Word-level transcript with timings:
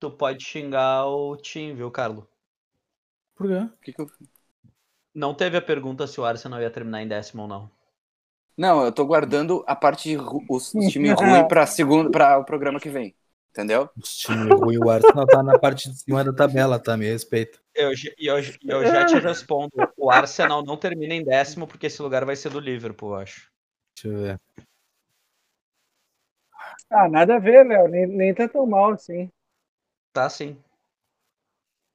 Tu 0.00 0.10
pode 0.10 0.42
xingar 0.42 1.04
o 1.06 1.36
Tim, 1.36 1.74
viu, 1.74 1.90
Carlo? 1.90 2.26
Por 3.34 3.46
quê? 3.48 3.60
Que 3.82 3.92
que 3.94 4.00
eu... 4.02 4.06
Não 5.12 5.34
teve 5.34 5.56
a 5.56 5.60
pergunta 5.60 6.06
se 6.06 6.20
o 6.20 6.24
Arsenal 6.24 6.60
ia 6.62 6.70
terminar 6.70 7.02
em 7.02 7.08
décimo 7.08 7.42
ou 7.42 7.48
não. 7.48 7.68
Não, 8.56 8.84
eu 8.84 8.92
tô 8.92 9.04
guardando 9.04 9.62
a 9.66 9.76
parte 9.76 10.08
de 10.08 10.14
ru- 10.16 10.44
os, 10.48 10.74
times 10.86 11.12
ruins 11.20 11.46
pra 11.46 11.66
segundo 11.66 12.10
para 12.10 12.38
o 12.38 12.44
programa 12.44 12.80
que 12.80 12.88
vem. 12.90 13.14
Entendeu? 13.50 13.88
Os 13.94 14.16
times 14.16 14.54
ruins, 14.54 14.78
o 14.78 14.88
Arsenal 14.88 15.28
tá 15.28 15.42
na 15.42 15.54
parte 15.54 15.90
de 15.90 15.98
cima 15.98 16.24
da 16.24 16.32
tabela, 16.32 16.78
tá? 16.78 16.96
Me 16.96 17.06
respeita. 17.06 17.58
Eu, 17.74 17.94
já- 17.94 18.10
e 18.18 18.26
eu, 18.26 18.36
eu 18.66 18.84
já 18.86 19.04
te 19.04 19.18
respondo. 19.18 19.88
O 19.96 20.10
Arsenal 20.10 20.64
não 20.64 20.76
termina 20.76 21.14
em 21.14 21.22
décimo 21.24 21.66
porque 21.66 21.86
esse 21.86 22.02
lugar 22.02 22.24
vai 22.24 22.34
ser 22.36 22.50
do 22.50 22.58
Liverpool, 22.60 23.10
eu 23.10 23.16
acho. 23.20 23.50
Deixa 23.94 24.08
eu 24.08 24.18
ver. 24.22 24.40
Ah, 26.90 27.08
nada 27.08 27.36
a 27.36 27.38
ver, 27.38 27.64
Léo. 27.66 27.86
Nem, 27.88 28.06
nem 28.06 28.34
tá 28.34 28.48
tão 28.48 28.66
mal 28.66 28.92
assim. 28.92 29.30
Tá 30.16 30.30
sim. 30.30 30.56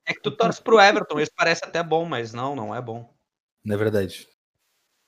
É 0.05 0.13
que 0.13 0.21
tu 0.21 0.29
torce 0.29 0.61
pro 0.61 0.79
Everton, 0.79 1.19
isso 1.19 1.31
parece 1.35 1.65
até 1.65 1.81
bom, 1.81 2.05
mas 2.05 2.33
não, 2.33 2.55
não 2.55 2.75
é 2.75 2.79
bom. 2.79 3.11
Não 3.65 3.73
é 3.73 3.77
verdade. 3.79 4.27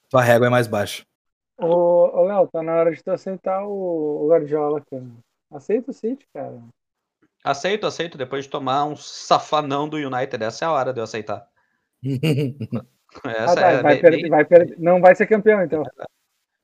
Tua 0.10 0.24
régua 0.24 0.48
é 0.48 0.50
mais 0.50 0.66
baixa. 0.66 1.06
Ô, 1.56 1.68
ô 1.68 2.23
Léo, 2.26 2.48
tá 2.48 2.64
na 2.64 2.73
hora 2.73 2.92
de 2.92 3.04
tu 3.04 3.12
aceitar 3.12 3.64
o, 3.68 4.23
o 4.26 4.30
Guardiola, 4.30 4.82
cara. 4.90 5.06
Aceita 5.52 5.92
o 5.92 5.94
City, 5.94 6.26
cara. 6.34 6.60
Aceito, 7.44 7.86
aceito, 7.86 8.18
depois 8.18 8.46
de 8.46 8.50
tomar 8.50 8.86
um 8.86 8.96
safanão 8.96 9.88
do 9.88 9.98
United. 9.98 10.44
Essa 10.44 10.66
é 10.66 10.68
a 10.68 10.72
hora 10.72 10.92
de 10.92 11.00
eu 11.00 11.04
aceitar. 11.04 11.48
Ah, 13.23 13.30
Essa 13.32 13.56
tá, 13.56 13.68
é 13.73 13.82
vai 13.84 13.94
bem- 13.94 14.02
perder, 14.02 14.22
bem- 14.23 14.30
vai 14.32 14.44
perder. 14.44 14.80
Não 14.80 15.00
vai 15.00 15.14
ser 15.14 15.28
campeão, 15.28 15.62
então. 15.64 15.84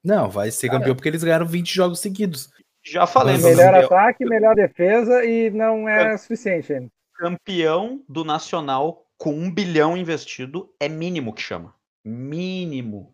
Não, 0.04 0.32
vai 0.32 0.50
ser 0.50 0.68
campeão 0.68 0.96
porque 0.96 1.08
eles 1.08 1.24
ganharam 1.24 1.46
20 1.46 1.72
jogos 1.76 2.00
seguidos. 2.00 2.50
Já 2.84 3.06
falei, 3.06 3.38
Melhor 3.38 3.74
campeão, 3.74 3.86
ataque, 3.86 4.26
melhor 4.26 4.56
defesa 4.56 5.24
e 5.26 5.50
não 5.50 5.88
é 5.88 6.18
suficiente 6.18 6.72
ainda. 6.74 6.90
campeão 7.14 8.04
do 8.08 8.24
Nacional 8.24 9.06
com 9.18 9.32
um 9.34 9.52
bilhão 9.54 9.98
investido 9.98 10.74
é 10.80 10.88
mínimo 10.88 11.34
que 11.34 11.42
chama. 11.42 11.76
Mínimo. 12.06 13.14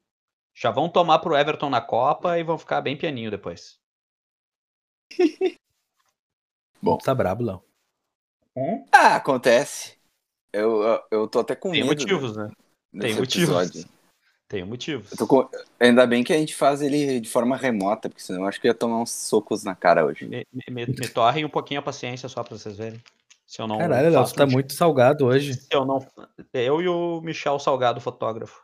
Já 0.54 0.72
vão 0.72 0.88
tomar 0.88 1.20
pro 1.20 1.36
Everton 1.36 1.70
na 1.70 1.82
Copa 1.82 2.38
e 2.38 2.44
vão 2.44 2.58
ficar 2.58 2.80
bem 2.82 2.96
pianinho 2.96 3.32
depois. 3.32 3.80
Bom. 6.82 6.98
Tá 7.00 7.16
brabo, 7.16 7.44
Léo. 7.44 7.64
Ah, 8.92 9.16
acontece. 9.16 9.98
Eu, 10.54 10.82
eu, 11.12 11.28
tô 11.28 11.40
até 11.40 11.56
com 11.56 11.72
Tem 11.72 11.82
medo. 11.84 12.00
motivos, 12.00 12.38
né? 12.38 12.50
desse 12.94 13.14
Tem 13.14 13.20
motivos. 13.20 13.50
episódio. 13.50 13.95
Tem 14.48 14.64
motivos. 14.64 15.12
Eu 15.12 15.18
tô 15.18 15.26
com- 15.28 15.50
Ainda 15.80 16.06
bem 16.06 16.24
que 16.24 16.32
a 16.32 16.38
gente 16.38 16.56
faz 16.56 16.82
ele 16.82 17.20
de 17.20 17.28
forma 17.30 17.58
remota, 17.58 18.08
porque 18.10 18.22
senão 18.22 18.42
eu 18.42 18.48
acho 18.48 18.62
que 18.62 18.68
eu 18.68 18.70
ia 18.72 18.76
tomar 18.78 19.00
uns 19.02 19.12
socos 19.12 19.64
na 19.64 19.74
cara 19.76 20.06
hoje. 20.06 20.28
Me, 20.28 20.46
me, 20.54 20.86
me- 20.86 21.08
torrem 21.10 21.44
um 21.46 21.50
pouquinho 21.50 21.80
a 21.80 21.84
paciência 21.84 22.30
só 22.30 22.44
pra 22.44 22.56
vocês 22.58 22.78
verem. 22.78 23.02
Se 23.48 23.62
eu 23.62 23.68
não 23.68 23.78
Caralho, 23.80 24.10
Léo, 24.12 24.24
tu 24.26 24.34
tá 24.36 24.46
um- 24.46 24.52
muito 24.52 24.74
salgado 24.74 25.26
hoje. 25.26 25.54
Se 25.56 25.68
eu 25.72 25.84
não. 25.86 26.06
Eu 26.54 26.82
e 26.82 26.88
o 26.88 27.22
Michel 27.22 27.58
Salgado, 27.60 28.00
fotógrafo. 28.02 28.64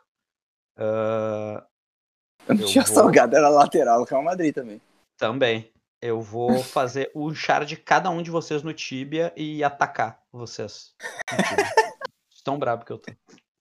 Eu 0.76 2.54
não 2.54 2.60
Eu 2.62 2.66
tinha 2.66 2.84
vou- 2.84 2.94
salgado, 2.94 3.36
era 3.36 3.48
lateral 3.48 4.04
do 4.04 4.08
Real 4.08 4.22
Madrid 4.22 4.54
também. 4.54 4.80
também. 5.16 5.70
Eu 6.00 6.20
vou 6.20 6.62
fazer 6.64 7.12
o 7.14 7.32
char 7.32 7.64
de 7.64 7.76
cada 7.76 8.10
um 8.10 8.22
de 8.22 8.30
vocês 8.30 8.62
no 8.64 8.72
Tibia 8.74 9.32
e 9.36 9.62
atacar 9.62 10.20
vocês. 10.32 10.92
Tão 12.44 12.58
brabo 12.58 12.84
que 12.84 12.90
eu 12.92 12.98
tô. 12.98 13.12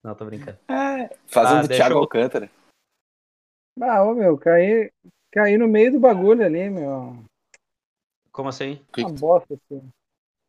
Não, 0.04 0.16
tô 0.16 0.26
brincando. 0.26 0.58
Fazendo 1.28 1.66
Ah, 1.66 1.68
Thiago 1.68 1.96
eu- 1.96 2.00
Alcântara. 2.00 2.50
Ah, 3.82 4.04
ô 4.04 4.14
meu, 4.14 4.38
caí, 4.38 4.92
caí 5.32 5.58
no 5.58 5.68
meio 5.68 5.92
do 5.94 6.00
bagulho 6.00 6.44
ali, 6.46 6.70
meu. 6.70 7.24
Como 8.32 8.50
assim? 8.50 8.84
Que- 8.94 9.02
Uma 9.02 9.12
bosta, 9.14 9.54
assim. 9.54 9.90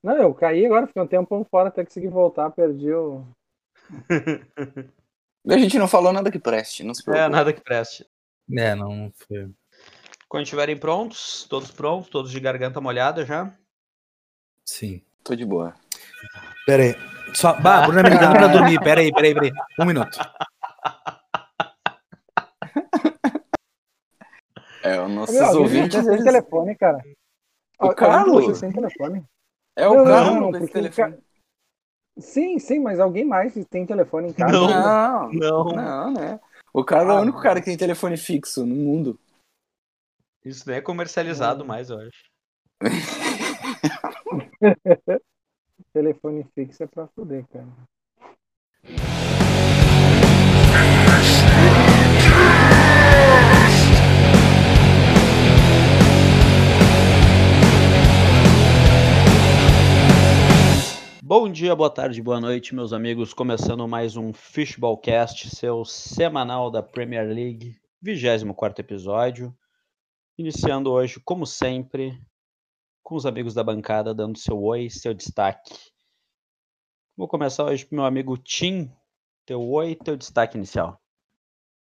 Não, 0.03 0.17
eu 0.17 0.35
caí 0.35 0.65
agora, 0.67 0.87
fiquei 0.87 1.03
um 1.03 1.07
tempão 1.07 1.45
fora 1.45 1.69
até 1.69 1.85
conseguir 1.85 2.09
voltar, 2.09 2.51
perdi 2.51 2.93
o. 2.93 3.25
A 5.49 5.59
gente 5.59 5.79
não 5.79 5.89
falou 5.89 6.13
nada 6.13 6.31
que 6.31 6.39
preste, 6.39 6.85
não 6.85 6.95
se 6.95 7.03
É, 7.03 7.05
preocupe. 7.05 7.31
nada 7.31 7.53
que 7.53 7.61
preste. 7.61 8.07
É, 8.57 8.75
não 8.75 9.13
foi. 9.17 9.51
Quando 10.29 10.45
estiverem 10.45 10.79
prontos, 10.79 11.45
todos 11.49 11.71
prontos, 11.71 12.09
todos 12.11 12.31
de 12.31 12.41
garganta 12.41 12.81
molhada 12.81 13.25
já. 13.27 13.53
Sim. 14.67 15.03
Tô 15.23 15.35
de 15.35 15.45
boa. 15.45 15.75
Pera 16.67 16.83
aí. 16.85 16.95
Só... 17.35 17.55
Bah, 17.61 17.87
Bruna 17.87 18.03
me 18.03 18.11
ligando 18.11 18.33
pra 18.33 18.47
dormir. 18.49 18.79
Pera 18.81 19.01
aí, 19.01 19.13
pera 19.13 19.27
aí, 19.27 19.35
pera 19.35 19.47
aí. 19.47 19.53
Um 19.81 19.85
minuto. 19.85 20.19
É, 24.83 25.01
os 25.01 25.11
nossos 25.11 25.35
Meu, 25.35 25.61
ouvintes. 25.63 26.05
sem 26.05 26.25
telefone, 26.25 26.75
cara. 26.77 26.99
O 27.79 27.85
Alguém 27.87 27.97
Carlos? 27.97 28.59
sem 28.59 28.73
telefone. 28.73 29.25
É 29.77 29.89
o 29.89 29.95
Não, 29.95 30.05
não, 30.05 30.13
Carlos 30.13 30.35
não, 30.35 30.43
com 30.51 30.57
esse 30.57 30.67
porque 30.67 30.79
o 30.79 30.83
telefone. 30.83 31.19
Sim, 32.19 32.59
sim, 32.59 32.79
mas 32.79 33.01
alguém 33.01 33.25
mais 33.25 33.55
tem 33.71 33.87
telefone 33.87 34.29
em 34.29 34.33
casa? 34.33 34.53
Não. 34.53 34.69
Não, 34.69 35.33
Não. 35.33 35.65
não, 35.73 36.13
né? 36.13 36.41
O 36.75 36.85
Carlos 36.85 37.15
é 37.15 37.17
Ah, 37.17 37.21
o 37.21 37.23
único 37.23 37.41
cara 37.41 37.61
que 37.61 37.67
tem 37.67 37.77
telefone 37.77 38.17
fixo 38.17 38.67
no 38.67 38.75
mundo. 38.75 39.19
Isso 40.45 40.69
nem 40.69 40.79
é 40.79 40.81
comercializado 40.81 41.65
mais, 41.65 41.89
eu 41.91 41.99
acho. 42.01 42.25
Telefone 45.93 46.43
fixo 46.55 46.83
é 46.83 46.87
pra 46.87 47.07
fuder, 47.07 47.47
cara. 47.49 47.69
Bom 61.23 61.53
dia, 61.53 61.77
boa 61.77 61.91
tarde, 61.91 62.23
boa 62.23 62.41
noite, 62.41 62.75
meus 62.75 62.95
amigos. 62.95 63.35
Começando 63.35 63.87
mais 63.87 64.17
um 64.17 64.33
Fishballcast, 64.33 65.55
seu 65.55 65.85
semanal 65.85 66.71
da 66.71 66.83
Premier 66.83 67.29
League, 67.29 67.77
24 68.01 68.83
episódio. 68.83 69.55
Iniciando 70.39 70.91
hoje, 70.91 71.21
como 71.21 71.47
sempre, 71.47 72.19
com 73.03 73.15
os 73.17 73.27
amigos 73.27 73.55
da 73.55 73.65
bancada, 73.65 74.15
dando 74.15 74.39
seu 74.39 74.61
oi, 74.63 74.89
seu 74.89 75.13
destaque. 75.13 75.75
Vou 77.17 77.29
começar 77.29 77.65
hoje 77.65 77.85
com 77.85 77.97
meu 77.97 78.05
amigo 78.05 78.37
Tim. 78.39 78.91
Teu 79.45 79.61
oi, 79.61 79.95
teu 79.97 80.17
destaque 80.17 80.57
inicial. 80.57 81.01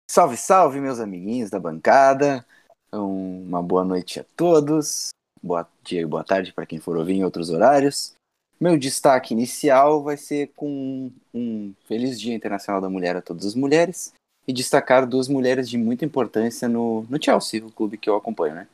Salve, 0.09 0.37
salve, 0.37 0.79
meus 0.79 0.99
amiguinhos 0.99 1.49
da 1.49 1.59
bancada. 1.59 2.45
Um- 2.91 3.43
Uma 3.43 3.61
boa 3.61 3.83
noite 3.83 4.19
a 4.19 4.25
todos. 4.35 5.09
Boa 5.41 5.67
dia 5.83 6.01
e 6.01 6.05
boa 6.05 6.23
tarde 6.23 6.53
para 6.53 6.65
quem 6.65 6.79
for 6.79 6.97
ouvir 6.97 7.13
em 7.13 7.23
outros 7.25 7.49
horários. 7.49 8.15
Meu 8.59 8.77
destaque 8.79 9.33
inicial 9.33 10.01
vai 10.01 10.15
ser 10.15 10.53
com 10.55 11.11
um 11.33 11.73
feliz 11.85 12.19
Dia 12.19 12.33
Internacional 12.33 12.81
da 12.81 12.89
Mulher 12.89 13.17
a 13.17 13.21
todas 13.21 13.45
as 13.45 13.55
mulheres 13.55 14.13
e 14.47 14.53
destacar 14.53 15.05
duas 15.05 15.27
mulheres 15.27 15.69
de 15.69 15.77
muita 15.77 16.05
importância 16.05 16.69
no, 16.69 17.05
no 17.09 17.21
Chelsea, 17.21 17.65
o 17.65 17.71
clube 17.71 17.97
que 17.97 18.09
eu 18.09 18.15
acompanho, 18.15 18.55
né? 18.55 18.67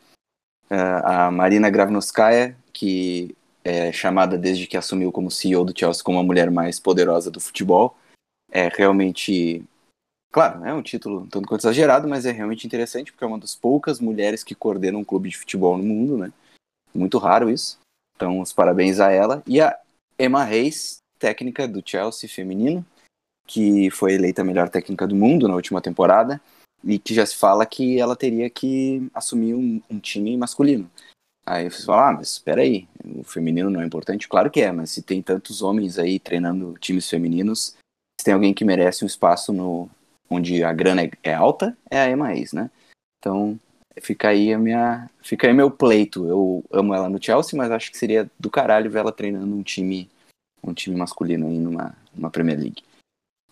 Ah, 0.70 1.28
a 1.28 1.32
Marina 1.32 1.70
Gravnoskaya, 1.70 2.56
que 2.72 3.36
é 3.64 3.92
chamada 3.92 4.38
desde 4.38 4.68
que 4.68 4.78
assumiu 4.78 5.12
como 5.12 5.32
CEO 5.32 5.66
do 5.66 5.78
Chelsea 5.78 6.04
como 6.04 6.20
a 6.20 6.24
mulher 6.24 6.50
mais 6.50 6.80
poderosa 6.80 7.30
do 7.30 7.40
futebol, 7.40 7.98
é 8.52 8.68
realmente 8.70 9.64
Claro, 10.32 10.64
é 10.64 10.72
um 10.72 10.84
título 10.84 11.28
tanto 11.28 11.48
quanto 11.48 11.62
exagerado, 11.62 12.08
mas 12.08 12.24
é 12.24 12.32
realmente 12.32 12.68
interessante 12.68 13.12
porque 13.12 13.24
é 13.24 13.28
uma 13.28 13.40
das 13.40 13.56
poucas 13.56 14.00
mulheres 14.00 14.44
que 14.44 14.54
coordenam 14.54 15.00
um 15.00 15.04
clube 15.04 15.28
de 15.28 15.38
futebol 15.38 15.76
no 15.76 15.84
mundo, 15.84 16.18
né? 16.18 16.32
Muito 16.94 17.18
raro 17.18 17.50
isso. 17.50 17.80
Então, 18.16 18.40
os 18.40 18.54
parabéns 18.54 19.00
a 19.00 19.12
ela. 19.12 19.42
E 19.48 19.60
a 19.60 19.76
Emma 20.20 20.44
Reis, 20.44 20.98
técnica 21.18 21.68
do 21.68 21.82
Chelsea 21.84 22.30
feminino, 22.30 22.86
que 23.48 23.90
foi 23.90 24.14
eleita 24.14 24.44
a 24.44 24.46
melhor 24.46 24.70
técnica 24.70 25.08
do 25.08 25.16
mundo 25.16 25.48
na 25.48 25.56
última 25.56 25.82
temporada 25.82 26.40
e 26.84 26.98
que 27.00 27.14
já 27.14 27.26
se 27.26 27.36
fala 27.36 27.66
que 27.66 28.00
ela 28.00 28.16
teria 28.16 28.50
que 28.50 29.10
assumir 29.14 29.54
um, 29.54 29.82
um 29.90 30.00
time 30.00 30.36
masculino. 30.38 30.90
Aí 31.46 31.70
vocês 31.70 31.86
falam, 31.86 32.06
ah, 32.06 32.14
mas 32.14 32.34
espera 32.34 32.62
aí, 32.62 32.88
o 33.04 33.24
feminino 33.24 33.70
não 33.70 33.82
é 33.82 33.86
importante? 33.86 34.28
Claro 34.28 34.52
que 34.52 34.62
é, 34.62 34.72
mas 34.72 34.92
se 34.92 35.02
tem 35.02 35.22
tantos 35.22 35.62
homens 35.62 35.98
aí 35.98 36.20
treinando 36.20 36.76
times 36.80 37.10
femininos, 37.10 37.76
se 38.20 38.26
tem 38.26 38.34
alguém 38.34 38.54
que 38.54 38.64
merece 38.64 39.04
um 39.04 39.08
espaço 39.08 39.52
no, 39.52 39.90
onde 40.30 40.64
a 40.64 40.72
grana 40.72 41.02
é- 41.02 41.12
é 41.24 41.34
alta, 41.34 41.76
é 41.90 42.00
a 42.00 42.10
Emma 42.10 42.28
Reis, 42.28 42.54
né? 42.54 42.70
Então, 43.18 43.60
fica 44.00 44.30
aí 44.30 44.54
a 44.54 44.60
minha, 44.60 45.10
fica 45.22 45.48
aí 45.48 45.54
meu 45.54 45.72
pleito. 45.72 46.28
Eu 46.28 46.64
amo 46.72 46.94
ela 46.94 47.10
no 47.10 47.22
Chelsea, 47.22 47.58
mas 47.58 47.72
acho 47.72 47.92
que 47.92 47.98
seria 47.98 48.30
do 48.40 48.50
caralho 48.50 48.92
ver 48.92 49.00
ela 49.00 49.12
treinando 49.12 49.56
um 49.56 49.64
time, 49.64 50.10
um 50.64 50.74
time 50.74 50.96
masculino 50.96 51.48
aí 51.48 51.58
numa, 51.58 51.96
numa 52.14 52.30
Premier 52.30 52.60
League. 52.60 52.84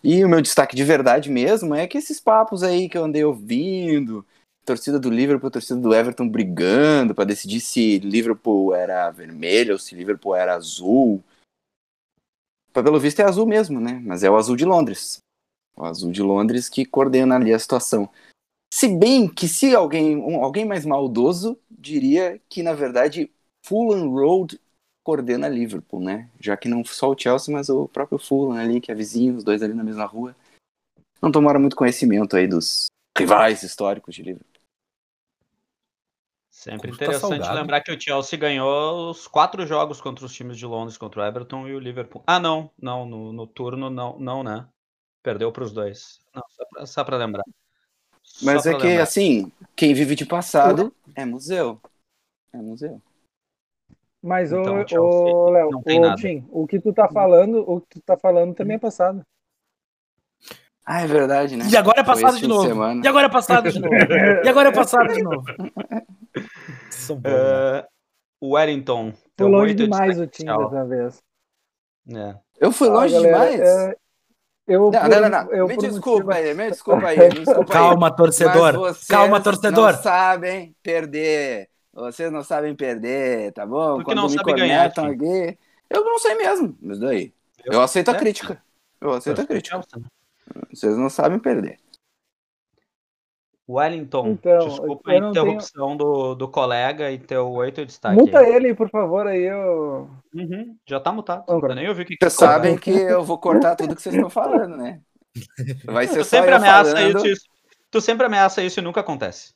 E 0.02 0.24
o 0.24 0.28
meu 0.28 0.40
destaque 0.40 0.76
de 0.76 0.84
verdade 0.84 1.30
mesmo 1.30 1.74
é 1.74 1.86
que 1.86 1.98
esses 1.98 2.20
papos 2.20 2.62
aí 2.62 2.88
que 2.88 2.96
eu 2.96 3.04
andei 3.04 3.24
ouvindo, 3.24 4.24
torcida 4.64 4.98
do 4.98 5.10
Liverpool, 5.10 5.50
torcida 5.50 5.80
do 5.80 5.94
Everton 5.94 6.28
brigando 6.28 7.14
para 7.14 7.24
decidir 7.24 7.60
se 7.60 7.98
Liverpool 7.98 8.74
era 8.74 9.10
vermelho 9.10 9.72
ou 9.72 9.78
se 9.78 9.94
Liverpool 9.94 10.36
era 10.36 10.54
azul. 10.54 11.22
Pelo 12.72 13.00
visto 13.00 13.20
é 13.20 13.24
azul 13.24 13.46
mesmo, 13.46 13.80
né? 13.80 14.00
Mas 14.04 14.22
é 14.22 14.30
o 14.30 14.36
azul 14.36 14.54
de 14.54 14.64
Londres. 14.64 15.18
O 15.76 15.84
azul 15.84 16.12
de 16.12 16.22
Londres 16.22 16.68
que 16.68 16.84
coordena 16.84 17.34
ali 17.34 17.52
a 17.52 17.58
situação. 17.58 18.08
Se 18.72 18.86
bem 18.88 19.26
que 19.26 19.48
se 19.48 19.74
alguém, 19.74 20.16
um- 20.16 20.44
alguém 20.44 20.64
mais 20.64 20.84
maldoso 20.84 21.58
diria 21.70 22.40
que 22.48 22.62
na 22.62 22.74
verdade 22.74 23.32
Fulham 23.64 24.08
Road 24.10 24.60
coordena 25.08 25.48
Liverpool, 25.48 26.02
né? 26.02 26.28
Já 26.38 26.54
que 26.54 26.68
não 26.68 26.84
só 26.84 27.10
o 27.10 27.18
Chelsea, 27.18 27.50
mas 27.50 27.70
o 27.70 27.88
próprio 27.88 28.18
Fulham 28.18 28.52
ali, 28.52 28.78
que 28.78 28.92
é 28.92 28.94
vizinho, 28.94 29.36
os 29.36 29.42
dois 29.42 29.62
ali 29.62 29.72
na 29.72 29.82
mesma 29.82 30.04
rua. 30.04 30.36
Não 31.22 31.32
tomaram 31.32 31.58
muito 31.58 31.74
conhecimento 31.74 32.36
aí 32.36 32.46
dos 32.46 32.88
rivais 33.16 33.62
históricos 33.62 34.14
de 34.14 34.22
Liverpool. 34.22 34.46
Sempre 36.50 36.90
Custa 36.90 37.04
interessante 37.04 37.38
salgado. 37.38 37.58
lembrar 37.58 37.80
que 37.80 37.90
o 37.90 37.98
Chelsea 37.98 38.38
ganhou 38.38 39.10
os 39.10 39.26
quatro 39.26 39.66
jogos 39.66 39.98
contra 39.98 40.26
os 40.26 40.34
times 40.34 40.58
de 40.58 40.66
Londres, 40.66 40.98
contra 40.98 41.22
o 41.22 41.24
Everton 41.24 41.66
e 41.66 41.74
o 41.74 41.78
Liverpool. 41.78 42.22
Ah, 42.26 42.38
não, 42.38 42.70
não, 42.78 43.06
no, 43.06 43.32
no 43.32 43.46
turno 43.46 43.88
não, 43.88 44.18
não, 44.18 44.42
né? 44.42 44.68
Perdeu 45.22 45.50
para 45.50 45.64
os 45.64 45.72
dois. 45.72 46.20
Não, 46.34 46.42
só 46.50 46.64
pra, 46.66 46.86
só 46.86 47.04
pra 47.04 47.16
lembrar. 47.16 47.44
Só 48.22 48.44
Mas 48.44 48.66
é 48.66 48.72
pra 48.72 48.80
que, 48.80 48.86
lembrar. 48.88 49.04
assim, 49.04 49.50
quem 49.74 49.94
vive 49.94 50.14
de 50.14 50.26
passado 50.26 50.94
é 51.14 51.24
museu. 51.24 51.80
É 52.52 52.58
museu. 52.58 53.00
Mas, 54.22 54.50
Então, 54.52 54.84
o 55.00 55.46
ô 55.46 55.50
Léo, 55.50 55.70
nada. 56.00 56.14
Tim, 56.16 56.44
o 56.50 56.66
que 56.66 56.80
tu 56.80 56.92
tá 56.92 57.08
falando, 57.08 57.58
o 57.70 57.80
que 57.80 58.00
tu 58.00 58.04
tá 58.04 58.16
falando 58.16 58.54
também 58.54 58.76
é 58.76 58.80
passado. 58.80 59.22
Ah, 60.84 61.02
é 61.02 61.06
verdade, 61.06 61.56
né? 61.56 61.64
E 61.70 61.76
agora 61.76 62.00
é 62.00 62.04
Foi 62.04 62.14
passado 62.14 62.32
esse 62.32 62.40
de 62.42 62.48
novo. 62.48 62.66
semana. 62.66 63.02
E 63.04 63.08
agora 63.08 63.26
é 63.26 63.30
passado 63.30 63.70
de 63.70 63.78
novo. 63.78 63.94
E 63.94 64.48
agora 64.48 64.68
é 64.70 64.72
passado 64.72 65.12
de 65.14 65.22
novo. 65.22 65.44
O 68.40 68.54
Wellington. 68.54 69.12
Foi 69.36 69.48
longe 69.50 69.74
demais 69.74 70.18
o 70.20 70.26
Tim 70.26 70.44
dessa 70.44 70.84
vez. 70.84 71.20
É. 72.14 72.36
Eu 72.60 72.70
fui 72.70 72.88
Ah, 72.88 72.92
longe 72.92 73.14
galera, 73.14 73.50
demais. 73.50 73.60
é, 73.60 73.96
eu, 74.68 74.90
Não, 74.92 75.00
por- 75.00 75.08
não, 75.10 75.20
não, 75.22 75.28
não. 75.28 75.52
eu 75.52 75.66
Me 75.66 75.76
desculpa 75.76 76.24
motivo- 76.26 76.32
aí, 76.32 76.54
me 76.54 76.70
desculpa 76.70 77.06
aí, 77.08 77.18
me 77.18 77.28
desculpa 77.30 77.60
aí. 77.60 77.66
Calma, 77.72 78.10
torcedor. 78.14 78.72
Mas 78.74 78.80
vocês 78.96 79.06
Calma, 79.08 79.40
torcedor. 79.42 79.92
Não 79.94 80.02
sabem 80.02 80.74
perder. 80.82 81.68
Vocês 81.98 82.30
não 82.32 82.42
sabem 82.44 82.74
perder, 82.74 83.52
tá 83.52 83.66
bom? 83.66 83.94
Porque 83.96 84.04
Quando 84.04 84.18
não 84.18 84.28
me 84.28 84.34
sabe 84.36 84.52
ganhar, 84.54 84.86
aqui. 84.86 85.58
Eu 85.90 86.04
não 86.04 86.18
sei 86.18 86.34
mesmo. 86.34 86.76
Mas 86.80 86.98
daí. 87.00 87.32
Eu 87.64 87.80
aceito 87.80 88.10
a 88.10 88.14
É. 88.14 88.18
crítica. 88.18 88.62
Eu 89.00 89.10
aceito 89.12 89.40
a 89.40 89.46
crítica. 89.46 89.78
Né? 89.78 90.02
Vocês 90.72 90.96
não 90.96 91.10
sabem 91.10 91.38
perder. 91.38 91.78
Wellington, 93.68 94.28
Então, 94.28 94.58
desculpa 94.66 95.10
a 95.10 95.14
eu 95.14 95.20
não 95.20 95.32
tenho- 95.32 95.44
interrupção 95.46 95.94
do, 95.96 96.34
do 96.34 96.48
colega 96.48 97.10
e 97.10 97.18
teu 97.18 97.50
oito 97.52 97.84
destaque. 97.84 98.16
Muta 98.16 98.38
aí. 98.38 98.54
ele, 98.54 98.74
por 98.74 98.88
favor, 98.88 99.26
aí 99.26 99.42
eu. 99.42 100.08
Uhum, 100.34 100.74
já 100.88 100.98
tá 100.98 101.12
mutado. 101.12 101.44
Eu 101.46 101.74
nem 101.74 101.86
ouvi 101.88 102.02
o 102.02 102.06
que 102.06 102.16
Vocês 102.18 102.32
sabem 102.32 102.78
que 102.78 102.90
eu 102.90 103.22
vou 103.22 103.36
cortar 103.38 103.76
tudo 103.76 103.94
que 103.94 104.00
vocês 104.00 104.14
estão 104.14 104.30
falando, 104.30 104.74
né? 104.78 105.00
Vai 105.84 106.06
ser 106.06 106.20
Tu 106.20 106.24
só 106.24 106.30
sempre 106.30 106.52
eu 106.52 106.56
ameaça 106.56 106.92
falando. 106.96 107.26
isso. 107.26 107.44
Tu 107.90 108.00
sempre 108.00 108.24
ameaça 108.26 108.62
isso 108.62 108.80
e 108.80 108.82
nunca 108.82 109.00
acontece. 109.00 109.52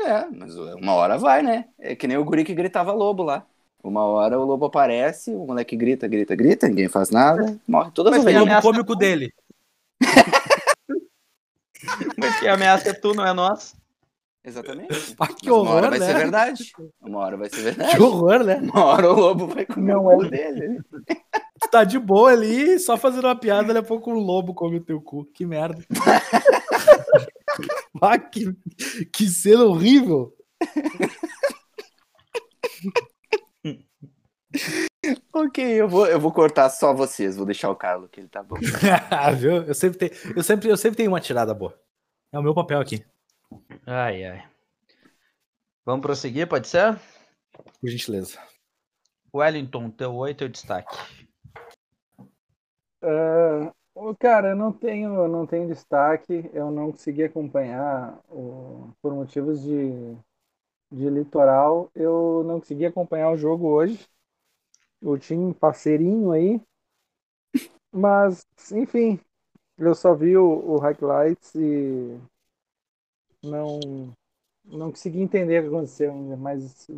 É, 0.00 0.26
mas 0.30 0.56
uma 0.56 0.94
hora 0.94 1.18
vai, 1.18 1.42
né? 1.42 1.66
É 1.78 1.94
que 1.96 2.06
nem 2.06 2.16
o 2.16 2.24
guri 2.24 2.44
que 2.44 2.54
gritava 2.54 2.92
lobo 2.92 3.22
lá. 3.22 3.44
Uma 3.82 4.04
hora 4.04 4.38
o 4.38 4.44
lobo 4.44 4.66
aparece, 4.66 5.30
o 5.32 5.46
moleque 5.46 5.76
grita, 5.76 6.06
grita, 6.08 6.34
grita, 6.34 6.68
ninguém 6.68 6.88
faz 6.88 7.10
nada, 7.10 7.58
morre 7.66 7.90
todas 7.92 8.10
Mas 8.12 8.20
as 8.20 8.24
O 8.24 8.28
ovelhas. 8.28 8.42
ameaça- 8.42 8.66
lobo 8.66 8.76
cômico 8.78 8.96
dele. 8.96 9.32
Mas 12.18 12.38
que 12.40 12.48
ameaça 12.48 12.90
é 12.90 12.92
tu, 12.92 13.14
não 13.14 13.26
é 13.26 13.32
nós. 13.32 13.74
Exatamente. 14.44 14.88
Ah, 15.18 15.26
que 15.28 15.48
Mas 15.50 15.58
uma 15.58 15.70
hora 15.70 15.86
horror, 15.86 15.90
vai 15.90 15.98
né? 15.98 16.06
ser 16.06 16.14
verdade. 16.14 16.72
Uma 17.00 17.18
hora 17.20 17.36
vai 17.36 17.50
ser 17.50 17.60
verdade. 17.62 17.96
Que 17.96 18.02
horror, 18.02 18.44
né? 18.44 18.56
Uma 18.62 18.84
hora 18.84 19.12
o 19.12 19.16
lobo 19.18 19.46
vai 19.48 19.66
comer 19.66 19.92
Não 19.92 20.06
o 20.06 20.16
cu 20.16 20.28
dele. 20.28 20.80
Tu 21.60 21.68
tá 21.70 21.82
de 21.82 21.98
boa 21.98 22.30
ali, 22.30 22.78
só 22.78 22.96
fazendo 22.96 23.24
uma 23.24 23.34
piada, 23.34 23.74
daqui 23.74 23.78
a 23.86 23.88
pouco 23.88 24.12
um 24.12 24.14
lobo 24.18 24.54
come 24.54 24.76
o 24.76 24.80
teu 24.80 25.00
cu. 25.00 25.24
Que 25.24 25.44
merda. 25.44 25.82
ah, 28.02 28.18
que, 28.18 28.54
que 29.12 29.26
cena 29.28 29.64
horrível. 29.64 30.34
Ok, 35.32 35.64
eu 35.64 35.88
vou, 35.88 36.06
eu 36.06 36.18
vou 36.18 36.32
cortar 36.32 36.68
só 36.70 36.92
vocês, 36.92 37.36
vou 37.36 37.46
deixar 37.46 37.70
o 37.70 37.76
Carlos, 37.76 38.10
que 38.10 38.20
ele 38.20 38.28
tá 38.28 38.42
bom. 38.42 38.56
Viu? 39.38 39.62
Eu 39.62 39.74
sempre, 39.74 39.98
tenho, 39.98 40.34
eu, 40.36 40.42
sempre, 40.42 40.68
eu 40.68 40.76
sempre 40.76 40.96
tenho 40.96 41.10
uma 41.10 41.20
tirada 41.20 41.54
boa. 41.54 41.78
É 42.32 42.38
o 42.38 42.42
meu 42.42 42.54
papel 42.54 42.80
aqui, 42.80 43.04
Ai, 43.86 44.24
ai. 44.24 44.48
Vamos 45.86 46.02
prosseguir, 46.02 46.46
pode 46.46 46.68
ser? 46.68 46.98
por 47.80 47.88
gentileza. 47.88 48.38
Wellington, 49.34 49.90
teu 49.90 50.14
oito 50.14 50.44
é 50.44 50.46
o 50.46 50.50
destaque. 50.50 50.96
Ah, 53.02 53.72
cara, 54.18 54.50
eu 54.50 54.56
não 54.56 54.72
tenho, 54.72 55.26
não 55.28 55.46
tenho 55.46 55.68
destaque, 55.68 56.48
eu 56.52 56.70
não 56.70 56.90
consegui 56.92 57.24
acompanhar 57.24 58.18
o- 58.30 58.90
por 59.02 59.12
motivos 59.14 59.60
de, 59.62 60.14
de 60.92 61.08
litoral, 61.10 61.90
eu 61.94 62.44
não 62.44 62.60
consegui 62.60 62.86
acompanhar 62.86 63.30
o 63.30 63.36
jogo 63.38 63.68
hoje. 63.68 64.06
O 65.02 65.18
time 65.18 65.54
parceirinho 65.54 66.32
aí. 66.32 66.60
Mas, 67.92 68.44
enfim, 68.72 69.18
eu 69.78 69.94
só 69.94 70.14
vi 70.14 70.36
o, 70.36 70.44
o 70.44 70.78
highlights 70.78 71.54
e 71.56 72.18
não, 73.42 73.80
não 74.64 74.90
consegui 74.90 75.20
entender 75.20 75.60
o 75.60 75.62
que 75.62 75.68
aconteceu 75.76 76.12
ainda, 76.12 76.36
mas 76.36 76.88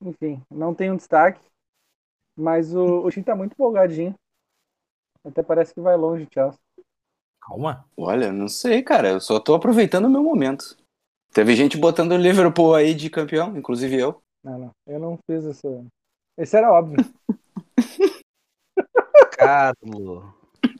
enfim, 0.00 0.42
não 0.50 0.74
um 0.90 0.96
destaque. 0.96 1.40
Mas 2.36 2.74
o, 2.74 3.04
o 3.06 3.10
time 3.10 3.24
tá 3.24 3.36
muito 3.36 3.52
empolgadinho. 3.54 4.14
Até 5.24 5.42
parece 5.42 5.72
que 5.72 5.80
vai 5.80 5.96
longe, 5.96 6.28
Chelsea. 6.32 6.60
Calma. 7.40 7.84
Olha, 7.96 8.32
não 8.32 8.48
sei, 8.48 8.82
cara, 8.82 9.10
eu 9.10 9.20
só 9.20 9.40
tô 9.40 9.54
aproveitando 9.54 10.06
o 10.06 10.10
meu 10.10 10.22
momento. 10.22 10.76
Teve 11.32 11.56
gente 11.56 11.76
botando 11.76 12.12
o 12.12 12.16
Liverpool 12.16 12.74
aí 12.74 12.94
de 12.94 13.10
campeão, 13.10 13.56
inclusive 13.56 13.96
eu. 13.96 14.22
Não, 14.42 14.58
não, 14.58 14.70
eu 14.86 14.98
não 15.00 15.18
fiz 15.26 15.44
isso. 15.44 15.86
Esse 16.38 16.56
era 16.56 16.72
óbvio. 16.72 16.98
Carlos, 19.36 20.24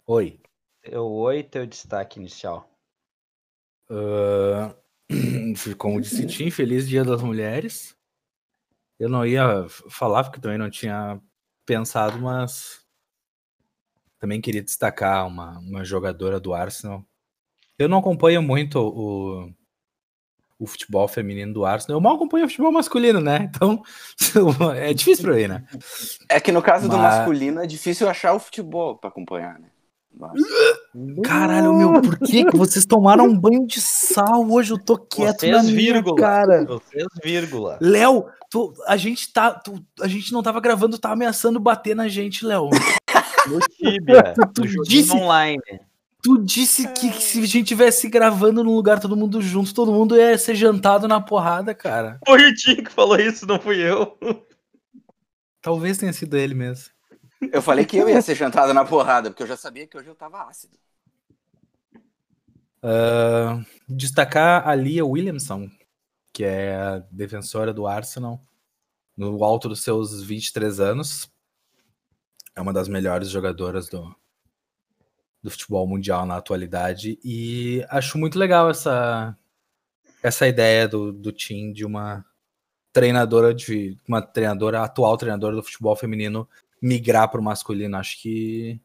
Oi. 0.07 0.41
teu 0.83 1.07
oito 1.07 1.59
é 1.59 1.63
o 1.63 1.67
destaque 1.67 2.19
inicial. 2.21 2.69
Ah, 3.91 4.75
como 5.79 6.01
disse 6.01 6.27
Tim, 6.27 6.51
feliz 6.51 6.89
Dia 6.89 7.05
das 7.05 7.23
Mulheres. 7.23 7.97
Eu 8.99 9.09
não 9.09 9.27
ia 9.27 9.69
falar 9.69 10.25
porque 10.25 10.41
também 10.41 10.59
não 10.59 10.71
tinha 10.71 11.21
pensado, 11.67 12.19
mas 12.19 12.84
também 14.25 14.41
queria 14.41 14.63
destacar 14.63 15.27
uma, 15.27 15.59
uma 15.59 15.85
jogadora 15.85 16.41
do 16.41 16.55
Arsenal. 16.55 17.05
Eu 17.79 17.91
não 17.91 17.99
acompanho 17.99 18.41
muito 18.43 18.79
o, 18.81 19.51
o 20.59 20.67
futebol 20.67 21.07
feminino 21.07 21.53
do 21.53 21.67
Arsenal. 21.67 21.99
Eu 21.99 22.01
mal 22.01 22.15
acompanho 22.15 22.47
o 22.47 22.49
futebol 22.49 22.73
masculino, 22.73 23.21
né? 23.21 23.51
Então 23.55 23.83
é 24.77 24.95
difícil 24.95 25.25
pra 25.27 25.35
mim, 25.35 25.47
né? 25.47 25.67
É 26.31 26.41
que 26.41 26.51
no 26.51 26.63
caso 26.63 26.89
do 26.89 26.97
Mas- 26.97 27.17
masculino 27.19 27.61
é 27.61 27.67
difícil 27.67 28.09
achar 28.09 28.33
o 28.33 28.39
futebol 28.41 28.97
pra 28.97 29.11
acompanhar, 29.11 29.59
né? 29.61 29.69
Nossa. 30.17 30.35
Caralho, 31.25 31.75
meu, 31.75 32.01
por 32.01 32.19
que, 32.21 32.45
que 32.45 32.57
vocês 32.57 32.87
tomaram 32.87 33.25
um 33.27 33.39
banho 33.39 33.67
de 33.67 33.81
sal 33.81 34.49
hoje? 34.49 34.71
Eu 34.73 34.79
tô 34.79 34.97
quieto 34.97 35.41
Vocês, 35.41 35.53
na 35.53 35.63
minha 35.65 35.75
vírgula. 35.77 36.17
cara. 36.17 36.65
Vocês, 36.65 37.05
vírgula. 37.23 37.79
Léo, 37.81 38.27
tu- 38.49 38.73
a 38.87 38.97
gente 38.97 39.33
tá. 39.33 39.51
tu- 39.51 39.85
a 40.01 40.07
gente 40.07 40.33
não 40.33 40.41
tava 40.41 40.61
gravando, 40.61 40.97
tá 40.99 41.11
ameaçando 41.11 41.59
bater 41.59 41.97
na 41.97 42.07
gente, 42.07 42.47
Léo. 42.47 42.71
No 43.49 43.59
Tibia, 43.61 44.35
Tu 44.55 44.61
no 44.63 44.67
joguinho 44.69 44.85
disse- 45.03 45.13
online. 45.13 45.63
Tu 46.23 46.39
disse 46.43 46.89
que, 46.95 47.11
que 47.13 47.23
se 47.23 47.43
a 47.43 47.47
gente 47.47 47.67
tivesse 47.69 48.09
gravando 48.09 48.65
num 48.65 48.75
lugar 48.75 48.99
todo 48.99 49.15
mundo 49.15 49.43
junto, 49.43 49.75
todo 49.75 49.93
mundo 49.93 50.17
ia 50.17 50.39
ser 50.39 50.55
jantado 50.55 51.07
na 51.07 51.21
porrada, 51.21 51.75
cara. 51.75 52.19
Foi 52.27 52.43
o 52.49 52.55
Tim 52.55 52.77
que 52.83 52.91
falou 52.91 53.17
isso, 53.21 53.47
não 53.47 53.61
fui 53.61 53.77
eu. 53.83 54.17
Talvez 55.61 55.99
tenha 55.99 56.15
sido 56.15 56.35
ele 56.39 56.55
mesmo. 56.55 56.93
Eu 57.53 57.61
falei 57.61 57.85
que 57.85 57.99
eu 57.99 58.09
ia 58.09 58.23
ser 58.23 58.35
jantado 58.35 58.73
na 58.73 58.87
porrada, 58.87 59.29
porque 59.31 59.43
eu 59.43 59.47
já 59.47 59.57
sabia 59.57 59.87
que 59.87 59.99
hoje 59.99 60.09
eu 60.09 60.15
tava 60.15 60.45
ácido. 60.49 60.79
Ah, 62.83 63.61
destacar 63.89 64.67
a 64.69 64.75
Lia 64.75 65.05
Williamson, 65.05 65.69
que 66.33 66.45
é 66.45 66.75
a 66.75 66.99
defensora 67.11 67.73
do 67.73 67.87
Arsenal, 67.87 68.43
no 69.17 69.43
alto 69.45 69.69
dos 69.69 69.83
seus 69.83 70.23
23 70.23 70.81
anos. 70.81 71.31
É 72.57 72.61
uma 72.61 72.73
das 72.73 72.89
melhores 72.89 73.29
jogadoras 73.29 73.89
do, 73.89 74.15
do 75.43 75.51
futebol 75.51 75.87
mundial 75.87 76.25
na 76.25 76.37
atualidade. 76.37 77.19
E 77.25 77.85
acho 77.89 78.19
muito 78.19 78.39
legal 78.39 78.71
essa, 78.71 79.37
essa 80.23 80.47
ideia 80.47 80.89
do, 80.89 81.13
do 81.13 81.33
Tim 81.33 81.73
de 81.73 81.85
uma 81.85 82.25
treinadora 82.93 83.53
de 83.53 83.99
uma 84.09 84.23
treinadora, 84.23 84.83
atual 84.83 85.17
treinadora 85.17 85.57
do 85.57 85.63
futebol 85.63 85.97
feminino 85.97 86.49
migrar 86.81 87.29
para 87.29 87.41
o 87.41 87.45
masculino. 87.45 87.97
Acho 87.97 88.21
que 88.23 88.81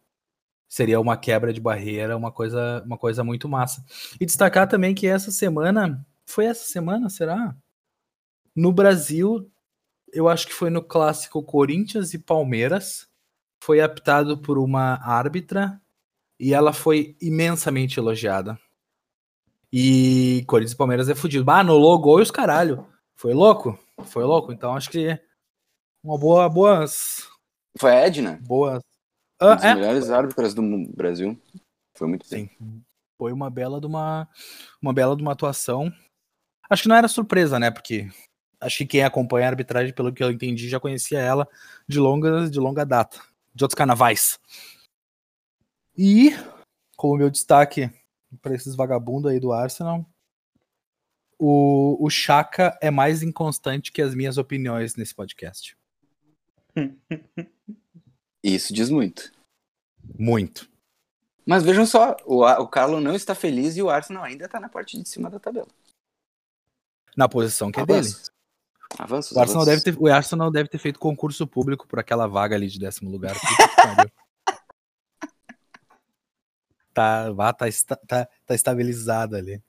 seria 0.68 1.00
uma 1.00 1.18
quebra 1.18 1.52
de 1.52 1.60
barreira, 1.60 2.16
uma 2.16 2.32
coisa, 2.32 2.82
uma 2.86 2.98
coisa 2.98 3.24
muito 3.24 3.50
massa. 3.50 3.84
E 4.20 4.26
destacar 4.26 4.68
também 4.68 4.96
que 4.96 5.08
essa 5.08 5.32
semana, 5.32 6.06
foi 6.26 6.46
essa 6.46 6.66
semana, 6.66 7.10
será? 7.10 7.56
No 8.56 8.72
Brasil, 8.72 9.52
eu 10.14 10.30
acho 10.30 10.48
que 10.48 10.54
foi 10.54 10.70
no 10.70 10.84
clássico 10.84 11.44
Corinthians 11.44 12.14
e 12.14 12.20
Palmeiras, 12.20 13.09
foi 13.62 13.82
apitado 13.82 14.38
por 14.38 14.58
uma 14.58 14.96
árbitra 15.04 15.82
e 16.40 16.54
ela 16.54 16.74
foi 16.74 17.16
imensamente 17.22 18.00
elogiada. 18.00 18.58
E 19.72 20.44
Corinthians 20.48 20.74
e 20.74 20.78
Palmeiras 20.78 21.10
é 21.10 21.16
fudido. 21.16 21.50
Ah, 21.52 21.64
no 21.64 21.78
logo 21.78 22.20
e 22.20 22.24
os 22.24 22.32
caralho. 22.32 22.88
Foi 23.16 23.34
louco? 23.34 23.78
Foi 24.06 24.24
louco. 24.24 24.52
Então 24.52 24.76
acho 24.76 24.90
que 24.90 25.20
Uma 26.04 26.18
boa, 26.18 26.50
boas. 26.50 27.28
Foi 27.78 27.92
a 27.92 28.08
Edna, 28.08 28.40
Boas. 28.42 28.82
uma 29.42 29.52
Ah, 29.52 29.56
das 29.56 29.64
é, 29.66 29.76
melhores 29.76 30.10
árbitras 30.10 30.54
do 30.54 30.62
Brasil. 30.96 31.40
Foi 31.96 32.08
muito 32.08 32.28
bem. 32.30 32.50
Sim. 32.58 32.84
Foi 33.18 33.32
uma 33.34 33.50
bela 33.50 33.80
de 33.80 33.86
uma, 33.86 34.28
uma 34.82 34.94
bela 34.94 35.16
de 35.16 35.22
uma 35.22 35.34
atuação. 35.34 35.92
Acho 36.70 36.84
que 36.84 36.90
não 36.90 36.96
era 36.96 37.08
surpresa, 37.08 37.60
né? 37.60 37.70
Porque 37.70 38.10
acho 38.62 38.78
que 38.80 38.86
quem 38.86 39.04
acompanha 39.04 39.48
a 39.48 39.50
arbitragem, 39.50 39.94
pelo 39.94 40.14
que 40.14 40.24
eu 40.24 40.32
entendi, 40.32 40.70
já 40.70 40.80
conhecia 40.80 41.20
ela 41.20 41.48
de 41.88 42.00
longa, 42.00 42.50
de 42.50 42.60
longa 42.60 42.86
data, 42.86 43.20
de 43.54 43.64
outros 43.64 43.78
carnavais. 43.78 44.40
E, 45.98 46.32
como 46.96 47.18
meu 47.18 47.30
destaque 47.30 47.92
para 48.42 48.56
esses 48.56 48.76
vagabundos 48.76 49.32
aí 49.32 49.40
do 49.40 49.52
Arsenal, 49.52 50.06
o, 51.38 51.98
o 52.06 52.10
Chaka 52.10 52.78
é 52.82 52.92
mais 52.92 53.24
inconstante 53.24 53.92
que 53.92 54.02
as 54.02 54.14
minhas 54.14 54.38
opiniões 54.38 54.96
nesse 54.96 55.16
podcast. 55.16 55.78
Isso 58.44 58.74
diz 58.74 58.90
muito. 58.90 59.32
Muito. 60.18 60.70
Mas 61.46 61.64
vejam 61.64 61.86
só, 61.86 62.16
o, 62.26 62.44
o 62.46 62.68
Carlo 62.68 63.02
não 63.02 63.16
está 63.16 63.34
feliz 63.34 63.76
e 63.76 63.82
o 63.82 63.90
Arsenal 63.90 64.24
ainda 64.24 64.46
está 64.46 64.60
na 64.60 64.70
parte 64.70 65.02
de 65.02 65.08
cima 65.08 65.30
da 65.30 65.40
tabela. 65.40 65.68
Na 67.18 67.28
posição 67.28 67.72
que 67.72 67.80
é 67.80 67.86
dele. 67.86 68.08
Avanços. 68.98 69.36
O 69.36 69.40
Arsenal, 69.40 69.62
avanços. 69.62 69.84
deve 69.84 69.98
ter, 69.98 70.04
o 70.04 70.08
Arsenal 70.08 70.52
deve 70.52 70.70
ter 70.70 70.78
feito 70.78 71.00
concurso 71.00 71.46
público 71.46 71.88
por 71.88 72.00
aquela 72.00 72.28
vaga 72.28 72.56
ali 72.56 72.68
de 72.68 72.80
décimo 72.80 73.10
lugar. 73.10 73.36
Tá, 76.92 77.32
vá, 77.32 77.54
tá, 77.54 77.66
tá, 78.08 78.28
tá 78.46 78.56
estabilizado 78.56 79.36
ali. 79.36 79.62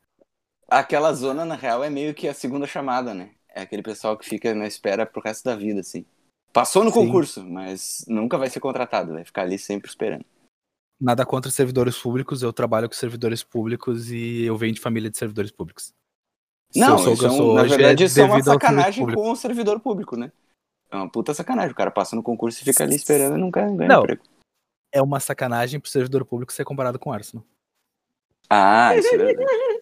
Aquela 0.67 1.12
zona, 1.12 1.45
na 1.45 1.55
real, 1.55 1.85
é 1.85 1.91
meio 1.91 2.12
que 2.12 2.27
a 2.27 2.35
segunda 2.35 2.67
chamada, 2.67 3.15
né? 3.15 3.31
É 3.49 3.61
aquele 3.62 3.83
pessoal 3.83 4.17
que 4.17 4.29
fica 4.29 4.53
na 4.53 4.67
espera 4.67 5.07
pro 5.07 5.23
resto 5.23 5.45
da 5.45 5.55
vida, 5.55 5.81
assim. 5.81 6.05
Passou 6.53 6.83
no 6.83 6.91
Sim. 6.91 7.07
concurso, 7.07 7.45
mas 7.45 8.05
nunca 8.09 8.37
vai 8.37 8.50
ser 8.50 8.59
contratado, 8.59 9.12
vai 9.12 9.25
ficar 9.25 9.43
ali 9.43 9.59
sempre 9.59 9.89
esperando. 9.89 10.25
Nada 11.00 11.25
contra 11.25 11.50
servidores 11.50 11.97
públicos, 11.97 12.43
eu 12.43 12.53
trabalho 12.53 12.89
com 12.89 12.95
servidores 12.95 13.45
públicos 13.45 14.11
e 14.11 14.43
eu 14.43 14.57
venho 14.57 14.75
de 14.75 14.81
família 14.81 15.09
de 15.09 15.17
servidores 15.17 15.53
públicos. 15.53 15.95
Se 16.71 16.79
Não, 16.79 16.93
eu 16.93 16.99
sou 16.99 17.12
é 17.12 17.17
sou 17.17 17.55
na 17.55 17.62
hoje, 17.62 17.77
verdade, 17.77 18.03
é 18.05 18.07
isso 18.07 18.21
é 18.21 18.25
uma 18.25 18.43
sacanagem 18.43 19.12
com 19.12 19.31
o 19.31 19.37
servidor 19.37 19.81
público, 19.81 20.17
né? 20.17 20.31
É 20.91 20.97
uma 20.97 21.09
puta 21.09 21.35
sacanagem. 21.35 21.73
O 21.73 21.75
cara 21.75 21.91
passa 21.91 22.15
no 22.15 22.23
concurso 22.23 22.61
e 22.62 22.65
fica 22.65 22.85
ali 22.85 22.95
esperando 22.95 23.37
e 23.37 23.41
nunca 23.41 23.61
ganha 23.62 23.89
Não. 23.89 24.03
emprego. 24.03 24.23
É 24.93 25.03
uma 25.03 25.21
sacanagem 25.21 25.79
pro 25.81 25.91
servidor 25.91 26.25
público 26.25 26.53
ser 26.53 26.65
comparado 26.65 26.99
com 26.99 27.11
o 27.11 27.12
Arsenal. 27.12 27.45
Ah, 28.49 28.97
isso 28.97 29.15
é 29.15 29.19
verdade. 29.19 29.81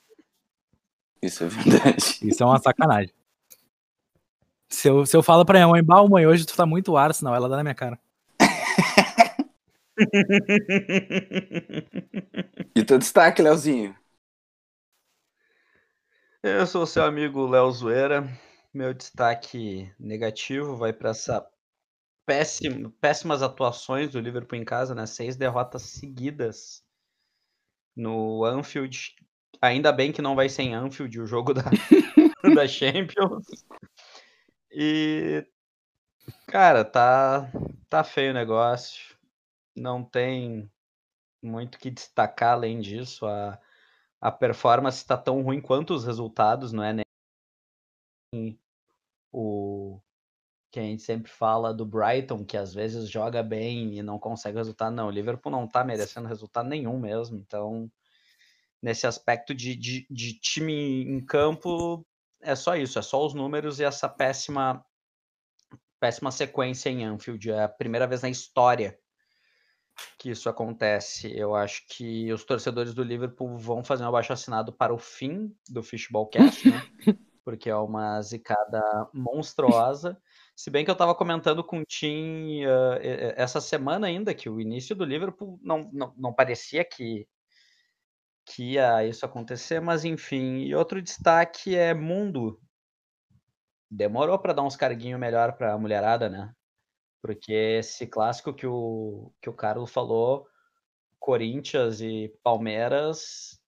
Isso 1.22 1.44
é 1.44 1.46
verdade. 1.48 2.18
Isso 2.22 2.42
é 2.42 2.46
uma 2.46 2.58
sacanagem. 2.58 3.12
Se 4.68 4.88
eu, 4.88 5.06
se 5.06 5.16
eu 5.16 5.22
falo 5.22 5.44
pra 5.46 5.58
minha 5.58 5.68
mãe, 5.68 5.82
bah, 5.82 6.06
mãe, 6.06 6.26
hoje 6.26 6.44
tu 6.44 6.54
tá 6.54 6.66
muito 6.66 6.96
Arsenal, 6.96 7.34
ela 7.34 7.48
dá 7.48 7.56
na 7.56 7.62
minha 7.62 7.74
cara. 7.74 7.98
E 12.74 12.84
teu 12.84 12.98
destaque, 12.98 13.42
Leozinho? 13.42 13.96
Eu 16.42 16.64
sou 16.68 16.86
seu 16.86 17.04
amigo 17.04 17.46
Léo 17.48 17.68
Zoeira. 17.72 18.22
Meu 18.72 18.94
destaque 18.94 19.92
negativo 19.98 20.76
vai 20.76 20.92
para 20.92 21.10
essa 21.10 21.44
péssima, 22.24 22.92
péssimas 23.00 23.42
atuações 23.42 24.12
do 24.12 24.20
Liverpool 24.20 24.56
em 24.56 24.64
casa, 24.64 24.94
né? 24.94 25.04
Seis 25.04 25.36
derrotas 25.36 25.82
seguidas 25.82 26.84
no 27.96 28.44
Anfield. 28.44 29.16
Ainda 29.60 29.90
bem 29.90 30.12
que 30.12 30.22
não 30.22 30.36
vai 30.36 30.48
ser 30.48 30.62
em 30.62 30.74
Anfield 30.74 31.20
o 31.20 31.26
jogo 31.26 31.52
da, 31.52 31.62
da 32.54 32.68
Champions. 32.68 33.46
E 34.70 35.44
cara, 36.46 36.84
tá 36.84 37.50
tá 37.88 38.04
feio 38.04 38.30
o 38.30 38.34
negócio. 38.34 39.16
Não 39.76 40.04
tem 40.04 40.70
muito 41.42 41.78
que 41.78 41.90
destacar 41.90 42.54
além 42.54 42.80
disso. 42.80 43.26
A, 43.26 43.58
a 44.20 44.30
performance 44.30 44.98
está 44.98 45.16
tão 45.16 45.42
ruim 45.42 45.60
quanto 45.60 45.94
os 45.94 46.04
resultados, 46.04 46.72
não 46.72 46.82
é 46.82 46.92
nem 46.92 48.58
o 49.32 50.00
que 50.70 50.78
a 50.80 50.82
gente 50.82 51.02
sempre 51.02 51.30
fala 51.30 51.72
do 51.72 51.86
Brighton, 51.86 52.44
que 52.44 52.56
às 52.56 52.74
vezes 52.74 53.08
joga 53.10 53.42
bem 53.42 53.96
e 53.96 54.02
não 54.02 54.18
consegue 54.18 54.58
resultado. 54.58 54.94
Não, 54.94 55.08
o 55.08 55.10
Liverpool 55.10 55.50
não 55.50 55.66
tá 55.66 55.82
merecendo 55.82 56.28
resultado 56.28 56.68
nenhum 56.68 56.98
mesmo. 56.98 57.38
Então, 57.38 57.90
nesse 58.82 59.06
aspecto 59.06 59.54
de, 59.54 59.74
de, 59.74 60.06
de 60.10 60.38
time 60.38 61.04
em 61.04 61.24
campo, 61.24 62.06
é 62.42 62.54
só 62.54 62.76
isso, 62.76 62.98
é 62.98 63.02
só 63.02 63.24
os 63.24 63.34
números 63.34 63.80
e 63.80 63.84
essa 63.84 64.08
péssima 64.08 64.84
péssima 66.00 66.30
sequência 66.30 66.90
em 66.90 67.04
Anfield. 67.04 67.50
É 67.50 67.64
a 67.64 67.68
primeira 67.68 68.06
vez 68.06 68.22
na 68.22 68.28
história 68.28 68.98
que 70.18 70.30
isso 70.30 70.48
acontece. 70.48 71.30
Eu 71.36 71.54
acho 71.54 71.86
que 71.88 72.32
os 72.32 72.44
torcedores 72.44 72.94
do 72.94 73.02
Liverpool 73.02 73.56
vão 73.56 73.84
fazer 73.84 74.04
um 74.04 74.08
abaixo 74.08 74.32
assinado 74.32 74.72
para 74.72 74.92
o 74.92 74.98
fim 74.98 75.54
do 75.68 75.82
Fishballcast, 75.82 76.70
né? 76.70 76.82
Porque 77.44 77.70
é 77.70 77.76
uma 77.76 78.20
zicada 78.20 78.82
monstruosa. 79.12 80.20
Se 80.54 80.70
bem 80.70 80.84
que 80.84 80.90
eu 80.90 80.92
estava 80.94 81.14
comentando 81.14 81.64
com 81.64 81.80
o 81.80 81.84
Tim 81.84 82.64
uh, 82.66 82.98
essa 83.36 83.60
semana 83.60 84.06
ainda 84.06 84.34
que 84.34 84.50
o 84.50 84.60
início 84.60 84.94
do 84.94 85.04
Liverpool 85.04 85.58
não, 85.62 85.88
não, 85.92 86.12
não 86.16 86.34
parecia 86.34 86.84
que, 86.84 87.26
que 88.44 88.72
ia 88.72 89.06
isso 89.06 89.24
acontecer, 89.24 89.80
mas 89.80 90.04
enfim. 90.04 90.58
E 90.58 90.74
outro 90.74 91.00
destaque 91.00 91.74
é 91.74 91.94
Mundo. 91.94 92.60
Demorou 93.90 94.38
para 94.38 94.52
dar 94.52 94.62
uns 94.62 94.76
carguinhos 94.76 95.18
melhor 95.18 95.56
para 95.56 95.72
a 95.72 95.78
mulherada, 95.78 96.28
né? 96.28 96.52
Porque 97.28 97.52
esse 97.52 98.06
clássico 98.06 98.54
que 98.54 98.66
o, 98.66 99.30
que 99.42 99.50
o 99.50 99.52
Carlos 99.52 99.90
falou, 99.90 100.46
Corinthians 101.20 102.00
e 102.00 102.32
Palmeiras, 102.42 103.60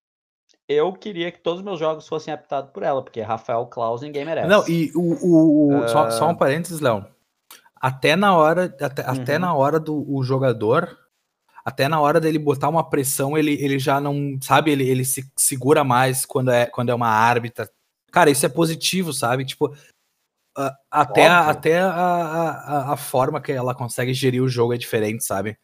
eu 0.66 0.94
queria 0.94 1.30
que 1.30 1.42
todos 1.42 1.58
os 1.58 1.64
meus 1.64 1.78
jogos 1.78 2.08
fossem 2.08 2.32
apitados 2.32 2.70
por 2.70 2.82
ela, 2.82 3.04
porque 3.04 3.20
Rafael 3.20 3.66
Klaus 3.66 4.00
ninguém 4.00 4.24
merece. 4.24 4.48
Não, 4.48 4.66
e 4.66 4.90
o, 4.94 5.02
o, 5.02 5.76
o 5.76 5.88
só, 5.88 6.10
só 6.10 6.30
um 6.30 6.34
parênteses, 6.34 6.80
Léo. 6.80 7.04
Até 7.78 8.16
na 8.16 8.34
hora, 8.34 8.74
até, 8.80 9.02
até 9.02 9.34
Uhum. 9.34 9.40
na 9.40 9.54
hora 9.54 9.78
do 9.78 10.10
o 10.10 10.22
jogador, 10.22 10.98
até 11.62 11.86
na 11.86 12.00
hora 12.00 12.18
dele 12.18 12.38
botar 12.38 12.70
uma 12.70 12.88
pressão, 12.88 13.36
ele, 13.36 13.62
ele 13.62 13.78
já 13.78 14.00
não, 14.00 14.38
sabe, 14.40 14.70
ele, 14.70 14.88
ele 14.88 15.04
se 15.04 15.30
segura 15.36 15.84
mais 15.84 16.24
quando 16.24 16.50
é, 16.50 16.64
quando 16.64 16.88
é 16.88 16.94
uma 16.94 17.10
árbitra. 17.10 17.70
Cara, 18.10 18.30
isso 18.30 18.46
é 18.46 18.48
positivo, 18.48 19.12
sabe? 19.12 19.44
Tipo, 19.44 19.70
até, 20.90 21.26
a, 21.26 21.50
até 21.50 21.80
a, 21.80 21.90
a, 21.90 22.92
a 22.92 22.96
forma 22.96 23.40
que 23.40 23.52
ela 23.52 23.74
consegue 23.74 24.14
gerir 24.14 24.42
o 24.42 24.48
jogo 24.48 24.74
é 24.74 24.78
diferente, 24.78 25.24
sabe? 25.24 25.56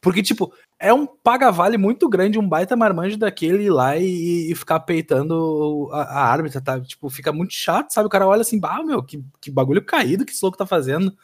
Porque, 0.00 0.22
tipo, 0.22 0.50
é 0.78 0.94
um 0.94 1.06
paga-vale 1.06 1.76
muito 1.76 2.08
grande, 2.08 2.38
um 2.38 2.48
baita 2.48 2.74
marmanjo 2.74 3.18
daquele 3.18 3.64
ir 3.64 3.70
lá 3.70 3.98
e, 3.98 4.50
e 4.50 4.54
ficar 4.54 4.80
peitando 4.80 5.90
a, 5.92 6.02
a 6.02 6.24
árbitra, 6.24 6.58
tá? 6.60 6.80
Tipo, 6.80 7.10
fica 7.10 7.30
muito 7.32 7.52
chato, 7.52 7.92
sabe? 7.92 8.06
O 8.06 8.10
cara 8.10 8.26
olha 8.26 8.40
assim, 8.40 8.58
bah, 8.58 8.82
meu, 8.82 9.02
que, 9.02 9.22
que 9.40 9.50
bagulho 9.50 9.84
caído 9.84 10.24
que 10.24 10.32
esse 10.32 10.42
louco 10.42 10.56
tá 10.56 10.64
fazendo. 10.64 11.14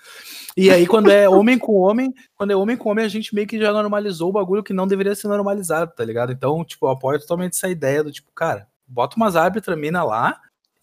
E 0.54 0.70
aí, 0.70 0.86
quando 0.86 1.10
é 1.10 1.26
homem 1.26 1.58
com 1.58 1.72
homem, 1.72 2.12
quando 2.34 2.50
é 2.50 2.56
homem 2.56 2.76
com 2.76 2.90
homem, 2.90 3.04
a 3.06 3.08
gente 3.08 3.34
meio 3.34 3.46
que 3.46 3.58
já 3.58 3.72
normalizou 3.72 4.28
o 4.28 4.32
bagulho 4.32 4.62
que 4.62 4.74
não 4.74 4.86
deveria 4.86 5.14
ser 5.14 5.28
normalizado, 5.28 5.92
tá 5.96 6.04
ligado? 6.04 6.30
Então, 6.30 6.62
tipo, 6.62 6.86
eu 6.86 6.90
apoio 6.90 7.18
totalmente 7.18 7.54
essa 7.54 7.68
ideia 7.68 8.04
do 8.04 8.12
tipo, 8.12 8.30
cara, 8.34 8.68
bota 8.86 9.16
umas 9.16 9.36
árbitras 9.36 9.78
mina 9.78 10.04
lá, 10.04 10.38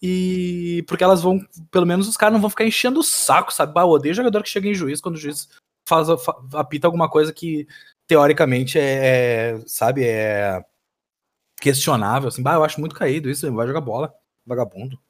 e 0.06 0.82
porque 0.82 1.02
elas 1.02 1.22
vão, 1.22 1.40
pelo 1.70 1.86
menos 1.86 2.06
os 2.06 2.16
caras 2.18 2.34
não 2.34 2.40
vão 2.42 2.50
ficar 2.50 2.66
enchendo 2.66 3.00
o 3.00 3.02
saco, 3.02 3.54
sabe? 3.54 3.72
Bah, 3.72 3.80
eu 3.80 3.88
odeio 3.88 4.14
jogador 4.14 4.42
que 4.42 4.50
chega 4.50 4.68
em 4.68 4.74
juiz 4.74 5.00
quando 5.00 5.14
o 5.14 5.18
juiz 5.18 5.48
faz, 5.88 6.08
fa- 6.22 6.38
apita 6.52 6.86
alguma 6.86 7.08
coisa 7.08 7.32
que 7.32 7.66
teoricamente 8.06 8.78
é, 8.78 9.58
sabe, 9.66 10.04
é 10.04 10.62
questionável, 11.58 12.28
assim, 12.28 12.42
bah, 12.42 12.52
eu 12.52 12.64
acho 12.64 12.78
muito 12.80 12.94
caído 12.94 13.30
isso, 13.30 13.50
vai 13.50 13.66
jogar 13.66 13.80
bola, 13.80 14.14
vagabundo. 14.44 15.00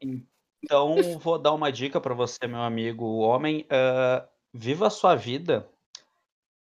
Então, 0.00 0.96
vou 1.20 1.38
dar 1.38 1.52
uma 1.52 1.70
dica 1.70 2.00
para 2.00 2.14
você, 2.14 2.46
meu 2.46 2.62
amigo 2.62 3.18
homem. 3.18 3.66
ah, 3.68 4.26
viva 4.54 4.86
a 4.86 4.90
sua 4.90 5.14
vida 5.14 5.68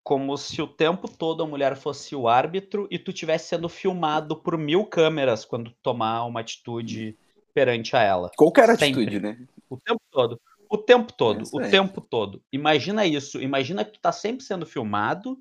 como 0.03 0.35
se 0.37 0.59
o 0.59 0.67
tempo 0.67 1.07
todo 1.07 1.43
a 1.43 1.47
mulher 1.47 1.75
fosse 1.77 2.15
o 2.15 2.27
árbitro 2.27 2.87
e 2.89 2.97
tu 2.97 3.11
estivesse 3.11 3.49
sendo 3.49 3.69
filmado 3.69 4.35
por 4.35 4.57
mil 4.57 4.85
câmeras 4.85 5.45
quando 5.45 5.71
tomar 5.83 6.25
uma 6.25 6.39
atitude 6.39 7.15
perante 7.53 7.95
a 7.95 8.01
ela. 8.01 8.31
Qualquer 8.35 8.67
Sempre. 8.69 9.03
atitude, 9.03 9.19
né? 9.19 9.37
O 9.69 9.77
tempo 9.77 10.01
todo. 10.11 10.41
O 10.69 10.77
tempo 10.77 11.13
todo. 11.13 11.43
Isso 11.43 11.55
o 11.55 11.61
tempo 11.61 12.01
todo. 12.01 12.43
Imagina 12.51 13.05
isso. 13.05 13.41
Imagina 13.41 13.85
que 13.85 13.91
tu 13.91 13.99
tá 13.99 14.11
sempre 14.11 14.43
sendo 14.43 14.65
filmado 14.65 15.37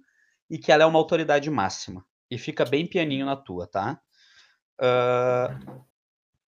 e 0.51 0.59
que 0.59 0.71
ela 0.71 0.83
é 0.83 0.87
uma 0.87 0.99
autoridade 0.99 1.49
máxima. 1.51 2.05
E 2.31 2.37
fica 2.37 2.65
bem 2.65 2.87
pianinho 2.87 3.27
na 3.27 3.37
tua, 3.37 3.67
tá? 3.67 4.01
Ah, 4.81 5.59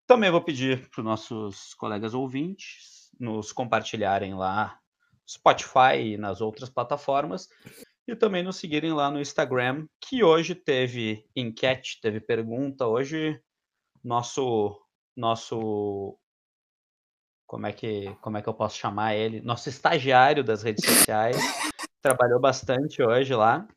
também 0.07 0.31
vou 0.31 0.41
pedir 0.41 0.89
para 0.89 0.99
os 0.99 1.05
nossos 1.05 1.73
colegas 1.75 2.13
ouvintes 2.13 3.09
nos 3.19 3.51
compartilharem 3.51 4.33
lá 4.33 4.79
no 5.11 5.29
Spotify 5.29 5.97
e 6.13 6.17
nas 6.17 6.41
outras 6.41 6.69
plataformas. 6.69 7.47
E 8.05 8.15
também 8.15 8.43
nos 8.43 8.57
seguirem 8.57 8.91
lá 8.91 9.09
no 9.09 9.21
Instagram, 9.21 9.87
que 10.01 10.23
hoje 10.23 10.55
teve 10.55 11.25
enquete, 11.33 12.01
teve 12.01 12.19
pergunta. 12.19 12.85
Hoje, 12.85 13.39
nosso, 14.03 14.77
nosso 15.15 16.17
como 17.45 17.67
é 17.67 17.71
que, 17.71 18.15
como 18.21 18.37
é 18.37 18.41
que 18.41 18.49
eu 18.49 18.53
posso 18.53 18.77
chamar 18.77 19.15
ele? 19.15 19.41
Nosso 19.41 19.69
estagiário 19.69 20.43
das 20.43 20.63
redes 20.63 20.83
sociais. 20.85 21.37
trabalhou 22.01 22.39
bastante 22.39 23.01
hoje 23.01 23.33
lá. 23.33 23.67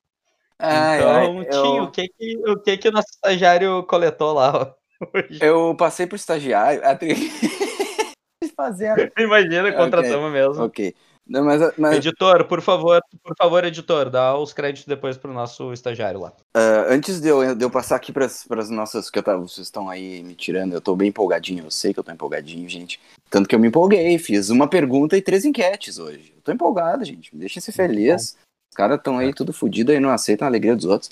Ai, 0.59 0.99
então, 0.99 1.11
ai, 1.11 1.45
Tim, 1.45 1.77
eu- 1.77 1.83
o 1.85 1.91
que 1.91 2.09
que, 2.09 2.37
o 2.51 2.61
que 2.61 2.77
que 2.79 2.89
o 2.89 2.93
nosso 2.93 3.09
estagiário 3.11 3.83
coletou 3.85 4.33
lá 4.33 4.75
hoje? 5.15 5.39
Eu 5.41 5.77
passei 5.77 6.07
pro 6.07 6.17
estagiário. 6.17 6.81
Fazendo. 8.57 9.13
Imagina, 9.19 9.71
contratamos 9.73 10.33
mesmo. 10.33 10.65
Ok. 10.65 10.95
Não, 11.29 11.45
mas, 11.45 11.61
mas 11.77 11.97
Editor, 11.97 12.45
por 12.45 12.63
favor, 12.63 13.01
por 13.23 13.35
favor, 13.37 13.65
editor, 13.65 14.09
dá 14.09 14.39
os 14.39 14.53
créditos 14.53 14.87
depois 14.87 15.17
pro 15.17 15.33
nosso 15.33 15.73
estagiário 15.73 16.21
lá. 16.21 16.33
ah, 16.55 16.87
antes 16.89 17.21
de 17.21 17.29
eu, 17.29 17.55
de 17.55 17.65
eu 17.65 17.71
passar 17.71 17.97
aqui 17.97 18.13
pras, 18.13 18.45
pras 18.47 18.71
nossas. 18.71 19.11
que 19.11 19.19
eu 19.19 19.23
tava, 19.23 19.41
vocês 19.41 19.67
estão 19.67 19.89
aí 19.89 20.23
me 20.23 20.37
tirando, 20.37 20.75
eu 20.75 20.81
tô 20.81 20.95
bem 20.95 21.09
empolgadinho, 21.09 21.65
eu 21.65 21.71
sei 21.71 21.93
que 21.93 21.99
eu 21.99 22.05
tô 22.05 22.13
empolgadinho, 22.13 22.69
gente. 22.69 23.01
Tanto 23.29 23.49
que 23.49 23.55
eu 23.55 23.59
me 23.59 23.67
empolguei, 23.69 24.17
fiz 24.19 24.51
uma 24.51 24.69
pergunta 24.69 25.17
e 25.17 25.23
três 25.23 25.45
enquetes 25.45 25.99
hoje. 25.99 26.33
Eu 26.37 26.43
tô 26.43 26.53
empolgado, 26.53 27.05
gente. 27.05 27.35
Me 27.35 27.41
deixem 27.41 27.61
ser 27.61 27.73
feliz. 27.73 28.37
Os 28.71 28.77
caras 28.77 28.99
estão 28.99 29.19
aí 29.19 29.35
tudo 29.35 29.53
fodido 29.53 29.93
e 29.93 29.99
não 29.99 30.11
aceitam 30.11 30.47
a 30.47 30.51
alegria 30.51 30.77
dos 30.77 30.85
outros. 30.85 31.11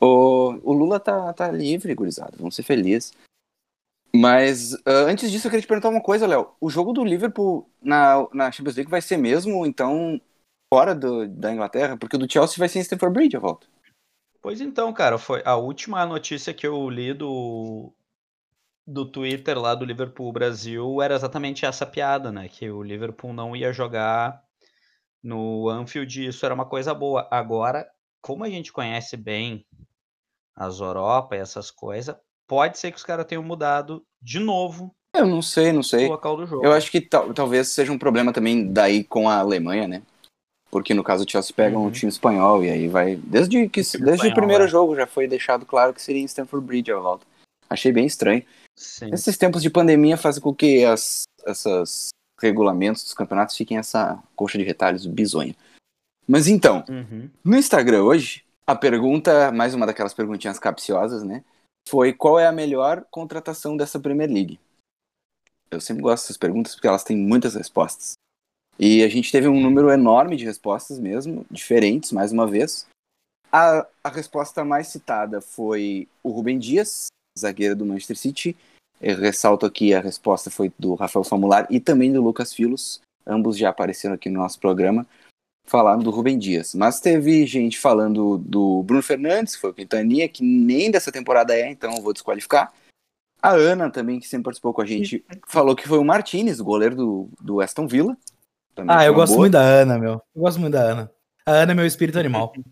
O, 0.00 0.58
o 0.62 0.72
Lula 0.72 0.98
tá, 0.98 1.32
tá 1.32 1.50
livre, 1.50 1.94
gurizada. 1.94 2.32
Vamos 2.38 2.56
ser 2.56 2.64
felizes. 2.64 3.12
Mas 4.14 4.74
ah, 4.86 5.04
antes 5.06 5.30
disso, 5.30 5.46
eu 5.46 5.50
queria 5.50 5.62
te 5.62 5.68
perguntar 5.68 5.88
uma 5.90 6.02
coisa, 6.02 6.26
Léo. 6.26 6.54
O 6.60 6.70
jogo 6.70 6.92
do 6.92 7.04
Liverpool 7.04 7.70
na, 7.80 8.26
na 8.32 8.50
Champions 8.50 8.76
League 8.76 8.90
vai 8.90 9.02
ser 9.02 9.16
mesmo, 9.16 9.66
então, 9.66 10.20
fora 10.72 10.94
do, 10.94 11.28
da 11.28 11.52
Inglaterra? 11.52 11.96
Porque 11.96 12.16
o 12.16 12.18
do 12.18 12.30
Chelsea 12.30 12.58
vai 12.58 12.68
ser 12.68 12.78
em 12.78 12.82
Stamford 12.82 13.14
Bridge, 13.14 13.36
a 13.36 13.40
volta. 13.40 13.66
Pois 14.40 14.60
então, 14.60 14.92
cara, 14.92 15.18
foi 15.18 15.42
a 15.44 15.56
última 15.56 16.06
notícia 16.06 16.54
que 16.54 16.66
eu 16.66 16.88
li 16.88 17.12
do, 17.12 17.92
do 18.86 19.04
Twitter 19.04 19.58
lá 19.58 19.74
do 19.74 19.84
Liverpool 19.84 20.32
Brasil 20.32 21.02
era 21.02 21.14
exatamente 21.14 21.66
essa 21.66 21.84
piada, 21.84 22.32
né? 22.32 22.48
Que 22.48 22.70
o 22.70 22.82
Liverpool 22.82 23.32
não 23.32 23.54
ia 23.54 23.72
jogar 23.72 24.42
no 25.22 25.68
Anfield 25.68 26.22
e 26.22 26.28
isso 26.28 26.46
era 26.46 26.54
uma 26.54 26.64
coisa 26.64 26.94
boa. 26.94 27.28
Agora, 27.30 27.86
como 28.22 28.44
a 28.44 28.48
gente 28.48 28.72
conhece 28.72 29.16
bem 29.16 29.66
as 30.54 30.80
Europa 30.80 31.36
e 31.36 31.40
essas 31.40 31.70
coisas, 31.70 32.16
pode 32.48 32.78
ser 32.78 32.90
que 32.90 32.96
os 32.96 33.04
caras 33.04 33.26
tenham 33.26 33.42
mudado 33.42 34.02
de 34.20 34.40
novo 34.40 34.92
Eu 35.14 35.26
não 35.26 35.40
sei, 35.42 35.70
não 35.72 35.80
o 35.80 35.84
sei. 35.84 36.08
local 36.08 36.36
do 36.36 36.46
jogo. 36.46 36.64
Eu 36.64 36.72
acho 36.72 36.90
que 36.90 37.00
tal- 37.00 37.32
talvez 37.32 37.68
seja 37.68 37.92
um 37.92 37.98
problema 37.98 38.32
também 38.32 38.72
daí 38.72 39.04
com 39.04 39.28
a 39.28 39.36
Alemanha, 39.38 39.86
né? 39.86 40.02
Porque 40.70 40.92
no 40.92 41.02
caso 41.04 41.24
o 41.24 41.30
Chelsea 41.30 41.54
pega 41.54 41.78
um 41.78 41.84
Uhum. 41.84 41.90
time 41.90 42.10
espanhol 42.10 42.62
e 42.64 42.70
aí 42.70 42.88
vai. 42.88 43.16
Desde, 43.16 43.68
que, 43.68 43.82
time 43.82 44.04
desde 44.04 44.10
o 44.10 44.14
espanhol, 44.14 44.34
primeiro 44.34 44.64
é. 44.64 44.68
jogo 44.68 44.96
já 44.96 45.06
foi 45.06 45.26
deixado 45.28 45.64
claro 45.64 45.94
que 45.94 46.02
seria 46.02 46.20
em 46.20 46.26
Stamford 46.26 46.66
Bridge 46.66 46.90
a 46.92 46.98
volta. 46.98 47.24
Achei 47.70 47.92
bem 47.92 48.06
estranho. 48.06 48.42
Sim. 48.76 49.10
Esses 49.12 49.36
tempos 49.36 49.62
de 49.62 49.70
pandemia 49.70 50.16
fazem 50.16 50.42
com 50.42 50.54
que 50.54 50.84
as, 50.84 51.22
essas 51.44 52.08
regulamentos 52.40 53.02
dos 53.02 53.14
campeonatos 53.14 53.56
fiquem 53.56 53.78
essa 53.78 54.22
coxa 54.36 54.56
de 54.58 54.64
retalhos 54.64 55.04
bizonha. 55.06 55.54
Mas 56.26 56.46
então, 56.46 56.84
Uhum. 56.88 57.28
no 57.42 57.56
Instagram 57.56 58.02
hoje, 58.04 58.44
a 58.66 58.74
pergunta, 58.76 59.50
mais 59.50 59.74
uma 59.74 59.86
daquelas 59.86 60.12
perguntinhas 60.14 60.58
capciosas, 60.58 61.22
né? 61.24 61.42
Foi 61.88 62.12
qual 62.12 62.38
é 62.38 62.46
a 62.46 62.52
melhor 62.52 63.02
contratação 63.10 63.74
dessa 63.74 63.98
Premier 63.98 64.28
League? 64.28 64.60
Eu 65.70 65.80
sempre 65.80 66.02
gosto 66.02 66.24
dessas 66.24 66.36
perguntas 66.36 66.74
porque 66.74 66.86
elas 66.86 67.02
têm 67.02 67.16
muitas 67.16 67.54
respostas. 67.54 68.12
E 68.78 69.02
a 69.02 69.08
gente 69.08 69.32
teve 69.32 69.48
um 69.48 69.58
número 69.58 69.90
enorme 69.90 70.36
de 70.36 70.44
respostas 70.44 70.98
mesmo, 70.98 71.46
diferentes, 71.50 72.12
mais 72.12 72.30
uma 72.30 72.46
vez. 72.46 72.86
A, 73.50 73.86
a 74.04 74.10
resposta 74.10 74.62
mais 74.66 74.88
citada 74.88 75.40
foi 75.40 76.06
o 76.22 76.28
Rubem 76.28 76.58
Dias, 76.58 77.06
zagueiro 77.38 77.74
do 77.74 77.86
Manchester 77.86 78.18
City. 78.18 78.54
Eu 79.00 79.16
ressalto 79.16 79.64
aqui 79.64 79.94
a 79.94 80.00
resposta 80.00 80.50
foi 80.50 80.70
do 80.78 80.94
Rafael 80.94 81.24
Famular 81.24 81.66
e 81.70 81.80
também 81.80 82.12
do 82.12 82.22
Lucas 82.22 82.52
Filos. 82.52 83.00
Ambos 83.26 83.56
já 83.56 83.70
apareceram 83.70 84.14
aqui 84.14 84.28
no 84.28 84.40
nosso 84.40 84.60
programa 84.60 85.06
falaram 85.68 86.00
do 86.00 86.10
Rubem 86.10 86.38
Dias. 86.38 86.74
Mas 86.74 87.00
teve 87.00 87.46
gente 87.46 87.78
falando 87.78 88.38
do 88.38 88.82
Bruno 88.82 89.02
Fernandes, 89.02 89.54
que 89.54 89.60
foi 89.60 89.70
o 89.70 89.74
Quintaninha, 89.74 90.28
que 90.28 90.42
nem 90.42 90.90
dessa 90.90 91.12
temporada 91.12 91.54
é, 91.54 91.70
então 91.70 91.94
eu 91.94 92.02
vou 92.02 92.12
desqualificar. 92.12 92.72
A 93.40 93.50
Ana 93.50 93.88
também, 93.88 94.18
que 94.18 94.26
sempre 94.26 94.44
participou 94.44 94.72
com 94.74 94.82
a 94.82 94.86
gente, 94.86 95.24
falou 95.46 95.76
que 95.76 95.86
foi 95.86 95.98
o 95.98 96.04
Martinez, 96.04 96.58
o 96.58 96.64
goleiro 96.64 96.96
do, 96.96 97.28
do 97.40 97.60
Aston 97.60 97.86
Villa. 97.86 98.16
Também 98.74 98.94
Ah, 98.96 99.04
eu 99.04 99.14
gosto 99.14 99.32
boa. 99.32 99.40
muito 99.40 99.52
da 99.52 99.60
Ana, 99.60 99.98
meu. 99.98 100.14
Eu 100.34 100.42
gosto 100.42 100.60
muito 100.60 100.72
da 100.72 100.82
Ana. 100.82 101.12
A 101.46 101.52
Ana 101.52 101.72
é 101.72 101.74
meu 101.74 101.86
espírito 101.86 102.18
animal. 102.18 102.52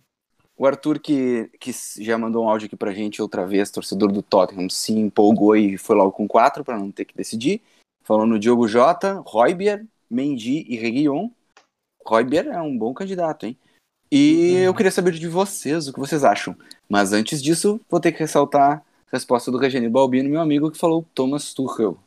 O 0.59 0.67
Arthur, 0.67 0.99
que, 0.99 1.51
que 1.61 1.71
já 1.99 2.17
mandou 2.17 2.43
um 2.43 2.49
áudio 2.49 2.65
aqui 2.65 2.77
pra 2.77 2.95
gente 2.95 3.21
outra 3.21 3.47
vez, 3.47 3.71
torcedor 3.71 4.11
do 4.11 4.23
Tottenham, 4.23 4.71
se 4.71 4.91
empolgou 4.91 5.55
e 5.55 5.77
foi 5.77 5.95
logo 5.95 6.13
com 6.13 6.27
quatro 6.27 6.65
para 6.65 6.79
não 6.79 6.91
ter 6.91 7.05
que 7.05 7.15
decidir. 7.15 7.61
Falando 8.03 8.31
no 8.31 8.39
Diogo 8.39 8.67
Jota, 8.67 9.23
Roybier, 9.27 9.85
Mendy 10.09 10.65
e 10.67 10.77
Reguilhon. 10.77 11.29
Roybier 12.07 12.47
é 12.49 12.61
um 12.61 12.77
bom 12.77 12.95
candidato, 12.95 13.47
hein? 13.47 13.59
E 14.11 14.55
eu 14.59 14.75
queria 14.75 14.92
saber 14.92 15.12
de 15.12 15.29
vocês 15.29 15.88
o 15.88 15.92
que 15.92 15.99
vocês 15.99 16.25
acham. 16.25 16.57
Mas 16.88 17.12
antes 17.12 17.42
disso, 17.42 17.81
vou 17.90 18.01
ter 18.01 18.12
que 18.12 18.21
ressaltar 18.21 18.79
a 18.79 18.83
resposta 19.11 19.51
do 19.51 19.59
Regenio 19.59 19.90
Balbino, 19.90 20.31
meu 20.31 20.40
amigo, 20.40 20.71
que 20.71 20.79
falou 20.79 21.05
Thomas 21.14 21.53
Tuchel. 21.53 21.99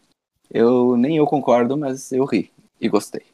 Eu 0.50 0.96
nem 0.96 1.18
eu 1.18 1.26
concordo, 1.26 1.78
mas 1.78 2.12
eu 2.12 2.26
ri 2.26 2.52
e 2.80 2.88
gostei. 2.88 3.26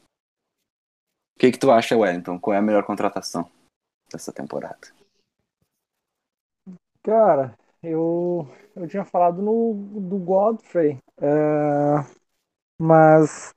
O 1.35 1.39
que, 1.39 1.51
que 1.51 1.59
tu 1.59 1.69
acha, 1.69 1.95
Wellington? 1.95 2.39
Qual 2.39 2.53
é 2.53 2.57
a 2.57 2.61
melhor 2.61 2.83
contratação 2.83 3.49
dessa 4.11 4.31
temporada? 4.31 4.87
Cara, 7.03 7.55
eu, 7.83 8.49
eu 8.75 8.87
tinha 8.87 9.05
falado 9.05 9.41
no, 9.41 9.73
do 9.99 10.17
Godfrey, 10.17 10.97
é, 11.21 12.05
mas 12.79 13.53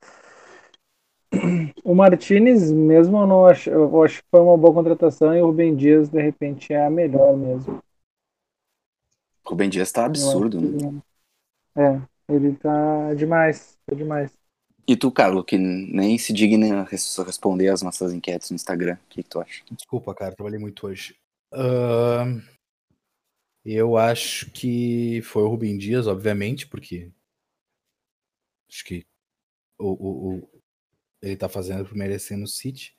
o 1.83 1.93
Martinez 1.93 2.71
mesmo 2.71 3.17
eu 3.19 3.27
não 3.27 3.45
acho, 3.45 3.69
eu 3.69 4.03
acho 4.03 4.21
que 4.21 4.27
foi 4.31 4.39
uma 4.41 4.57
boa 4.57 4.73
contratação 4.73 5.35
e 5.35 5.41
o 5.41 5.45
Rubem 5.47 5.75
Dias 5.75 6.09
de 6.09 6.21
repente 6.21 6.73
é 6.73 6.85
a 6.85 6.89
melhor 6.89 7.35
mesmo. 7.37 7.81
Rubem 9.45 9.69
Dias 9.69 9.91
tá 9.91 10.01
Eu 10.01 10.05
absurdo, 10.07 10.57
acho 10.57 10.67
né? 10.67 11.01
que- 11.75 11.79
É, 11.79 12.01
ele 12.33 12.55
tá 12.55 13.13
demais, 13.13 13.77
tá 13.85 13.95
demais. 13.95 14.31
E 14.87 14.97
tu, 14.97 15.11
Carlos, 15.11 15.45
que 15.45 15.55
nem 15.57 16.17
se 16.17 16.33
digna 16.33 16.83
responder 16.83 17.67
as 17.69 17.81
nossas 17.83 18.11
enquetes 18.11 18.49
no 18.49 18.55
Instagram, 18.55 18.95
o 18.95 19.09
que, 19.09 19.21
que 19.23 19.29
tu 19.29 19.39
acha? 19.39 19.63
Desculpa, 19.71 20.15
cara, 20.15 20.35
trabalhei 20.35 20.59
muito 20.59 20.87
hoje. 20.87 21.15
Ahn, 21.53 22.41
eu 23.63 23.97
acho 23.97 24.49
que 24.51 25.21
foi 25.23 25.43
o 25.43 25.47
Rubem 25.47 25.77
Dias, 25.77 26.07
obviamente, 26.07 26.67
porque 26.67 27.11
acho 28.67 28.83
que 28.83 29.05
o, 29.77 29.89
o- 29.89 30.35
o- 30.37 30.58
ele 31.21 31.35
tá 31.37 31.49
fazendo 31.49 31.85
por 31.85 31.95
merecer 31.95 32.37
no 32.37 32.47
City. 32.47 32.95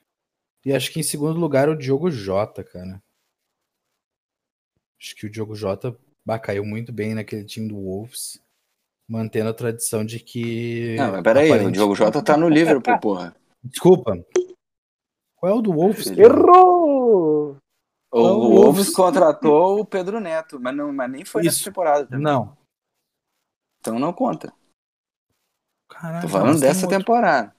E 0.65 0.73
acho 0.73 0.93
que 0.93 1.01
em 1.01 1.03
segundo 1.03 1.39
lugar 1.41 1.69
o 1.69 1.77
Diogo 1.77 2.11
Jota, 2.11 2.63
cara. 2.63 3.03
Acho 5.01 5.15
que 5.17 5.27
o 5.27 5.31
Diogo 5.31 5.55
Jota 5.55 5.97
bah, 6.25 6.39
caiu 6.39 6.65
muito 6.65 6.93
bem 6.93 7.15
naquele 7.15 7.45
time 7.45 7.69
do 7.69 7.77
Wolves, 7.77 8.39
mantendo 9.09 9.49
a 9.49 9.55
tradição 9.55 10.05
de 10.05 10.21
que. 10.21 10.95
Não, 10.97 11.13
mas 11.13 11.23
peraí, 11.23 11.51
o 11.51 11.55
aparente- 11.55 11.73
Diogo 11.73 11.95
Jota 11.95 12.23
tá 12.23 12.37
no 12.37 12.49
Liverpool, 12.49 13.01
porra. 13.01 13.35
Desculpa. 13.65 14.23
Qual 15.37 15.51
é 15.53 15.55
o 15.55 15.63
do 15.63 15.73
Wolves? 15.73 16.07
Errou! 16.09 17.57
O, 18.13 18.19
o 18.19 18.21
o 18.21 18.23
Wolves- 18.23 18.65
Wolves 18.65 18.91
contratou 18.91 19.81
o 19.81 19.87
Pedro 19.87 20.21
Neto, 20.21 20.61
mas, 20.61 20.77
não, 20.77 20.93
mas 20.93 21.11
nem 21.11 21.25
foi 21.25 21.43
nessa 21.45 21.57
Isso. 21.57 21.65
temporada 21.65 22.05
também. 22.07 22.23
Não. 22.23 22.57
Então 23.81 23.99
não 23.99 24.13
conta. 24.13 24.53
Caralho, 25.89 26.23
Tô 26.23 26.29
falando 26.29 26.61
dessa 26.61 26.85
outro. 26.85 26.99
temporada. 26.99 27.55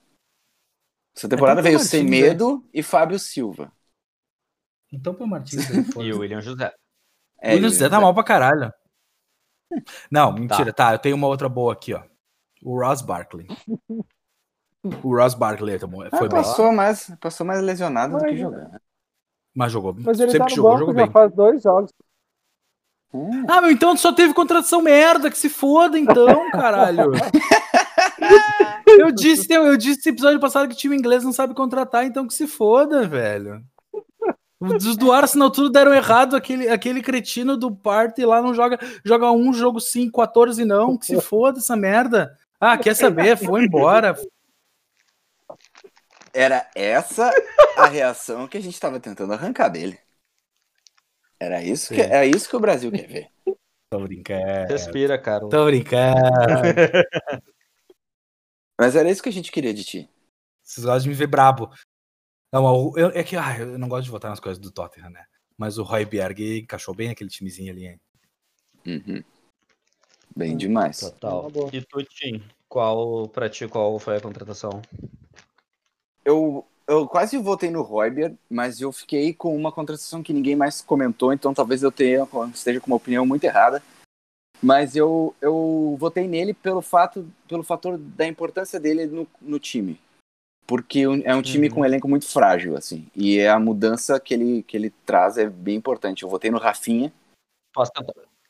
Essa 1.16 1.28
temporada 1.28 1.60
Então, 1.60 1.64
veio 1.64 1.74
Martins, 1.78 1.90
Sem 1.90 2.06
é. 2.06 2.10
Medo 2.10 2.64
e 2.72 2.82
Fábio 2.82 3.18
Silva. 3.18 3.70
Então 4.92 5.14
põe 5.14 5.26
o 5.26 5.30
Martins 5.30 5.70
aí, 5.70 5.76
E 6.06 6.12
o 6.12 6.20
William 6.20 6.40
José. 6.40 6.72
O 7.42 7.48
William 7.48 7.68
José 7.68 7.88
tá 7.88 8.00
mal 8.00 8.14
pra 8.14 8.24
caralho. 8.24 8.72
Não, 10.10 10.34
Tá. 10.34 10.40
mentira. 10.40 10.72
Tá. 10.72 10.92
eu 10.92 10.98
tenho 10.98 11.16
uma 11.16 11.26
outra 11.26 11.48
boa 11.48 11.72
aqui, 11.72 11.94
ó. 11.94 12.02
O 12.62 12.78
Ross 12.80 13.02
Barkley. 13.02 13.46
O 15.02 15.16
Ross 15.16 15.34
Barkley 15.34 15.78
tomou- 15.78 16.02
Ah, 16.02 16.10
foi 16.10 16.28
bem, 16.28 16.30
passou, 16.42 16.72
mais, 16.72 17.10
passou 17.20 17.46
mais 17.46 17.62
lesionado 17.62 18.16
do 18.16 18.22
Mas- 18.22 18.30
que 18.32 18.38
jogando. 18.38 18.80
mas 19.54 19.72
jogou. 19.72 19.94
Mas 19.98 20.20
ele 20.20 20.30
Sempre 20.32 20.48
tá 20.48 20.54
jogou, 20.54 20.70
banco 20.72 20.78
jogou 20.80 20.94
já 20.94 21.02
bem. 21.04 21.12
faz 21.12 21.32
dois 21.34 21.62
jogos. 21.62 21.90
Hum, 23.14 23.44
Ah, 23.48 23.60
meu, 23.60 23.70
então 23.70 23.96
só 23.96 24.12
teve 24.12 24.32
contratação 24.34 24.80
merda, 24.82 25.30
que 25.30 25.36
se 25.38 25.48
foda 25.50 25.98
então, 25.98 26.50
caralho. 26.50 27.10
Eu 28.86 29.10
disse, 29.10 29.50
eu 29.52 29.76
disse 29.76 30.00
esse 30.00 30.08
episódio 30.10 30.38
passado 30.38 30.68
que 30.68 30.76
time 30.76 30.94
inglês 30.94 31.24
não 31.24 31.32
sabe 31.32 31.54
contratar, 31.54 32.04
então 32.04 32.26
que 32.26 32.34
se 32.34 32.46
foda, 32.46 33.06
velho. 33.06 33.64
Os 34.60 34.96
do 34.96 35.10
Arsenal 35.10 35.50
tudo 35.50 35.70
deram 35.70 35.92
errado, 35.94 36.36
aquele, 36.36 36.68
aquele 36.68 37.02
cretino 37.02 37.56
do 37.56 37.74
Party 37.74 38.24
lá 38.24 38.40
não 38.40 38.54
joga, 38.54 38.78
joga 39.04 39.32
um 39.32 39.52
jogo 39.52 39.80
sim, 39.80 40.10
14 40.10 40.64
não, 40.64 40.96
que 40.96 41.06
se 41.06 41.20
foda 41.20 41.58
essa 41.58 41.74
merda. 41.74 42.36
Ah, 42.60 42.76
quer 42.78 42.94
saber? 42.94 43.36
Foi 43.36 43.64
embora. 43.64 44.16
Era 46.32 46.68
essa 46.74 47.32
a 47.76 47.86
reação 47.86 48.46
que 48.46 48.56
a 48.56 48.60
gente 48.60 48.78
tava 48.78 49.00
tentando 49.00 49.32
arrancar 49.32 49.68
dele. 49.68 49.98
Era 51.40 51.60
isso 51.62 51.92
que, 51.92 52.00
é 52.00 52.24
isso 52.24 52.48
que 52.48 52.56
o 52.56 52.60
Brasil 52.60 52.92
quer 52.92 53.08
ver. 53.08 53.28
Tô 53.90 53.98
brincando. 53.98 54.68
Respira, 54.68 55.18
cara. 55.18 55.48
Tô 55.48 55.64
brincando. 55.64 56.22
Mas 58.82 58.96
era 58.96 59.08
isso 59.08 59.22
que 59.22 59.28
a 59.28 59.32
gente 59.32 59.52
queria 59.52 59.72
de 59.72 59.84
ti. 59.84 60.10
Vocês 60.60 60.84
gostam 60.84 61.04
de 61.04 61.08
me 61.10 61.14
ver 61.14 61.28
brabo. 61.28 61.70
Não, 62.52 62.92
eu, 62.96 63.10
é 63.10 63.22
que 63.22 63.36
ah, 63.36 63.56
eu 63.60 63.78
não 63.78 63.88
gosto 63.88 64.06
de 64.06 64.10
votar 64.10 64.28
nas 64.28 64.40
coisas 64.40 64.58
do 64.58 64.72
Tottenham, 64.72 65.08
né? 65.08 65.24
Mas 65.56 65.78
o 65.78 65.84
Roy 65.84 66.04
Berg 66.04 66.58
encaixou 66.58 66.92
bem 66.92 67.08
aquele 67.08 67.30
timezinho 67.30 67.72
ali, 67.72 67.86
hein? 67.86 68.00
Uhum. 68.84 69.22
Bem 70.34 70.56
demais. 70.56 70.98
Total. 70.98 71.48
Boa. 71.48 71.70
E 71.72 71.80
tu, 71.80 72.02
Tim, 72.02 72.42
qual, 72.68 73.28
pra 73.28 73.48
ti, 73.48 73.68
qual 73.68 73.96
foi 74.00 74.16
a 74.16 74.20
contratação? 74.20 74.82
Eu, 76.24 76.66
eu 76.88 77.06
quase 77.06 77.38
votei 77.38 77.70
no 77.70 77.82
Royber, 77.82 78.34
mas 78.50 78.80
eu 78.80 78.90
fiquei 78.90 79.32
com 79.32 79.56
uma 79.56 79.70
contratação 79.70 80.24
que 80.24 80.32
ninguém 80.32 80.56
mais 80.56 80.80
comentou, 80.80 81.32
então 81.32 81.54
talvez 81.54 81.84
eu 81.84 81.92
tenha, 81.92 82.26
esteja 82.52 82.80
com 82.80 82.88
uma 82.88 82.96
opinião 82.96 83.24
muito 83.24 83.44
errada. 83.44 83.80
Mas 84.62 84.94
eu, 84.94 85.34
eu 85.40 85.96
votei 85.98 86.28
nele 86.28 86.54
pelo 86.54 86.80
fato, 86.80 87.28
pelo 87.48 87.64
fator 87.64 87.98
da 87.98 88.26
importância 88.26 88.78
dele 88.78 89.06
no, 89.06 89.26
no 89.40 89.58
time. 89.58 90.00
Porque 90.66 91.00
é 91.00 91.34
um 91.34 91.42
time 91.42 91.68
Uhum. 91.68 91.74
com 91.74 91.80
um 91.80 91.84
elenco 91.84 92.08
muito 92.08 92.26
frágil, 92.28 92.76
assim. 92.76 93.06
E 93.16 93.44
a 93.44 93.58
mudança 93.58 94.20
que 94.20 94.32
ele, 94.32 94.62
que 94.62 94.76
ele 94.76 94.90
traz 95.04 95.36
é 95.36 95.48
bem 95.50 95.74
importante. 95.76 96.22
Eu 96.22 96.28
votei 96.28 96.50
no 96.50 96.58
Rafinha, 96.58 97.12
Posso? 97.74 97.90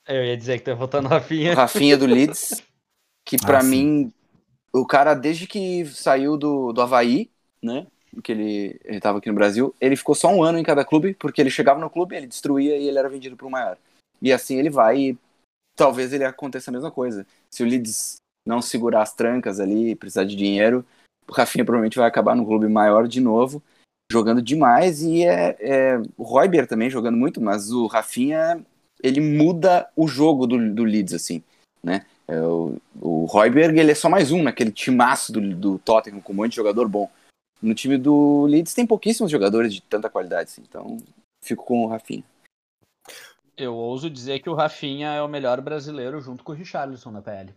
Eu 0.06 0.24
ia 0.24 0.36
dizer 0.36 0.58
que 0.58 0.64
tu 0.64 0.70
ia 0.70 0.74
votar 0.74 1.00
no 1.00 1.08
o 1.08 1.10
Rafinha. 1.10 1.54
Rafinha 1.54 1.96
do 1.96 2.06
Leeds, 2.06 2.62
que 3.24 3.36
Ah, 3.42 3.46
pra 3.46 3.62
sim. 3.62 3.68
mim, 3.70 4.12
o 4.72 4.84
cara, 4.84 5.14
desde 5.14 5.46
que 5.46 5.86
saiu 5.86 6.36
do, 6.36 6.72
do 6.72 6.82
Havaí, 6.82 7.30
né? 7.62 7.86
Que 8.22 8.32
ele, 8.32 8.80
ele 8.84 9.00
tava 9.00 9.18
aqui 9.18 9.28
no 9.28 9.34
Brasil, 9.34 9.74
ele 9.80 9.96
ficou 9.96 10.14
só 10.14 10.28
um 10.28 10.42
ano 10.42 10.58
em 10.58 10.62
cada 10.64 10.84
clube, 10.84 11.14
porque 11.14 11.40
ele 11.40 11.50
chegava 11.50 11.80
no 11.80 11.88
clube, 11.88 12.14
ele 12.14 12.26
destruía 12.26 12.76
e 12.76 12.86
ele 12.86 12.98
era 12.98 13.08
vendido 13.08 13.36
pro 13.36 13.48
maior. 13.48 13.78
E 14.20 14.32
assim 14.32 14.58
ele 14.58 14.68
vai 14.68 14.98
e 14.98 15.18
talvez 15.76 16.12
ele 16.12 16.24
aconteça 16.24 16.70
a 16.70 16.72
mesma 16.72 16.90
coisa. 16.90 17.26
Se 17.50 17.62
o 17.62 17.66
Leeds 17.66 18.16
não 18.46 18.60
segurar 18.60 19.02
as 19.02 19.14
trancas 19.14 19.60
ali, 19.60 19.94
precisar 19.94 20.24
de 20.24 20.36
dinheiro, 20.36 20.84
o 21.28 21.32
Rafinha 21.32 21.64
provavelmente 21.64 21.98
vai 21.98 22.08
acabar 22.08 22.34
no 22.34 22.44
clube 22.44 22.68
maior 22.68 23.06
de 23.06 23.20
novo, 23.20 23.62
jogando 24.10 24.42
demais. 24.42 25.02
E 25.02 25.24
é, 25.24 25.56
é 25.60 26.02
o 26.16 26.22
Royber 26.22 26.66
também 26.66 26.90
jogando 26.90 27.16
muito, 27.16 27.40
mas 27.40 27.70
o 27.70 27.86
Rafinha 27.86 28.64
ele 29.02 29.20
muda 29.20 29.88
o 29.96 30.06
jogo 30.06 30.46
do, 30.46 30.74
do 30.74 30.84
Leeds, 30.84 31.14
assim, 31.14 31.42
né? 31.82 32.06
É, 32.28 32.40
o, 32.40 32.76
o 33.00 33.24
Royberg, 33.24 33.78
ele 33.78 33.90
é 33.90 33.94
só 33.94 34.08
mais 34.08 34.30
um 34.30 34.42
naquele 34.42 34.70
timaço 34.70 35.32
do, 35.32 35.54
do 35.54 35.78
Tottenham 35.78 36.20
com 36.20 36.32
um 36.32 36.36
monte 36.36 36.50
de 36.50 36.56
jogador 36.56 36.88
bom. 36.88 37.10
No 37.60 37.74
time 37.74 37.98
do 37.98 38.46
Leeds 38.46 38.74
tem 38.74 38.86
pouquíssimos 38.86 39.30
jogadores 39.30 39.74
de 39.74 39.82
tanta 39.82 40.08
qualidade, 40.08 40.50
assim, 40.50 40.62
então 40.68 40.98
fico 41.42 41.64
com 41.64 41.84
o 41.84 41.88
Rafinha. 41.88 42.24
Eu 43.62 43.74
ouso 43.76 44.10
dizer 44.10 44.40
que 44.40 44.50
o 44.50 44.54
Rafinha 44.54 45.10
é 45.12 45.22
o 45.22 45.28
melhor 45.28 45.60
brasileiro 45.60 46.20
junto 46.20 46.42
com 46.42 46.52
o 46.52 46.54
Richarlison 46.54 47.10
na 47.10 47.22
PL. 47.22 47.54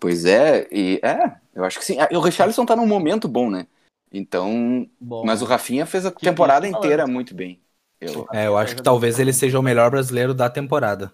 Pois 0.00 0.24
é, 0.24 0.68
e 0.70 1.00
é, 1.02 1.40
eu 1.52 1.64
acho 1.64 1.78
que 1.78 1.84
sim. 1.84 1.98
Ah, 1.98 2.08
O 2.12 2.20
Richarlison 2.20 2.64
tá 2.64 2.76
num 2.76 2.86
momento 2.86 3.26
bom, 3.26 3.50
né? 3.50 3.66
Então, 4.12 4.88
Bom, 5.00 5.24
mas 5.26 5.42
o 5.42 5.44
Rafinha 5.44 5.84
fez 5.84 6.06
a 6.06 6.10
temporada 6.10 6.66
inteira 6.66 6.98
falando. 7.02 7.12
muito 7.12 7.34
bem. 7.34 7.60
Eu, 8.00 8.26
É, 8.32 8.46
eu 8.46 8.56
acho 8.56 8.76
que 8.76 8.82
talvez 8.82 9.18
ele 9.18 9.32
seja 9.32 9.58
o 9.58 9.62
melhor 9.62 9.90
brasileiro 9.90 10.32
da 10.32 10.48
temporada. 10.48 11.12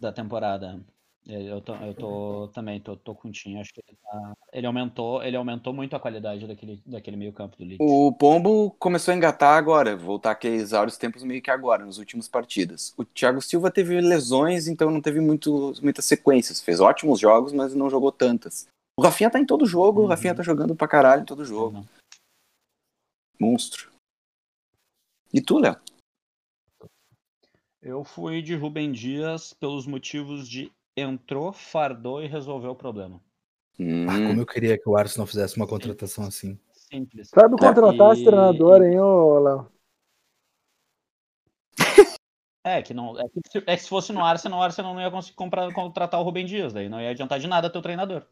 da 0.00 0.12
temporada. 0.12 0.80
É, 1.28 1.42
Eu 1.52 1.60
tô, 1.60 1.74
eu 1.74 1.94
tô 1.94 2.48
também, 2.54 2.80
tô, 2.80 2.96
tô 2.96 3.14
com 3.14 3.28
o 3.28 3.30
Tim, 3.30 3.58
acho 3.58 3.70
que 3.74 3.82
ele, 3.86 3.98
tá- 4.02 4.32
ele 4.50 4.66
aumentou, 4.66 5.22
ele 5.22 5.36
aumentou 5.36 5.74
muito 5.74 5.94
a 5.94 6.00
qualidade 6.00 6.46
daquele, 6.46 6.80
daquele 6.86 7.18
meio 7.18 7.34
campo 7.34 7.54
do 7.58 7.64
Leeds. 7.64 7.76
O 7.80 8.10
Pombo 8.14 8.70
começou 8.78 9.12
a 9.12 9.16
engatar 9.16 9.58
agora, 9.58 9.94
voltar 9.94 10.30
aqueles 10.30 10.72
áureos 10.72 10.96
tempos 10.96 11.22
meio 11.22 11.42
que 11.42 11.50
agora, 11.50 11.84
nas 11.84 11.98
últimas 11.98 12.26
partidas. 12.28 12.94
O 12.96 13.04
Thiago 13.04 13.42
Silva 13.42 13.70
teve 13.70 14.00
lesões, 14.00 14.68
então 14.68 14.90
não 14.90 15.02
teve 15.02 15.20
muito, 15.20 15.74
muitas 15.82 16.06
sequências. 16.06 16.62
Fez 16.62 16.80
ótimos 16.80 17.20
jogos, 17.20 17.52
mas 17.52 17.74
não 17.74 17.90
jogou 17.90 18.10
tantas. 18.10 18.66
O 18.98 19.02
Rafinha 19.02 19.30
tá 19.30 19.38
em 19.38 19.44
todo 19.46 19.66
jogo, 19.66 20.00
o 20.00 20.02
Uhum. 20.04 20.08
Rafinha 20.08 20.34
tá 20.34 20.42
jogando 20.42 20.74
pra 20.74 20.88
caralho 20.88 21.22
em 21.22 21.26
todo 21.26 21.44
jogo. 21.44 21.84
Monstro. 23.38 23.92
E 25.32 25.42
tu, 25.42 25.58
Léo? 25.58 25.76
Eu 27.82 28.02
fui 28.02 28.42
de 28.42 28.56
Rubem 28.56 28.90
Dias 28.90 29.52
pelos 29.52 29.86
motivos 29.86 30.48
de 30.48 30.72
entrou, 31.00 31.52
fardou 31.52 32.22
e 32.22 32.26
resolveu 32.26 32.70
o 32.72 32.76
problema. 32.76 33.20
Hum, 33.78 34.06
Ah, 34.08 34.26
como 34.26 34.40
eu 34.40 34.46
queria 34.46 34.76
que 34.78 34.88
o 34.88 34.96
Arsenal 34.96 35.26
fizesse 35.26 35.56
uma 35.56 35.66
contratação 35.66 36.24
assim. 36.24 36.58
Simples. 36.72 37.28
Sabe 37.28 37.56
contratar 37.56 38.12
esse 38.12 38.22
E- 38.22 38.24
treinador, 38.24 38.82
hein, 38.82 38.98
ô 38.98 39.38
Léo? 39.38 39.72
É, 42.64 42.82
que 42.82 42.92
não. 42.92 43.18
É 43.18 43.24
que, 43.28 43.40
se, 43.50 43.58
é 43.58 43.76
que 43.76 43.82
se 43.82 43.88
fosse 43.88 44.12
no 44.12 44.22
Arsenal, 44.22 44.60
o 44.60 44.62
Arsenal 44.62 44.92
não 44.94 45.00
ia 45.00 45.10
conseguir 45.10 45.36
comprar, 45.36 45.72
contratar 45.72 46.20
o 46.20 46.22
Rubem 46.22 46.44
Dias, 46.44 46.72
daí 46.72 46.88
não 46.88 47.00
ia 47.00 47.10
adiantar 47.10 47.38
de 47.38 47.46
nada 47.46 47.70
ter 47.70 47.78
o 47.78 47.82
treinador. 47.82 48.26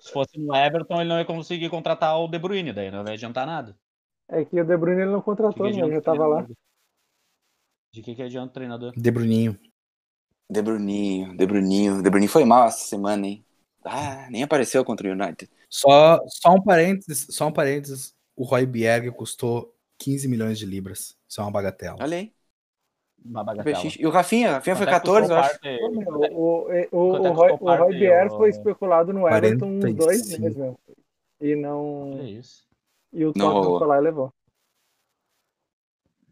Se 0.00 0.12
fosse 0.12 0.38
no 0.38 0.54
Everton, 0.54 1.00
ele 1.00 1.08
não 1.08 1.18
ia 1.18 1.24
conseguir 1.24 1.70
contratar 1.70 2.18
o 2.18 2.28
De 2.28 2.38
Bruyne, 2.38 2.72
daí 2.72 2.90
não 2.90 3.04
ia 3.06 3.12
adiantar 3.14 3.46
nada. 3.46 3.76
É 4.28 4.44
que 4.44 4.60
o 4.60 4.64
De 4.64 4.76
Bruyne 4.76 5.02
ele 5.02 5.10
não 5.10 5.22
contratou, 5.22 5.64
né? 5.66 5.78
Ele 5.78 5.94
já 5.94 6.02
tava 6.02 6.26
lá. 6.26 6.46
De 7.92 8.02
que, 8.02 8.14
que 8.14 8.22
adianta 8.22 8.50
o 8.50 8.52
treinador? 8.52 8.92
De 8.94 9.10
Bruninho. 9.10 9.58
De 10.50 10.62
Bruninho, 10.62 11.36
De 11.36 11.46
Bruninho. 11.46 12.02
De 12.02 12.08
Bruninho 12.10 12.30
foi 12.30 12.44
mal 12.44 12.68
essa 12.68 12.86
semana, 12.86 13.26
hein? 13.26 13.44
Ah, 13.84 14.26
nem 14.30 14.42
apareceu 14.42 14.84
contra 14.84 15.08
o 15.08 15.12
United. 15.12 15.50
Só, 15.68 16.20
só 16.26 16.54
um 16.54 16.62
parênteses, 16.62 17.26
só 17.30 17.46
um 17.46 17.52
parênteses. 17.52 18.14
O 18.34 18.44
Roy 18.44 18.64
Bierg 18.66 19.10
custou 19.12 19.74
15 19.98 20.26
milhões 20.28 20.58
de 20.58 20.64
libras. 20.66 21.16
Isso 21.28 21.40
é 21.40 21.44
uma 21.44 21.50
bagatela. 21.50 21.96
Olha 22.00 22.16
aí. 22.18 22.32
Uma 23.24 23.42
bagatela. 23.44 23.82
E 23.98 24.06
o 24.06 24.10
Rafinha? 24.10 24.52
Rafinha 24.52 24.76
foi 24.76 24.86
Quanto 24.86 24.94
é 24.96 25.00
que 25.00 25.06
custou 25.06 25.28
14, 25.28 25.32
eu 25.32 25.38
acho. 25.38 25.50
parte- 25.60 25.84
Ô, 25.84 25.90
meu, 25.90 26.08
o, 26.32 26.38
o, 26.92 27.22
o, 27.22 27.26
é 27.26 27.28
Roy, 27.30 27.50
o 27.52 27.56
Roy 27.56 27.76
parte, 27.78 27.98
Bier 27.98 28.26
ô- 28.32 28.36
foi 28.36 28.50
especulado 28.50 29.12
no 29.12 29.28
Everton 29.28 29.66
uns 29.66 29.80
45. 29.80 30.04
dois 30.04 30.38
meses, 30.38 30.56
meu. 30.56 30.78
E 31.40 31.54
não. 31.56 32.12
Olha 32.12 32.22
isso. 32.22 32.66
E 33.12 33.24
o 33.24 33.32
Tottenham 33.32 33.78
foi 33.78 33.86
lá 33.86 33.98
e 33.98 34.00
levou. 34.00 34.32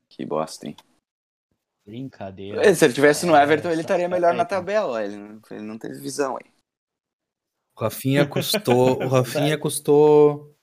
Que 0.08 0.24
bosta, 0.24 0.66
hein? 0.68 0.76
Brincadeira. 1.86 2.74
Se 2.74 2.84
ele 2.84 2.94
tivesse 2.94 3.24
no 3.26 3.36
É, 3.36 3.42
Everton, 3.42 3.70
ele 3.70 3.80
estaria 3.82 4.08
melhor 4.08 4.34
na 4.34 4.42
é, 4.42 4.46
tabela. 4.46 5.04
Ele 5.04 5.16
não, 5.16 5.40
ele 5.50 5.62
não 5.62 5.78
teve 5.78 5.98
visão 6.00 6.36
aí. 6.36 6.50
O 7.76 7.80
Rafinha 7.80 8.26
custou. 8.26 9.02
o 9.02 9.06
Rafinha 9.08 9.56
custou 9.58 10.54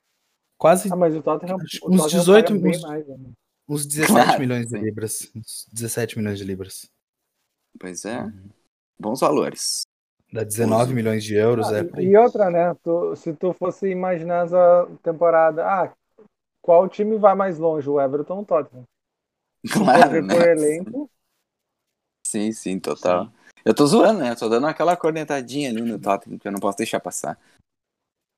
quase 0.58 0.92
Ah, 0.92 0.96
mas 0.96 1.14
o 1.16 1.22
Tottenham. 1.22 1.56
Acho 1.60 1.78
o 1.82 1.90
uns 1.94 2.02
Tottenham 2.02 2.20
18 2.20 2.46
paga 2.48 2.60
bem 2.60 2.70
uns- 2.72 2.82
mais, 2.82 3.06
né? 3.08 3.16
uns 3.68 3.86
17 3.86 4.12
Claro, 4.24 4.40
milhões 4.40 4.66
de 4.66 4.78
sim. 4.78 4.84
libras. 4.84 5.32
Uns 5.34 5.66
17 5.72 6.18
milhões 6.18 6.38
de 6.38 6.44
libras. 6.44 6.90
Pois 7.80 8.04
é. 8.04 8.30
Bons 9.00 9.20
valores. 9.20 9.82
Dá 10.32 10.44
19 10.44 10.84
Uso. 10.84 10.94
milhões 10.94 11.24
de 11.24 11.34
euros. 11.36 11.68
Ah, 11.72 11.78
é 11.78 12.00
e- 12.02 12.08
e 12.08 12.16
outra, 12.16 12.50
né? 12.50 12.74
Tu- 12.82 13.16
se 13.16 13.32
tu 13.32 13.52
fosse 13.54 13.88
imaginar 13.88 14.44
essa 14.46 14.86
temporada, 15.02 15.64
ah, 15.64 15.92
qual 16.60 16.88
time 16.88 17.16
vai 17.16 17.34
mais 17.34 17.58
longe, 17.58 17.88
o 17.88 18.00
Everton 18.00 18.36
ou 18.36 18.42
o 18.42 18.44
Tottenham? 18.44 18.84
Claro, 19.72 20.22
né? 20.22 20.34
por 20.34 20.46
elenco, 20.46 21.10
Sim, 22.34 22.50
sim, 22.50 22.80
total. 22.80 23.32
Eu 23.64 23.72
tô 23.72 23.86
zoando, 23.86 24.18
né? 24.18 24.32
Eu 24.32 24.36
tô 24.36 24.48
dando 24.48 24.66
aquela 24.66 24.96
cornetadinha 24.96 25.70
ali 25.70 25.80
no 25.80 26.00
Tottenham 26.00 26.36
que 26.36 26.48
eu 26.48 26.50
não 26.50 26.58
posso 26.58 26.78
deixar 26.78 26.98
passar. 26.98 27.38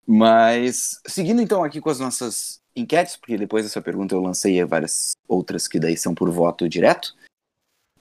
Mas, 0.07 1.01
seguindo 1.07 1.41
então 1.41 1.65
aqui 1.65 1.81
com 1.81 1.89
as 1.89 1.99
nossas 1.99 2.61
enquetes, 2.77 3.17
porque 3.17 3.39
depois 3.39 3.65
dessa 3.65 3.81
pergunta 3.81 4.15
eu 4.15 4.21
lancei 4.21 4.63
várias 4.67 5.13
outras 5.27 5.67
que 5.67 5.81
daí 5.81 5.97
são 5.97 6.15
por 6.15 6.31
voto 6.31 6.69
direto. 6.69 7.17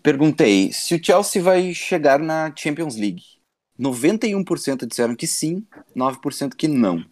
Perguntei 0.04 0.74
se 0.74 0.96
o 0.96 1.02
Chelsea 1.02 1.42
vai 1.42 1.74
chegar 1.74 2.20
na 2.20 2.54
Champions 2.54 2.98
League. 2.98 3.24
91% 3.80 4.86
disseram 4.86 5.16
que 5.16 5.28
sim, 5.28 5.66
9% 5.96 6.58
que 6.58 6.68
não. 6.68 7.06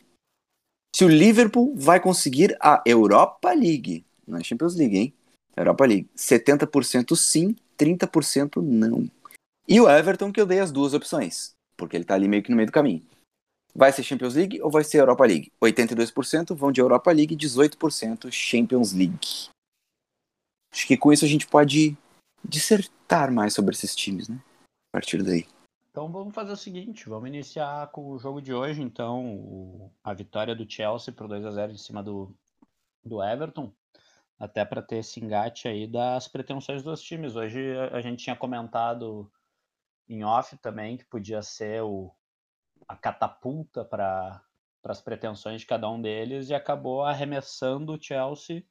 Se 0.93 1.05
o 1.05 1.07
Liverpool 1.07 1.73
vai 1.77 2.01
conseguir 2.01 2.57
a 2.59 2.83
Europa 2.85 3.53
League, 3.53 4.05
não 4.27 4.39
é 4.39 4.43
Champions 4.43 4.75
League, 4.75 4.97
hein? 4.97 5.13
Europa 5.55 5.85
League. 5.85 6.09
70% 6.15 7.15
sim, 7.15 7.55
30% 7.77 8.61
não. 8.61 9.09
E 9.67 9.79
o 9.79 9.89
Everton, 9.89 10.31
que 10.31 10.41
eu 10.41 10.45
dei 10.45 10.59
as 10.59 10.71
duas 10.71 10.93
opções, 10.93 11.55
porque 11.77 11.95
ele 11.95 12.05
tá 12.05 12.15
ali 12.15 12.27
meio 12.27 12.43
que 12.43 12.49
no 12.49 12.55
meio 12.55 12.67
do 12.67 12.73
caminho. 12.73 13.05
Vai 13.75 13.91
ser 13.91 14.03
Champions 14.03 14.35
League 14.35 14.61
ou 14.61 14.69
vai 14.69 14.83
ser 14.83 14.99
Europa 14.99 15.25
League? 15.25 15.51
82% 15.61 16.55
vão 16.55 16.71
de 16.71 16.81
Europa 16.81 17.11
League, 17.11 17.35
18% 17.35 18.31
Champions 18.31 18.93
League. 18.93 19.49
Acho 20.71 20.87
que 20.87 20.97
com 20.97 21.11
isso 21.11 21.25
a 21.25 21.27
gente 21.27 21.47
pode 21.47 21.97
dissertar 22.43 23.31
mais 23.31 23.53
sobre 23.53 23.73
esses 23.73 23.95
times, 23.95 24.27
né? 24.27 24.39
A 24.89 24.97
partir 24.97 25.23
daí. 25.23 25.47
Então 25.89 26.11
vamos 26.11 26.33
fazer 26.33 26.51
o 26.51 26.57
seguinte, 26.57 27.07
vamos 27.07 27.29
iniciar 27.29 27.87
com 27.91 28.09
o 28.09 28.17
jogo 28.17 28.41
de 28.41 28.51
hoje, 28.51 28.81
então, 28.81 29.91
a 30.03 30.11
vitória 30.11 30.55
do 30.55 30.69
Chelsea 30.69 31.13
por 31.13 31.27
2 31.27 31.45
a 31.45 31.51
0 31.51 31.71
em 31.71 31.77
cima 31.77 32.01
do, 32.01 32.33
do 33.05 33.23
Everton, 33.23 33.71
até 34.43 34.65
para 34.65 34.81
ter 34.81 34.97
esse 34.97 35.21
engate 35.21 35.69
aí 35.69 35.87
das 35.87 36.27
pretensões 36.27 36.83
dos 36.83 37.01
times. 37.01 37.37
Hoje 37.37 37.77
a, 37.93 38.01
gente 38.01 38.25
tinha 38.25 38.35
comentado 38.35 39.31
em 40.07 40.25
off 40.25 40.57
também 40.57 40.97
que 40.97 41.05
podia 41.05 41.41
ser 41.41 41.81
o, 41.81 42.13
a 42.85 42.97
catapulta 42.97 43.85
para 43.85 44.43
as 44.83 45.01
pretensões 45.01 45.61
de 45.61 45.67
cada 45.67 45.89
um 45.89 46.01
deles 46.01 46.49
e 46.49 46.53
acabou 46.53 47.03
arremessando 47.03 47.93
o 47.93 48.01
Chelsea 48.01 48.65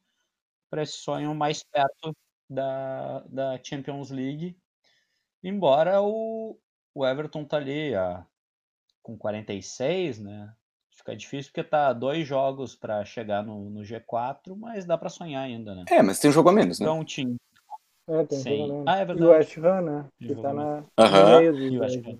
para 0.69 0.83
esse 0.83 0.99
sonho 0.99 1.35
mais 1.35 1.63
perto 1.63 2.15
da, 2.51 3.21
da 3.21 3.65
Champions 3.65 4.11
League, 4.11 4.59
embora 5.43 6.03
o, 6.03 6.61
o 6.95 7.07
Everton 7.07 7.47
tá 7.47 7.57
ali 7.57 7.95
a 7.95 8.27
com 9.03 9.17
46, 9.17 10.19
né? 10.19 10.55
Fica 11.03 11.17
difícil 11.17 11.51
porque 11.51 11.69
tá 11.69 11.93
dois 11.93 12.25
jogos 12.27 12.77
para 12.77 13.05
chegar 13.05 13.43
no, 13.43 13.69
no, 13.69 13.81
G4, 13.81 14.57
mas 14.57 14.85
dá 14.85 14.97
para 14.97 15.09
sonhar 15.09 15.43
ainda, 15.43 15.75
né? 15.75 15.85
É, 15.91 16.01
mas 16.01 16.21
tem 16.21 16.31
um 16.31 16.33
jogo 16.33 16.49
a 16.49 16.53
menos, 16.53 16.79
né? 16.79 16.87
Então, 16.87 17.01
um 17.01 17.05
time. 17.05 17.35
É, 18.09 18.25
tem 18.25 18.39
Sim. 18.39 18.53
um 18.53 18.57
jogo 18.59 18.63
a 18.63 18.75
menos. 18.75 18.87
Ah, 18.87 18.99
é 18.99 19.03
E 19.03 19.05
verdade. 19.05 19.25
o 19.25 19.31
West 19.31 19.59
Ham, 19.59 19.81
né? 19.81 20.05
Que 20.21 20.35
tá 20.37 20.55
na, 20.55 20.85
E 20.97 21.03
Ham. 21.03 22.13
né? 22.13 22.19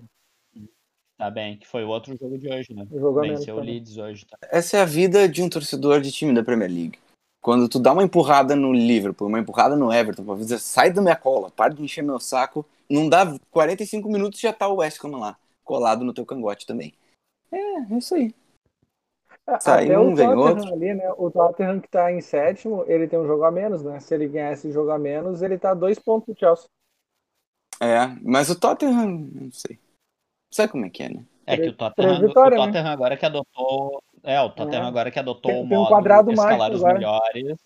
Tá 1.17 1.31
bem, 1.31 1.55
que 1.55 1.65
foi 1.65 1.85
o 1.85 1.87
outro 1.87 2.13
jogo 2.17 2.37
de 2.37 2.49
hoje, 2.49 2.73
né? 2.73 2.85
O 2.91 2.99
jogo 2.99 3.21
Venceu 3.21 3.55
o. 3.55 3.61
Leeds 3.61 3.95
hoje. 3.95 4.25
Tá? 4.25 4.37
Essa 4.51 4.77
é 4.77 4.81
a 4.81 4.85
vida 4.85 5.29
de 5.29 5.41
um 5.41 5.47
torcedor 5.47 6.01
de 6.01 6.11
time 6.11 6.33
da 6.33 6.43
Premier 6.43 6.69
League. 6.69 6.99
Quando 7.41 7.69
tu 7.69 7.79
dá 7.79 7.93
uma 7.93 8.03
empurrada 8.03 8.53
no 8.53 8.73
Liverpool, 8.73 9.29
uma 9.29 9.39
empurrada 9.39 9.77
no 9.77 9.93
Everton, 9.93 10.25
pra 10.25 10.35
dizer, 10.35 10.59
sai 10.59 10.91
da 10.91 11.01
minha 11.01 11.15
cola, 11.15 11.49
para 11.49 11.73
de 11.73 11.81
encher 11.81 12.03
meu 12.03 12.19
saco, 12.19 12.65
não 12.89 13.07
dá 13.07 13.33
45 13.49 14.09
minutos 14.09 14.41
já 14.41 14.51
tá 14.51 14.67
o 14.67 14.77
West 14.77 15.01
Ham 15.05 15.17
lá, 15.17 15.37
colado 15.63 16.03
no 16.03 16.13
teu 16.13 16.25
cangote 16.25 16.67
também. 16.67 16.93
É, 17.49 17.93
é 17.93 17.97
isso 17.97 18.15
aí. 18.15 18.33
Sai 19.59 19.85
Até 19.85 19.97
um, 19.97 20.13
o 20.13 20.15
vem 20.15 20.33
Tottenham 20.35 20.39
outro. 20.39 20.73
ali, 20.73 20.93
né? 20.93 21.11
O 21.17 21.29
Tottenham 21.31 21.79
que 21.81 21.89
tá 21.89 22.11
em 22.11 22.21
sétimo, 22.21 22.83
ele 22.87 23.07
tem 23.07 23.19
um 23.19 23.25
jogo 23.27 23.43
a 23.43 23.51
menos, 23.51 23.83
né? 23.83 23.99
Se 23.99 24.13
ele 24.13 24.27
ganhar 24.27 24.51
esse 24.53 24.71
jogo 24.71 24.91
a 24.91 24.97
menos, 24.99 25.41
ele 25.41 25.57
tá 25.57 25.71
a 25.71 25.73
dois 25.73 25.99
pontos 25.99 26.33
do 26.33 26.39
Chelsea. 26.39 26.67
É, 27.81 28.07
mas 28.23 28.49
o 28.49 28.59
Tottenham, 28.59 29.29
não 29.33 29.51
sei. 29.51 29.79
Sabe 30.51 30.71
como 30.71 30.85
é 30.85 30.89
que 30.89 31.03
é, 31.03 31.09
né? 31.09 31.25
É 31.45 31.57
que 31.57 31.69
o 31.69 31.73
Tottenham, 31.73 31.95
três 31.95 32.19
vitórias, 32.19 32.59
o 32.61 32.65
né? 32.65 32.67
Tottenham 32.67 32.87
agora 32.91 33.17
que 33.17 33.25
adotou. 33.25 34.03
É, 34.23 34.41
o 34.41 34.49
Tottenham 34.51 34.85
É. 34.85 34.87
agora 34.87 35.11
que 35.11 35.19
adotou 35.19 35.51
Tem- 35.51 35.63
o 35.63 35.65
tem 35.67 35.77
um 35.77 35.81
modo 35.81 35.87
quadrado 35.87 36.31
escalar 36.31 36.73
os 36.73 36.77
agora. 36.77 36.93
melhores. 36.93 37.57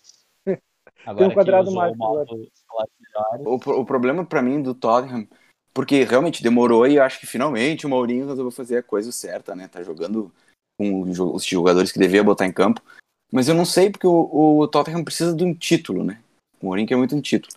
Agora 1.04 1.16
Tem 1.18 1.26
um 1.28 1.30
que 1.34 1.34
quadrado 1.34 1.70
usou 1.70 1.76
mágico 1.76 2.04
o 2.04 2.08
modo 2.14 2.42
escalar 2.54 2.86
os 2.86 2.92
melhores. 3.00 3.46
O, 3.46 3.54
o 3.80 3.84
problema 3.86 4.24
pra 4.26 4.42
mim 4.42 4.62
do 4.62 4.74
Tottenham, 4.74 5.26
porque 5.74 6.04
realmente 6.04 6.42
demorou 6.42 6.86
e 6.86 6.96
eu 6.96 7.02
acho 7.02 7.20
que 7.20 7.26
finalmente 7.26 7.86
o 7.86 7.88
Mourinho 7.88 8.26
resolveu 8.26 8.50
fazer 8.50 8.78
a 8.78 8.82
coisa 8.82 9.12
certa, 9.12 9.54
né? 9.54 9.68
Tá 9.68 9.82
jogando 9.82 10.32
com 10.78 11.02
os 11.02 11.16
jo- 11.16 11.34
os 11.34 11.44
jogadores 11.44 11.92
que 11.92 11.98
devia 11.98 12.22
botar 12.24 12.46
em 12.46 12.52
campo. 12.52 12.80
Mas 13.30 13.48
eu 13.48 13.54
não 13.54 13.64
sei 13.64 13.90
porque 13.90 14.06
o, 14.06 14.58
o 14.60 14.68
Tottenham 14.68 15.04
precisa 15.04 15.34
de 15.34 15.44
um 15.44 15.52
título, 15.52 16.02
né? 16.04 16.22
O 16.62 16.66
Mourinho 16.66 16.88
quer 16.88 16.96
muito 16.96 17.14
um 17.14 17.20
título. 17.20 17.52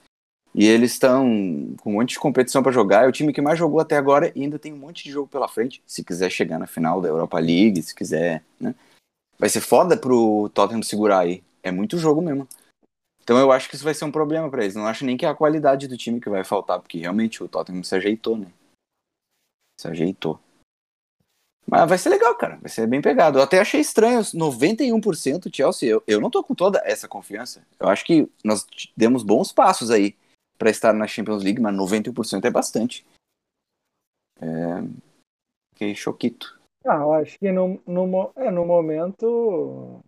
E 0.53 0.65
eles 0.65 0.91
estão 0.91 1.73
com 1.79 1.91
um 1.91 1.93
monte 1.93 2.09
de 2.09 2.19
competição 2.19 2.61
pra 2.61 2.73
jogar. 2.73 3.05
É 3.05 3.07
o 3.07 3.11
time 3.11 3.31
que 3.31 3.41
mais 3.41 3.57
jogou 3.57 3.79
até 3.79 3.95
agora 3.95 4.33
e 4.35 4.41
ainda 4.43 4.59
tem 4.59 4.73
um 4.73 4.77
monte 4.77 5.03
de 5.05 5.11
jogo 5.11 5.29
pela 5.29 5.47
frente. 5.47 5.81
Se 5.87 6.03
quiser 6.03 6.29
chegar 6.29 6.59
na 6.59 6.67
final 6.67 6.99
da 6.99 7.07
Europa 7.07 7.39
League, 7.39 7.81
se 7.81 7.95
quiser, 7.95 8.43
né? 8.59 8.75
Vai 9.39 9.47
ser 9.47 9.61
foda 9.61 9.95
pro 9.95 10.49
Tottenham 10.53 10.83
segurar 10.83 11.19
aí. 11.19 11.41
É 11.63 11.71
muito 11.71 11.97
jogo 11.97 12.21
mesmo. 12.21 12.45
Então 13.23 13.37
eu 13.37 13.51
acho 13.51 13.69
que 13.69 13.75
isso 13.75 13.83
vai 13.83 13.93
ser 13.93 14.03
um 14.03 14.11
problema 14.11 14.49
pra 14.49 14.63
eles. 14.63 14.75
Não 14.75 14.87
acho 14.87 15.05
nem 15.05 15.15
que 15.15 15.25
é 15.25 15.29
a 15.29 15.35
qualidade 15.35 15.87
do 15.87 15.95
time 15.95 16.19
que 16.19 16.29
vai 16.29 16.43
faltar, 16.43 16.79
porque 16.81 16.97
realmente 16.97 17.41
o 17.41 17.47
Tottenham 17.47 17.83
se 17.83 17.95
ajeitou, 17.95 18.35
né? 18.35 18.47
Se 19.79 19.87
ajeitou. 19.87 20.37
Mas 21.67 21.87
vai 21.87 21.97
ser 21.97 22.09
legal, 22.09 22.35
cara. 22.35 22.57
Vai 22.57 22.69
ser 22.69 22.87
bem 22.87 23.01
pegado. 23.01 23.39
Eu 23.39 23.43
até 23.43 23.59
achei 23.59 23.79
estranho. 23.79 24.19
91% 24.33 25.49
Chelsea. 25.55 25.89
Eu, 25.89 26.03
eu 26.05 26.19
não 26.19 26.29
tô 26.29 26.43
com 26.43 26.53
toda 26.53 26.81
essa 26.85 27.07
confiança. 27.07 27.61
Eu 27.79 27.87
acho 27.87 28.03
que 28.03 28.29
nós 28.43 28.65
demos 28.95 29.23
bons 29.23 29.51
passos 29.53 29.89
aí 29.89 30.15
pra 30.57 30.69
estar 30.69 30.93
na 30.93 31.07
Champions 31.07 31.43
League, 31.43 31.61
mas 31.61 31.73
91% 31.75 32.45
é 32.45 32.51
bastante. 32.51 33.05
É... 34.41 34.47
Fiquei 35.73 35.95
choquito. 35.95 36.59
Ah, 36.85 36.95
eu 36.95 37.13
acho 37.13 37.37
que 37.39 37.51
no, 37.51 37.79
no, 37.85 38.31
é, 38.35 38.49
no 38.51 38.65
momento. 38.65 39.99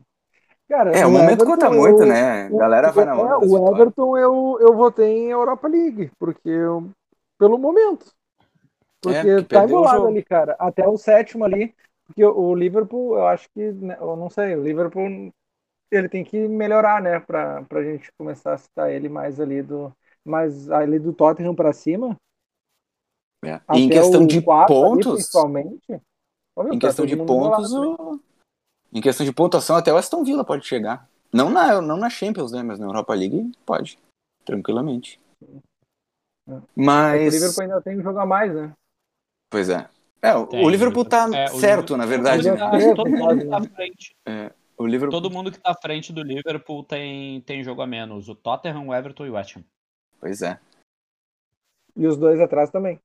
Cara, 0.67 0.91
É, 0.97 1.05
o 1.05 1.11
momento 1.11 1.43
Everton, 1.43 1.45
conta 1.45 1.65
eu- 1.67 1.73
muito, 1.73 2.05
né? 2.05 2.45
A 2.47 2.49
galera 2.49 2.91
vai 2.91 3.05
na 3.05 3.11
é, 3.11 3.15
onda. 3.15 3.39
das 3.39 3.51
O. 3.51 3.67
Everton 3.73 4.17
eu, 4.17 4.57
eu 4.59 4.75
votei 4.75 5.07
em 5.27 5.29
Europa 5.29 5.67
League, 5.67 6.11
porque 6.19 6.49
eu- 6.49 6.89
pelo 7.39 7.57
momento. 7.57 8.07
Porque 9.03 9.17
É, 9.17 9.21
que 9.21 9.41
tá 9.43 9.59
perdeu 9.59 9.77
o 9.77 9.79
embolado 9.81 9.97
jogo. 9.97 10.07
ali, 10.07 10.23
cara. 10.23 10.55
Até 10.57 10.87
o 10.87 10.97
sétimo 10.97 11.43
ali. 11.43 11.75
Porque 12.05 12.23
o 12.23 12.55
Liverpool, 12.55 13.17
eu 13.17 13.27
acho 13.27 13.49
que. 13.53 13.71
né, 13.73 13.97
Eu 13.99 14.15
não 14.15 14.29
sei, 14.29 14.55
o 14.55 14.63
Liverpool 14.63 15.31
ele 15.91 16.09
tem 16.09 16.23
que 16.23 16.47
melhorar, 16.47 17.01
né? 17.01 17.19
Pra, 17.19 17.63
pra 17.63 17.83
gente 17.83 18.09
começar 18.17 18.53
a 18.53 18.57
citar 18.57 18.91
ele 18.91 19.09
mais 19.09 19.39
ali 19.39 19.61
do. 19.61 19.93
Mais 20.25 20.71
ali 20.71 20.97
do 20.97 21.11
Tottenham 21.13 21.53
pra 21.53 21.73
cima. 21.73 22.15
É. 23.45 23.59
Em 23.73 23.89
questão 23.89 24.25
de 24.25 24.41
quarto 24.41 24.71
ali, 24.71 24.81
pontos, 24.81 25.13
principalmente. 25.15 26.01
Ô, 26.55 26.63
meu, 26.63 26.73
Em 26.73 26.79
tá 26.79 26.87
questão 26.87 27.05
de 27.05 27.17
pontos, 27.17 27.73
o... 27.73 28.21
em 28.93 29.01
questão 29.01 29.25
de 29.25 29.33
pontuação, 29.33 29.75
até 29.75 29.91
o 29.91 29.97
Aston 29.97 30.23
Villa 30.23 30.45
pode 30.45 30.65
chegar. 30.65 31.09
Não 31.33 31.49
na, 31.49 31.81
não 31.81 31.97
na 31.97 32.09
Champions, 32.09 32.53
né? 32.53 32.63
Mas 32.63 32.79
na 32.79 32.85
Europa 32.85 33.13
League 33.13 33.51
pode. 33.65 33.99
Tranquilamente. 34.45 35.19
É. 35.41 35.45
É 35.55 36.59
que 36.59 36.61
O 36.61 36.63
Mas. 36.75 37.33
Liverpool 37.33 37.63
ainda 37.63 37.81
tem 37.81 38.01
jogo 38.01 38.19
a 38.19 38.25
mais, 38.25 38.53
né? 38.53 38.71
Pois 39.53 39.69
é. 39.69 39.87
É, 40.19 40.33
o, 40.33 40.47
Tem, 40.47 40.65
o 40.65 40.67
Liverpool 40.69 41.05
tá 41.05 41.29
É, 41.31 41.47
certo, 41.47 41.93
Liverpool- 41.93 41.97
na 41.97 42.05
verdade. 42.07 42.47
Ele 42.47 42.57
né? 42.57 42.65
é 42.65 42.95
Todo, 42.95 42.95
Todo 42.95 43.09
mundo 43.11 43.37
que 43.39 43.45
tá 43.45 43.57
à 43.57 43.59
né? 43.59 43.69
frente, 43.75 44.15
O 44.79 44.87
Liverpool. 44.87 45.21
todo 45.21 45.31
mundo 45.31 45.51
que 45.51 45.59
tá 45.59 45.71
à 45.71 45.75
frente 45.79 46.11
do 46.11 46.23
Liverpool 46.23 46.83
tem, 46.83 47.39
tem 47.41 47.63
jogo 47.63 47.83
a 47.83 47.85
menos. 47.87 48.27
O 48.29 48.33
Tottenham, 48.33 48.87
o 48.87 48.93
Everton 48.95 49.27
e 49.27 49.29
o 49.29 49.33
West 49.33 49.57
Ham. 49.57 49.63
Pois 50.19 50.41
é. 50.41 50.59
E 51.95 52.07
os 52.07 52.17
dois 52.17 52.39
atrás 52.39 52.71
também. 52.71 52.99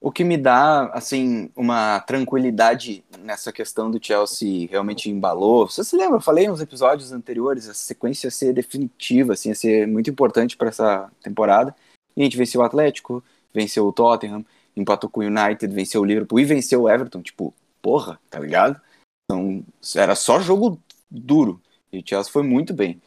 O 0.00 0.10
que 0.10 0.24
me 0.24 0.36
dá, 0.36 0.86
assim, 0.92 1.50
uma 1.54 2.00
tranquilidade 2.00 3.04
nessa 3.20 3.52
questão 3.52 3.88
do 3.90 4.04
Chelsea 4.04 4.66
realmente 4.68 5.08
embalou. 5.08 5.68
Você 5.68 5.84
se 5.84 5.96
lembra? 5.96 6.16
Eu 6.16 6.20
falei 6.22 6.48
nos 6.48 6.60
episódios 6.60 7.12
anteriores, 7.12 7.64
essa 7.68 7.74
sequência 7.84 8.26
ia 8.26 8.30
ser 8.32 8.52
definitiva, 8.52 9.34
assim, 9.34 9.50
ia 9.50 9.54
ser 9.54 9.86
muito 9.86 10.10
importante 10.10 10.56
para 10.56 10.68
essa 10.68 11.08
temporada. 11.22 11.74
E 12.16 12.20
a 12.22 12.24
gente 12.24 12.36
venceu 12.36 12.60
o 12.60 12.64
Atlético, 12.64 13.22
venceu 13.54 13.86
o 13.86 13.92
Tottenham, 13.92 14.44
empatou 14.76 15.08
com 15.08 15.20
o 15.20 15.24
United, 15.24 15.72
venceu 15.72 16.00
o 16.00 16.04
Liverpool 16.04 16.40
e 16.40 16.44
venceu 16.44 16.82
o 16.82 16.88
Everton. 16.88 17.22
Tipo, 17.22 17.54
porra, 17.80 18.20
tá 18.28 18.38
ligado? 18.38 18.80
Então, 19.24 19.64
era 19.94 20.14
só 20.14 20.40
jogo 20.40 20.80
duro. 21.10 21.60
E 21.92 21.98
o 21.98 22.02
Chelsea 22.04 22.32
foi 22.32 22.42
muito 22.42 22.74
bem. 22.74 23.00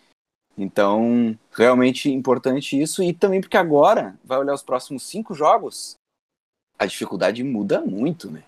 Então, 0.57 1.37
realmente 1.51 2.11
importante 2.11 2.79
isso. 2.79 3.01
E 3.03 3.13
também 3.13 3.39
porque 3.39 3.57
agora 3.57 4.17
vai 4.23 4.37
olhar 4.37 4.53
os 4.53 4.63
próximos 4.63 5.03
cinco 5.03 5.33
jogos 5.33 5.97
a 6.79 6.85
dificuldade 6.85 7.43
muda 7.43 7.81
muito, 7.81 8.31
né? 8.31 8.41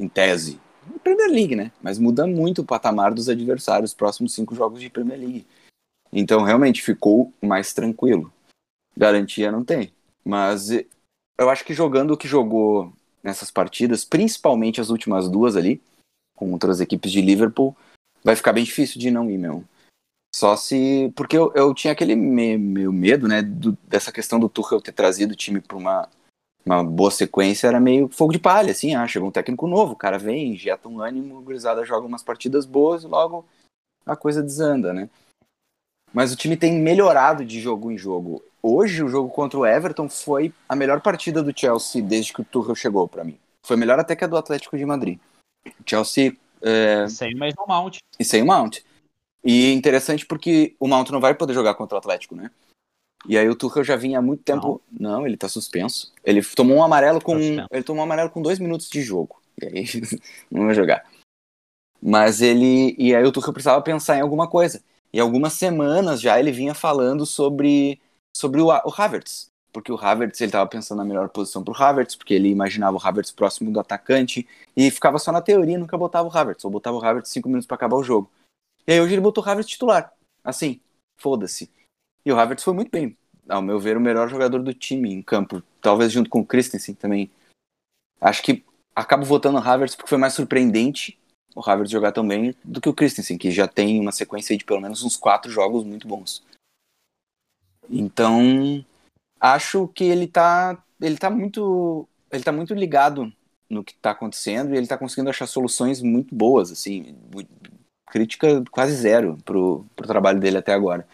Em 0.00 0.08
tese. 0.08 0.58
Premier 1.02 1.30
League, 1.30 1.54
né? 1.54 1.70
Mas 1.82 1.98
muda 1.98 2.26
muito 2.26 2.62
o 2.62 2.64
patamar 2.64 3.12
dos 3.12 3.28
adversários 3.28 3.90
os 3.90 3.96
próximos 3.96 4.32
cinco 4.32 4.54
jogos 4.54 4.80
de 4.80 4.88
Premier 4.88 5.20
League. 5.20 5.46
Então, 6.10 6.42
realmente, 6.42 6.82
ficou 6.82 7.32
mais 7.42 7.74
tranquilo. 7.74 8.32
Garantia 8.96 9.52
não 9.52 9.62
tem. 9.62 9.92
Mas 10.24 10.70
eu 11.38 11.50
acho 11.50 11.64
que 11.64 11.74
jogando 11.74 12.12
o 12.12 12.16
que 12.16 12.28
jogou 12.28 12.92
nessas 13.22 13.50
partidas, 13.50 14.04
principalmente 14.04 14.80
as 14.80 14.90
últimas 14.90 15.28
duas 15.28 15.56
ali, 15.56 15.80
contra 16.34 16.70
as 16.70 16.80
equipes 16.80 17.10
de 17.10 17.20
Liverpool, 17.20 17.76
vai 18.22 18.36
ficar 18.36 18.52
bem 18.52 18.64
difícil 18.64 19.00
de 19.00 19.10
não 19.10 19.30
ir, 19.30 19.38
meu. 19.38 19.64
Só 20.34 20.56
se. 20.56 21.12
Porque 21.14 21.36
eu, 21.36 21.52
eu 21.54 21.72
tinha 21.72 21.92
aquele 21.92 22.16
me- 22.16 22.58
meu 22.58 22.92
medo, 22.92 23.28
né? 23.28 23.40
do- 23.40 23.78
dessa 23.84 24.10
questão 24.10 24.38
do 24.40 24.48
Tuchel 24.48 24.80
ter 24.80 24.92
trazido 24.92 25.32
o 25.32 25.36
time 25.36 25.60
para 25.60 25.76
uma 25.76 26.08
uma 26.66 26.82
boa 26.82 27.10
sequência 27.10 27.66
era 27.66 27.78
meio 27.78 28.08
fogo 28.08 28.32
de 28.32 28.38
palha, 28.38 28.70
assim, 28.70 28.94
ah, 28.94 29.06
chegou 29.06 29.28
um 29.28 29.32
técnico 29.32 29.66
novo, 29.66 29.92
o 29.92 29.96
cara 29.96 30.18
vem, 30.18 30.54
injeta 30.54 30.88
um 30.88 31.00
ânimo, 31.00 31.36
o 31.36 31.42
gurizada 31.42 31.84
joga 31.84 32.06
umas 32.06 32.22
partidas 32.22 32.64
boas 32.64 33.04
e 33.04 33.06
logo 33.06 33.44
a 34.06 34.16
coisa 34.16 34.42
desanda, 34.42 34.92
né? 34.92 35.10
Mas 36.12 36.32
o 36.32 36.36
time 36.36 36.56
tem 36.56 36.72
melhorado 36.80 37.44
de 37.44 37.60
jogo 37.60 37.90
em 37.90 37.98
jogo. 37.98 38.42
Hoje, 38.66 39.04
o 39.04 39.08
jogo 39.08 39.28
contra 39.28 39.58
o 39.58 39.66
Everton 39.66 40.08
foi 40.08 40.50
a 40.66 40.74
melhor 40.74 41.02
partida 41.02 41.42
do 41.42 41.52
Chelsea 41.54 42.00
desde 42.02 42.32
que 42.32 42.40
o 42.40 42.44
Tuchel 42.44 42.74
chegou 42.74 43.06
para 43.06 43.22
mim. 43.22 43.38
Foi 43.62 43.76
melhor 43.76 43.98
até 43.98 44.16
que 44.16 44.24
a 44.24 44.26
do 44.26 44.38
Atlético 44.38 44.78
de 44.78 44.86
Madrid. 44.86 45.18
O 45.66 45.82
Chelsea 45.84 46.34
é, 46.62 47.06
Sem 47.06 47.34
mais 47.34 47.54
no 47.54 47.66
Mount. 47.66 47.98
e 48.18 48.24
sem 48.24 48.42
o 48.42 48.46
Mount. 48.46 48.78
E 49.44 49.70
interessante 49.70 50.24
porque 50.24 50.74
o 50.80 50.88
Mount 50.88 51.10
não 51.10 51.20
vai 51.20 51.34
poder 51.34 51.52
jogar 51.52 51.74
contra 51.74 51.96
o 51.96 51.98
Atlético, 51.98 52.34
né? 52.34 52.50
E 53.28 53.36
aí 53.36 53.46
o 53.46 53.54
Tuchel 53.54 53.84
já 53.84 53.96
vinha 53.96 54.18
há 54.18 54.22
muito 54.22 54.42
tempo. 54.42 54.80
Não, 54.90 55.26
ele 55.26 55.36
tá 55.36 55.46
suspenso. 55.46 56.10
Ele 56.24 56.42
tomou 56.42 56.78
um 56.78 56.82
amarelo 56.82 57.20
com. 57.20 57.34
Tá 57.34 57.66
ele 57.70 57.84
tomou 57.84 58.00
um 58.00 58.04
amarelo 58.04 58.30
com 58.30 58.40
dois 58.40 58.58
minutos 58.58 58.88
de 58.88 59.02
jogo. 59.02 59.42
E 59.60 59.66
aí 59.66 59.84
não 60.50 60.64
vai 60.64 60.74
jogar. 60.74 61.04
Mas 62.00 62.40
ele. 62.40 62.94
E 62.98 63.14
aí 63.14 63.24
o 63.24 63.32
Tuchel 63.32 63.52
precisava 63.52 63.82
pensar 63.82 64.16
em 64.16 64.22
alguma 64.22 64.48
coisa. 64.48 64.82
E 65.12 65.20
algumas 65.20 65.52
semanas 65.52 66.18
já 66.18 66.40
ele 66.40 66.50
vinha 66.50 66.74
falando 66.74 67.26
sobre, 67.26 68.00
sobre 68.34 68.60
o, 68.60 68.66
o 68.66 68.94
Havertz. 68.96 69.48
Porque 69.72 69.90
o 69.90 69.96
Havertz, 69.96 70.40
ele 70.40 70.52
tava 70.52 70.68
pensando 70.68 70.98
na 70.98 71.04
melhor 71.04 71.28
posição 71.28 71.64
pro 71.64 71.74
Havertz, 71.74 72.14
porque 72.14 72.32
ele 72.32 72.48
imaginava 72.48 72.96
o 72.96 73.00
Havertz 73.02 73.32
próximo 73.32 73.72
do 73.72 73.80
atacante. 73.80 74.46
E 74.76 74.90
ficava 74.90 75.18
só 75.18 75.32
na 75.32 75.42
teoria, 75.42 75.78
nunca 75.78 75.98
botava 75.98 76.28
o 76.28 76.36
Havertz. 76.36 76.64
Ou 76.64 76.70
botava 76.70 76.96
o 76.96 77.04
Havertz 77.04 77.30
cinco 77.30 77.48
minutos 77.48 77.66
para 77.66 77.74
acabar 77.74 77.96
o 77.96 78.04
jogo. 78.04 78.30
E 78.86 78.92
aí 78.92 79.00
hoje 79.00 79.14
ele 79.14 79.20
botou 79.20 79.42
o 79.42 79.48
Havertz 79.48 79.70
titular. 79.70 80.12
Assim, 80.44 80.80
foda-se. 81.16 81.70
E 82.24 82.32
o 82.32 82.38
Havertz 82.38 82.62
foi 82.62 82.74
muito 82.74 82.90
bem. 82.90 83.16
Ao 83.48 83.60
meu 83.60 83.80
ver, 83.80 83.96
o 83.96 84.00
melhor 84.00 84.28
jogador 84.28 84.62
do 84.62 84.72
time 84.72 85.12
em 85.12 85.20
campo. 85.20 85.62
Talvez 85.80 86.12
junto 86.12 86.30
com 86.30 86.40
o 86.40 86.46
Christensen 86.46 86.94
também. 86.94 87.30
Acho 88.20 88.42
que 88.42 88.64
acabo 88.94 89.24
votando 89.24 89.58
o 89.58 89.62
Havertz 89.62 89.96
porque 89.96 90.08
foi 90.08 90.18
mais 90.18 90.34
surpreendente 90.34 91.18
o 91.54 91.60
Havertz 91.68 91.90
jogar 91.90 92.12
tão 92.12 92.26
bem 92.26 92.54
do 92.64 92.80
que 92.80 92.88
o 92.88 92.94
Christensen, 92.94 93.38
que 93.38 93.50
já 93.50 93.68
tem 93.68 94.00
uma 94.00 94.12
sequência 94.12 94.56
de 94.56 94.64
pelo 94.64 94.80
menos 94.80 95.02
uns 95.02 95.16
quatro 95.16 95.50
jogos 95.50 95.84
muito 95.84 96.06
bons. 96.06 96.42
Então, 97.90 98.84
acho 99.40 99.88
que 99.88 100.04
ele 100.04 100.26
tá, 100.26 100.82
ele 101.00 101.16
tá 101.16 101.30
muito, 101.30 102.08
ele 102.30 102.42
tá 102.42 102.52
muito 102.52 102.74
ligado 102.74 103.32
no 103.68 103.84
que 103.84 103.92
está 103.92 104.10
acontecendo 104.10 104.72
e 104.72 104.76
ele 104.76 104.84
está 104.84 104.96
conseguindo 104.96 105.30
achar 105.30 105.46
soluções 105.46 106.00
muito 106.00 106.34
boas, 106.34 106.70
assim, 106.70 107.16
crítica 108.06 108.62
quase 108.70 108.94
zero 108.94 109.38
pro, 109.44 109.84
pro 109.96 110.06
trabalho 110.06 110.40
dele 110.40 110.58
até 110.58 110.72
agora. 110.72 111.06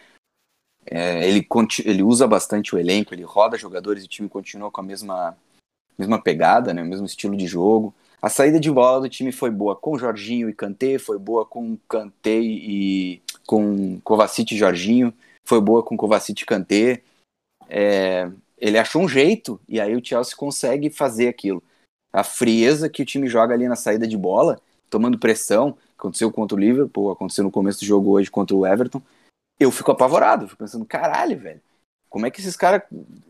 É, 0.85 1.27
ele, 1.27 1.47
ele 1.85 2.03
usa 2.03 2.27
bastante 2.27 2.75
o 2.75 2.79
elenco, 2.79 3.13
ele 3.13 3.23
roda 3.23 3.57
jogadores 3.57 4.03
e 4.03 4.05
o 4.05 4.09
time 4.09 4.29
continua 4.29 4.71
com 4.71 4.81
a 4.81 4.83
mesma, 4.83 5.37
mesma 5.97 6.21
pegada, 6.21 6.73
né, 6.73 6.81
o 6.81 6.85
mesmo 6.85 7.05
estilo 7.05 7.35
de 7.35 7.47
jogo. 7.47 7.93
A 8.21 8.29
saída 8.29 8.59
de 8.59 8.69
bola 8.71 9.01
do 9.01 9.09
time 9.09 9.31
foi 9.31 9.49
boa 9.49 9.75
com 9.75 9.97
Jorginho 9.97 10.49
e 10.49 10.53
Kanté, 10.53 10.99
foi 10.99 11.17
boa 11.17 11.45
com 11.45 11.77
Kanté 11.89 12.39
e 12.39 13.21
com 13.47 13.99
Kovacic 14.01 14.53
e 14.53 14.57
Jorginho, 14.57 15.13
foi 15.45 15.59
boa 15.61 15.83
com 15.83 15.97
Kovacic 15.97 16.41
e 16.41 16.45
Kanté. 16.45 17.01
É, 17.69 18.29
ele 18.57 18.77
achou 18.77 19.01
um 19.01 19.07
jeito 19.07 19.59
e 19.67 19.79
aí 19.79 19.95
o 19.95 20.05
Chelsea 20.05 20.35
consegue 20.35 20.89
fazer 20.89 21.27
aquilo. 21.27 21.63
A 22.13 22.23
frieza 22.23 22.89
que 22.89 23.01
o 23.01 23.05
time 23.05 23.27
joga 23.27 23.53
ali 23.53 23.67
na 23.67 23.75
saída 23.75 24.07
de 24.07 24.17
bola, 24.17 24.59
tomando 24.89 25.17
pressão, 25.17 25.77
aconteceu 25.97 26.31
contra 26.31 26.55
o 26.55 26.59
Liverpool, 26.59 27.11
aconteceu 27.11 27.43
no 27.43 27.51
começo 27.51 27.79
do 27.79 27.85
jogo 27.85 28.11
hoje 28.11 28.29
contra 28.29 28.55
o 28.55 28.65
Everton. 28.65 29.01
Eu 29.59 29.71
fico 29.71 29.91
apavorado, 29.91 30.47
fico 30.47 30.59
pensando, 30.59 30.85
caralho, 30.85 31.39
velho. 31.39 31.61
Como 32.09 32.25
é 32.25 32.31
que 32.31 32.41
esses 32.41 32.57
caras. 32.57 32.81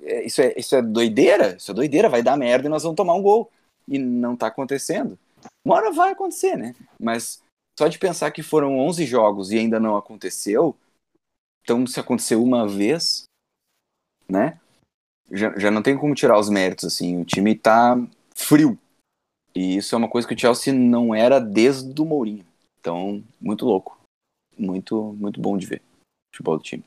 É, 0.02 0.26
isso 0.26 0.42
é, 0.42 0.54
isso 0.58 0.76
é 0.76 0.82
doideira? 0.82 1.56
Isso 1.56 1.70
é 1.70 1.74
doideira, 1.74 2.10
vai 2.10 2.24
dar 2.24 2.36
merda 2.36 2.68
e 2.68 2.70
nós 2.70 2.82
vamos 2.82 2.96
tomar 2.96 3.14
um 3.14 3.22
gol. 3.22 3.52
E 3.88 4.00
não 4.00 4.36
tá 4.36 4.48
acontecendo. 4.48 5.20
Uma 5.64 5.76
hora 5.76 5.92
vai 5.92 6.12
acontecer, 6.12 6.56
né? 6.56 6.76
Mas 7.00 7.42
só 7.78 7.88
de 7.88 8.00
pensar 8.00 8.32
que 8.32 8.42
foram 8.42 8.80
11 8.80 9.06
jogos 9.06 9.52
e 9.52 9.58
ainda 9.58 9.80
não 9.80 9.96
aconteceu, 9.96 10.76
então 11.64 11.86
se 11.86 12.00
aconteceu 12.00 12.44
uma 12.44 12.68
vez, 12.68 13.24
né? 14.28 14.60
Já, 15.32 15.58
já 15.58 15.72
não 15.72 15.82
tem 15.82 15.98
como 15.98 16.16
tirar 16.16 16.38
os 16.38 16.50
méritos, 16.50 16.86
assim. 16.86 17.22
O 17.22 17.26
time 17.26 17.56
tá 17.56 17.98
frio. 18.36 18.78
E 19.56 19.78
isso 19.78 19.96
é 19.96 19.98
uma 19.98 20.10
coisa 20.10 20.28
que 20.28 20.34
o 20.34 20.40
Chelsea 20.40 20.74
não 20.74 21.14
era 21.14 21.40
desde 21.40 22.02
o 22.02 22.06
Mourinho. 22.06 22.46
Então, 22.80 23.24
muito 23.40 23.66
louco. 23.66 24.00
Muito, 24.58 25.16
muito 25.18 25.40
bom 25.40 25.58
de 25.58 25.66
ver 25.66 25.78
o 25.78 26.36
futebol 26.36 26.58
do 26.58 26.64
time. 26.64 26.84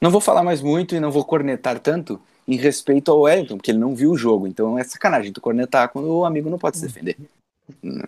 Não 0.00 0.10
vou 0.10 0.20
falar 0.20 0.42
mais 0.42 0.60
muito 0.60 0.94
e 0.94 1.00
não 1.00 1.10
vou 1.10 1.24
cornetar 1.24 1.80
tanto 1.80 2.20
em 2.46 2.56
respeito 2.56 3.10
ao 3.10 3.22
Wellington, 3.22 3.56
porque 3.56 3.70
ele 3.70 3.78
não 3.78 3.94
viu 3.94 4.12
o 4.12 4.16
jogo. 4.16 4.46
Então 4.46 4.78
é 4.78 4.84
sacanagem 4.84 5.32
tu 5.32 5.40
cornetar 5.40 5.88
quando 5.88 6.08
o 6.08 6.24
amigo 6.24 6.50
não 6.50 6.58
pode 6.58 6.76
se 6.76 6.86
defender. 6.86 7.16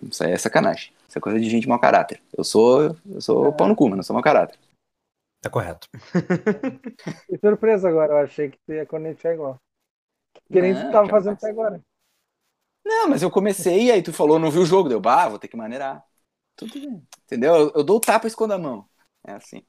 Isso 0.09 0.23
aí 0.23 0.31
é 0.31 0.37
sacanagem. 0.37 0.91
Isso 1.07 1.17
é 1.17 1.21
coisa 1.21 1.39
de 1.39 1.49
gente 1.49 1.67
mau 1.67 1.79
caráter. 1.79 2.21
Eu 2.37 2.43
sou, 2.43 2.95
eu 3.09 3.21
sou 3.21 3.47
é. 3.47 3.51
pau 3.51 3.67
no 3.67 3.75
cu, 3.75 3.89
mas 3.89 3.97
não 3.97 4.03
sou 4.03 4.13
mau 4.13 4.23
caráter. 4.23 4.57
Tá 5.41 5.49
correto. 5.49 5.87
que 7.27 7.37
surpresa 7.39 7.87
agora, 7.87 8.13
eu 8.13 8.17
achei 8.17 8.49
que 8.49 8.59
tu 8.65 8.73
ia 8.73 8.85
cornetar 8.85 9.33
igual. 9.33 9.59
Que 10.51 10.61
nem 10.61 10.73
tu 10.73 10.91
tava 10.91 11.07
fazendo 11.07 11.33
até 11.33 11.49
agora. 11.49 11.81
Não, 12.85 13.07
mas 13.07 13.21
eu 13.21 13.31
comecei, 13.31 13.91
aí 13.91 14.01
tu 14.01 14.11
falou, 14.11 14.39
não 14.39 14.51
viu 14.51 14.63
o 14.63 14.65
jogo, 14.65 14.89
deu, 14.89 14.99
bah, 14.99 15.29
vou 15.29 15.39
ter 15.39 15.47
que 15.47 15.55
maneirar. 15.55 16.03
Tudo 16.55 16.73
bem. 16.73 17.07
Entendeu? 17.23 17.55
Eu, 17.55 17.71
eu 17.75 17.83
dou 17.83 17.97
o 17.97 18.01
tapa 18.01 18.25
e 18.25 18.29
escondo 18.29 18.53
a 18.53 18.57
mão. 18.57 18.89
É 19.25 19.33
assim. 19.33 19.65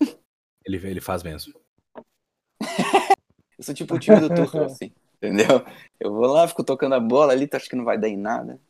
Ele, 0.64 0.76
ele 0.86 1.00
faz 1.00 1.22
mesmo. 1.22 1.54
eu 3.58 3.64
sou 3.64 3.74
tipo 3.74 3.94
o 3.94 3.98
time 3.98 4.20
do 4.20 4.28
Tuchel, 4.28 4.64
assim. 4.64 4.92
Entendeu? 5.16 5.64
Eu 5.98 6.12
vou 6.12 6.26
lá, 6.26 6.46
fico 6.46 6.62
tocando 6.62 6.94
a 6.94 7.00
bola 7.00 7.32
ali, 7.32 7.46
tu 7.46 7.56
acha 7.56 7.68
que 7.68 7.76
não 7.76 7.84
vai 7.84 7.98
dar 7.98 8.08
em 8.08 8.16
nada. 8.16 8.60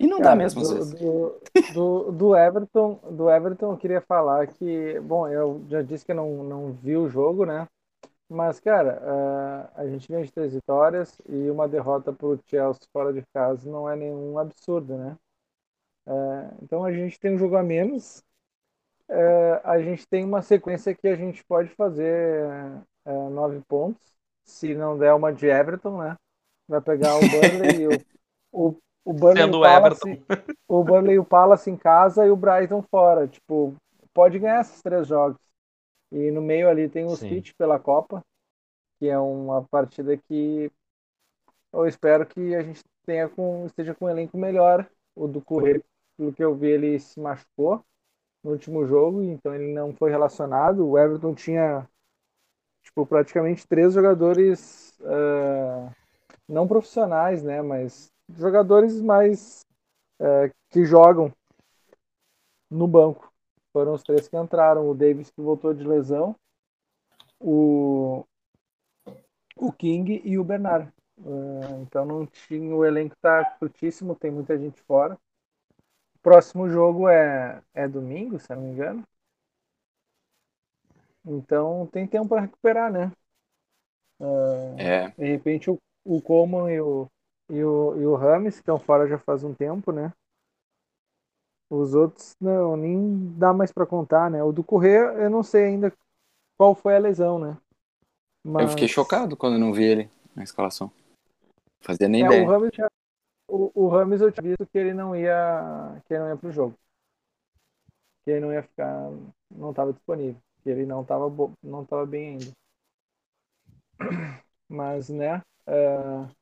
E 0.00 0.06
não 0.06 0.16
Cara, 0.16 0.30
dá 0.30 0.36
mesmo, 0.36 0.62
do, 0.62 0.66
às 0.66 0.72
vezes. 0.72 0.94
Do, 0.94 1.40
do, 1.74 2.12
do, 2.12 2.36
Everton, 2.36 2.98
do 3.10 3.30
Everton, 3.30 3.72
eu 3.72 3.76
queria 3.76 4.00
falar 4.00 4.46
que, 4.46 4.98
bom, 5.00 5.28
eu 5.28 5.62
já 5.68 5.82
disse 5.82 6.06
que 6.06 6.14
não, 6.14 6.42
não 6.42 6.72
vi 6.72 6.96
o 6.96 7.06
jogo, 7.06 7.44
né? 7.44 7.68
Mas, 8.26 8.58
cara, 8.58 8.98
uh, 9.02 9.78
a 9.78 9.86
gente 9.86 10.10
vem 10.10 10.24
de 10.24 10.32
três 10.32 10.54
vitórias 10.54 11.20
e 11.28 11.50
uma 11.50 11.68
derrota 11.68 12.14
para 12.14 12.28
o 12.28 12.40
Chelsea 12.46 12.80
fora 12.90 13.12
de 13.12 13.22
casa 13.34 13.70
não 13.70 13.90
é 13.90 13.94
nenhum 13.94 14.38
absurdo, 14.38 14.96
né? 14.96 15.18
Uh, 16.06 16.56
então 16.62 16.82
a 16.82 16.92
gente 16.92 17.20
tem 17.20 17.34
um 17.34 17.38
jogo 17.38 17.56
a 17.56 17.62
menos, 17.62 18.24
uh, 19.10 19.60
a 19.64 19.82
gente 19.82 20.08
tem 20.08 20.24
uma 20.24 20.40
sequência 20.40 20.94
que 20.94 21.08
a 21.08 21.16
gente 21.16 21.44
pode 21.44 21.68
fazer 21.74 22.46
nove 23.32 23.60
pontos, 23.68 24.00
se 24.44 24.74
não 24.74 24.96
der 24.96 25.12
uma 25.12 25.32
de 25.32 25.46
Everton, 25.46 25.98
né? 25.98 26.16
Vai 26.66 26.80
pegar 26.80 27.16
o 27.16 27.20
Burnley 27.20 27.82
e 27.82 27.88
o, 27.88 28.68
o, 28.68 28.78
o 29.04 29.12
Burnley 29.12 29.44
Sendo 29.44 29.58
o 29.58 29.62
Palace, 29.62 30.24
o 30.68 30.84
Burnley 30.84 31.14
e 31.14 31.18
o 31.18 31.24
Palace 31.24 31.70
em 31.70 31.76
casa 31.76 32.26
e 32.26 32.30
o 32.30 32.36
Brighton 32.36 32.82
fora. 32.82 33.26
Tipo, 33.26 33.74
pode 34.12 34.38
ganhar 34.38 34.60
esses 34.60 34.82
três 34.82 35.06
jogos. 35.06 35.40
E 36.12 36.30
no 36.30 36.42
meio 36.42 36.68
ali 36.68 36.88
tem 36.88 37.04
o 37.04 37.16
Sim. 37.16 37.28
City 37.28 37.54
pela 37.54 37.78
Copa, 37.78 38.22
que 38.98 39.08
é 39.08 39.18
uma 39.18 39.62
partida 39.64 40.16
que 40.16 40.70
eu 41.72 41.86
espero 41.86 42.26
que 42.26 42.54
a 42.54 42.62
gente 42.62 42.82
tenha 43.06 43.28
com, 43.28 43.64
esteja 43.66 43.94
com 43.94 44.06
um 44.06 44.10
elenco 44.10 44.36
melhor. 44.36 44.88
O 45.14 45.26
do 45.26 45.40
Correio, 45.40 45.84
pelo 46.16 46.32
que 46.32 46.42
eu 46.42 46.54
vi, 46.54 46.68
ele 46.68 46.98
se 46.98 47.20
machucou 47.20 47.84
no 48.42 48.52
último 48.52 48.86
jogo, 48.86 49.22
então 49.22 49.54
ele 49.54 49.72
não 49.72 49.94
foi 49.94 50.10
relacionado. 50.10 50.88
O 50.88 50.98
Everton 50.98 51.34
tinha 51.34 51.88
tipo, 52.82 53.06
praticamente 53.06 53.66
três 53.66 53.94
jogadores 53.94 54.98
uh, 55.00 55.90
não 56.48 56.66
profissionais, 56.66 57.42
né? 57.42 57.62
Mas 57.62 58.09
jogadores 58.36 59.00
mais 59.00 59.64
uh, 60.20 60.52
que 60.70 60.84
jogam 60.84 61.32
no 62.70 62.86
banco. 62.86 63.32
Foram 63.72 63.94
os 63.94 64.02
três 64.02 64.28
que 64.28 64.36
entraram. 64.36 64.88
O 64.88 64.94
Davis 64.94 65.30
que 65.30 65.40
voltou 65.40 65.72
de 65.74 65.84
lesão, 65.84 66.34
o, 67.38 68.24
o 69.56 69.72
King 69.72 70.20
e 70.24 70.38
o 70.38 70.44
Bernard. 70.44 70.92
Uh, 71.18 71.82
então 71.82 72.04
não 72.04 72.26
tinha 72.26 72.74
o 72.74 72.84
elenco 72.84 73.14
tá 73.20 73.44
curtíssimo, 73.58 74.14
tem 74.14 74.30
muita 74.30 74.58
gente 74.58 74.80
fora. 74.82 75.18
O 76.14 76.18
próximo 76.22 76.68
jogo 76.68 77.08
é, 77.08 77.62
é 77.74 77.86
domingo, 77.86 78.38
se 78.38 78.50
não 78.50 78.62
me 78.62 78.70
engano. 78.70 79.04
Então 81.24 81.86
tem 81.92 82.06
tempo 82.06 82.28
para 82.28 82.42
recuperar, 82.42 82.90
né? 82.90 83.12
Uh, 84.18 84.78
é. 84.78 85.08
De 85.10 85.24
repente 85.24 85.70
o, 85.70 85.78
o 86.04 86.20
Coleman 86.20 86.70
e 86.70 86.80
o, 86.80 87.08
e 87.50 87.64
o, 87.64 88.00
e 88.00 88.06
o 88.06 88.14
Rames 88.14 88.56
estão 88.56 88.78
fora 88.78 89.08
já 89.08 89.18
faz 89.18 89.42
um 89.42 89.52
tempo, 89.52 89.90
né? 89.92 90.12
Os 91.68 91.94
outros, 91.94 92.34
não, 92.40 92.76
nem 92.76 93.32
dá 93.36 93.52
mais 93.52 93.72
para 93.72 93.86
contar, 93.86 94.30
né? 94.30 94.42
O 94.42 94.52
do 94.52 94.64
Correia, 94.64 95.12
eu 95.14 95.30
não 95.30 95.42
sei 95.42 95.64
ainda 95.64 95.92
qual 96.56 96.74
foi 96.74 96.96
a 96.96 96.98
lesão, 96.98 97.38
né? 97.38 97.56
Mas... 98.44 98.62
Eu 98.62 98.68
fiquei 98.70 98.88
chocado 98.88 99.36
quando 99.36 99.58
não 99.58 99.72
vi 99.72 99.84
ele 99.84 100.10
na 100.34 100.42
escalação. 100.42 100.90
Fazia 101.80 102.08
nem 102.08 102.22
é, 102.22 102.26
ideia. 102.26 102.44
O 102.44 102.50
Rames, 102.50 102.70
já, 102.74 102.88
o, 103.48 103.70
o 103.74 103.88
Rames 103.88 104.20
eu 104.20 104.32
tinha 104.32 104.42
visto 104.42 104.66
que 104.66 104.78
ele 104.78 104.94
não 104.94 105.14
ia 105.14 106.02
que 106.06 106.14
ele 106.14 106.22
não 106.22 106.28
ia 106.28 106.36
pro 106.36 106.52
jogo. 106.52 106.74
Que 108.24 108.32
ele 108.32 108.40
não 108.40 108.52
ia 108.52 108.62
ficar, 108.62 109.10
não 109.50 109.70
estava 109.70 109.92
disponível. 109.92 110.40
Que 110.62 110.70
ele 110.70 110.86
não 110.86 111.02
estava 111.02 111.26
não 111.62 111.84
tava 111.84 112.06
bem 112.06 112.30
ainda. 112.30 112.52
Mas, 114.68 115.08
né? 115.08 115.42
Uh... 115.66 116.39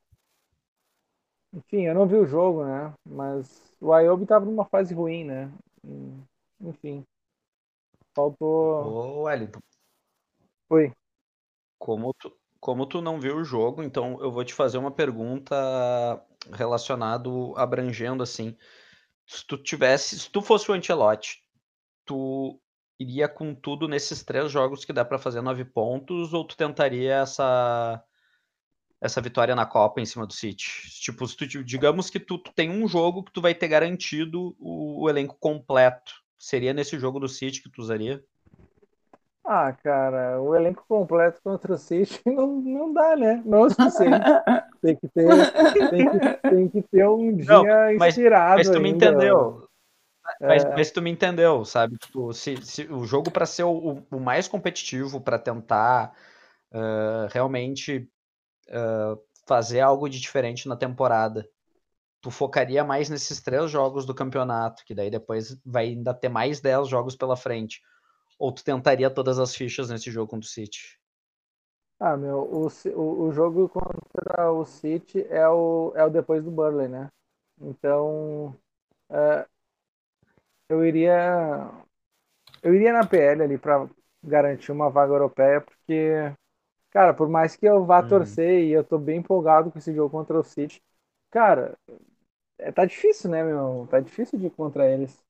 Enfim, 1.53 1.87
eu 1.87 1.95
não 1.95 2.07
vi 2.07 2.17
o 2.17 2.27
jogo, 2.27 2.65
né? 2.65 2.93
Mas 3.05 3.75
o 3.81 3.93
Ayobi 3.93 4.27
tava 4.27 4.45
numa 4.45 4.65
fase 4.65 4.95
ruim, 4.95 5.25
né? 5.25 5.51
Enfim. 6.61 7.05
Faltou. 8.15 8.85
Ô, 8.85 9.23
Wellington. 9.23 9.61
Oi. 10.71 10.93
Como 11.79 12.13
tu, 12.15 12.37
como 12.61 12.87
tu 12.87 13.01
não 13.01 13.21
viu 13.21 13.37
o 13.37 13.45
jogo, 13.45 13.83
então 13.83 14.21
eu 14.21 14.31
vou 14.31 14.45
te 14.45 14.53
fazer 14.53 14.79
uma 14.79 14.91
pergunta 14.91 15.55
relacionado, 16.53 17.55
abrangendo 17.57 18.23
assim. 18.23 18.57
Se 19.27 19.47
tu 19.47 19.57
tivesse, 19.57 20.19
se 20.19 20.31
tu 20.31 20.43
fosse 20.43 20.71
o 20.71 20.75
Ancelotti, 20.75 21.43
tu 22.05 22.61
iria 22.99 23.29
com 23.29 23.55
tudo 23.55 23.87
nesses 23.87 24.25
três 24.25 24.51
jogos 24.51 24.85
que 24.85 24.93
dá 24.93 25.05
para 25.05 25.19
fazer 25.19 25.41
nove 25.41 25.65
pontos, 25.65 26.35
ou 26.35 26.45
tu 26.45 26.57
tentaria 26.57 27.15
essa 27.15 28.03
essa 29.01 29.21
vitória 29.21 29.55
na 29.55 29.65
Copa 29.65 30.01
em 30.01 30.07
cima 30.07 30.27
do 30.27 30.33
City. 30.33 30.67
Tipo, 31.01 31.27
tu, 31.27 31.65
digamos 31.65 32.11
que 32.11 32.19
tu, 32.19 32.39
tu, 32.39 32.53
tem 32.53 32.71
um 32.71 32.89
jogo 32.89 33.23
que 33.23 33.33
tu 33.33 33.41
vai 33.41 33.55
ter 33.55 33.69
garantido 33.69 34.57
o, 34.59 35.05
o, 35.05 35.11
elenco 35.11 35.37
completo. 35.39 36.13
Seria 36.37 36.73
nesse 36.73 36.99
jogo 36.99 37.21
do 37.21 37.29
City 37.29 37.63
que 37.63 37.71
tu 37.71 37.81
usaria? 37.81 38.23
Ah, 39.45 39.73
cara, 39.73 40.41
o 40.43 40.55
elenco 40.55 40.85
completo 40.89 41.41
contra 41.43 41.73
o 41.73 41.79
City 41.79 42.21
não, 42.27 42.47
não 42.61 42.93
dá, 42.93 43.17
né? 43.17 43.43
Não 43.45 43.59
é 43.59 43.67
o 43.67 43.71
suficiente. 43.71 44.25
tem 44.83 44.97
que 44.97 45.09
ter, 45.09 45.91
tem 45.91 46.11
que, 46.11 46.51
tem 46.51 46.69
que 46.69 46.83
ter 46.83 47.09
um 47.09 47.37
dia 47.37 47.47
não, 47.47 47.65
mas, 47.99 48.17
inspirado. 48.17 48.57
Mas 48.57 48.69
tu 48.69 48.77
ainda. 48.77 48.83
me 48.83 48.91
entendeu. 48.91 49.69
Mas, 50.41 50.65
é... 50.65 50.75
mas, 50.75 50.91
tu 50.91 51.01
me 51.01 51.11
entendeu, 51.11 51.65
sabe? 51.65 51.97
Tipo, 51.97 52.33
se, 52.35 52.57
se 52.59 52.83
o 52.93 53.05
jogo 53.05 53.31
para 53.31 53.47
ser 53.47 53.63
o, 53.63 54.05
o, 54.11 54.21
mais 54.21 54.47
competitivo, 54.47 55.21
para 55.21 55.39
tentar 55.39 56.13
uh, 56.73 57.27
realmente 57.31 58.09
uh, 58.69 59.21
fazer 59.47 59.81
algo 59.81 60.09
de 60.09 60.21
diferente 60.21 60.69
na 60.69 60.77
temporada, 60.77 61.49
tu 62.21 62.31
focaria 62.31 62.85
mais 62.85 63.09
nesses 63.09 63.41
três 63.41 63.71
jogos 63.71 64.05
do 64.05 64.15
campeonato, 64.15 64.85
que 64.85 64.95
daí 64.95 65.11
depois 65.11 65.61
vai 65.65 65.87
ainda 65.87 66.15
ter 66.15 66.29
mais 66.29 66.61
dez 66.61 66.89
jogos 66.89 67.17
pela 67.17 67.37
frente. 67.37 67.81
Ou 68.39 68.53
tu 68.53 68.63
tentaria 68.63 69.11
todas 69.11 69.39
as 69.39 69.55
fichas 69.55 69.91
nesse 69.91 70.11
jogo 70.11 70.31
contra 70.31 70.47
o 70.47 70.51
City? 70.51 70.99
Ah, 72.01 72.17
meu, 72.17 72.39
o, 72.39 72.69
o, 72.95 73.23
o 73.25 73.33
jogo 73.33 73.69
contra 73.69 74.53
o 74.53 74.65
City 74.65 75.27
é 75.29 75.49
o, 75.49 75.93
é 75.97 76.05
o 76.05 76.11
depois 76.11 76.45
do 76.45 76.51
Burnley, 76.51 76.87
né? 76.89 77.09
Então, 77.61 78.55
é, 79.11 79.47
eu 80.69 80.85
iria 80.85 81.69
eu 82.63 82.75
iria 82.75 82.93
na 82.93 83.07
PL 83.07 83.43
ali 83.43 83.59
para 83.59 83.89
garantir 84.23 84.73
uma 84.73 84.91
vaga 84.91 85.13
europeia, 85.13 85.61
porque, 85.61 86.33
cara, 86.91 87.15
por 87.15 87.29
mais 87.29 87.57
que 87.57 87.67
eu 87.67 87.85
vá 87.85 88.03
Uhum. 88.03 88.03
torcer 88.03 88.65
e 88.65 88.73
eu 88.73 88.85
tô 88.85 88.99
bem 88.99 89.19
empolgado 89.19 89.71
com 89.71 89.79
esse 89.79 89.95
jogo 89.95 90.11
contra 90.11 90.39
o 90.39 90.45
City, 90.45 90.83
cara, 91.31 91.77
é, 92.59 92.73
tá 92.73 92.85
difícil, 92.87 93.31
né, 93.31 93.45
meu? 93.45 93.87
Tá 93.91 94.01
difícil 94.01 94.39
de 94.39 94.47
ir 94.49 94.51
contra 94.51 94.91
eles. 94.91 95.23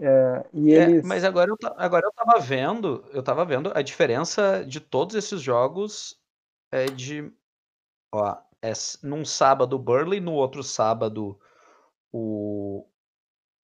É, 0.00 0.46
e 0.54 0.70
É, 0.72 0.98
eles. 0.98 1.04
mas 1.04 1.22
agora 1.24 1.50
eu, 1.50 1.56
agora 1.76 2.06
eu 2.06 2.12
tava 2.12 2.40
vendo, 2.40 3.04
eu 3.12 3.22
tava 3.22 3.44
vendo 3.44 3.70
a 3.74 3.82
diferença 3.82 4.64
de 4.64 4.80
todos 4.80 5.14
esses 5.14 5.40
jogos 5.40 6.18
é 6.72 6.86
de, 6.90 7.32
ó, 8.12 8.36
é 8.62 8.72
num 9.02 9.24
sábado 9.24 9.74
o 9.76 9.78
Burnley, 9.78 10.20
no 10.20 10.32
outro 10.34 10.62
sábado 10.62 11.38
o, 12.12 12.86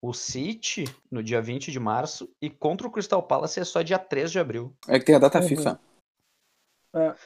o 0.02 0.12
City, 0.14 0.84
no 1.10 1.22
dia 1.22 1.42
20 1.42 1.72
de 1.72 1.80
março, 1.80 2.30
e 2.42 2.50
contra 2.50 2.86
o 2.88 2.92
Crystal 2.92 3.22
Palace 3.22 3.60
é 3.60 3.64
só 3.64 3.82
dia 3.82 3.98
3 3.98 4.32
de 4.32 4.38
abril. 4.40 4.76
É 4.88 4.98
que 4.98 5.06
tem 5.06 5.14
a 5.14 5.18
data 5.18 5.40
Uhum. 5.40 5.40
FIFA. 5.40 5.80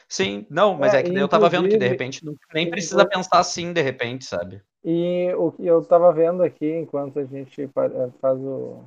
Sim, 0.07 0.45
não, 0.49 0.75
mas 0.75 0.93
É, 0.93 0.99
é, 0.99 1.03
que 1.03 1.09
daí 1.11 1.21
eu 1.21 1.27
tava 1.27 1.49
vendo 1.49 1.67
que 1.67 1.77
de 1.77 1.87
repente 1.87 2.21
nem 2.53 2.69
precisa 2.69 3.07
pensar 3.07 3.39
assim 3.39 3.73
de 3.73 3.81
repente, 3.81 4.25
sabe? 4.25 4.61
E 4.83 5.33
o 5.33 5.51
que 5.51 5.65
eu 5.65 5.83
tava 5.83 6.13
vendo 6.13 6.43
aqui, 6.43 6.71
enquanto 6.71 7.17
a 7.17 7.25
gente 7.25 7.63
eh, 7.63 7.69
faz 8.21 8.39
o, 8.39 8.83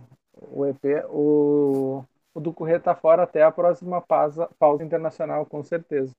o 0.52 0.64
EP, 0.66 1.04
o, 1.10 2.04
o 2.32 2.40
do 2.40 2.52
Correia 2.52 2.78
tá 2.78 2.94
fora 2.94 3.24
até 3.24 3.42
a 3.42 3.50
próxima 3.50 4.00
pausa, 4.00 4.48
pausa 4.58 4.84
internacional, 4.84 5.44
com 5.44 5.62
certeza. 5.64 6.12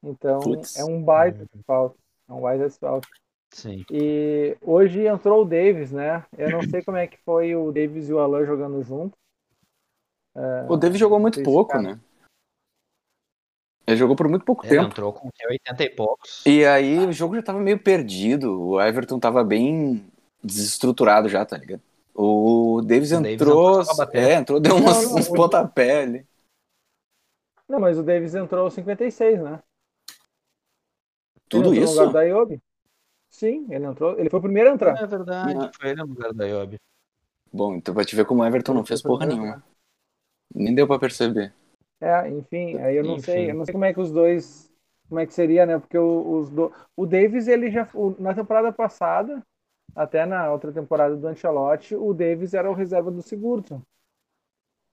Então, 0.00 0.38
Putz. 0.40 0.78
é 0.78 0.84
um 0.84 1.02
baita 1.02 1.44
de 1.52 1.62
falta. 1.64 1.96
É 2.28 2.32
um 2.32 2.40
baita 2.40 2.68
de 2.68 2.78
falta. 2.78 3.08
Sim. 3.50 3.84
E 3.90 4.56
hoje 4.62 5.06
entrou 5.06 5.42
o 5.42 5.44
Davis, 5.44 5.90
né? 5.90 6.24
Eu 6.38 6.50
não 6.50 6.62
sei 6.62 6.82
como 6.82 6.96
é 6.96 7.06
que 7.06 7.16
foi 7.24 7.56
o 7.56 7.72
Davis 7.72 8.08
e 8.08 8.12
o 8.12 8.18
Alan 8.20 8.44
jogando 8.44 8.82
junto. 8.82 9.16
O 10.68 10.76
David 10.76 10.98
jogou 10.98 11.18
muito 11.18 11.40
esse 11.40 11.44
pouco, 11.44 11.72
cara- 11.72 11.82
né? 11.82 12.00
Ele 13.86 13.96
jogou 13.96 14.16
por 14.16 14.28
muito 14.28 14.44
pouco 14.44 14.64
Ele 14.64 14.76
tempo. 14.76 14.86
entrou 14.86 15.12
com 15.12 15.30
que, 15.30 15.46
80 15.46 15.84
e 15.84 15.90
poucos. 15.90 16.42
E 16.46 16.64
aí 16.64 16.98
o 16.98 17.12
jogo 17.12 17.34
já 17.36 17.42
tava 17.42 17.60
meio 17.60 17.78
perdido. 17.78 18.60
O 18.70 18.80
Everton 18.80 19.18
tava 19.18 19.44
bem 19.44 20.04
desestruturado 20.42 21.28
já, 21.28 21.44
tá 21.44 21.56
ligado? 21.58 21.82
O 22.14 22.80
Davis 22.82 23.12
O 23.12 23.20
Davis 23.20 23.32
entrou. 23.34 23.84
bater. 23.96 24.22
é, 24.22 24.34
entrou, 24.34 24.60
deu 24.60 24.74
Não, 24.74 24.82
umas, 24.82 25.10
não, 25.10 25.18
uns 25.18 25.28
pontapé 25.28 26.02
ali. 26.02 26.26
Não, 27.68 27.80
mas 27.80 27.98
o 27.98 28.02
Davis 28.02 28.34
entrou 28.34 28.64
aos 28.64 28.74
56, 28.74 29.42
né? 29.42 29.60
Tudo 31.48 31.74
isso? 31.74 31.94
no 31.94 32.00
lugar 32.06 32.12
da 32.12 32.22
Iobi. 32.22 32.62
Sim, 33.30 33.66
ele 33.70 33.84
entrou. 33.84 34.18
Ele 34.18 34.30
foi 34.30 34.38
o 34.38 34.42
primeiro 34.42 34.70
a 34.70 34.74
entrar. 34.74 34.96
É 35.02 35.06
verdade, 35.06 35.54
Não. 35.54 35.70
foi 35.74 35.90
ele 35.90 36.02
no 36.02 36.08
lugar 36.08 36.32
da 36.32 36.46
Iobi. 36.46 36.78
Bom, 37.52 37.74
então 37.74 37.94
pra 37.94 38.04
te 38.04 38.16
ver 38.16 38.24
como 38.24 38.42
o 38.42 38.46
Everton 38.46 38.74
não 38.74 38.84
fez 38.84 39.02
porra 39.02 39.26
nenhuma. 39.26 39.62
Nem 40.54 40.74
deu 40.74 40.86
pra 40.86 40.98
perceber. 40.98 41.52
É, 42.04 42.28
enfim, 42.30 42.78
aí 42.80 42.96
eu 42.96 43.04
não 43.04 43.16
Enfim. 43.16 43.32
sei, 43.32 43.50
eu 43.50 43.54
não 43.54 43.64
sei 43.64 43.72
como 43.72 43.84
é 43.84 43.94
que 43.94 44.00
os 44.00 44.12
dois, 44.12 44.70
como 45.08 45.20
é 45.20 45.26
que 45.26 45.32
seria, 45.32 45.64
né? 45.64 45.78
Porque 45.78 45.96
o, 45.96 46.38
os 46.38 46.50
do, 46.50 46.70
o 46.96 47.06
Davis, 47.06 47.48
ele 47.48 47.70
já, 47.70 47.88
o- 47.94 48.14
na 48.20 48.34
temporada 48.34 48.70
passada, 48.72 49.42
até 49.96 50.26
na 50.26 50.50
outra 50.52 50.72
temporada 50.72 51.16
do 51.16 51.26
Ancelotti, 51.28 51.96
o 51.96 52.14
Davis 52.14 52.54
era 52.54 52.70
o 52.70 52.74
reserva 52.74 53.10
do 53.10 53.22
Sigurdsson. 53.22 53.82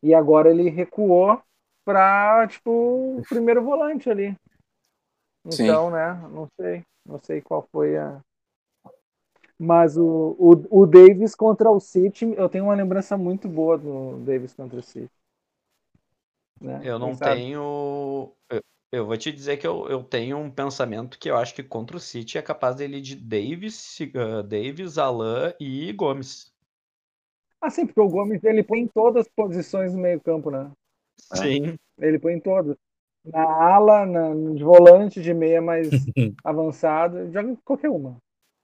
E 0.03 0.13
agora 0.13 0.49
ele 0.51 0.69
recuou 0.69 1.41
pra, 1.85 2.47
tipo, 2.47 2.69
o 2.71 3.25
primeiro 3.27 3.63
volante 3.63 4.09
ali. 4.09 4.35
Sim. 5.49 5.81
Então, 5.81 5.89
né, 5.91 6.13
não 6.31 6.47
sei, 6.59 6.83
não 7.05 7.19
sei 7.19 7.41
qual 7.41 7.67
foi 7.71 7.97
a... 7.97 8.21
Mas 9.57 9.95
o, 9.97 10.35
o, 10.37 10.81
o 10.81 10.85
Davis 10.85 11.33
contra 11.35 11.69
o 11.71 11.79
City, 11.79 12.33
eu 12.37 12.49
tenho 12.49 12.65
uma 12.65 12.75
lembrança 12.75 13.17
muito 13.17 13.47
boa 13.47 13.77
do 13.77 14.17
Davis 14.25 14.53
contra 14.53 14.79
o 14.79 14.83
City. 14.83 15.11
Né? 16.61 16.79
Eu 16.83 16.99
não 16.99 17.15
tenho. 17.15 18.31
Eu, 18.49 18.61
eu 18.91 19.05
vou 19.05 19.17
te 19.17 19.31
dizer 19.31 19.57
que 19.57 19.65
eu, 19.65 19.89
eu 19.89 20.03
tenho 20.03 20.37
um 20.37 20.51
pensamento 20.51 21.17
que 21.17 21.29
eu 21.29 21.35
acho 21.35 21.55
que 21.55 21.63
contra 21.63 21.97
o 21.97 21.99
City 21.99 22.37
é 22.37 22.41
capaz 22.41 22.75
dele 22.75 23.01
de 23.01 23.15
Davis, 23.15 23.99
uh, 23.99 24.43
Davis, 24.43 24.99
Alan 24.99 25.53
e 25.59 25.91
Gomes. 25.93 26.53
Ah, 27.59 27.69
sim, 27.69 27.85
porque 27.85 27.99
o 27.99 28.09
Gomes 28.09 28.43
ele 28.43 28.63
põe 28.63 28.79
em 28.79 28.87
todas 28.87 29.25
as 29.25 29.31
posições 29.33 29.93
no 29.93 30.01
meio-campo, 30.01 30.51
né? 30.51 30.71
É. 31.33 31.37
Sim. 31.37 31.75
Ele 31.99 32.19
põe 32.19 32.33
em 32.33 32.39
todas. 32.39 32.75
Na 33.25 33.43
ala, 33.43 34.05
na, 34.05 34.33
de 34.53 34.63
volante, 34.63 35.21
de 35.21 35.33
meia 35.33 35.61
mais 35.61 35.89
avançado, 36.43 37.31
joga 37.31 37.51
em 37.51 37.55
qualquer 37.55 37.89
uma. 37.89 38.17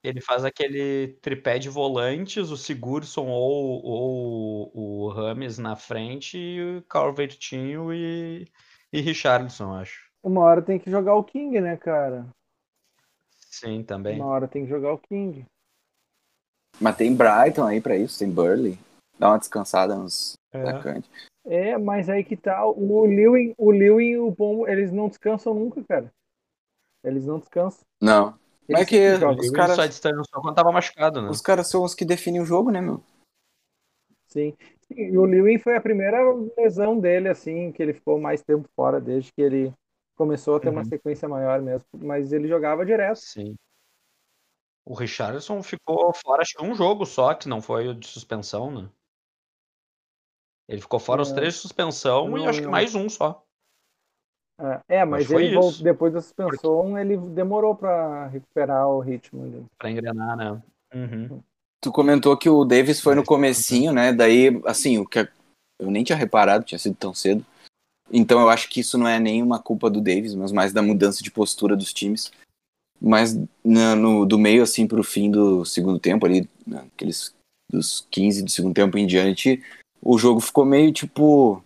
Ele 0.08 0.22
faz 0.22 0.42
aquele 0.42 1.18
tripé 1.20 1.58
de 1.58 1.68
volantes, 1.68 2.48
o 2.50 2.56
Sigurdsson 2.56 3.26
ou, 3.26 3.84
ou 3.84 4.70
o 4.74 5.08
Rames 5.10 5.58
na 5.58 5.76
frente, 5.76 6.38
e 6.38 6.78
o 6.78 6.82
Calvertinho 6.84 7.92
e, 7.92 8.50
e 8.90 9.00
Richarlison, 9.02 9.74
acho. 9.74 10.08
Uma 10.22 10.40
hora 10.40 10.62
tem 10.62 10.78
que 10.78 10.90
jogar 10.90 11.14
o 11.14 11.22
King, 11.22 11.60
né, 11.60 11.76
cara? 11.76 12.26
Sim, 13.36 13.82
também. 13.82 14.18
Uma 14.18 14.30
hora 14.30 14.48
tem 14.48 14.64
que 14.64 14.70
jogar 14.70 14.94
o 14.94 14.98
King. 14.98 15.44
Mas 16.80 16.96
tem 16.96 17.14
Brighton 17.14 17.66
aí 17.66 17.78
pra 17.78 17.94
isso, 17.94 18.18
tem 18.18 18.30
Burley. 18.30 18.78
Dá 19.18 19.28
uma 19.28 19.38
descansada 19.38 19.94
nos 19.94 20.38
É. 20.54 20.62
atacantes. 20.62 21.10
É, 21.44 21.76
mas 21.76 22.08
aí 22.08 22.24
que 22.24 22.36
tá. 22.36 22.64
O 22.66 23.04
Lewin, 23.04 23.52
o 23.58 23.70
Lewin 23.70 24.06
e 24.06 24.18
o 24.18 24.34
Pombo, 24.34 24.66
eles 24.66 24.90
não 24.90 25.08
descansam 25.08 25.52
nunca, 25.52 25.84
cara. 25.84 26.10
Eles 27.04 27.26
não 27.26 27.38
descansam. 27.38 27.84
Não. 28.00 28.38
Mas 28.68 28.82
é 28.82 28.84
que 28.86 29.08
os 29.40 29.50
caras, 29.50 29.76
só 29.76 29.86
descansou 29.86 30.42
quando 30.42 30.54
tava 30.54 30.70
machucado, 30.72 31.22
né? 31.22 31.30
os 31.30 31.40
caras 31.40 31.68
são 31.70 31.82
os 31.82 31.94
que 31.94 32.04
definem 32.04 32.40
o 32.42 32.44
jogo, 32.44 32.70
né, 32.70 32.80
meu? 32.80 33.02
Sim. 34.26 34.54
E 34.90 35.16
o 35.16 35.24
Lewin 35.24 35.58
foi 35.58 35.74
a 35.76 35.80
primeira 35.80 36.18
lesão 36.56 36.98
dele, 36.98 37.28
assim, 37.28 37.72
que 37.72 37.82
ele 37.82 37.94
ficou 37.94 38.20
mais 38.20 38.42
tempo 38.42 38.68
fora, 38.76 39.00
desde 39.00 39.32
que 39.32 39.40
ele 39.40 39.72
começou 40.14 40.56
a 40.56 40.60
ter 40.60 40.68
uma 40.68 40.82
Uhum. 40.82 40.88
sequência 40.88 41.28
maior 41.28 41.62
mesmo. 41.62 41.86
Mas 41.94 42.32
ele 42.32 42.46
jogava 42.48 42.84
direto. 42.84 43.16
Sim. 43.20 43.54
O 44.84 44.94
Richarlison 44.94 45.62
ficou 45.62 46.12
fora, 46.14 46.42
acho 46.42 46.54
que 46.56 46.64
um 46.64 46.74
jogo 46.74 47.06
só, 47.06 47.34
que 47.34 47.48
não 47.48 47.60
foi 47.60 47.88
o 47.88 47.94
de 47.94 48.06
suspensão, 48.06 48.70
né? 48.70 48.88
Ele 50.66 50.80
ficou 50.80 50.98
fora 51.00 51.22
os 51.22 51.30
É. 51.30 51.34
três 51.34 51.54
de 51.54 51.60
suspensão 51.60 52.36
e 52.36 52.40
Não, 52.42 52.48
acho 52.48 52.58
que 52.60 52.64
não. 52.64 52.72
mais 52.72 52.94
um 52.94 53.08
só. 53.08 53.46
É, 54.60 54.80
É, 54.98 55.04
mas 55.04 55.26
foi 55.26 55.44
ele 55.44 55.54
vol- 55.54 55.70
isso. 55.70 55.82
depois 55.82 56.12
da 56.12 56.20
suspensão, 56.20 56.98
ele 56.98 57.16
demorou 57.16 57.74
para 57.74 58.26
recuperar 58.26 58.88
o 58.88 59.00
ritmo. 59.00 59.44
ali. 59.44 59.64
Pra 59.78 59.90
engrenar, 59.90 60.36
né? 60.36 60.62
Uhum. 60.94 61.40
Tu 61.80 61.92
comentou 61.92 62.36
que 62.36 62.48
o 62.50 62.64
Davis 62.64 63.00
foi 63.00 63.14
no 63.14 63.24
comecinho, 63.24 63.92
né? 63.92 64.12
Daí, 64.12 64.60
assim, 64.66 64.98
o 64.98 65.06
que 65.06 65.20
eu 65.78 65.90
nem 65.90 66.02
tinha 66.02 66.18
reparado, 66.18 66.64
tinha 66.64 66.78
sido 66.78 66.96
tão 66.96 67.14
cedo. 67.14 67.46
Então 68.10 68.40
eu 68.40 68.48
acho 68.48 68.68
que 68.68 68.80
isso 68.80 68.98
não 68.98 69.06
é 69.06 69.20
nenhuma 69.20 69.60
culpa 69.62 69.88
do 69.88 70.00
Davis, 70.00 70.34
mas 70.34 70.50
mais 70.50 70.72
da 70.72 70.82
mudança 70.82 71.22
de 71.22 71.30
postura 71.30 71.76
dos 71.76 71.92
times. 71.92 72.32
Mas 73.00 73.38
na- 73.64 73.94
no, 73.94 74.26
do 74.26 74.38
meio, 74.38 74.62
assim, 74.62 74.88
pro 74.88 75.04
fim 75.04 75.30
do 75.30 75.64
segundo 75.64 76.00
tempo, 76.00 76.26
ali, 76.26 76.48
aqueles 76.94 77.32
dos 77.70 78.04
15 78.10 78.42
do 78.42 78.50
segundo 78.50 78.74
tempo 78.74 78.98
em 78.98 79.06
diante, 79.06 79.62
o 80.02 80.18
jogo 80.18 80.40
ficou 80.40 80.64
meio 80.64 80.92
tipo. 80.92 81.62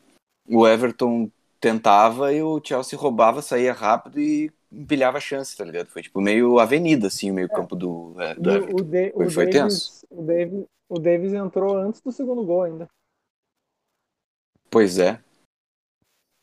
O 0.49 0.67
Everton 0.67 1.31
tentava 1.63 2.33
e 2.33 2.43
o 2.43 2.61
Chelsea 2.63 2.99
roubava, 2.99 3.41
saía 3.41 3.73
rápido 3.73 4.19
e 4.21 4.51
empilhava 4.71 5.19
a 5.19 5.21
chance, 5.21 5.57
tá 5.57 5.65
ligado? 5.65 5.87
Foi 5.87 6.03
tipo 6.03 6.21
meio 6.21 6.59
avenida, 6.59 7.07
assim, 7.07 7.31
o 7.31 7.35
meio 7.35 7.49
campo 7.49 7.77
do, 7.77 8.15
é, 8.21 8.35
do 8.35 8.51
Everton. 8.51 8.77
o, 8.77 8.81
o, 8.81 8.85
Da- 8.85 9.13
Foi- 9.13 9.27
o 9.27 9.31
foi 9.31 9.47
Davis, 9.47 10.05
o, 10.11 10.23
Davis, 10.23 10.65
o 10.89 10.99
Davis 10.99 11.33
entrou 11.33 11.77
antes 11.77 12.01
do 12.01 12.11
segundo 12.11 12.45
gol 12.45 12.65
ainda. 12.65 12.89
Pois 14.69 14.99
é. 14.99 15.23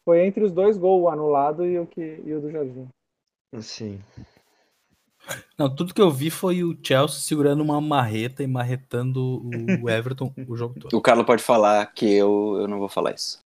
Foi 0.06 0.26
entre 0.26 0.44
os 0.44 0.52
dois 0.54 0.78
gols, 0.78 1.04
o 1.04 1.10
anulado 1.10 1.66
e 1.66 1.78
o, 1.78 1.86
que, 1.86 2.22
e 2.26 2.34
o 2.34 2.40
do 2.40 2.50
Jardim. 2.50 2.88
Sim. 3.62 4.00
Não, 5.58 5.74
tudo 5.74 5.94
que 5.94 6.02
eu 6.02 6.10
vi 6.10 6.30
foi 6.32 6.64
o 6.64 6.78
Chelsea 6.82 7.20
segurando 7.20 7.62
uma 7.62 7.82
marreta 7.82 8.42
e 8.42 8.48
marretando 8.48 9.42
o 9.84 9.90
Everton 9.90 10.34
o 10.48 10.56
jogo 10.56 10.80
todo. 10.80 10.96
O 10.96 11.02
Carlos 11.02 11.26
pode 11.26 11.44
falar 11.44 11.86
que 11.88 12.06
eu, 12.12 12.58
eu 12.62 12.68
não 12.68 12.80
vou 12.80 12.88
falar 12.88 13.14
isso. 13.14 13.40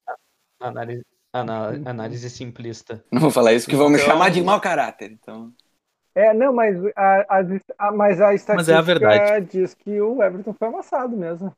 Análise, 0.60 1.04
ana- 1.34 1.90
análise 1.90 2.30
simplista. 2.30 3.04
Não 3.12 3.20
vou 3.20 3.32
falar 3.32 3.54
isso 3.54 3.66
porque 3.66 3.76
vão 3.76 3.90
me 3.90 3.96
Então- 3.96 4.08
chamar 4.08 4.30
de 4.30 4.42
mau 4.42 4.62
caráter. 4.62 5.12
Então, 5.12 5.52
É, 6.16 6.32
não, 6.34 6.54
mas 6.54 6.78
a, 6.96 7.40
a, 7.40 7.88
a- 7.88 7.92
mas 7.92 8.22
a 8.22 8.34
estatística 8.36 8.54
Mas 8.56 8.70
é 8.70 8.76
a 8.76 8.82
verdade. 8.82 9.48
diz 9.48 9.74
que 9.74 10.00
o 10.00 10.22
Everton 10.22 10.54
foi 10.54 10.68
amassado 10.68 11.18
mesmo. 11.18 11.52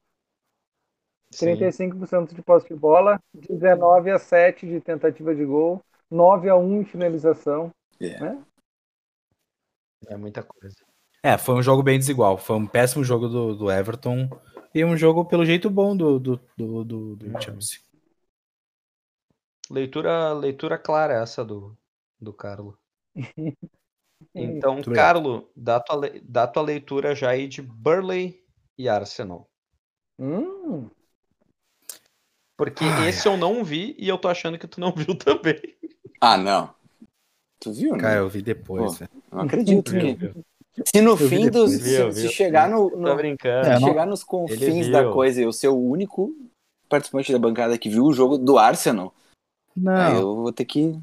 Sim. 1.32 1.48
35% 1.58 2.34
de 2.34 2.42
posse 2.42 2.68
de 2.70 2.76
bola, 2.76 3.20
19 3.34 4.10
a 4.12 4.18
7 4.18 4.66
de 4.66 4.80
tentativa 4.80 5.36
de 5.36 5.44
gol, 5.44 5.82
9 6.10 6.48
a 6.48 6.56
1 6.56 6.82
em 6.82 6.86
finalização. 6.86 7.70
É 10.08 10.16
muita 10.16 10.44
coisa. 10.44 10.76
É, 11.24 11.38
foi 11.38 11.56
um 11.56 11.62
jogo 11.64 11.82
bem 11.84 11.98
desigual. 11.98 12.38
Foi 12.38 12.56
um 12.56 12.68
péssimo 12.68 13.04
jogo 13.04 13.28
do, 13.28 13.56
do 13.56 13.72
Everton 13.72 14.30
e 14.74 14.86
um 14.86 14.96
jogo 14.96 15.26
pelo 15.26 15.44
jeito 15.46 15.70
bom 15.70 15.98
do, 15.98 16.20
do, 16.20 16.40
do, 16.56 16.84
do- 16.86 17.16
do 17.16 17.42
Chelsea. 17.42 17.80
Leitura, 19.70 20.34
leitura 20.34 20.78
clara 20.78 21.14
essa 21.14 21.44
do, 21.44 21.76
do 22.20 22.34
Carlo. 22.34 22.78
Então, 24.34 24.76
Muito. 24.76 24.92
Carlo, 24.94 25.50
dá 25.56 25.80
tua, 25.80 26.10
dá 26.24 26.48
tua 26.48 26.64
leitura 26.64 27.14
já 27.14 27.30
aí 27.30 27.48
de 27.48 27.62
Burley 27.62 28.42
e 28.78 28.88
Arsenal. 28.90 29.46
Hum, 30.20 30.90
Porque 32.58 32.84
Ai, 32.86 33.10
esse 33.10 33.28
eu 33.28 33.36
não 33.38 33.64
vi 33.64 33.94
e 34.00 34.08
eu 34.08 34.18
tô 34.18 34.28
achando 34.30 34.58
que 34.58 34.68
tu 34.68 34.80
não 34.80 34.92
viu 34.96 35.16
também. 35.18 35.62
Ah, 36.20 36.38
não. 36.38 36.74
Tu 37.60 37.74
viu, 37.74 37.92
né? 37.94 38.00
Cara, 38.00 38.20
eu 38.20 38.30
vi 38.30 38.42
depois, 38.42 38.94
Pô. 38.94 39.00
velho. 39.00 39.12
Não 39.32 39.42
acredito. 39.42 39.92
Que- 39.92 40.14
viu. 40.16 40.46
Se 40.86 41.02
no 41.02 41.16
vi 41.16 41.28
fim 41.30 41.50
dos. 41.50 41.72
Se, 41.72 41.78
Viu, 41.80 42.12
se 42.12 42.22
viu. 42.22 42.32
chegar 42.32 42.70
no. 42.70 42.90
no- 42.98 43.16
brincando. 43.16 43.68
É, 43.68 43.80
não- 43.80 43.88
chegar 43.88 44.06
nos 44.06 44.24
confins 44.24 44.90
da 44.90 45.12
coisa 45.12 45.42
e 45.42 45.44
eu 45.44 45.52
ser 45.54 45.68
o 45.68 45.78
único 45.78 46.34
participante 46.90 47.32
da 47.32 47.40
bancada 47.40 47.78
que 47.78 47.90
viu 47.90 48.06
o 48.06 48.14
jogo 48.14 48.38
do 48.38 48.58
Arsenal, 48.58 49.14
aí 49.78 49.84
Não, 49.84 50.20
eu 50.20 50.36
vou 50.36 50.54
ter 50.54 50.66
que. 50.66 51.00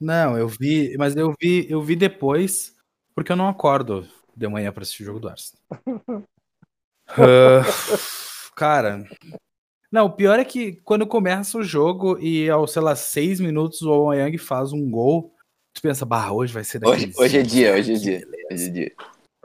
não, 0.00 0.36
eu 0.38 0.48
vi, 0.48 0.96
mas 0.96 1.14
eu 1.16 1.34
vi, 1.40 1.66
eu 1.70 1.82
vi 1.82 1.96
depois, 1.96 2.74
porque 3.14 3.32
eu 3.32 3.36
não 3.36 3.48
acordo 3.48 4.08
de 4.36 4.48
manhã 4.48 4.72
pra 4.72 4.82
assistir 4.82 5.02
o 5.02 5.06
jogo 5.06 5.20
do 5.20 5.28
Arsenal. 5.28 5.62
Ah, 7.12 7.62
cara, 8.54 9.04
não, 9.90 10.06
o 10.06 10.12
pior 10.12 10.38
é 10.38 10.44
que 10.44 10.76
quando 10.84 11.04
começa 11.04 11.58
o 11.58 11.62
jogo 11.64 12.16
e 12.20 12.48
aos, 12.48 12.72
sei 12.72 12.80
lá, 12.80 12.94
seis 12.94 13.40
minutos 13.40 13.82
o 13.82 13.90
Aubameyang 13.90 14.38
faz 14.38 14.72
um 14.72 14.88
gol, 14.88 15.34
tu 15.74 15.82
pensa, 15.82 16.06
bah, 16.06 16.30
hoje 16.30 16.52
vai 16.52 16.62
ser 16.62 16.78
Hoje, 16.86 17.06
daquele 17.06 17.24
hoje 17.26 17.38
é 17.38 17.42
dia, 17.42 17.74
hoje 17.74 17.92
é 17.94 17.96
dia. 17.96 18.28
Hoje 18.52 18.64
é 18.68 18.70
dia. 18.70 18.92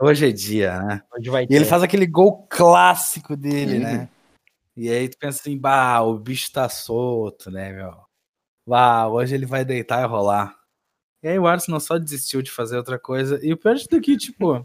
Hoje 0.00 0.28
é 0.28 0.30
dia, 0.30 0.80
né? 0.80 1.02
Hoje 1.12 1.28
vai 1.28 1.46
E 1.50 1.54
ele 1.56 1.64
faz 1.64 1.82
aquele 1.82 2.06
gol 2.06 2.46
clássico 2.48 3.36
dele, 3.36 3.78
Uhum. 3.78 3.82
né? 3.82 4.08
E 4.76 4.90
aí 4.90 5.08
tu 5.08 5.16
pensa 5.16 5.40
assim, 5.40 5.56
bah, 5.56 6.02
o 6.02 6.18
bicho 6.18 6.52
tá 6.52 6.68
solto, 6.68 7.50
né, 7.50 7.72
meu? 7.72 7.96
Bah, 8.68 9.08
hoje 9.08 9.34
ele 9.34 9.46
vai 9.46 9.64
deitar 9.64 10.02
e 10.02 10.06
rolar. 10.06 10.54
E 11.22 11.28
aí 11.28 11.38
o 11.38 11.46
Arsenal 11.46 11.80
só 11.80 11.96
desistiu 11.96 12.42
de 12.42 12.50
fazer 12.50 12.76
outra 12.76 12.98
coisa. 12.98 13.40
E 13.44 13.52
o 13.52 13.56
pior 13.56 13.74
de 13.74 13.86
é 13.90 14.00
que, 14.00 14.16
tipo, 14.16 14.64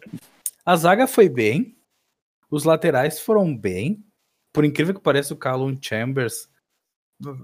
a 0.66 0.76
zaga 0.76 1.08
foi 1.08 1.30
bem, 1.30 1.78
os 2.50 2.66
laterais 2.66 3.20
foram 3.20 3.56
bem. 3.56 4.04
Por 4.54 4.66
incrível 4.66 4.94
que 4.94 5.00
pareça, 5.00 5.34
o 5.34 5.38
Callum 5.38 5.78
Chambers. 5.82 6.50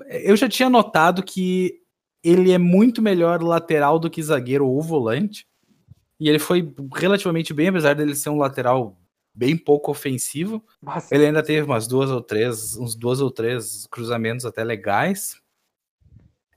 Eu 0.09 0.35
já 0.35 0.49
tinha 0.49 0.69
notado 0.69 1.23
que 1.23 1.81
ele 2.21 2.51
é 2.51 2.57
muito 2.57 3.01
melhor 3.01 3.41
lateral 3.41 3.97
do 3.97 4.09
que 4.09 4.21
zagueiro 4.21 4.67
ou 4.67 4.81
volante. 4.81 5.47
E 6.19 6.27
ele 6.27 6.39
foi 6.39 6.73
relativamente 6.93 7.53
bem, 7.53 7.69
apesar 7.69 7.95
dele 7.95 8.13
ser 8.13 8.29
um 8.29 8.37
lateral 8.37 8.99
bem 9.37 9.55
pouco 9.55 9.91
ofensivo. 9.91 10.65
Ele 11.11 11.27
ainda 11.27 11.43
teve 11.43 11.61
umas 11.61 11.87
duas 11.87 12.09
ou 12.09 12.21
três, 12.21 12.75
uns 12.75 12.95
duas 12.95 13.21
ou 13.21 13.29
três 13.29 13.85
cruzamentos 13.85 14.45
até 14.45 14.63
legais. 14.63 15.39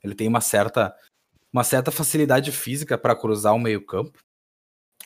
Ele 0.03 0.15
tem 0.15 0.27
uma 0.27 0.41
certa, 0.41 0.97
uma 1.53 1.63
certa 1.63 1.91
facilidade 1.91 2.51
física 2.51 2.97
para 2.97 3.15
cruzar 3.15 3.55
o 3.55 3.59
meio-campo. 3.59 4.19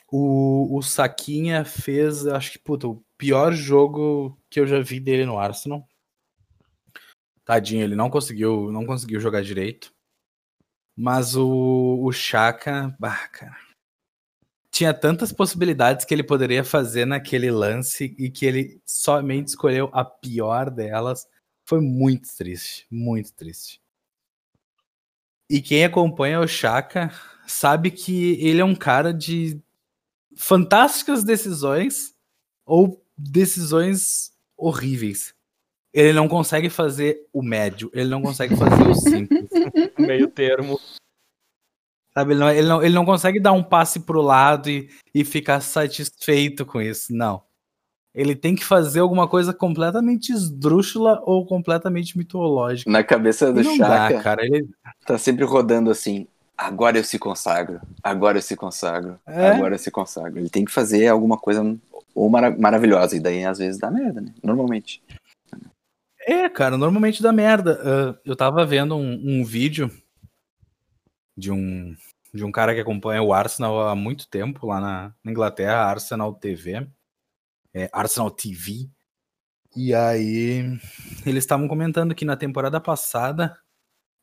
O, 0.09 0.77
o 0.77 0.81
Saquinha 0.81 1.65
fez, 1.65 2.25
acho 2.25 2.53
que, 2.53 2.59
puta, 2.59 2.87
o 2.87 3.03
pior 3.17 3.51
jogo 3.51 4.39
que 4.49 4.61
eu 4.61 4.65
já 4.65 4.79
vi 4.79 5.01
dele 5.01 5.25
no 5.25 5.37
Arsenal. 5.37 5.85
Tadinho, 7.43 7.83
ele 7.83 7.95
não 7.95 8.09
conseguiu, 8.09 8.71
não 8.71 8.85
conseguiu 8.85 9.19
jogar 9.19 9.43
direito. 9.43 9.93
Mas 10.95 11.35
o, 11.35 11.99
o 12.01 12.11
Chaka, 12.13 12.95
bah, 12.97 13.27
cara, 13.27 13.57
tinha 14.75 14.93
tantas 14.93 15.31
possibilidades 15.31 16.03
que 16.03 16.13
ele 16.13 16.21
poderia 16.21 16.61
fazer 16.61 17.05
naquele 17.05 17.49
lance 17.49 18.13
e 18.19 18.29
que 18.29 18.45
ele 18.45 18.81
somente 18.85 19.47
escolheu 19.47 19.89
a 19.93 20.03
pior 20.03 20.69
delas. 20.69 21.25
Foi 21.63 21.79
muito 21.79 22.27
triste, 22.35 22.85
muito 22.91 23.31
triste. 23.31 23.81
E 25.49 25.61
quem 25.61 25.85
acompanha 25.85 26.41
o 26.41 26.47
Chaka 26.47 27.09
sabe 27.47 27.89
que 27.89 28.33
ele 28.45 28.59
é 28.59 28.65
um 28.65 28.75
cara 28.75 29.13
de 29.13 29.61
fantásticas 30.35 31.23
decisões 31.23 32.13
ou 32.65 33.01
decisões 33.17 34.33
horríveis. 34.57 35.33
Ele 35.93 36.11
não 36.11 36.27
consegue 36.27 36.69
fazer 36.69 37.25
o 37.31 37.41
médio, 37.41 37.89
ele 37.93 38.09
não 38.09 38.21
consegue 38.21 38.57
fazer 38.57 38.83
o 38.85 38.91
simples. 38.99 39.49
meio 39.97 40.27
termo. 40.27 40.77
Sabe, 42.17 42.31
ele 42.33 42.39
não, 42.39 42.49
ele, 42.49 42.67
não, 42.67 42.83
ele 42.83 42.95
não 42.95 43.05
consegue 43.05 43.41
dar 43.41 43.51
um 43.51 43.61
passe 43.61 43.99
pro 43.99 44.21
lado 44.21 44.69
e, 44.69 44.89
e 45.13 45.25
ficar 45.25 45.59
satisfeito 45.59 46.65
com 46.65 46.81
isso. 46.81 47.13
Não. 47.13 47.43
Ele 48.13 48.33
tem 48.33 48.55
que 48.55 48.63
fazer 48.63 49.01
alguma 49.01 49.27
coisa 49.27 49.53
completamente 49.53 50.31
esdrúxula 50.31 51.21
ou 51.25 51.45
completamente 51.45 52.17
mitológica. 52.17 52.89
Na 52.89 53.03
cabeça 53.03 53.51
do 53.51 53.61
Chaka, 53.61 54.13
dá, 54.15 54.23
cara. 54.23 54.45
Ele, 54.45 54.69
tá 55.05 55.17
sempre 55.17 55.43
rodando 55.43 55.91
assim. 55.91 56.25
Agora 56.57 56.97
eu 56.97 57.03
se 57.03 57.19
consagro. 57.19 57.81
Agora 58.01 58.37
eu 58.37 58.41
se 58.41 58.55
consagro. 58.55 59.19
É? 59.27 59.49
Agora 59.49 59.75
eu 59.75 59.79
se 59.79 59.91
consagro. 59.91 60.39
Ele 60.39 60.49
tem 60.49 60.63
que 60.63 60.71
fazer 60.71 61.09
alguma 61.09 61.37
coisa 61.37 61.77
ou 62.13 62.29
mara- 62.29 62.57
maravilhosa. 62.57 63.17
E 63.17 63.19
daí 63.19 63.43
às 63.43 63.57
vezes 63.57 63.77
dá 63.77 63.91
merda, 63.91 64.21
né? 64.21 64.31
Normalmente. 64.41 65.03
É, 66.25 66.47
cara, 66.47 66.77
normalmente 66.77 67.21
dá 67.21 67.33
merda. 67.33 67.81
Ah, 67.83 68.19
eu 68.23 68.37
tava 68.37 68.65
vendo 68.65 68.95
um, 68.95 69.41
um 69.41 69.43
vídeo 69.43 69.91
de 71.37 71.51
um, 71.51 71.95
de 72.33 72.43
um 72.43 72.51
cara 72.51 72.73
que 72.73 72.81
acompanha 72.81 73.21
o 73.21 73.33
Arsenal 73.33 73.87
há 73.87 73.95
muito 73.95 74.27
tempo 74.27 74.67
lá 74.67 74.79
na, 74.79 75.15
na 75.23 75.31
Inglaterra, 75.31 75.85
Arsenal 75.85 76.33
TV, 76.33 76.87
é, 77.73 77.89
Arsenal 77.91 78.31
TV. 78.31 78.89
E 79.75 79.93
aí 79.93 80.63
eles 81.25 81.43
estavam 81.43 81.67
comentando 81.67 82.15
que 82.15 82.25
na 82.25 82.37
temporada 82.37 82.79
passada 82.79 83.57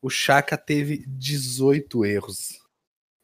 o 0.01 0.09
Chaka 0.09 0.57
teve 0.57 1.05
18 1.07 2.05
erros. 2.05 2.59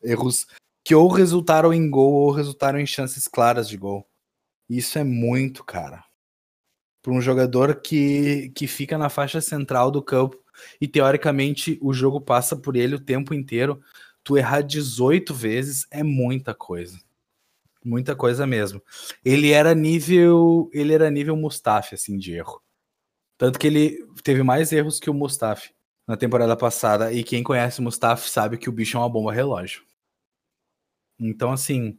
Erros 0.03 0.47
que 0.85 0.95
ou 0.95 1.09
resultaram 1.09 1.73
em 1.73 1.91
gol 1.91 2.13
ou 2.13 2.31
resultaram 2.31 2.79
em 2.79 2.87
chances 2.87 3.27
claras 3.27 3.69
de 3.69 3.77
gol. 3.77 4.07
Isso 4.69 4.99
é 4.99 5.05
muito, 5.05 5.65
cara 5.65 6.09
para 7.09 7.13
um 7.13 7.21
jogador 7.21 7.81
que, 7.81 8.51
que 8.55 8.67
fica 8.67 8.99
na 8.99 9.09
faixa 9.09 9.41
central 9.41 9.91
do 9.91 10.03
campo 10.03 10.39
e 10.81 10.89
teoricamente 10.89 11.79
o 11.81 11.93
jogo 11.93 12.21
passa 12.21 12.57
por 12.57 12.77
ele 12.77 12.95
o 12.95 13.01
tempo 13.01 13.35
inteiro, 13.35 13.81
tu 14.23 14.37
errar 14.37 14.63
18 14.63 15.35
vezes 15.35 15.87
é 15.91 16.03
muita 16.03 16.55
coisa. 16.55 16.99
Muita 17.85 18.15
coisa 18.15 18.47
mesmo. 18.47 18.83
Ele 19.25 19.53
era 19.53 19.75
nível, 19.75 20.69
ele 20.73 20.93
era 20.93 21.11
nível 21.11 21.37
Mustafi 21.37 21.95
assim 21.95 22.19
de 22.19 22.35
erro. 22.35 22.61
Tanto 23.37 23.59
que 23.59 23.67
ele 23.67 24.05
teve 24.23 24.43
mais 24.43 24.73
erros 24.73 24.99
que 24.99 25.09
o 25.09 25.15
Mustafi 25.15 25.71
na 26.07 26.17
temporada 26.17 26.57
passada 26.57 27.13
e 27.13 27.23
quem 27.23 27.43
conhece 27.43 27.81
o 27.81 27.83
Mustafi 27.83 28.29
sabe 28.29 28.59
que 28.59 28.69
o 28.69 28.73
bicho 28.73 28.97
é 28.97 29.01
uma 29.01 29.09
bomba 29.09 29.33
relógio. 29.33 29.83
Então 31.19 31.53
assim, 31.53 31.99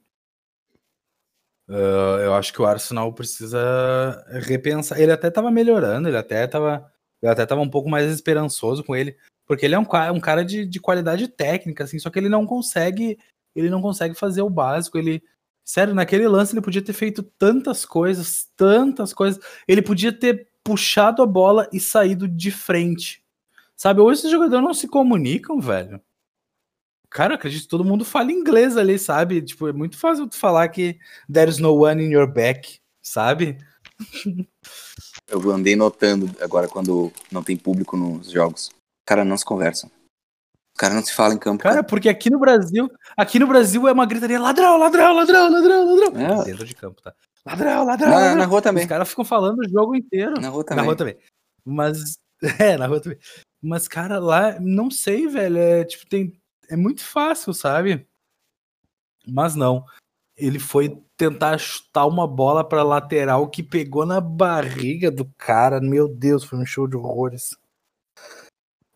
Uh, 1.69 2.17
eu 2.23 2.33
acho 2.33 2.51
que 2.51 2.59
o 2.59 2.65
Arsenal 2.65 3.13
precisa 3.13 4.25
repensar. 4.41 4.99
Ele 4.99 5.11
até 5.11 5.29
tava 5.29 5.51
melhorando, 5.51 6.07
ele 6.07 6.17
até 6.17 6.47
tava, 6.47 6.91
eu 7.21 7.29
até 7.29 7.45
tava 7.45 7.61
um 7.61 7.69
pouco 7.69 7.89
mais 7.89 8.11
esperançoso 8.11 8.83
com 8.83 8.95
ele, 8.95 9.15
porque 9.45 9.65
ele 9.65 9.75
é 9.75 9.79
um, 9.79 9.87
um 10.13 10.19
cara 10.19 10.43
de, 10.43 10.65
de 10.65 10.79
qualidade 10.79 11.27
técnica, 11.27 11.83
assim, 11.83 11.99
só 11.99 12.09
que 12.09 12.19
ele 12.19 12.29
não 12.29 12.45
consegue, 12.45 13.17
ele 13.55 13.69
não 13.69 13.81
consegue 13.81 14.15
fazer 14.15 14.41
o 14.41 14.49
básico. 14.49 14.97
Ele, 14.97 15.23
sério, 15.65 15.93
naquele 15.93 16.27
lance 16.27 16.53
ele 16.53 16.61
podia 16.61 16.81
ter 16.81 16.93
feito 16.93 17.23
tantas 17.23 17.85
coisas, 17.85 18.47
tantas 18.55 19.13
coisas. 19.13 19.43
Ele 19.67 19.81
podia 19.81 20.13
ter 20.13 20.47
puxado 20.63 21.21
a 21.21 21.25
bola 21.25 21.67
e 21.73 21.79
saído 21.79 22.27
de 22.27 22.51
frente. 22.51 23.23
Sabe, 23.75 24.01
hoje 24.01 24.19
esses 24.19 24.31
jogadores 24.31 24.63
não 24.63 24.73
se 24.73 24.87
comunicam, 24.87 25.59
velho. 25.59 26.01
Cara, 27.09 27.35
acredito 27.35 27.63
que 27.63 27.69
todo 27.69 27.83
mundo 27.83 28.05
fala 28.05 28.31
inglês 28.31 28.77
ali, 28.77 28.99
sabe? 28.99 29.41
Tipo, 29.41 29.67
é 29.67 29.73
muito 29.73 29.97
fácil 29.97 30.27
tu 30.27 30.37
falar 30.37 30.67
que 30.67 30.99
There's 31.31 31.57
no 31.57 31.73
one 31.73 32.03
in 32.03 32.11
your 32.11 32.31
back, 32.31 32.79
sabe? 33.01 33.57
Eu 35.29 35.51
andei 35.51 35.75
notando 35.75 36.29
agora 36.41 36.67
quando 36.67 37.11
não 37.31 37.43
tem 37.43 37.55
público 37.55 37.95
nos 37.95 38.31
jogos. 38.31 38.69
Cara, 39.05 39.23
não 39.23 39.37
se 39.37 39.45
conversam. 39.45 39.89
Os 40.73 40.79
caras 40.79 40.95
não 40.95 41.03
se 41.03 41.13
falam 41.13 41.35
em 41.35 41.39
campo. 41.39 41.63
Cara, 41.63 41.83
porque 41.83 42.09
aqui 42.09 42.29
no 42.29 42.39
Brasil, 42.39 42.89
aqui 43.17 43.37
no 43.37 43.47
Brasil 43.47 43.87
é 43.87 43.91
uma 43.91 44.05
gritaria 44.05 44.39
ladrão, 44.39 44.77
ladrão, 44.77 45.13
ladrão, 45.13 45.51
ladrão, 45.51 45.95
ladrão. 45.95 46.41
É. 46.41 46.45
Dentro 46.45 46.65
de 46.65 46.73
campo, 46.73 47.01
tá? 47.01 47.13
Ladrão, 47.45 47.85
ladrão, 47.85 48.09
Na, 48.09 48.15
ladrão. 48.15 48.35
na 48.35 48.45
rua 48.45 48.61
também. 48.61 48.83
Os 48.83 48.89
caras 48.89 49.09
ficam 49.09 49.25
falando 49.25 49.59
o 49.59 49.69
jogo 49.69 49.95
inteiro. 49.95 50.39
Na 50.39 50.49
rua 50.49 50.63
também. 50.63 50.77
Na 50.77 50.83
rua 50.83 50.95
também. 50.95 51.17
Mas, 51.65 52.17
é, 52.59 52.77
na 52.77 52.87
rua 52.87 53.01
também. 53.01 53.19
Mas, 53.61 53.87
cara, 53.87 54.19
lá, 54.19 54.59
não 54.59 54.89
sei, 54.89 55.27
velho. 55.27 55.57
É 55.57 55.83
tipo, 55.83 56.07
tem. 56.07 56.33
É 56.69 56.75
muito 56.75 57.03
fácil, 57.03 57.53
sabe? 57.53 58.07
Mas 59.27 59.55
não. 59.55 59.83
Ele 60.39 60.59
foi 60.59 60.97
tentar 61.17 61.57
chutar 61.57 62.05
uma 62.07 62.25
bola 62.25 62.63
pra 62.63 62.83
lateral 62.83 63.49
que 63.49 63.61
pegou 63.61 64.05
na 64.05 64.21
barriga 64.21 65.11
do 65.11 65.25
cara. 65.37 65.81
Meu 65.81 66.07
Deus, 66.07 66.43
foi 66.43 66.57
um 66.57 66.65
show 66.65 66.87
de 66.87 66.95
horrores. 66.95 67.57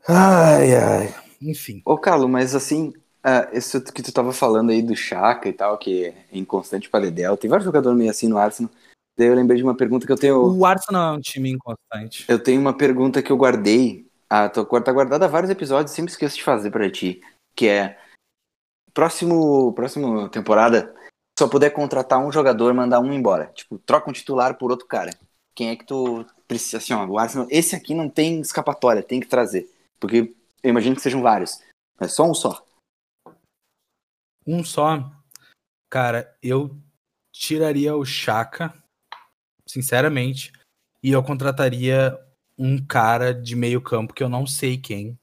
Ai, 0.07 0.75
ai. 0.75 1.15
Enfim. 1.41 1.81
Ô, 1.85 1.97
Carlos, 1.97 2.29
mas 2.29 2.55
assim, 2.55 2.93
ah, 3.23 3.49
isso 3.53 3.81
que 3.81 4.03
tu 4.03 4.11
tava 4.11 4.33
falando 4.33 4.71
aí 4.71 4.81
do 4.81 4.95
Chaka 4.95 5.47
e 5.47 5.53
tal, 5.53 5.77
que 5.77 6.05
é 6.05 6.25
inconstante 6.31 6.89
pra 6.89 6.99
Dedel. 6.99 7.37
Tem 7.37 7.49
vários 7.49 7.65
jogadores 7.65 7.97
meio 7.97 8.09
assim 8.09 8.27
no 8.27 8.37
Arsenal. 8.37 8.71
Daí 9.17 9.27
eu 9.27 9.35
lembrei 9.35 9.57
de 9.57 9.63
uma 9.63 9.75
pergunta 9.75 10.05
que 10.05 10.11
eu 10.11 10.17
tenho. 10.17 10.57
O 10.57 10.65
Arsenal 10.65 11.13
é 11.13 11.17
um 11.17 11.21
time 11.21 11.51
inconstante. 11.51 12.25
Eu 12.27 12.41
tenho 12.41 12.59
uma 12.59 12.75
pergunta 12.75 13.21
que 13.21 13.31
eu 13.31 13.37
guardei. 13.37 14.05
Ah, 14.29 14.49
tô, 14.49 14.65
tá 14.65 14.91
guardada 14.91 15.25
há 15.25 15.27
vários 15.27 15.51
episódios, 15.51 15.93
sempre 15.93 16.11
esqueço 16.11 16.37
de 16.37 16.43
fazer 16.43 16.71
pra 16.71 16.89
ti. 16.91 17.21
Que 17.55 17.67
é. 17.67 17.97
próximo, 18.93 19.71
próximo 19.73 20.27
temporada, 20.29 20.93
só 21.37 21.47
puder 21.47 21.71
contratar 21.71 22.19
um 22.19 22.31
jogador, 22.31 22.73
mandar 22.73 22.99
um 22.99 23.11
embora. 23.11 23.47
Tipo, 23.53 23.77
troca 23.79 24.09
um 24.09 24.13
titular 24.13 24.57
por 24.57 24.71
outro 24.71 24.87
cara. 24.87 25.11
Quem 25.55 25.69
é 25.69 25.75
que 25.75 25.85
tu 25.85 26.25
precisa, 26.47 26.77
assim, 26.77 26.93
ó, 26.93 27.05
o 27.05 27.17
Arsenal, 27.17 27.47
esse 27.49 27.75
aqui 27.75 27.93
não 27.93 28.09
tem 28.09 28.39
escapatória, 28.39 29.03
tem 29.03 29.19
que 29.19 29.27
trazer. 29.27 29.69
Porque 29.99 30.33
eu 30.61 30.69
imagino 30.69 30.95
que 30.95 31.01
sejam 31.01 31.21
vários. 31.21 31.61
Mas 31.99 32.13
só 32.13 32.23
um 32.23 32.33
só. 32.33 32.65
Um 34.45 34.63
só. 34.63 35.11
Cara, 35.89 36.35
eu 36.41 36.75
tiraria 37.31 37.95
o 37.95 38.05
Chaka, 38.05 38.73
sinceramente, 39.67 40.51
e 41.01 41.11
eu 41.11 41.23
contrataria 41.23 42.17
um 42.57 42.83
cara 42.83 43.33
de 43.33 43.55
meio 43.55 43.81
campo 43.81 44.13
que 44.13 44.23
eu 44.23 44.29
não 44.29 44.45
sei 44.45 44.77
quem. 44.77 45.17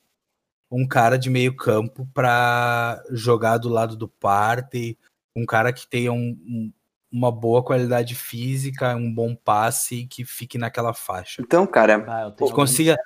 Um 0.71 0.87
cara 0.87 1.19
de 1.19 1.29
meio 1.29 1.57
campo 1.57 2.09
para 2.15 3.03
jogar 3.11 3.59
do 3.59 3.69
lado 3.69 3.97
do 3.97 4.09
Partey, 4.09 4.97
um 5.41 5.47
cara 5.47 5.73
que 5.73 5.87
tenha 5.87 6.13
um, 6.13 6.37
um, 6.47 6.73
uma 7.13 7.33
boa 7.33 7.63
qualidade 7.63 8.15
física, 8.15 8.95
um 8.97 9.13
bom 9.13 9.35
passe 9.35 10.07
que 10.07 10.25
fique 10.25 10.57
naquela 10.59 10.93
faixa. 10.95 11.41
Então, 11.43 11.67
cara, 11.67 12.05
Ah, 12.07 12.31
Que 12.37 12.53
consiga, 12.53 12.97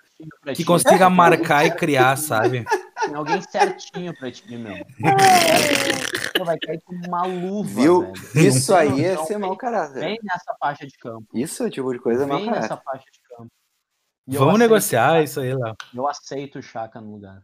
que 0.54 0.64
consiga 0.64 1.08
marcar 1.10 1.64
e 1.66 1.70
criar, 1.74 2.16
sabe? 2.16 2.64
Tem 3.04 3.14
alguém 3.14 3.40
certinho 3.42 4.14
pra 4.16 4.30
ti, 4.30 4.56
meu. 4.56 4.74
Você 6.36 6.44
vai 6.44 6.58
cair 6.58 6.80
com 6.84 6.94
uma 6.94 7.26
luva, 7.26 7.80
viu? 7.80 8.12
velho. 8.12 8.48
Isso 8.48 8.74
aí 8.74 9.00
ia 9.00 9.12
Então, 9.12 9.26
ser 9.26 9.38
mau 9.38 9.56
caráter. 9.56 10.00
Vem 10.00 10.18
nessa 10.22 10.54
faixa 10.58 10.86
de 10.86 10.96
campo. 10.98 11.26
Isso 11.34 11.62
é 11.62 11.66
o 11.66 11.70
tipo 11.70 11.92
de 11.92 11.98
coisa 11.98 12.26
mau 12.26 12.38
Vem 12.38 12.46
caráter. 12.46 12.62
nessa 12.62 12.76
faixa 12.82 13.04
de 13.12 13.20
campo. 13.28 13.50
E 14.26 14.36
Vamos 14.38 14.58
negociar 14.58 15.22
isso 15.22 15.40
aí, 15.40 15.54
Léo. 15.54 15.74
Eu 15.94 16.08
aceito 16.08 16.58
o 16.58 16.62
Chaka 16.62 16.98
no 17.00 17.12
lugar. 17.12 17.42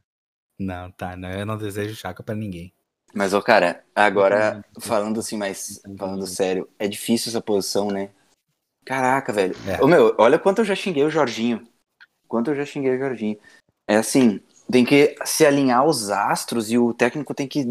Não, 0.59 0.91
tá, 0.91 1.17
não, 1.17 1.31
eu 1.31 1.45
não 1.47 1.57
desejo 1.59 1.95
Chaka 1.95 2.23
pra 2.23 2.35
ninguém. 2.35 2.73
Mas, 3.15 3.35
ô, 3.35 3.43
cara, 3.43 3.85
agora, 3.95 4.51
Entendi. 4.51 4.87
falando 4.87 5.21
assim, 5.21 5.37
mais 5.37 5.79
Entendi. 5.79 5.99
falando 5.99 6.27
sério, 6.27 6.69
é 6.79 6.87
difícil 6.87 7.31
essa 7.31 7.41
posição, 7.41 7.91
né? 7.91 8.11
Caraca, 8.85 9.33
velho. 9.33 9.55
É. 9.67 9.83
Ô, 9.83 9.87
meu, 9.87 10.15
olha 10.19 10.39
quanto 10.39 10.61
eu 10.61 10.65
já 10.65 10.75
xinguei 10.75 11.05
o 11.05 11.11
Jorginho. 11.11 11.67
Quanto 12.29 12.51
eu 12.51 12.57
já 12.57 12.65
xinguei 12.65 12.95
o 12.95 12.99
Jorginho. 12.99 13.39
É 13.89 13.97
assim, 13.97 14.41
tem 14.71 14.85
que 14.85 15.17
se 15.25 15.45
alinhar 15.45 15.85
os 15.85 16.11
astros 16.11 16.71
e 16.71 16.79
o 16.79 16.95
técnico 16.95 17.35
tem 17.35 17.49
que 17.49 17.67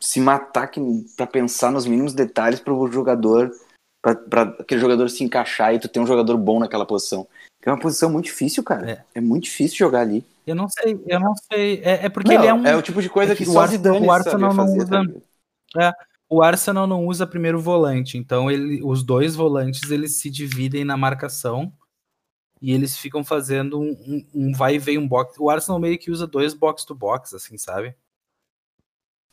se 0.00 0.20
matar 0.20 0.66
que, 0.68 0.80
pra 1.16 1.26
pensar 1.26 1.72
nos 1.72 1.86
mínimos 1.86 2.12
detalhes 2.12 2.60
pro 2.60 2.90
jogador, 2.92 3.50
pra, 4.02 4.14
pra 4.14 4.42
aquele 4.42 4.80
jogador 4.80 5.08
se 5.08 5.24
encaixar 5.24 5.74
e 5.74 5.78
tu 5.78 5.88
ter 5.88 6.00
um 6.00 6.06
jogador 6.06 6.36
bom 6.36 6.58
naquela 6.58 6.84
posição. 6.84 7.26
É 7.66 7.70
uma 7.70 7.78
posição 7.80 8.08
muito 8.08 8.26
difícil, 8.26 8.62
cara. 8.62 8.90
É. 8.90 9.04
É, 9.16 9.20
muito 9.20 9.44
difícil 9.44 9.76
jogar 9.76 10.00
ali. 10.00 10.24
Eu 10.46 10.54
não 10.54 10.68
sei, 10.68 11.02
eu 11.06 11.18
não 11.18 11.34
sei. 11.34 11.80
É, 11.82 12.06
é 12.06 12.08
porque 12.08 12.32
Não, 12.32 12.40
ele 12.40 12.46
é 12.46 12.54
um. 12.54 12.64
é 12.64 12.76
o 12.76 12.80
tipo 12.80 13.02
de 13.02 13.10
coisa 13.10 13.32
é 13.32 13.36
que, 13.36 13.44
que 13.44 13.50
só 13.50 13.58
o 13.58 13.60
Arsenal- 13.60 13.94
Zidane 13.94 14.06
o 14.06 14.10
Arsenal 14.12 14.38
sabia 14.40 14.48
não 14.48 14.54
fazer, 14.54 14.78
usa- 14.78 15.00
ligado? 15.02 15.94
O 16.28 16.42
Arsenal 16.42 16.86
não 16.86 17.06
usa 17.06 17.26
primeiro 17.26 17.60
volante, 17.60 18.16
então 18.18 18.50
ele, 18.50 18.80
os 18.84 19.02
dois 19.02 19.34
volantes 19.36 19.90
eles 19.90 20.16
se 20.20 20.28
dividem 20.30 20.84
na 20.84 20.96
marcação 20.96 21.72
e 22.62 22.72
eles 22.72 22.96
ficam 22.96 23.24
fazendo 23.24 23.80
um, 23.80 23.90
um- 24.06 24.26
um 24.48 24.52
vai 24.52 24.76
e 24.76 24.78
vem 24.78 24.96
um 24.98 25.06
box. 25.06 25.36
O 25.38 25.50
Arsenal 25.50 25.80
meio 25.80 25.98
que 25.98 26.10
usa 26.10 26.26
dois 26.26 26.54
box 26.54 26.84
to 26.84 26.94
box, 26.94 27.34
assim, 27.34 27.58
sabe? 27.58 27.94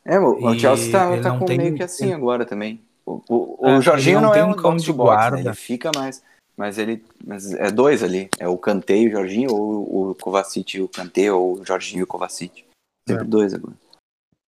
É, 0.05 0.19
o, 0.19 0.45
o 0.47 0.59
Chelsea 0.59 0.91
tá, 0.91 1.17
tá 1.21 1.37
com 1.37 1.45
tem- 1.45 1.57
meio 1.57 1.75
que 1.75 1.83
assim 1.83 2.11
agora 2.13 2.45
também. 2.45 2.81
O, 3.05 3.21
o, 3.29 3.67
É, 3.67 3.77
o 3.77 3.81
Jorginho 3.81 4.15
ele 4.17 4.21
não 4.21 4.27
não, 4.29 4.33
tem 4.33 4.41
é 4.41 4.45
um 4.45 4.53
cão 4.53 4.71
box 4.71 4.81
de 4.83 4.87
to 4.91 4.93
box, 4.93 5.09
né? 5.09 5.15
guarda. 5.29 5.39
Ele 5.49 5.53
fica 5.55 5.91
mais. 5.95 6.23
Mas 6.55 6.77
ele. 6.77 7.03
Mas 7.25 7.51
é 7.53 7.71
dois 7.71 8.03
ali. 8.03 8.29
É 8.39 8.47
o 8.47 8.57
Kanté 8.57 8.97
e 8.97 9.07
o 9.07 9.11
Jorginho, 9.11 9.51
ou 9.51 10.11
o 10.11 10.15
Kovacic 10.15 10.77
e 10.77 10.81
o 10.81 10.87
Kanté, 10.87 11.31
ou 11.31 11.59
o 11.59 11.65
Jorginho 11.65 12.01
e 12.01 12.03
o 12.03 12.07
Kovacic. 12.07 12.65
Sempre 13.07 13.25
É. 13.25 13.27
dois 13.27 13.53
agora. 13.53 13.75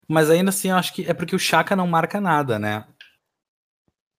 Mas 0.08 0.30
ainda 0.30 0.50
assim, 0.50 0.70
eu 0.70 0.76
acho 0.76 0.94
que 0.94 1.10
é 1.10 1.14
porque 1.14 1.36
o 1.36 1.40
Chaka 1.40 1.76
não 1.76 1.88
marca 1.88 2.22
nada, 2.22 2.60
né? 2.60 2.86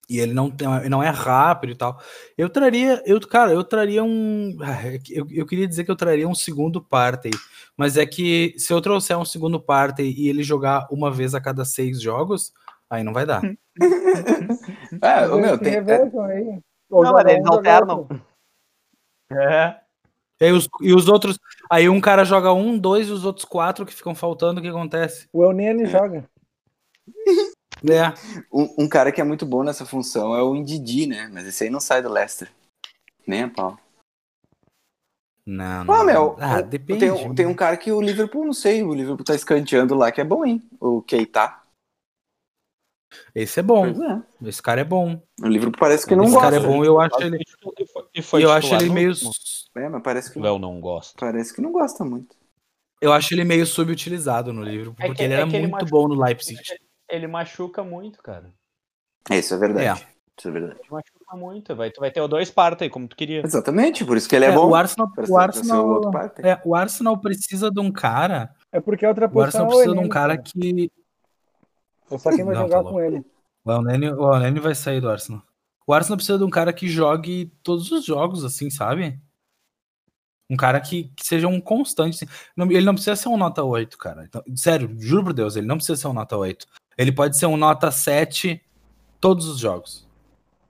E 0.08 0.18
ele 0.20 0.32
não, 0.32 0.48
tem, 0.50 0.72
ele 0.76 0.88
não 0.88 1.02
é 1.02 1.10
rápido 1.10 1.72
e 1.72 1.74
tal. 1.74 2.00
Eu 2.38 2.48
traria, 2.48 3.02
eu, 3.04 3.20
cara, 3.20 3.52
eu 3.52 3.64
traria 3.64 4.04
um. 4.04 4.56
ah, 4.60 4.86
é 4.86 5.00
Eu, 5.10 5.26
eu 5.30 5.44
queria 5.44 5.66
dizer 5.66 5.84
que 5.84 5.90
eu 5.90 5.96
traria 5.96 6.28
um 6.28 6.34
segundo 6.34 6.80
Partey, 6.80 7.32
mas 7.76 7.96
é 7.96 8.06
que 8.06 8.54
se 8.56 8.72
eu 8.72 8.80
trouxer 8.80 9.18
um 9.18 9.24
segundo 9.24 9.60
Partey 9.60 10.12
e 10.16 10.28
ele 10.28 10.44
jogar 10.44 10.86
uma 10.90 11.10
vez 11.10 11.34
a 11.34 11.40
cada 11.40 11.64
seis 11.64 12.00
jogos, 12.00 12.52
aí 12.88 13.02
não 13.02 13.12
vai 13.12 13.26
dar. 13.26 13.42
Ah, 15.02 15.26
meu, 15.26 15.58
tem. 15.58 15.74
é. 15.74 16.60
Ou 16.90 17.02
Não, 17.02 17.10
joga 17.10 17.24
mas 17.24 17.32
eles 17.32 17.46
um, 17.46 17.52
alternam. 17.52 18.08
É. 19.30 19.80
E, 20.40 20.52
os, 20.52 20.68
e 20.80 20.94
os 20.94 21.08
outros. 21.08 21.38
Aí 21.70 21.88
um 21.88 22.00
cara 22.00 22.24
joga 22.24 22.52
um, 22.52 22.78
dois 22.78 23.08
e 23.08 23.12
os 23.12 23.24
outros 23.24 23.44
quatro 23.44 23.84
que 23.86 23.94
ficam 23.94 24.14
faltando, 24.14 24.60
o 24.60 24.62
que 24.62 24.68
acontece? 24.68 25.28
O 25.32 25.42
Eunene 25.42 25.86
joga. 25.86 26.24
É. 27.84 28.08
um, 28.50 28.84
um 28.84 28.88
cara 28.88 29.12
que 29.12 29.20
é 29.20 29.24
muito 29.24 29.44
bom 29.44 29.62
nessa 29.62 29.84
função 29.84 30.34
é 30.34 30.42
o 30.42 30.56
Indidi, 30.56 31.06
né? 31.06 31.28
Mas 31.30 31.46
esse 31.46 31.62
aí 31.64 31.70
não 31.70 31.78
sai 31.78 32.00
do 32.00 32.08
Leicester. 32.08 32.50
Nem 33.26 33.42
a 33.42 33.50
pau. 33.50 33.78
Não, 35.44 35.84
não. 35.84 35.94
Ah, 35.94 36.04
meu. 36.04 36.36
Ah, 36.40 36.58
o- 36.58 36.62
depende. 36.62 37.00
Tem, 37.00 37.10
um- 37.10 37.34
tem 37.34 37.46
um 37.46 37.54
cara 37.54 37.76
que 37.76 37.92
o 37.92 38.00
Liverpool, 38.00 38.46
não 38.46 38.54
sei, 38.54 38.82
o 38.82 38.94
Liverpool 38.94 39.24
tá 39.24 39.34
escanteando 39.34 39.94
lá 39.94 40.10
que 40.10 40.20
é 40.22 40.24
bom, 40.24 40.44
hein? 40.44 40.62
O 40.80 41.02
Keita. 41.02 41.54
Esse 43.34 43.60
é 43.60 43.62
bom. 43.62 43.86
É. 43.86 44.22
Esse 44.48 44.60
cara 44.62 44.80
é 44.80 44.84
bom. 44.84 45.20
O 45.42 45.46
Liverpool 45.46 45.78
parece 45.78 46.06
que 46.06 46.14
não 46.16 46.24
Esse 46.24 46.34
gosta. 46.34 46.50
cara 46.50 46.62
é 46.62 46.66
bom, 46.66 46.84
eu 46.84 47.00
acho 47.00 47.22
ele. 47.22 47.38
E 48.14 48.22
foi- 48.22 48.44
eu 48.44 48.50
acho 48.50 48.74
ele 48.74 48.90
meio. 48.90 49.12
É, 49.76 49.88
mas 49.88 50.02
parece 50.02 50.32
que, 50.32 50.38
O 50.38 50.42
Léo 50.42 50.58
não 50.58 50.80
gosta. 50.80 51.14
parece 51.18 51.54
que 51.54 51.60
não 51.60 51.70
gosta 51.72 52.04
muito. 52.04 52.34
Eu 53.00 53.12
acho 53.12 53.32
ele 53.34 53.44
meio 53.44 53.66
subutilizado 53.66 54.52
no 54.52 54.62
livro, 54.62 54.94
É 54.98 55.06
porque 55.06 55.18
que- 55.18 55.22
ele 55.24 55.34
é 55.34 55.36
era 55.36 55.46
ele 55.46 55.58
muito 55.58 55.72
machu- 55.72 55.86
bom 55.90 56.08
no 56.08 56.14
Leipzig. 56.20 56.58
Ele 57.08 57.26
machuca 57.26 57.84
muito, 57.84 58.22
cara. 58.22 58.52
Isso 59.30 59.54
é 59.54 59.58
verdade. 59.58 60.06
Isso 60.38 60.48
é 60.48 60.50
verdade. 60.50 60.80
Ele 60.80 60.90
machuca 60.90 61.36
muito. 61.36 61.76
Vai, 61.76 61.90
tu 61.90 62.00
vai 62.00 62.10
ter 62.10 62.20
o 62.20 62.28
dois 62.28 62.50
partem, 62.50 62.88
como 62.90 63.06
tu 63.06 63.14
queria. 63.14 63.42
Exatamente, 63.44 64.04
por 64.04 64.16
isso 64.16 64.28
que 64.28 64.34
ele 64.34 64.46
é, 64.46 64.48
É, 64.48 64.52
bom. 64.52 64.68
o 64.70 64.74
Arsenal, 64.74 65.12
o 65.28 65.38
Arsenal, 65.38 65.86
o 66.00 66.10
é, 66.42 66.60
o 66.64 66.74
Arsenal 66.74 67.18
precisa 67.20 67.70
de 67.70 67.80
um 67.80 67.92
cara. 67.92 68.50
É 68.72 68.80
porque 68.80 69.04
a 69.04 69.08
outra 69.10 69.26
O 69.26 69.30
posição 69.30 69.66
Arsenal 69.66 69.66
é 69.66 69.74
o 69.74 69.76
precisa 69.78 70.00
de 70.00 70.06
um 70.06 70.08
cara. 70.08 70.38
que. 70.38 70.90
É 72.10 72.18
só 72.18 72.30
quem 72.30 72.44
vai 72.44 72.54
Não, 72.54 72.62
jogar 72.62 72.82
tá 72.84 72.88
com 72.90 73.00
ele. 73.00 73.24
O 73.64 73.72
Elneny, 73.72 74.08
o 74.10 74.32
Elneny 74.34 74.60
vai 74.60 74.74
sair 74.74 75.00
do 75.00 75.10
Arsenal. 75.10 75.42
O 75.86 75.92
Arsenal 75.92 76.16
precisa 76.16 76.38
de 76.38 76.44
um 76.44 76.50
cara 76.50 76.72
que 76.72 76.88
jogue 76.88 77.52
todos 77.62 77.90
os 77.90 78.04
jogos, 78.04 78.44
assim, 78.44 78.70
sabe? 78.70 79.18
Um 80.48 80.56
cara 80.56 80.80
que, 80.80 81.10
que 81.16 81.26
seja 81.26 81.48
um 81.48 81.60
constante. 81.60 82.14
assim. 82.24 82.32
Não- 82.56 82.70
ele 82.70 82.84
não 82.86 82.94
precisa 82.94 83.16
ser 83.16 83.28
um 83.28 83.36
nota 83.36 83.62
8, 83.64 83.98
cara. 83.98 84.24
Então, 84.24 84.42
sério, 84.54 84.94
juro 84.98 85.24
por 85.24 85.32
Deus, 85.32 85.56
ele 85.56 85.66
não 85.66 85.76
precisa 85.76 85.96
ser 86.00 86.06
um 86.08 86.12
nota 86.12 86.36
8. 86.36 86.66
Ele 86.96 87.10
pode 87.12 87.36
ser 87.36 87.46
um 87.46 87.56
nota 87.56 87.90
7 87.90 88.60
todos 89.20 89.46
os 89.48 89.58
jogos. 89.58 90.06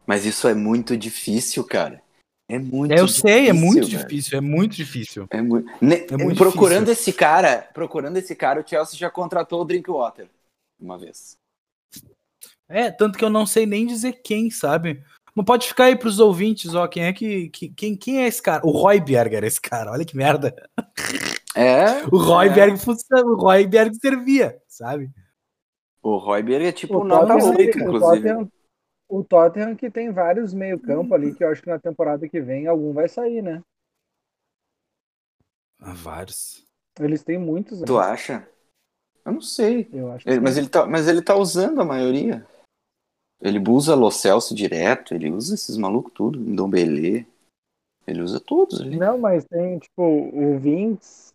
Mas 0.06 0.24
isso 0.24 0.48
é 0.48 0.54
muito 0.54 0.96
difícil, 0.96 1.64
cara. 1.64 2.02
É 2.48 2.58
muito 2.58 2.92
É, 2.92 3.00
eu 3.00 3.06
difícil. 3.06 3.28
sei, 3.28 3.48
é 3.48 3.52
muito 3.52 3.86
velho. 3.86 3.98
difícil, 3.98 4.38
é 4.38 4.40
muito 4.40 4.76
difícil. 4.76 5.26
É. 5.30 5.42
Ne- 5.42 6.06
É 6.10 6.16
muito 6.16 6.38
procurando 6.38 6.86
difícil. 6.86 7.10
esse 7.10 7.12
cara, 7.12 7.68
procurando 7.74 8.16
esse 8.16 8.34
cara, 8.36 8.60
o 8.62 8.66
Chelsea 8.66 8.96
já 8.98 9.10
contratou 9.10 9.60
o 9.62 9.64
Drinkwater 9.64 10.28
uma 10.78 10.98
vez. 10.98 11.38
É, 12.68 12.90
tanto 12.90 13.16
que 13.18 13.24
eu 13.24 13.30
não 13.30 13.46
sei 13.46 13.64
nem 13.66 13.86
dizer 13.86 14.20
quem, 14.22 14.50
sabe? 14.50 15.02
Não 15.34 15.44
pode 15.44 15.68
ficar 15.68 15.84
aí 15.84 15.96
pros 15.96 16.18
ouvintes, 16.18 16.74
ó, 16.74 16.88
quem 16.88 17.04
é 17.04 17.12
que, 17.12 17.48
que- 17.50 17.68
quem, 17.68 17.96
quem 17.96 18.22
é 18.22 18.26
esse 18.26 18.42
cara? 18.42 18.66
O 18.66 18.70
Royberg 18.70 19.34
era 19.36 19.46
esse 19.46 19.60
cara, 19.60 19.92
olha 19.92 20.04
que 20.04 20.16
merda. 20.16 20.54
É. 21.54 22.02
O 22.12 22.18
Royberg 22.18 22.74
é. 22.74 22.76
funciona, 22.76 23.24
o 23.30 23.36
Royberg 23.36 23.94
servia, 23.96 24.60
sabe? 24.68 25.10
O 26.02 26.16
Royberg 26.16 26.66
é 26.66 26.72
tipo 26.72 26.98
O 26.98 27.04
nota 27.04 27.34
Tottenham, 27.34 27.56
8, 27.56 27.78
o, 27.78 27.82
inclusive. 27.82 28.00
Tottenham, 28.28 28.52
o 29.08 29.24
Tottenham 29.24 29.76
que 29.76 29.90
tem 29.90 30.10
vários 30.12 30.52
meio-campo 30.54 31.14
ali, 31.14 31.34
que 31.34 31.42
eu 31.44 31.48
acho 31.50 31.62
que 31.62 31.68
na 31.70 31.78
temporada 31.78 32.28
que 32.28 32.40
vem 32.40 32.66
algum 32.66 32.92
vai 32.92 33.08
sair, 33.08 33.42
né? 33.42 33.62
Ah, 35.80 35.92
vários. 35.94 36.64
Eles 36.98 37.22
têm 37.22 37.38
muitos. 37.38 37.80
né? 37.80 37.86
Tu 37.86 37.98
acha? 37.98 38.48
Eu 39.26 39.32
não 39.32 39.40
sei. 39.40 39.88
Eu 39.92 40.12
acho 40.12 40.28
Ele- 40.28 40.40
mas, 40.40 40.56
ele 40.56 40.68
tá, 40.68 40.86
mas 40.86 41.08
ele 41.08 41.20
tá 41.20 41.34
usando 41.34 41.80
a 41.80 41.84
maioria. 41.84 42.46
Ele 43.42 43.62
usa 43.68 43.94
Lo 43.94 44.10
Celso 44.10 44.54
direto, 44.54 45.12
ele 45.14 45.30
usa 45.30 45.54
esses 45.54 45.76
malucos 45.76 46.12
tudo, 46.14 46.38
Ndombele. 46.38 47.26
Ele 48.06 48.22
usa 48.22 48.40
todos 48.40 48.80
ali. 48.80 48.96
Não, 48.96 49.18
mas 49.18 49.44
tem, 49.44 49.78
tipo, 49.78 50.02
o 50.02 50.58
Vinks. 50.58 51.34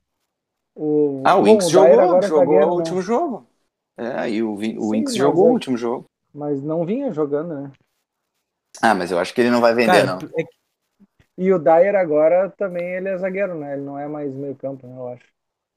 O... 0.74 1.22
Ah, 1.26 1.36
o 1.38 1.44
Dyer 1.44 1.70
jogou, 1.70 2.16
é 2.16 2.22
jogou 2.22 2.56
o 2.56 2.68
né? 2.68 2.74
último 2.76 3.02
jogo. 3.02 3.46
É, 3.98 4.08
aí 4.20 4.42
o, 4.42 4.56
Vin- 4.56 4.78
o 4.78 4.89
mas 4.89 5.14
jogou 5.16 5.48
é- 5.48 5.50
o 5.50 5.52
último 5.52 5.78
jogo. 5.78 6.06
Mas 6.34 6.64
não 6.64 6.86
vinha 6.86 7.12
jogando, 7.12 7.54
né? 7.54 7.72
Ah, 8.82 8.96
mas 8.96 9.12
eu 9.12 9.20
acho 9.20 9.34
que 9.34 9.42
ele 9.42 9.52
não 9.52 9.60
vai 9.60 9.76
vender, 9.76 10.06
Cara, 10.06 10.06
não. 10.06 10.30
é 10.39 10.44
E 11.38 11.52
o 11.52 11.60
Dyer 11.60 11.96
agora 11.96 12.50
também 12.52 12.96
ele 12.96 13.10
é 13.10 13.18
zagueiro, 13.18 13.54
né? 13.60 13.74
Ele 13.74 13.82
não 13.82 14.00
é 14.00 14.08
mais 14.08 14.34
meio-campo, 14.34 14.88
né? 14.88 14.96
Eu 14.98 15.10
acho. 15.10 15.26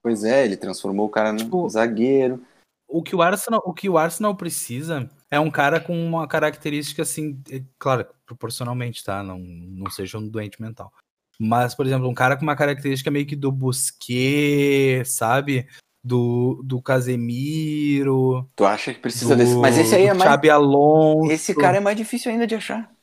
Pois 0.05 0.23
é, 0.23 0.45
ele 0.45 0.57
transformou 0.59 1.07
o 1.07 1.11
cara 1.11 1.33
no 1.33 1.39
Tipo, 1.39 1.67
zagueiro. 1.67 2.43
o 2.87 3.03
que 3.03 3.17
o 3.17 3.23
Arsenal, 3.23 3.63
o 3.65 3.73
que 3.73 3.89
o 3.89 3.97
Arsenal 3.97 4.37
precisa 4.37 5.11
é 5.31 5.41
um 5.41 5.51
cara 5.51 5.81
com 5.81 5.97
uma 5.99 6.29
característica 6.29 7.01
assim, 7.01 7.41
é, 7.51 7.63
claro, 7.79 8.07
proporcionalmente, 8.27 9.03
tá? 9.03 9.23
Não, 9.23 9.39
não 9.39 9.91
seja 9.91 10.19
um 10.19 10.29
doente 10.29 10.61
mental. 10.61 10.93
Mas, 11.41 11.75
por 11.75 11.87
exemplo, 11.87 12.07
um 12.07 12.15
cara 12.15 12.37
com 12.37 12.43
uma 12.43 12.55
característica 12.55 13.11
meio 13.11 13.27
que 13.27 13.35
do 13.35 13.51
Busquets, 13.51 15.17
sabe? 15.17 15.67
do, 16.05 16.61
do 16.63 16.83
Casemiro, 16.83 18.47
Tu 18.55 18.65
acha 18.67 18.93
que 18.93 19.01
precisa 19.01 19.35
do, 19.35 19.39
desse. 19.39 19.57
Mas 19.57 19.79
esse 19.79 19.95
aí 19.95 20.05
é 20.05 20.13
mais. 20.13 20.51
Alonso, 20.51 21.33
Esse 21.33 21.55
cara 21.55 21.79
é 21.79 21.81
mais 21.81 21.97
difícil 21.97 22.31
ainda 22.31 22.47
de 22.47 22.55
achar. 22.55 22.94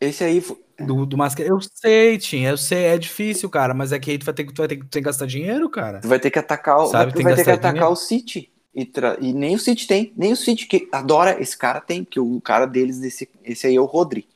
Esse 0.00 0.24
aí. 0.24 0.42
do, 0.78 1.06
do 1.06 1.16
Mascherano. 1.16 1.56
Eu 1.56 1.60
sei, 1.60 2.18
Tim, 2.18 2.42
eu 2.42 2.56
sei, 2.58 2.84
é 2.84 2.98
difícil, 2.98 3.48
cara, 3.48 3.72
mas 3.72 3.92
é 3.92 3.98
que 3.98 4.10
aí 4.10 4.18
tu 4.18 4.24
vai 4.26 4.34
ter, 4.34 4.44
que- 4.44 4.52
tu 4.52 4.58
vai 4.58 4.68
ter, 4.68 4.76
que- 4.76 4.84
tu 4.84 4.90
tem 4.90 5.02
que 5.02 5.06
gastar 5.06 5.26
dinheiro, 5.26 5.68
cara. 5.70 6.00
Tu 6.00 6.08
vai 6.08 6.20
ter 6.20 6.30
que 6.30 6.38
atacar 6.38 6.78
o. 6.78 6.86
Sabe, 6.86 7.12
tu 7.12 7.22
vai 7.22 7.34
ter 7.34 7.44
que 7.44 7.50
atacar 7.50 7.72
dinheiro. 7.74 7.92
o 7.92 7.96
City. 7.96 8.52
E, 8.74 8.84
tra- 8.84 9.16
e 9.20 9.32
nem 9.32 9.54
o 9.56 9.58
City 9.58 9.86
tem. 9.86 10.12
Nem 10.14 10.32
o 10.32 10.36
City 10.36 10.66
que 10.66 10.86
adora 10.92 11.40
esse 11.40 11.56
cara 11.56 11.80
tem. 11.80 12.04
Que 12.04 12.20
o 12.20 12.38
cara 12.42 12.66
deles, 12.66 12.98
desse... 13.00 13.26
esse 13.42 13.66
aí 13.66 13.74
é 13.76 13.80
o 13.80 13.86
Rodri. 13.86 14.28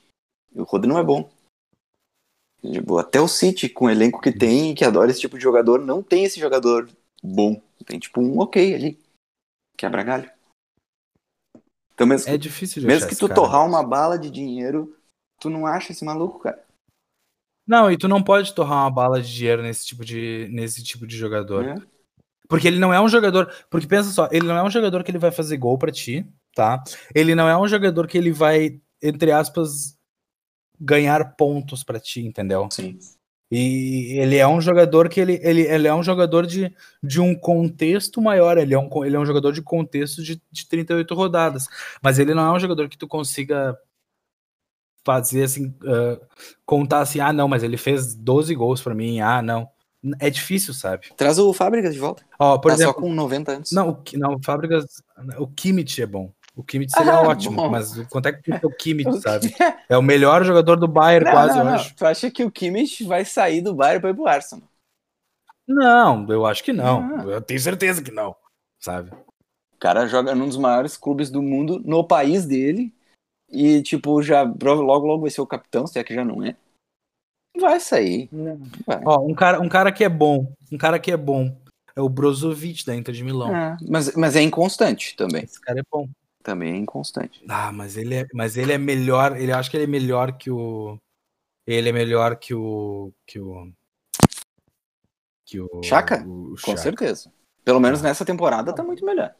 E 0.54 0.60
o 0.60 0.64
Rodri 0.64 0.88
não 0.88 0.98
é 0.98 1.04
bom. 1.04 1.28
Tipo, 2.62 2.96
até 2.98 3.20
o 3.20 3.28
City, 3.28 3.68
com 3.68 3.84
o 3.86 3.90
elenco 3.90 4.20
que 4.20 4.32
tem, 4.32 4.74
que 4.74 4.84
adora 4.84 5.10
esse 5.10 5.20
tipo 5.20 5.36
de 5.36 5.42
jogador, 5.42 5.78
não 5.84 6.02
tem 6.02 6.24
esse 6.24 6.40
jogador 6.40 6.88
bom. 7.22 7.60
Tem 7.86 7.98
tipo 7.98 8.20
um 8.20 8.38
ok 8.38 8.74
ali. 8.74 8.98
Quebra 9.76 10.02
galho. 10.02 10.30
Então 11.94 12.06
mesmo, 12.06 12.30
É 12.30 12.36
difícil 12.38 12.80
de 12.80 12.86
mesmo 12.86 13.06
que 13.06 13.12
esse 13.12 13.20
tu 13.20 13.28
cara. 13.28 13.40
torrar 13.40 13.66
uma 13.66 13.82
bala 13.82 14.18
de 14.18 14.30
dinheiro, 14.30 14.96
tu 15.40 15.50
não 15.50 15.66
acha 15.66 15.92
esse 15.92 16.04
maluco, 16.04 16.38
cara. 16.40 16.62
Não, 17.66 17.90
e 17.90 17.96
tu 17.96 18.08
não 18.08 18.22
pode 18.22 18.54
torrar 18.54 18.78
uma 18.78 18.90
bala 18.90 19.22
de 19.22 19.32
dinheiro 19.32 19.62
nesse 19.62 19.86
tipo 19.86 20.04
de, 20.04 20.48
nesse 20.50 20.82
tipo 20.82 21.06
de 21.06 21.16
jogador. 21.16 21.64
né? 21.64 21.82
Porque 22.48 22.66
ele 22.66 22.80
não 22.80 22.92
é 22.92 23.00
um 23.00 23.08
jogador. 23.08 23.52
Porque 23.70 23.86
pensa 23.86 24.10
só, 24.10 24.28
ele 24.32 24.46
não 24.46 24.56
é 24.56 24.62
um 24.62 24.70
jogador 24.70 25.04
que 25.04 25.10
ele 25.10 25.18
vai 25.18 25.30
fazer 25.30 25.56
gol 25.56 25.78
pra 25.78 25.92
ti, 25.92 26.26
tá? 26.54 26.82
Ele 27.14 27.34
não 27.34 27.48
é 27.48 27.56
um 27.56 27.68
jogador 27.68 28.06
que 28.08 28.18
ele 28.18 28.32
vai, 28.32 28.80
entre 29.00 29.30
aspas, 29.30 29.96
ganhar 30.80 31.36
pontos 31.36 31.84
pra 31.84 32.00
ti, 32.00 32.20
entendeu? 32.20 32.68
Sim. 32.72 32.98
E 33.52 34.18
ele 34.18 34.36
é 34.36 34.46
um 34.46 34.60
jogador 34.60 35.08
que 35.08 35.20
ele, 35.20 35.40
ele, 35.42 35.62
ele 35.62 35.88
é 35.88 35.94
um 35.94 36.02
jogador 36.02 36.46
de, 36.46 36.72
de 37.02 37.20
um 37.20 37.34
contexto 37.34 38.22
maior, 38.22 38.56
ele 38.56 38.74
é 38.74 38.78
um, 38.78 39.04
ele 39.04 39.16
é 39.16 39.18
um 39.18 39.26
jogador 39.26 39.52
de 39.52 39.60
contexto 39.60 40.22
de, 40.22 40.40
de 40.50 40.68
38 40.68 41.14
rodadas. 41.14 41.66
Mas 42.02 42.18
ele 42.18 42.32
não 42.32 42.46
é 42.46 42.52
um 42.52 42.60
jogador 42.60 42.88
que 42.88 42.98
tu 42.98 43.08
consiga 43.08 43.76
fazer 45.04 45.44
assim, 45.44 45.74
ah, 45.86 46.18
contar 46.66 47.00
assim, 47.00 47.20
ah, 47.20 47.32
não, 47.32 47.48
mas 47.48 47.62
ele 47.62 47.76
fez 47.76 48.14
12 48.14 48.54
gols 48.54 48.80
pra 48.82 48.94
mim, 48.94 49.20
ah, 49.20 49.40
não. 49.42 49.68
É 50.18 50.30
difícil, 50.30 50.72
sabe? 50.72 51.08
Traz 51.14 51.38
o 51.38 51.52
Fábricas 51.52 51.92
de 51.92 52.00
volta. 52.00 52.24
Ó, 52.38 52.56
por 52.58 52.68
tá 52.70 52.74
exemplo, 52.74 52.94
só 52.94 53.00
com 53.00 53.12
90 53.12 53.52
anos. 53.52 53.70
não, 53.72 53.90
o, 53.90 54.02
não, 54.14 54.40
Fábricas. 54.42 54.84
O 55.38 55.46
Kimmich 55.46 56.00
é 56.00 56.06
bom. 56.06 56.32
O 56.56 56.64
Kimmich 56.64 56.90
seria 56.90 57.12
Ah, 57.20 57.28
ótimo, 57.28 57.56
bom. 57.56 57.68
mas 57.68 57.98
o- 57.98 58.08
quanto 58.08 58.26
é 58.26 58.32
que 58.32 58.50
custa 58.50 58.66
o 58.66 58.74
Kimmich, 58.74 59.10
sabe? 59.20 59.54
É 59.90 59.98
o 59.98 60.02
melhor 60.02 60.42
jogador 60.42 60.76
do 60.76 60.88
Bayern, 60.88 61.26
Não, 61.26 61.32
quase 61.32 61.58
não, 61.58 61.64
não. 61.66 61.74
hoje. 61.74 61.94
Tu 61.94 62.06
acha 62.06 62.30
que 62.30 62.42
o 62.42 62.50
Kimmich 62.50 63.04
vai 63.04 63.26
sair 63.26 63.60
do 63.60 63.74
Bayern 63.74 64.00
pra 64.00 64.10
ir 64.10 64.14
pro 64.14 64.26
Arsenal? 64.26 64.66
Não, 65.66 66.26
eu 66.30 66.46
acho 66.46 66.64
que 66.64 66.72
não. 66.72 67.20
Ah. 67.20 67.24
Eu 67.24 67.40
tenho 67.42 67.60
certeza 67.60 68.02
que 68.02 68.10
não, 68.10 68.34
sabe? 68.78 69.10
O 69.74 69.78
cara 69.78 70.06
joga 70.06 70.34
num 70.34 70.48
dos 70.48 70.56
maiores 70.56 70.96
clubes 70.96 71.30
do 71.30 71.42
mundo, 71.42 71.80
no 71.84 72.02
país 72.06 72.44
dele, 72.44 72.92
e, 73.50 73.82
tipo, 73.82 74.22
já 74.22 74.42
logo, 74.42 74.82
logo 74.82 75.20
vai 75.20 75.30
ser 75.30 75.40
o 75.40 75.46
capitão, 75.46 75.86
se 75.86 75.98
é 75.98 76.04
que 76.04 76.14
já 76.14 76.24
não 76.24 76.44
é. 76.44 76.56
Vai 77.58 77.80
sair. 77.80 78.28
Não. 78.30 78.60
Vai. 78.86 79.02
Ó, 79.04 79.20
um 79.26 79.34
cara, 79.34 79.60
um 79.60 79.68
cara 79.68 79.90
que 79.90 80.04
é 80.04 80.08
bom, 80.08 80.52
um 80.72 80.78
cara 80.78 80.98
que 80.98 81.10
é 81.10 81.16
bom 81.16 81.54
é 81.96 82.00
o 82.00 82.08
Brozovic 82.08 82.86
da 82.86 82.94
Inter 82.94 83.14
de 83.14 83.24
Milão. 83.24 83.54
É, 83.54 83.76
mas, 83.88 84.14
mas 84.14 84.36
é 84.36 84.42
inconstante 84.42 85.16
também. 85.16 85.44
Esse 85.44 85.60
cara 85.60 85.80
é 85.80 85.82
bom. 85.90 86.08
Também 86.42 86.72
é 86.72 86.76
inconstante. 86.76 87.44
Ah, 87.48 87.70
mas 87.70 87.96
ele 87.96 88.14
é, 88.14 88.26
mas 88.32 88.56
ele 88.56 88.72
é 88.72 88.78
melhor, 88.78 89.36
ele 89.36 89.52
acho 89.52 89.70
que 89.70 89.76
ele 89.76 89.84
é 89.84 89.86
melhor 89.86 90.32
que 90.38 90.50
o 90.50 90.96
ele 91.66 91.90
é 91.90 91.92
melhor 91.92 92.36
que 92.36 92.54
o 92.54 93.12
que 93.26 93.38
o 93.38 93.70
que 95.44 95.60
o 95.60 95.82
Chaka? 95.82 96.24
o 96.26 96.50
Com 96.52 96.56
Chaka. 96.56 96.78
certeza. 96.78 97.32
Pelo 97.62 97.78
menos 97.78 98.00
nessa 98.00 98.24
temporada 98.24 98.74
tá 98.74 98.82
muito 98.82 99.04
melhor. 99.04 99.34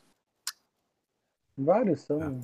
Vários 1.57 2.03
são. 2.03 2.43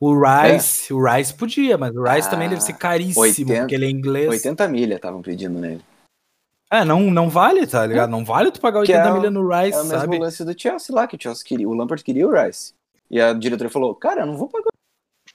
O 0.00 0.14
Rice, 0.14 0.92
o 0.92 1.02
Rice 1.02 1.32
podia, 1.34 1.76
mas 1.78 1.94
o 1.94 2.02
Rice 2.02 2.28
Ah, 2.28 2.30
também 2.30 2.48
deve 2.48 2.60
ser 2.60 2.74
caríssimo, 2.74 3.22
80 3.22 3.60
porque 3.60 3.74
ele 3.74 3.86
é 3.86 3.90
inglês. 3.90 4.28
80 4.28 4.68
milha 4.68 4.94
estavam 4.96 5.22
pedindo 5.22 5.58
nele. 5.58 5.82
É, 6.72 6.84
não, 6.84 7.00
não 7.10 7.28
vale, 7.28 7.66
tá 7.66 7.84
ligado? 7.84 8.10
Não 8.10 8.24
vale 8.24 8.50
tu 8.52 8.60
pagar 8.60 8.82
Que 8.84 8.92
80 8.92 9.08
é 9.08 9.12
milha 9.12 9.30
no 9.30 9.48
Rice, 9.48 9.76
É 9.78 9.80
o 9.80 9.84
mesmo 9.84 9.98
sabe? 10.00 10.18
lance 10.18 10.44
do 10.44 10.58
Chelsea 10.60 10.94
lá, 10.94 11.06
que 11.06 11.16
o 11.16 11.18
Chelsea 11.20 11.44
queria. 11.44 11.68
O 11.68 11.74
Lampard 11.74 12.02
queria 12.04 12.26
o 12.28 12.32
Rice. 12.32 12.72
E 13.10 13.20
a 13.20 13.32
diretora 13.32 13.68
falou, 13.68 13.94
cara, 13.94 14.22
eu 14.22 14.26
não 14.26 14.36
vou 14.36 14.48
pagar 14.48 14.68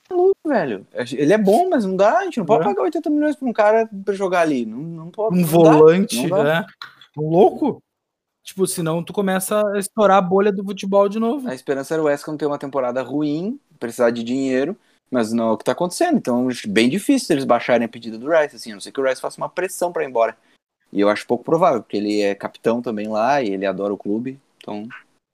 maluco, 0.09 0.35
velho. 0.47 0.87
Ele 1.11 1.33
é 1.33 1.37
bom, 1.37 1.67
mas 1.69 1.83
não 1.83 1.95
dá, 1.95 2.19
a 2.19 2.23
gente 2.23 2.37
não 2.37 2.45
pode 2.45 2.61
É. 2.61 2.65
pagar 2.65 2.83
80 2.83 3.09
milhões 3.09 3.35
pra 3.35 3.47
um 3.49 3.53
cara 3.53 3.89
pra 4.05 4.13
jogar 4.13 4.41
ali. 4.41 4.65
Não, 4.65 4.77
não 4.77 5.11
pode. 5.11 5.35
Um 5.35 5.41
não 5.41 5.47
volante, 5.47 6.29
dá. 6.29 6.43
né? 6.43 6.65
Um 7.17 7.29
louco. 7.29 7.79
Tipo, 8.43 8.65
senão 8.67 9.03
tu 9.03 9.11
começa 9.11 9.59
a 9.73 9.79
estourar 9.79 10.17
a 10.17 10.21
bolha 10.21 10.51
do 10.53 10.63
futebol 10.63 11.09
de 11.09 11.19
novo. 11.19 11.49
A 11.49 11.55
esperança 11.55 11.95
era 11.95 12.03
o 12.03 12.05
West 12.05 12.25
Ham 12.27 12.37
ter 12.37 12.45
uma 12.45 12.59
temporada 12.59 13.01
ruim, 13.01 13.59
precisar 13.79 14.11
de 14.11 14.23
dinheiro, 14.23 14.77
mas 15.09 15.31
não 15.31 15.49
é 15.49 15.51
o 15.53 15.57
que 15.57 15.63
tá 15.63 15.71
acontecendo. 15.71 16.17
Então, 16.17 16.47
bem 16.67 16.89
difícil 16.89 17.33
eles 17.33 17.45
baixarem 17.45 17.85
a 17.85 17.89
pedida 17.89 18.17
do 18.17 18.29
Rice, 18.29 18.55
assim, 18.55 18.71
a 18.71 18.75
não 18.75 18.81
ser 18.81 18.91
que 18.91 18.99
o 18.99 19.03
Rice 19.03 19.21
faça 19.21 19.37
uma 19.39 19.49
pressão 19.49 19.91
pra 19.91 20.03
ir 20.03 20.07
embora. 20.07 20.37
E 20.91 20.99
eu 21.01 21.09
acho 21.09 21.27
pouco 21.27 21.43
provável, 21.43 21.81
porque 21.81 21.97
ele 21.97 22.21
é 22.21 22.33
capitão 22.35 22.81
também 22.81 23.07
lá 23.07 23.41
e 23.41 23.49
ele 23.49 23.65
adora 23.65 23.93
o 23.93 23.97
clube. 23.97 24.39
Então, 24.57 24.87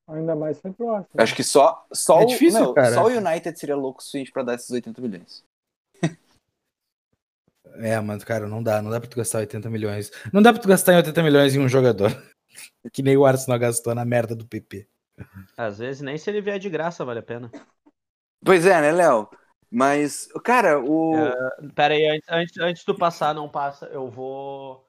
Ainda 0.10 0.36
mais 0.36 0.60
foi 0.60 0.72
pro 0.74 0.90
Arsenal. 0.90 1.08
eu 1.14 1.24
acho 1.24 1.36
que 1.36 1.44
só, 1.44 1.86
só, 1.94 2.20
É 2.22 2.24
o, 2.24 2.26
difícil, 2.26 2.60
meu, 2.60 2.74
cara. 2.74 2.94
só 2.94 3.06
o 3.06 3.10
United 3.10 3.58
seria 3.58 3.76
louco 3.78 4.00
o 4.00 4.04
suficiente 4.04 4.32
pra 4.32 4.44
dar 4.44 4.56
esses 4.56 4.70
80 4.70 5.02
milhões. 5.02 5.44
É, 7.76 7.98
mas, 8.02 8.24
cara, 8.26 8.48
não 8.48 8.62
dá. 8.62 8.82
Não 8.82 8.92
dá 8.92 9.00
pra 9.00 9.10
tu 9.10 9.16
gastar 9.16 9.40
80 9.40 9.70
milhões. 9.70 10.12
Não 10.34 10.42
dá 10.42 10.52
pra 10.52 10.62
tu 10.62 10.68
gastar 10.68 10.92
em 10.94 10.98
80 10.98 11.24
milhões 11.24 11.56
em 11.56 11.60
um 11.60 11.70
jogador. 11.70 12.12
que 12.92 13.02
nem 13.02 13.16
o 13.16 13.26
Arsenal 13.26 13.58
gastou 13.58 13.96
na 13.96 14.04
merda 14.04 14.36
do 14.36 14.46
PP. 14.46 14.86
Às 15.56 15.78
vezes 15.78 16.02
nem 16.02 16.18
se 16.18 16.30
ele 16.30 16.42
vier 16.42 16.60
de 16.60 16.70
graça 16.70 17.06
vale 17.06 17.20
a 17.20 17.24
pena. 17.24 17.50
Pois 18.44 18.66
é, 18.66 18.82
né, 18.82 18.92
Léo? 18.92 19.30
Mas, 19.70 20.28
cara, 20.44 20.80
o. 20.80 21.14
Pera 21.76 21.94
aí, 21.94 22.06
antes, 22.08 22.28
antes, 22.30 22.58
antes 22.58 22.84
do 22.86 22.96
passar, 22.96 23.34
não 23.34 23.48
passa, 23.48 23.86
eu 23.88 24.10
vou. 24.10 24.86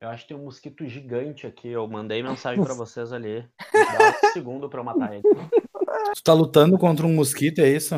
Eu 0.00 0.08
acho 0.10 0.24
que 0.24 0.28
tem 0.28 0.36
um 0.36 0.44
mosquito 0.44 0.86
gigante 0.86 1.46
aqui. 1.46 1.68
Eu 1.68 1.86
mandei 1.88 2.22
mensagem 2.22 2.62
pra 2.62 2.74
vocês 2.74 3.12
ali. 3.12 3.48
Dá 3.72 4.10
um 4.10 4.32
segundo 4.34 4.68
pra 4.68 4.80
eu 4.80 4.84
matar 4.84 5.14
ele. 5.14 5.22
Tu 6.14 6.22
tá 6.22 6.34
lutando 6.34 6.78
contra 6.78 7.06
um 7.06 7.14
mosquito, 7.14 7.60
é 7.60 7.68
isso? 7.68 7.94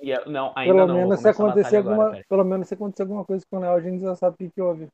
Eu- 0.00 0.24
não, 0.30 0.52
ainda 0.56 0.74
Pelo 0.74 0.86
não. 0.86 0.94
menos, 0.94 1.20
se 1.20 1.28
acontecer 1.28 1.76
agora, 1.76 2.02
alguma, 2.04 2.22
pelo 2.28 2.44
menos 2.44 2.68
se 2.68 2.74
acontecer 2.74 3.02
alguma 3.02 3.24
coisa 3.24 3.44
com 3.50 3.58
o 3.58 3.60
Léo, 3.60 3.72
a 3.74 3.80
gente 3.80 4.00
já 4.00 4.16
sabe 4.16 4.34
o 4.34 4.38
que, 4.38 4.50
que 4.50 4.60
houve. 4.62 4.88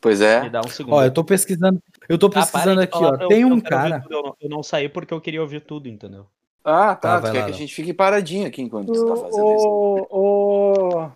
Pois 0.00 0.20
Me 0.20 0.26
é. 0.26 0.50
dá 0.50 0.60
um 0.60 0.68
segundo. 0.68 0.94
Ó, 0.94 1.02
eu 1.04 1.12
tô 1.14 1.24
pesquisando. 1.24 1.80
Eu 2.08 2.18
tô 2.18 2.26
Ah, 2.26 2.30
para 2.30 2.42
pesquisando 2.42 2.80
de 2.80 2.84
aqui, 2.84 2.98
ó. 2.98 3.14
eu- 3.16 3.28
Tem 3.28 3.40
eu 3.42 3.48
um 3.48 3.52
ouvir 3.52 3.62
cara. 3.62 4.00
tudo, 4.02 4.14
Eu 4.14 4.22
não, 4.22 4.36
eu 4.40 4.48
não 4.50 4.62
saí 4.62 4.88
porque 4.88 5.14
eu 5.14 5.20
queria 5.20 5.40
ouvir 5.40 5.60
tudo, 5.62 5.88
entendeu? 5.88 6.26
Ah, 6.64 6.94
tá. 6.96 7.16
Tá, 7.16 7.20
vai 7.20 7.30
tu 7.30 7.32
quer 7.32 7.42
lá, 7.42 7.44
que 7.44 7.50
a 7.50 7.52
Léo. 7.52 7.58
gente 7.58 7.74
fique 7.74 7.92
paradinho 7.92 8.46
aqui 8.46 8.62
enquanto 8.62 8.94
você 8.96 9.04
tá 9.04 9.16
fazendo 9.16 9.52
isso. 9.52 9.68
Ô, 9.68 10.06
ô, 10.10 11.12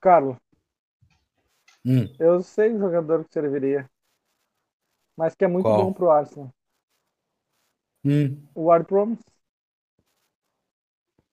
Carlos, 0.00 0.36
Hum, 1.84 2.08
eu 2.18 2.42
sei 2.42 2.74
o 2.74 2.78
jogador 2.80 3.24
que 3.24 3.32
serviria. 3.32 3.88
Mas 5.16 5.34
que 5.34 5.44
é 5.44 5.48
muito 5.48 5.66
Qual? 5.66 5.86
bom 5.86 5.92
pro 5.92 6.08
Arsenal. 6.10 6.50
hum. 8.04 8.48
O 8.54 8.64
Ward 8.64 8.86
Promes. 8.88 9.20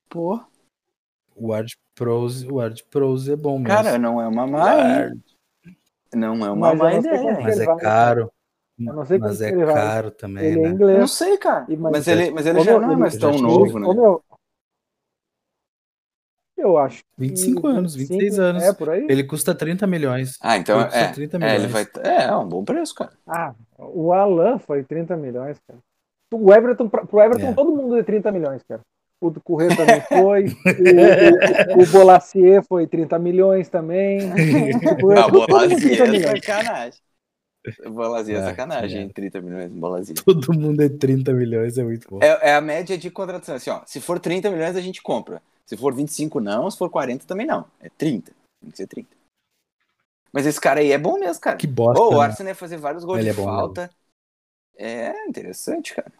Pô, 0.09 0.39
O 1.35 1.47
Ward 1.49 1.75
Prose, 1.93 2.47
o 2.47 2.55
Ward 2.55 2.83
Prose 2.89 3.31
é 3.31 3.35
bom 3.35 3.59
mesmo. 3.59 3.83
cara, 3.83 3.97
não 3.97 4.21
é 4.21 4.27
uma 4.27 4.47
má. 4.47 5.09
Não 6.13 6.35
é 6.45 6.51
uma 6.51 6.55
Mas 6.59 6.77
má 6.77 6.93
não 6.93 6.99
ideia. 6.99 7.41
mas 7.41 7.59
é 7.59 7.65
vai. 7.65 7.75
caro. 7.77 8.31
Eu 8.87 8.93
não 8.93 9.05
sei 9.05 9.17
Mas 9.17 9.41
é 9.41 9.49
ele 9.49 9.65
vai. 9.65 9.73
caro 9.75 10.11
também, 10.11 10.45
Ele 10.45 10.59
é 10.59 10.61
né? 10.63 10.67
Eu 10.69 10.73
inglês. 10.73 10.99
não 10.99 11.07
sei, 11.07 11.37
cara. 11.37 11.65
E- 11.69 11.75
mas- 11.77 11.91
Mas 11.91 12.07
ele, 12.07 12.31
mas 12.31 12.45
ele 12.45 12.61
já 12.61 12.71
meu, 12.71 12.81
não 12.81 12.93
é 12.93 12.95
mais 12.95 13.17
tão 13.17 13.31
novo, 13.37 13.79
né? 13.79 13.87
meu, 13.93 14.23
eu 16.57 16.77
acho. 16.77 16.99
que 16.99 17.05
25 17.17 17.67
anos, 17.67 17.95
26 17.95 18.37
anos. 18.39 18.61
É, 18.63 18.71
por 18.73 18.89
aí? 18.89 19.07
Ele 19.09 19.23
custa 19.23 19.55
30 19.55 19.87
milhões. 19.87 20.37
Ah, 20.41 20.57
então 20.57 20.75
Ele 20.77 20.85
custa 20.85 20.99
é. 20.99 21.11
30 21.11 21.37
É, 21.37 21.55
ele 21.55 21.67
milhões. 21.67 21.71
vai. 21.71 21.87
É, 22.03 22.23
é 22.25 22.35
um 22.35 22.47
bom 22.47 22.63
preço, 22.63 22.93
cara. 22.93 23.11
Ah, 23.27 23.53
o 23.79 24.13
Alan 24.13 24.59
foi 24.59 24.83
30 24.83 25.17
milhões, 25.17 25.57
cara. 25.67 25.79
O 26.33 26.53
Everton, 26.53 26.87
pro 26.87 27.19
Everton, 27.19 27.47
É. 27.47 27.53
todo 27.53 27.75
mundo 27.75 27.97
é 27.97 28.03
30 28.03 28.31
milhões, 28.31 28.61
cara. 28.63 28.81
O 29.19 29.29
do 29.29 29.41
Correio 29.41 29.75
também 29.75 30.01
foi. 30.01 30.45
o, 30.47 31.79
o, 31.79 31.83
o 31.83 31.91
Bolacier 31.91 32.63
foi 32.67 32.87
30 32.87 33.19
milhões 33.19 33.67
também. 33.69 34.19
O 35.03 35.11
Ah, 35.11 35.27
Everton, 35.27 35.31
mundo 35.31 35.45
30 35.45 35.47
Bolazia 35.47 36.03
é 36.03 36.07
milhões. 36.09 36.45
sacanagem. 36.45 36.99
Bolazia 37.89 38.37
é 38.37 38.41
Ah, 38.41 38.45
sacanagem, 38.45 38.99
é. 38.99 39.01
hein? 39.03 39.09
30 39.09 39.41
milhões 39.41 39.71
em 39.71 39.79
Bolazia. 39.79 40.15
Todo 40.25 40.53
mundo 40.53 40.81
é 40.81 40.89
30 40.89 41.31
milhões, 41.33 41.77
é 41.77 41.83
muito 41.83 42.07
bom. 42.09 42.19
É, 42.21 42.49
é 42.49 42.55
a 42.55 42.61
média 42.61 42.97
de 42.97 43.09
contratação. 43.11 43.55
Assim, 43.55 43.69
ó, 43.69 43.81
se 43.85 44.01
for 44.01 44.19
30 44.19 44.49
milhões, 44.49 44.75
a 44.75 44.81
gente 44.81 45.01
compra. 45.01 45.41
Se 45.65 45.77
for 45.77 45.93
25, 45.93 46.39
não. 46.39 46.69
Se 46.71 46.77
for 46.77 46.89
40, 46.89 47.25
também 47.25 47.45
não. 47.45 47.65
É 47.79 47.89
30. 47.89 48.31
Tem 48.61 48.71
que 48.71 48.77
ser 48.77 48.87
30. 48.87 49.09
Mas 50.33 50.45
esse 50.45 50.59
cara 50.59 50.79
aí 50.79 50.91
é 50.91 50.97
bom 50.97 51.19
mesmo, 51.19 51.41
cara. 51.41 51.57
Que 51.57 51.67
bosta. 51.67 52.01
Ô, 52.01 52.09
o 52.09 52.19
né? 52.19 52.25
Arsenal 52.25 52.51
ia 52.51 52.55
fazer 52.55 52.77
vários 52.77 53.03
gols 53.03 53.19
Ele 53.19 53.31
de 53.31 53.39
é 53.39 53.43
falta. 53.43 53.91
É 54.77 55.25
interessante, 55.27 55.93
cara. 55.93 56.11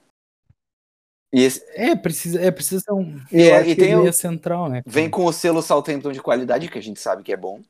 E 1.33 1.41
esse, 1.43 1.63
É, 1.73 1.95
precisa, 1.95 2.41
é, 2.41 2.51
precisa 2.51 2.81
ser 2.81 2.91
um 2.91 3.17
e, 3.31 3.41
é- 3.43 3.67
e 3.67 3.75
tem 3.75 3.95
o, 3.95 4.11
central, 4.11 4.69
né? 4.69 4.81
vem 4.85 5.09
com 5.09 5.25
o 5.25 5.31
selo 5.31 5.61
Southampton 5.61 6.11
de 6.11 6.21
qualidade, 6.21 6.69
que 6.69 6.77
a 6.77 6.81
gente 6.81 6.99
sabe 6.99 7.23
que 7.23 7.31
é 7.31 7.37
bom. 7.37 7.61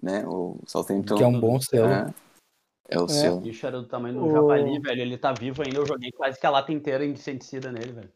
Né? 0.00 0.24
O 0.26 0.58
Southampton. 0.66 1.16
Que 1.16 1.24
é 1.24 1.26
um 1.26 1.40
bom 1.40 1.60
selo. 1.60 1.88
É. 1.92 2.14
É 2.88 2.98
o 2.98 3.04
É. 3.04 3.08
seu. 3.08 3.34
O 3.36 3.40
bicho 3.40 3.66
era 3.66 3.80
do 3.80 3.86
tamanho 3.86 4.14
do 4.18 4.26
O- 4.26 4.30
javali, 4.30 4.78
velho. 4.78 5.00
Ele 5.00 5.16
tá 5.18 5.32
vivo 5.32 5.62
ainda. 5.62 5.78
Eu 5.78 5.86
joguei 5.86 6.10
quase 6.12 6.38
que 6.38 6.46
a 6.46 6.50
lata 6.50 6.72
inteira 6.72 7.04
de 7.06 7.12
inseticida 7.12 7.72
nele, 7.72 7.92
velho. 7.92 8.12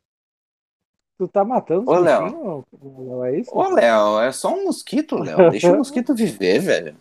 Tu 1.18 1.26
tá 1.26 1.44
matando 1.44 1.90
Ô, 1.90 1.98
Léo. 1.98 2.64
Léo, 2.80 3.24
É 3.24 3.38
isso? 3.40 3.50
Ô, 3.52 3.68
Léo, 3.70 4.20
é 4.20 4.30
só 4.30 4.54
um 4.54 4.64
mosquito, 4.66 5.16
Léo. 5.18 5.50
Deixa 5.50 5.72
o 5.72 5.76
mosquito 5.78 6.14
viver, 6.14 6.60
velho. 6.60 6.96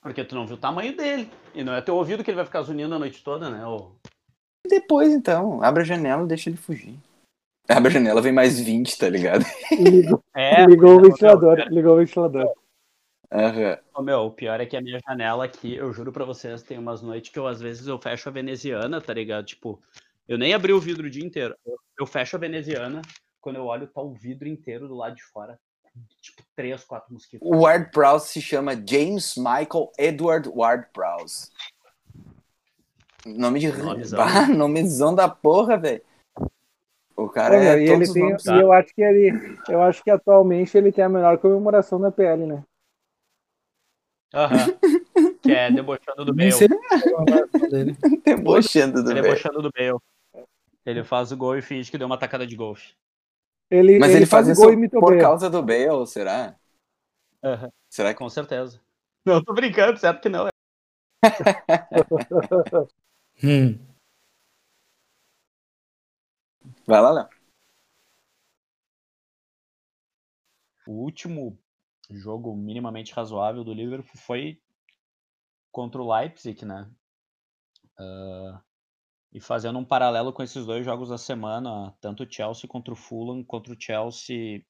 Porque 0.00 0.22
tu 0.22 0.34
não 0.34 0.46
viu 0.46 0.56
o 0.56 0.60
tamanho 0.60 0.96
dele. 0.96 1.30
E 1.54 1.64
não 1.64 1.72
é 1.74 1.80
teu 1.80 1.96
ouvido 1.96 2.22
que 2.22 2.30
ele 2.30 2.36
vai 2.36 2.44
ficar 2.44 2.62
zunindo 2.62 2.94
a 2.94 2.98
noite 2.98 3.24
toda, 3.24 3.48
né? 3.50 3.66
ô? 3.66 3.90
Depois, 4.68 5.12
então, 5.12 5.62
abre 5.62 5.82
a 5.82 5.84
janela 5.86 6.22
e 6.24 6.28
deixa 6.28 6.48
ele 6.50 6.56
fugir. 6.56 6.96
Abre 7.68 7.88
a 7.88 7.92
janela, 7.92 8.20
vem 8.20 8.32
mais 8.32 8.60
20, 8.60 8.96
tá 8.98 9.08
ligado? 9.08 9.44
Ligou, 9.72 10.22
É, 10.34 10.64
ligou 10.66 10.90
o 10.92 10.96
mas, 10.96 11.04
ô, 11.06 11.10
ventilador. 11.10 11.58
Ligou 11.70 11.94
o 11.94 11.96
ventilador. 11.96 12.52
Aham. 13.32 13.78
ô, 13.94 14.02
meu, 14.02 14.20
o 14.20 14.30
pior 14.30 14.60
é 14.60 14.66
que 14.66 14.76
a 14.76 14.80
minha 14.80 15.00
janela 15.06 15.44
aqui, 15.44 15.74
eu 15.74 15.92
juro 15.92 16.12
pra 16.12 16.24
vocês, 16.24 16.62
tem 16.62 16.78
umas 16.78 17.02
noites 17.02 17.30
que 17.30 17.38
eu, 17.38 17.46
às 17.46 17.60
vezes, 17.60 17.86
eu 17.86 17.98
fecho 17.98 18.28
a 18.28 18.32
veneziana, 18.32 19.00
tá 19.00 19.12
ligado? 19.12 19.44
Tipo, 19.44 19.82
eu 20.28 20.38
nem 20.38 20.54
abri 20.54 20.72
o 20.72 20.80
vidro 20.80 21.06
o 21.06 21.10
dia 21.10 21.24
inteiro. 21.24 21.54
Eu, 21.64 21.76
eu 22.00 22.06
fecho 22.06 22.36
a 22.36 22.38
veneziana, 22.38 23.02
quando 23.40 23.56
eu 23.56 23.66
olho, 23.66 23.86
tá 23.86 24.00
o 24.00 24.12
vidro 24.14 24.48
inteiro 24.48 24.88
do 24.88 24.94
lado 24.94 25.16
de 25.16 25.22
fora. 25.22 25.58
Tipo, 26.20 26.42
três, 26.56 26.82
quatro 26.84 27.12
mosquitos. 27.12 27.46
O 27.46 27.62
Ward 27.62 27.90
Prowse 27.92 28.28
se 28.28 28.40
chama 28.40 28.72
James 28.74 29.36
Michael 29.36 29.92
Edward 29.98 30.48
Ward 30.48 30.88
Prowse. 30.92 31.50
Nome 33.24 33.60
de 33.60 33.72
Nomezão. 33.72 34.18
Bah, 34.24 34.46
nomezão 34.48 35.14
da 35.14 35.28
porra, 35.28 35.76
velho. 35.76 36.02
O 37.16 37.28
cara 37.28 37.54
Olha, 37.54 37.78
é 37.78 37.82
e 37.82 37.86
todos 37.86 38.16
ele 38.16 38.36
tem, 38.36 38.54
e 38.54 38.60
eu 38.60 38.72
acho 38.72 38.94
que 38.94 39.02
ele, 39.02 39.58
eu 39.68 39.82
acho 39.82 40.02
que 40.02 40.10
atualmente 40.10 40.76
ele 40.76 40.90
tem 40.90 41.04
a 41.04 41.08
menor 41.08 41.38
comemoração 41.38 42.00
da 42.00 42.10
PL, 42.10 42.44
né? 42.44 42.64
Aham. 44.34 44.66
que 45.40 45.52
é 45.52 45.70
debochando 45.70 46.24
do 46.24 46.34
dele. 46.34 46.58
Debochando 48.24 49.02
do 49.02 49.08
velho. 49.08 49.22
Debochando 49.22 49.62
do 49.62 49.70
Bale. 49.70 49.98
Ele 50.84 51.04
faz 51.04 51.30
o 51.30 51.36
gol 51.36 51.56
e 51.56 51.62
finge 51.62 51.90
que 51.90 51.96
deu 51.96 52.06
uma 52.06 52.18
tacada 52.18 52.46
de 52.46 52.56
golfe. 52.56 52.94
Ele, 53.70 53.98
Mas 53.98 54.14
ele, 54.14 54.26
faz, 54.26 54.48
o 54.48 54.52
isso 54.52 54.60
gol 54.60 54.70
e 54.70 54.74
imita 54.74 54.98
o 54.98 55.00
por 55.00 55.10
Bale. 55.10 55.20
causa 55.20 55.48
do 55.48 55.62
Bale, 55.62 56.06
será? 56.06 56.56
Aham. 57.42 57.70
Será 57.88 58.12
que 58.12 58.18
Com 58.18 58.28
certeza. 58.28 58.80
Não, 59.24 59.42
tô 59.42 59.54
brincando, 59.54 59.98
certo 59.98 60.20
que 60.20 60.28
não. 60.28 60.48
Hum. 63.42 63.76
Vai 66.86 67.00
lá, 67.00 67.10
Léo. 67.10 67.28
O 70.86 70.92
último 70.92 71.58
jogo 72.10 72.54
minimamente 72.54 73.12
razoável 73.12 73.64
do 73.64 73.72
Liverpool 73.74 74.16
foi 74.16 74.60
contra 75.72 76.00
o 76.02 76.14
Leipzig, 76.14 76.64
né? 76.64 76.90
Ah, 77.98 78.62
e 79.32 79.40
fazendo 79.40 79.78
um 79.78 79.84
paralelo 79.84 80.32
com 80.32 80.42
esses 80.42 80.64
dois 80.64 80.84
jogos 80.84 81.08
da 81.08 81.18
semana, 81.18 81.92
tanto 82.00 82.22
o 82.22 82.30
Chelsea 82.30 82.68
contra 82.68 82.92
o 82.92 82.96
Fulham, 82.96 83.42
contra 83.44 83.72
o 83.72 83.76
Chelsea, 83.80 84.64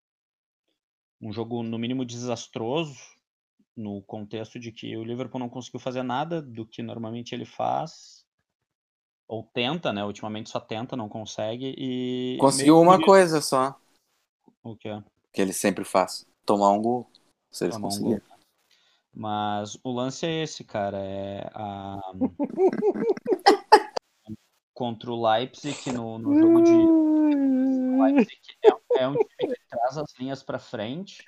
um 1.20 1.32
jogo 1.32 1.62
no 1.62 1.78
mínimo 1.78 2.04
desastroso, 2.04 2.98
no 3.76 4.02
contexto 4.02 4.58
de 4.58 4.72
que 4.72 4.96
o 4.96 5.04
Liverpool 5.04 5.40
não 5.40 5.48
conseguiu 5.48 5.80
fazer 5.80 6.02
nada 6.02 6.40
do 6.40 6.66
que 6.66 6.82
normalmente 6.82 7.34
ele 7.34 7.44
faz, 7.44 8.24
ou 9.28 9.42
tenta, 9.52 9.92
né? 9.92 10.04
Ultimamente 10.04 10.50
só 10.50 10.60
tenta, 10.60 10.96
não 10.96 11.08
consegue, 11.08 11.74
e... 11.76 12.38
Conseguiu 12.38 12.80
uma 12.80 12.98
que- 12.98 13.04
coisa 13.04 13.40
só, 13.40 13.76
O 14.62 14.76
que 14.76 14.88
é? 14.88 15.02
que 15.32 15.42
ele 15.42 15.52
sempre 15.52 15.84
faz. 15.84 16.26
Tomar 16.46 16.70
um 16.70 16.80
gol. 16.80 17.06
Se 17.54 17.64
eles 17.64 17.76
um 17.76 17.82
conseguirem. 17.82 18.20
Mas 19.14 19.78
o 19.84 19.92
lance 19.92 20.26
é 20.26 20.42
esse, 20.42 20.64
cara. 20.64 20.98
É 20.98 21.48
a... 21.54 22.00
Contra 24.74 25.12
o 25.12 25.30
Leipzig 25.30 25.92
no, 25.92 26.18
no 26.18 26.36
jogo 26.36 26.62
de. 26.62 26.72
O 26.72 28.02
Leipzig 28.02 28.40
é, 28.64 28.70
é 29.04 29.08
um 29.08 29.14
time 29.14 29.54
que 29.54 29.68
traz 29.70 29.96
as 29.96 30.12
linhas 30.18 30.42
para 30.42 30.58
frente 30.58 31.24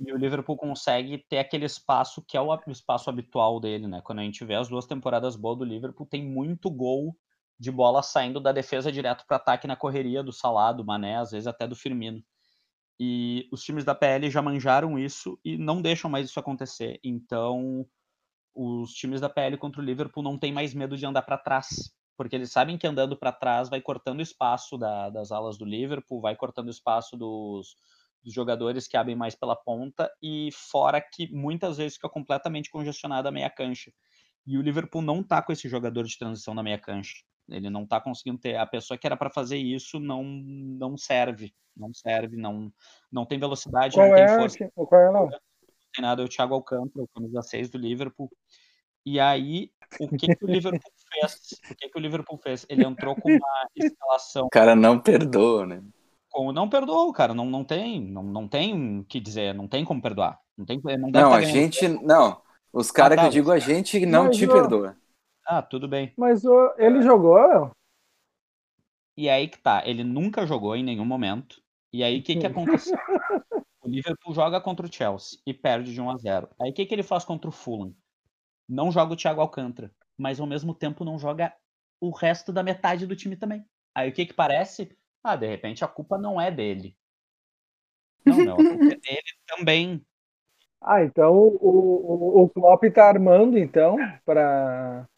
e 0.00 0.10
o 0.10 0.16
Liverpool 0.16 0.56
consegue 0.56 1.18
ter 1.28 1.38
aquele 1.38 1.66
espaço 1.66 2.24
que 2.26 2.34
é 2.34 2.40
o 2.40 2.58
espaço 2.68 3.10
habitual 3.10 3.60
dele, 3.60 3.86
né? 3.86 4.00
Quando 4.02 4.20
a 4.20 4.22
gente 4.22 4.42
vê 4.42 4.54
as 4.54 4.68
duas 4.68 4.86
temporadas 4.86 5.36
boas 5.36 5.58
do 5.58 5.66
Liverpool, 5.66 6.06
tem 6.06 6.24
muito 6.24 6.70
gol 6.70 7.14
de 7.58 7.70
bola 7.70 8.02
saindo 8.02 8.40
da 8.40 8.52
defesa 8.52 8.90
direto 8.90 9.26
para 9.26 9.36
ataque 9.36 9.66
na 9.66 9.76
correria 9.76 10.22
do 10.22 10.32
Salah, 10.32 10.72
do 10.72 10.84
Mané, 10.84 11.18
às 11.18 11.30
vezes 11.30 11.46
até 11.46 11.66
do 11.66 11.76
Firmino. 11.76 12.24
E 13.04 13.48
os 13.52 13.62
times 13.64 13.84
da 13.84 13.94
PL 13.94 14.30
já 14.30 14.42
manjaram 14.42 14.98
isso 14.98 15.38
e 15.44 15.58
não 15.58 15.82
deixam 15.82 16.10
mais 16.10 16.28
isso 16.28 16.38
acontecer. 16.38 17.00
Então, 17.02 17.86
os 18.54 18.92
times 18.92 19.20
da 19.20 19.28
PL 19.28 19.58
contra 19.58 19.80
o 19.80 19.84
Liverpool 19.84 20.22
não 20.22 20.38
tem 20.38 20.52
mais 20.52 20.74
medo 20.74 20.96
de 20.96 21.06
andar 21.06 21.22
para 21.22 21.38
trás, 21.38 21.68
porque 22.16 22.36
eles 22.36 22.52
sabem 22.52 22.78
que 22.78 22.86
andando 22.86 23.16
para 23.18 23.32
trás 23.32 23.68
vai 23.70 23.80
cortando 23.80 24.20
espaço 24.20 24.76
da- 24.78 25.10
das 25.10 25.32
alas 25.32 25.58
do 25.58 25.64
Liverpool, 25.64 26.20
vai 26.20 26.36
cortando 26.36 26.70
espaço 26.70 27.16
dos, 27.16 27.76
dos 28.22 28.32
jogadores 28.34 28.86
que 28.88 28.96
abrem 28.96 29.16
mais 29.16 29.34
pela 29.34 29.56
ponta 29.56 30.10
e 30.22 30.50
fora 30.52 31.00
que 31.00 31.32
muitas 31.32 31.78
vezes 31.78 31.94
fica 31.96 32.08
completamente 32.10 32.70
congestionada 32.70 33.28
a 33.28 33.32
meia 33.32 33.50
cancha. 33.50 33.92
E 34.46 34.58
o 34.58 34.62
Liverpool 34.62 35.02
não 35.02 35.22
tá 35.22 35.42
com 35.42 35.52
esse 35.52 35.68
jogador 35.68 36.04
de 36.04 36.18
transição 36.18 36.54
na 36.54 36.62
meia 36.62 36.78
cancha. 36.78 37.14
Ele 37.48 37.68
não 37.70 37.86
tá 37.86 38.00
conseguindo 38.00 38.38
ter. 38.38 38.56
A 38.56 38.66
pessoa 38.66 38.96
que 38.96 39.06
era 39.06 39.16
para 39.16 39.30
fazer 39.30 39.56
isso 39.56 39.98
não, 39.98 40.22
não 40.22 40.96
serve. 40.96 41.54
Não 41.76 41.92
serve, 41.92 42.36
não, 42.36 42.72
não 43.10 43.24
tem 43.24 43.38
velocidade, 43.38 43.94
Qual 43.94 44.08
não 44.08 44.14
tem 44.14 44.24
é, 44.24 44.36
força 44.36 44.56
ti- 44.58 44.70
qual 44.74 45.00
é, 45.00 45.10
Léo? 45.10 45.30
tem 45.94 46.02
nada, 46.02 46.22
é 46.22 46.24
o 46.24 46.28
Thiago 46.28 46.54
Alcântara, 46.54 47.04
o 47.04 47.08
camisa 47.08 47.40
6 47.42 47.70
do 47.70 47.78
Liverpool. 47.78 48.30
E 49.04 49.18
aí, 49.18 49.70
o 50.00 50.08
que, 50.08 50.34
que 50.34 50.44
o 50.44 50.48
Liverpool 50.48 50.80
fez? 51.12 51.60
O 51.70 51.74
que, 51.74 51.88
que 51.88 51.98
o 51.98 52.00
Liverpool 52.00 52.38
fez? 52.38 52.66
Ele 52.68 52.84
entrou 52.84 53.14
com 53.16 53.30
uma 53.30 53.68
escalação 53.74 54.46
O 54.46 54.50
cara 54.50 54.76
não 54.76 54.98
perdoa, 54.98 55.66
né? 55.66 55.82
com. 56.32 56.52
Não 56.52 56.68
perdoou, 56.68 57.12
cara. 57.12 57.34
Não, 57.34 57.46
não 57.46 57.64
tem. 57.64 58.00
Não, 58.00 58.22
não 58.22 58.48
tem 58.48 59.00
o 59.00 59.04
que 59.04 59.20
dizer, 59.20 59.54
não 59.54 59.68
tem 59.68 59.84
como 59.84 60.00
perdoar. 60.00 60.38
Não, 60.56 60.64
tem, 60.64 60.80
não, 60.98 61.10
Não, 61.10 61.34
a 61.34 61.42
gente. 61.42 61.86
Não. 61.88 62.40
Os 62.72 62.90
caras 62.90 63.16
tá, 63.16 63.22
que 63.22 63.28
eu 63.28 63.32
digo 63.32 63.52
a 63.52 63.58
gente 63.58 64.04
não 64.06 64.24
Mas, 64.24 64.36
te 64.38 64.46
perdoa. 64.46 64.96
Ah, 65.46 65.62
tudo 65.62 65.88
bem. 65.88 66.12
Mas 66.16 66.44
ô, 66.44 66.74
ele 66.78 67.02
jogou? 67.02 67.70
E 69.16 69.28
aí 69.28 69.48
que 69.48 69.58
tá, 69.58 69.82
ele 69.86 70.02
nunca 70.02 70.46
jogou 70.46 70.74
em 70.74 70.82
nenhum 70.82 71.04
momento. 71.04 71.62
E 71.92 72.02
aí 72.02 72.20
o 72.20 72.22
que 72.22 72.36
que 72.36 72.46
aconteceu? 72.46 72.96
O 73.84 73.88
Liverpool 73.88 74.32
joga 74.32 74.60
contra 74.60 74.86
o 74.86 74.92
Chelsea 74.92 75.40
e 75.44 75.52
perde 75.52 75.92
de 75.92 76.00
1 76.00 76.08
a 76.08 76.16
0. 76.16 76.48
Aí 76.60 76.70
o 76.70 76.72
que 76.72 76.86
que 76.86 76.94
ele 76.94 77.02
faz 77.02 77.24
contra 77.24 77.48
o 77.48 77.52
Fulham? 77.52 77.92
Não 78.68 78.92
joga 78.92 79.12
o 79.12 79.16
Thiago 79.16 79.40
Alcântara, 79.40 79.92
mas 80.16 80.38
ao 80.38 80.46
mesmo 80.46 80.72
tempo 80.72 81.04
não 81.04 81.18
joga 81.18 81.52
o 82.00 82.10
resto 82.10 82.52
da 82.52 82.62
metade 82.62 83.08
do 83.08 83.16
time 83.16 83.36
também. 83.36 83.64
Aí 83.92 84.08
o 84.08 84.12
que 84.12 84.24
que 84.24 84.32
parece? 84.32 84.96
Ah, 85.22 85.34
de 85.34 85.48
repente 85.48 85.84
a 85.84 85.88
culpa 85.88 86.16
não 86.16 86.40
é 86.40 86.48
dele. 86.48 86.96
Não, 88.24 88.44
não, 88.44 88.54
a 88.54 88.56
culpa 88.56 88.84
é 88.84 88.96
dele 88.96 89.32
também. 89.48 90.06
Ah, 90.80 91.02
então 91.02 91.36
o, 91.36 91.58
o, 91.60 92.42
o 92.44 92.48
Klopp 92.50 92.84
tá 92.94 93.08
armando, 93.08 93.58
então, 93.58 93.96
pra, 94.24 95.08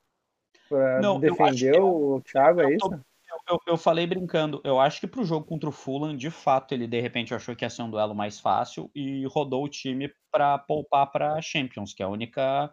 Não, 1.00 1.14
eu 1.14 1.20
defender 1.20 1.72
que- 1.72 1.80
o 1.80 2.20
Thiago, 2.22 2.60
é 2.60 2.64
eu 2.64 2.70
isso? 2.70 2.88
Eu, 2.92 3.00
eu- 3.48 3.60
eu 3.66 3.76
falei 3.76 4.06
brincando. 4.06 4.60
Eu 4.64 4.78
acho 4.80 5.00
que 5.00 5.06
pro 5.06 5.24
jogo 5.24 5.46
contra 5.46 5.68
o 5.68 5.72
Fulham, 5.72 6.16
de 6.16 6.30
fato, 6.30 6.72
ele 6.72 6.86
de 6.86 7.00
repente 7.00 7.34
achou 7.34 7.54
que 7.56 7.64
ia 7.64 7.70
ser 7.70 7.82
um 7.82 7.90
duelo 7.90 8.14
mais 8.14 8.38
fácil 8.40 8.90
e 8.94 9.24
rodou 9.26 9.64
o 9.64 9.68
time 9.68 10.12
pra 10.30 10.58
poupar 10.58 11.10
pra 11.10 11.40
Champions, 11.42 11.92
que 11.92 12.02
é 12.02 12.06
a 12.06 12.08
única 12.08 12.72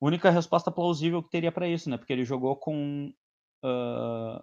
única 0.00 0.30
resposta 0.30 0.70
plausível 0.70 1.22
que 1.22 1.30
teria 1.30 1.52
pra 1.52 1.68
isso, 1.68 1.88
né? 1.88 1.96
Porque 1.96 2.12
ele 2.12 2.24
jogou 2.24 2.56
com 2.56 3.12
ah, 3.62 4.42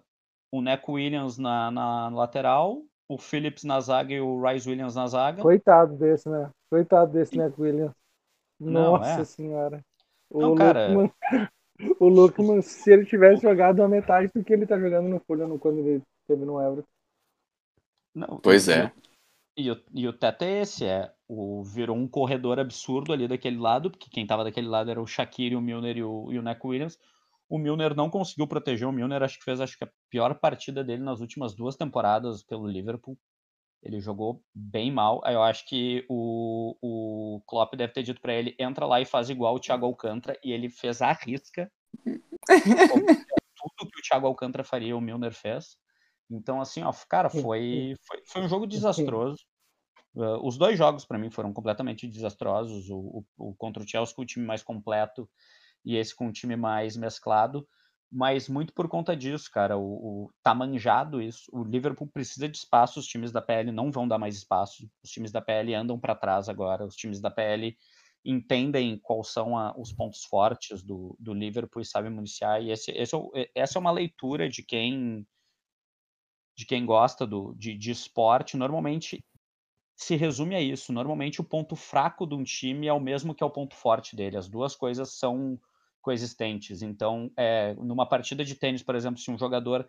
o 0.52 0.62
Neco 0.62 0.94
Williams 0.94 1.38
na, 1.38 1.70
na 1.72 2.10
lateral, 2.10 2.82
o 3.08 3.18
Phillips 3.18 3.64
na 3.64 3.80
zaga 3.80 4.14
e 4.14 4.22
o 4.22 4.42
Rice 4.42 4.70
Williams 4.70 4.96
na 4.96 5.08
zaga. 5.08 5.42
Coitado 5.42 5.96
desse, 5.96 6.30
né? 6.30 6.50
Coitado 6.70 7.12
desse, 7.12 7.38
né, 7.38 7.52
William? 7.58 7.94
Não, 8.60 8.98
Nossa 8.98 9.22
é. 9.22 9.26
senhora. 9.26 9.84
O 10.30 10.40
Não, 10.42 10.56
cara. 10.56 10.90
Lukman, 10.90 11.12
o 12.00 12.08
Lukman, 12.08 12.62
se 12.62 12.92
ele 12.92 13.06
tivesse 13.06 13.42
jogado 13.44 13.82
a 13.82 13.88
metade 13.88 14.32
do 14.34 14.44
que 14.44 14.54
ele 14.54 14.68
tá 14.68 14.80
jogando 14.80 15.08
no 15.08 15.20
Fulham 15.22 15.48
no- 15.48 15.60
quando 15.60 15.80
ele 15.80 16.02
teve 16.28 16.46
no 16.46 16.60
Euro. 16.62 16.84
Não, 18.14 18.40
Pois 18.42 18.68
e- 18.68 18.74
é. 18.74 18.92
E 19.58 19.70
o, 19.72 19.84
e 19.94 20.08
o 20.08 20.14
teto 20.14 20.44
é 20.44 20.62
esse, 20.62 20.86
é 20.86 21.12
o, 21.28 21.64
virou 21.64 21.96
um 21.98 22.08
corredor 22.08 22.60
absurdo 22.60 23.12
ali 23.12 23.28
daquele 23.28 23.58
lado, 23.58 23.92
porque 23.92 24.10
quem 24.10 24.26
tava 24.26 24.44
daquele 24.44 24.68
lado 24.68 24.90
era 24.90 25.02
o 25.02 25.08
Shaqiri, 25.08 25.56
o 25.56 25.62
Milner 25.62 25.98
e 25.98 26.04
o, 26.04 26.32
e 26.32 26.40
o 26.40 26.42
Neco 26.42 26.70
Williams. 26.70 26.98
O 27.50 27.58
Milner 27.58 27.96
não 27.96 28.10
conseguiu 28.10 28.48
proteger 28.48 28.88
o 28.88 28.92
Milner, 28.92 29.22
acho 29.22 29.38
que 29.38 29.44
fez 29.44 29.60
acho 29.60 29.78
que 29.78 29.84
a 29.84 29.90
pior 30.10 30.36
partida 30.40 30.84
dele 30.84 31.04
nas 31.04 31.20
últimas 31.20 31.54
duas 31.56 31.76
temporadas 31.76 32.44
pelo 32.44 32.68
Liverpool. 32.68 33.18
Ele 33.82 34.00
jogou 34.00 34.44
bem 34.54 34.92
mal. 34.92 35.22
Eu 35.26 35.42
acho 35.42 35.66
que 35.66 36.06
o, 36.10 36.76
o 36.82 37.42
Klopp 37.48 37.76
deve 37.76 37.94
ter 37.94 38.04
dito 38.04 38.22
pra 38.22 38.34
ele: 38.34 38.56
entra 38.60 38.86
lá 38.86 39.00
e 39.00 39.06
faz 39.06 39.30
igual 39.30 39.56
o 39.56 39.60
Thiago 39.60 39.86
Alcântara, 39.86 40.38
e 40.44 40.52
ele 40.52 40.70
fez 40.70 41.02
a 41.02 41.12
risca. 41.14 41.72
Tudo 43.78 43.92
que 43.92 44.00
o 44.00 44.04
Thiago 44.04 44.28
Alcântara 44.28 44.64
faria, 44.64 44.96
o 44.96 45.02
Milner 45.02 45.34
fez. 45.34 45.78
Então, 46.30 46.62
assim, 46.62 46.84
ó, 46.84 46.94
cara, 47.10 47.30
foi, 47.30 47.96
foi, 48.06 48.24
foi 48.26 48.42
um 48.44 48.48
jogo 48.48 48.68
desastroso. 48.68 49.44
Uh, 50.14 50.46
os 50.46 50.58
dois 50.58 50.78
jogos, 50.78 51.06
para 51.06 51.18
mim, 51.18 51.30
foram 51.30 51.54
completamente 51.54 52.08
desastrosos. 52.08 52.90
O, 52.90 53.24
o, 53.38 53.50
o 53.50 53.56
contra 53.56 53.82
o 53.84 53.88
Chelsea, 53.88 54.16
com 54.16 54.22
o 54.22 54.26
time 54.26 54.46
mais 54.46 54.62
completo, 54.62 55.30
e 55.84 55.96
esse 55.96 56.16
com 56.16 56.28
um 56.28 56.32
time 56.32 56.56
mais 56.56 56.96
mesclado, 56.96 57.68
mas 58.12 58.50
muito 58.50 58.74
por 58.74 58.88
conta 58.88 59.16
disso, 59.16 59.52
cara, 59.52 59.78
o, 59.78 60.26
o 60.26 60.32
tá 60.42 60.54
manjado 60.54 61.22
isso. 61.22 61.44
O 61.52 61.64
Liverpool 61.64 62.08
precisa 62.08 62.50
de 62.50 62.58
espaço, 62.58 63.00
os 63.00 63.06
times 63.06 63.32
da 63.32 63.42
PL 63.42 63.72
não 63.72 63.92
vão 63.92 64.08
dar 64.08 64.18
mais 64.18 64.36
espaço. 64.36 64.90
Os 65.04 65.12
times 65.12 65.32
da 65.32 65.42
PL 65.42 65.76
andam 65.76 66.00
para 66.00 66.16
trás 66.16 66.50
agora, 66.50 66.86
os 66.86 66.96
times 66.96 67.22
da 67.22 67.30
PL 67.30 67.78
entendem 68.26 68.98
quais 68.98 69.30
são 69.30 69.58
a, 69.58 69.78
os 69.78 69.94
pontos 69.94 70.24
fortes 70.26 70.84
do, 70.84 71.16
do 71.20 71.34
Liverpool 71.34 71.82
e 71.82 71.86
sabem 71.86 72.12
municiar. 72.12 72.62
E 72.62 72.72
esse, 72.72 72.92
esse, 72.92 73.16
é 73.36 73.50
essa 73.56 73.78
é 73.78 73.80
uma 73.80 73.92
leitura 73.92 74.50
de 74.50 74.64
quem 74.64 75.26
de 76.58 76.66
quem 76.66 76.86
gosta 76.86 77.26
do, 77.26 77.54
de, 77.56 77.78
de 77.78 77.92
esporte. 77.92 78.58
Normalmente 78.58 79.24
se 79.96 80.16
resume 80.16 80.56
a 80.56 80.62
isso. 80.62 80.92
Normalmente 80.92 81.40
o 81.40 81.44
ponto 81.44 81.76
fraco 81.76 82.26
de 82.26 82.36
um 82.36 82.44
time 82.44 82.88
é 82.88 82.94
o 82.94 83.00
mesmo 83.00 83.34
que 83.36 83.44
é 83.44 83.46
o 83.46 83.52
ponto 83.52 83.76
forte 83.76 84.16
dele. 84.16 84.36
As 84.36 84.50
duas 84.50 84.76
coisas 84.76 85.14
são 85.14 85.60
coexistentes. 86.02 86.82
Então, 86.82 87.32
é, 87.38 87.74
numa 87.76 88.08
partida 88.08 88.44
de 88.44 88.56
tênis, 88.56 88.84
por 88.84 88.96
exemplo, 88.96 89.20
se 89.20 89.30
um 89.30 89.38
jogador 89.38 89.88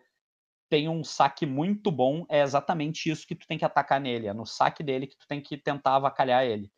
tem 0.69 0.87
um 0.87 1.03
saque 1.03 1.45
muito 1.45 1.91
bom, 1.91 2.25
é 2.29 2.41
exatamente 2.41 3.09
isso 3.09 3.27
que 3.27 3.35
tu 3.35 3.45
tem 3.45 3.57
que 3.57 3.65
atacar 3.65 3.99
nele. 3.99 4.27
É 4.27 4.33
no 4.33 4.45
saque 4.45 4.81
dele 4.81 5.05
que 5.05 5.17
tu 5.17 5.27
tem 5.27 5.41
que 5.41 5.57
tentar 5.57 5.95
avacalhar 5.97 6.45
ele. 6.45 6.71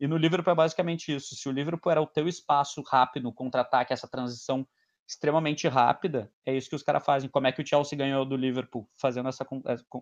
E 0.00 0.06
no 0.06 0.16
Liverpool 0.16 0.52
é 0.52 0.56
basicamente 0.56 1.14
isso. 1.14 1.36
Se 1.36 1.48
o 1.48 1.52
Liverpool 1.52 1.90
era 1.90 2.02
o 2.02 2.06
teu 2.06 2.28
espaço 2.28 2.82
rápido, 2.82 3.32
contra-ataque, 3.32 3.92
essa 3.92 4.08
transição 4.08 4.66
extremamente 5.08 5.66
rápida, 5.66 6.30
é 6.44 6.56
isso 6.56 6.68
que 6.68 6.76
os 6.76 6.82
caras 6.82 7.04
fazem. 7.04 7.30
Como 7.30 7.46
é 7.46 7.52
que 7.52 7.62
o 7.62 7.66
Chelsea 7.66 7.98
ganhou 7.98 8.24
do 8.24 8.36
Liverpool? 8.36 8.88
Fazendo 9.00 9.28
essa, 9.28 9.46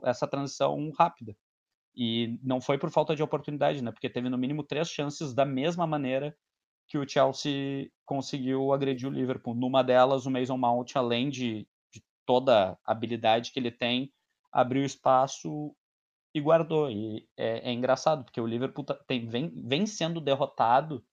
essa 0.05 0.27
transição 0.27 0.91
rápida. 0.99 1.37
E 1.95 2.39
não 2.43 2.61
foi 2.61 2.77
por 2.77 2.91
falta 2.91 3.15
de 3.15 3.23
oportunidade, 3.23 3.83
né? 3.83 3.91
Porque 3.91 4.11
teve 4.11 4.29
no 4.29 4.37
mínimo 4.37 4.63
três 4.63 4.89
chances 4.89 5.33
da 5.33 5.47
mesma 5.47 5.87
maneira 5.87 6.37
que 6.87 6.99
o 6.99 7.09
Chelsea 7.09 7.91
conseguiu 8.05 8.73
agredir 8.73 9.09
o 9.09 9.13
Liverpool. 9.13 9.55
Numa 9.55 9.83
delas, 9.83 10.27
o 10.27 10.31
Mason 10.31 10.57
Mount, 10.57 10.95
além 10.95 11.29
de, 11.29 11.67
de 11.93 12.03
toda 12.25 12.79
a 12.85 12.93
habilidade 12.93 13.53
que 13.53 13.59
ele 13.59 13.71
tem, 13.71 14.13
abriu 14.53 14.85
espaço 14.85 15.75
e 16.33 16.41
guardou. 16.41 16.91
E 16.91 17.29
é, 17.37 17.71
é 17.71 17.73
engraçado, 17.73 18.25
porque 18.25 18.41
o 18.41 18.47
Liverpool 18.47 18.85
tá, 18.85 18.95
tem, 19.07 19.27
vem, 19.27 19.51
vem 19.67 19.87
sendo 19.87 20.21
derrotado 20.21 21.05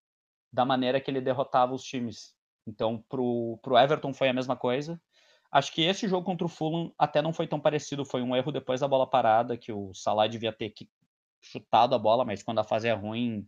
da 0.51 0.63
maneira 0.63 1.01
que 1.01 1.09
ele 1.09 1.21
derrotava 1.21 1.73
os 1.73 1.83
times. 1.83 2.35
Então, 2.67 3.03
pro, 3.09 3.59
pro 3.61 3.77
Everton 3.77 4.13
foi 4.13 4.29
a 4.29 4.33
mesma 4.33 4.55
coisa. 4.55 5.01
Acho 5.51 5.71
que 5.71 5.83
esse 5.83 6.07
jogo 6.07 6.25
contra 6.25 6.45
o 6.45 6.49
Fulham 6.49 6.93
até 6.97 7.21
não 7.21 7.33
foi 7.33 7.47
tão 7.47 7.59
parecido. 7.59 8.05
Foi 8.05 8.21
um 8.21 8.35
erro 8.35 8.51
depois 8.51 8.79
da 8.79 8.87
bola 8.87 9.09
parada, 9.09 9.57
que 9.57 9.71
o 9.71 9.93
Salah 9.93 10.27
devia 10.27 10.53
ter 10.53 10.73
chutado 11.41 11.93
a 11.93 11.99
bola, 11.99 12.23
mas 12.23 12.41
quando 12.41 12.59
a 12.59 12.63
fase 12.63 12.87
é 12.87 12.93
ruim, 12.93 13.47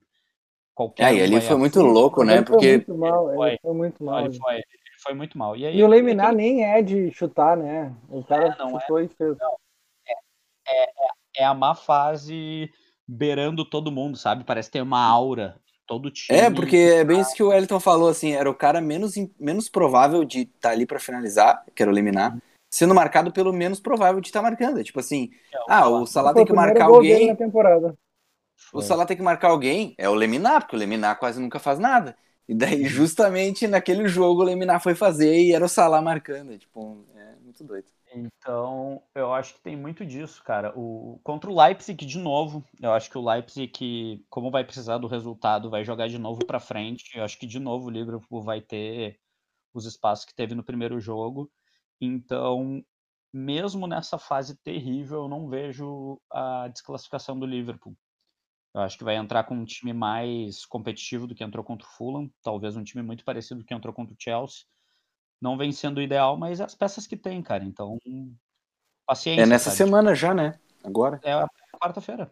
qualquer. 0.76 1.13
É, 1.13 1.15
e 1.15 1.21
ali 1.23 1.41
foi 1.41 1.55
muito 1.55 1.82
louco, 1.82 2.23
né? 2.23 2.36
Ele 2.36 2.45
Porque. 2.45 2.84
Foi 2.86 2.93
muito 2.93 2.97
mal, 2.97 3.28
ele 3.30 3.36
foi, 3.38 3.57
foi 3.61 3.73
muito 3.73 4.03
mal. 4.03 4.26
Ele 4.26 4.38
foi, 4.38 4.55
ele 4.55 4.65
foi 5.01 5.13
muito 5.13 5.38
mal. 5.38 5.55
E, 5.55 5.65
aí, 5.65 5.78
e 5.78 5.84
o 5.84 5.88
Leminar 5.88 6.36
nem 6.36 6.65
é 6.65 6.82
de 6.82 7.11
chutar, 7.11 7.55
né? 7.55 7.95
O 8.09 8.23
cara 8.23 8.47
é, 8.47 8.51
chutou 8.51 8.99
é, 8.99 9.05
e 9.05 9.07
fez. 9.07 9.38
Não, 9.38 9.55
é, 10.67 10.84
é, 10.84 10.88
é 11.38 11.45
a 11.45 11.53
má 11.53 11.73
fase 11.73 12.69
beirando 13.07 13.63
todo 13.63 13.91
mundo, 13.91 14.17
sabe? 14.17 14.43
Parece 14.43 14.69
ter 14.69 14.82
uma 14.82 15.03
aura 15.03 15.55
todo 15.88 16.11
time. 16.11 16.38
É, 16.38 16.49
porque 16.49 16.76
é 16.76 17.03
bem 17.03 17.21
isso 17.21 17.36
que 17.36 17.43
o 17.43 17.49
Wellington 17.49 17.80
falou, 17.80 18.09
assim, 18.09 18.34
era 18.34 18.49
o 18.49 18.55
cara 18.55 18.82
menos, 18.82 19.13
menos 19.39 19.69
provável 19.69 20.26
de 20.26 20.41
estar 20.41 20.69
tá 20.69 20.71
ali 20.71 20.86
para 20.86 20.99
finalizar, 20.99 21.63
que 21.73 21.84
era 21.84 21.91
o 21.91 21.93
Leminar, 21.93 22.38
sendo 22.71 22.95
marcado 22.95 23.32
pelo 23.32 23.53
menos 23.53 23.80
provável 23.80 24.19
de 24.19 24.28
estar 24.28 24.41
tá 24.41 24.49
marcando. 24.49 24.84
Tipo 24.84 24.99
assim, 24.99 25.30
é, 25.53 25.57
ah, 25.69 25.88
o 25.88 26.05
Salah 26.05 26.34
tem 26.34 26.45
que 26.45 26.53
marcar 26.53 26.86
alguém. 26.86 27.36
O 28.74 28.82
Salah 28.82 29.06
tem 29.06 29.18
que 29.18 29.24
marcar 29.24 29.49
alguém, 29.49 29.95
é 29.97 30.10
o 30.10 30.14
Leminar, 30.14 30.62
porque 30.62 30.76
o 30.76 30.80
Leminar 30.80 31.18
quase 31.20 31.39
nunca 31.39 31.60
faz 31.60 31.80
nada. 31.80 32.18
E 32.47 32.53
daí, 32.53 32.86
justamente 32.86 33.68
naquele 33.68 34.08
jogo, 34.08 34.41
o 34.41 34.45
Leminar 34.45 34.82
foi 34.82 34.95
fazer 34.95 35.41
e 35.41 35.53
era 35.53 35.66
o 35.66 35.70
Salah 35.70 36.01
marcando. 36.01 36.58
Tipo, 36.58 37.06
é 37.16 37.36
muito 37.38 37.64
doido. 37.64 37.88
Então, 38.14 39.01
eu 39.14 39.34
acho 39.34 39.56
que 39.56 39.62
tem 39.62 39.76
muito 39.76 40.06
disso, 40.06 40.41
cara. 40.43 40.72
O, 40.78 41.20
contra 41.24 41.49
o 41.49 41.62
Leipzig, 41.62 42.06
de 42.06 42.18
novo, 42.18 42.64
eu 42.82 42.93
acho 42.93 43.10
que 43.10 43.18
o 43.18 43.30
Leipzig, 43.30 44.26
como 44.30 44.51
vai 44.51 44.64
precisar 44.64 44.97
do 44.99 45.08
resultado, 45.08 45.70
vai 45.70 45.84
jogar 45.84 46.08
de 46.08 46.18
novo 46.18 46.45
para 46.45 46.60
frente. 46.60 47.18
Eu 47.18 47.24
acho 47.24 47.38
que, 47.38 47.47
de 47.47 47.60
novo, 47.60 47.88
o 47.88 47.91
Liverpool 47.91 48.41
vai 48.41 48.62
ter 48.62 49.20
os 49.74 49.86
espaços 49.86 50.24
que 50.24 50.34
teve 50.34 50.56
no 50.56 50.64
primeiro 50.64 50.99
jogo. 50.99 51.51
Então, 51.99 52.82
mesmo 53.34 53.86
nessa 53.88 54.18
fase 54.18 54.56
terrível, 54.56 55.24
eu 55.24 55.28
não 55.28 55.49
vejo 55.49 56.22
a 56.32 56.70
desclassificação 56.70 57.38
do 57.38 57.45
Liverpool. 57.45 57.97
Eu 58.76 58.82
acho 58.82 58.97
que 58.97 59.03
vai 59.03 59.15
entrar 59.15 59.45
com 59.45 59.55
um 59.55 59.65
time 59.65 59.93
mais 59.93 60.65
competitivo 60.65 61.26
do 61.26 61.34
que 61.34 61.43
entrou 61.43 61.63
contra 61.63 61.88
o 61.88 61.89
Fulham, 61.91 62.30
talvez 62.43 62.76
um 62.76 62.84
time 62.84 63.01
muito 63.01 63.23
parecido 63.23 63.61
do 63.61 63.65
que 63.65 63.73
entrou 63.73 63.93
contra 63.93 64.13
o 64.13 64.17
Chelsea 64.19 64.65
não 65.41 65.57
vem 65.57 65.71
sendo 65.71 66.01
ideal, 66.01 66.38
mas 66.38 66.59
é 66.59 66.63
as 66.63 66.76
peças 66.76 67.05
que 67.05 67.17
tem, 67.17 67.41
cara. 67.41 67.63
Então, 67.63 67.97
paciência. 69.05 69.43
É 69.43 69.45
nessa 69.45 69.65
sabe? 69.65 69.78
semana 69.78 70.15
já, 70.15 70.34
né? 70.34 70.59
Agora. 70.84 71.19
É 71.23 71.34
a 71.34 71.47
quarta-feira. 71.80 72.32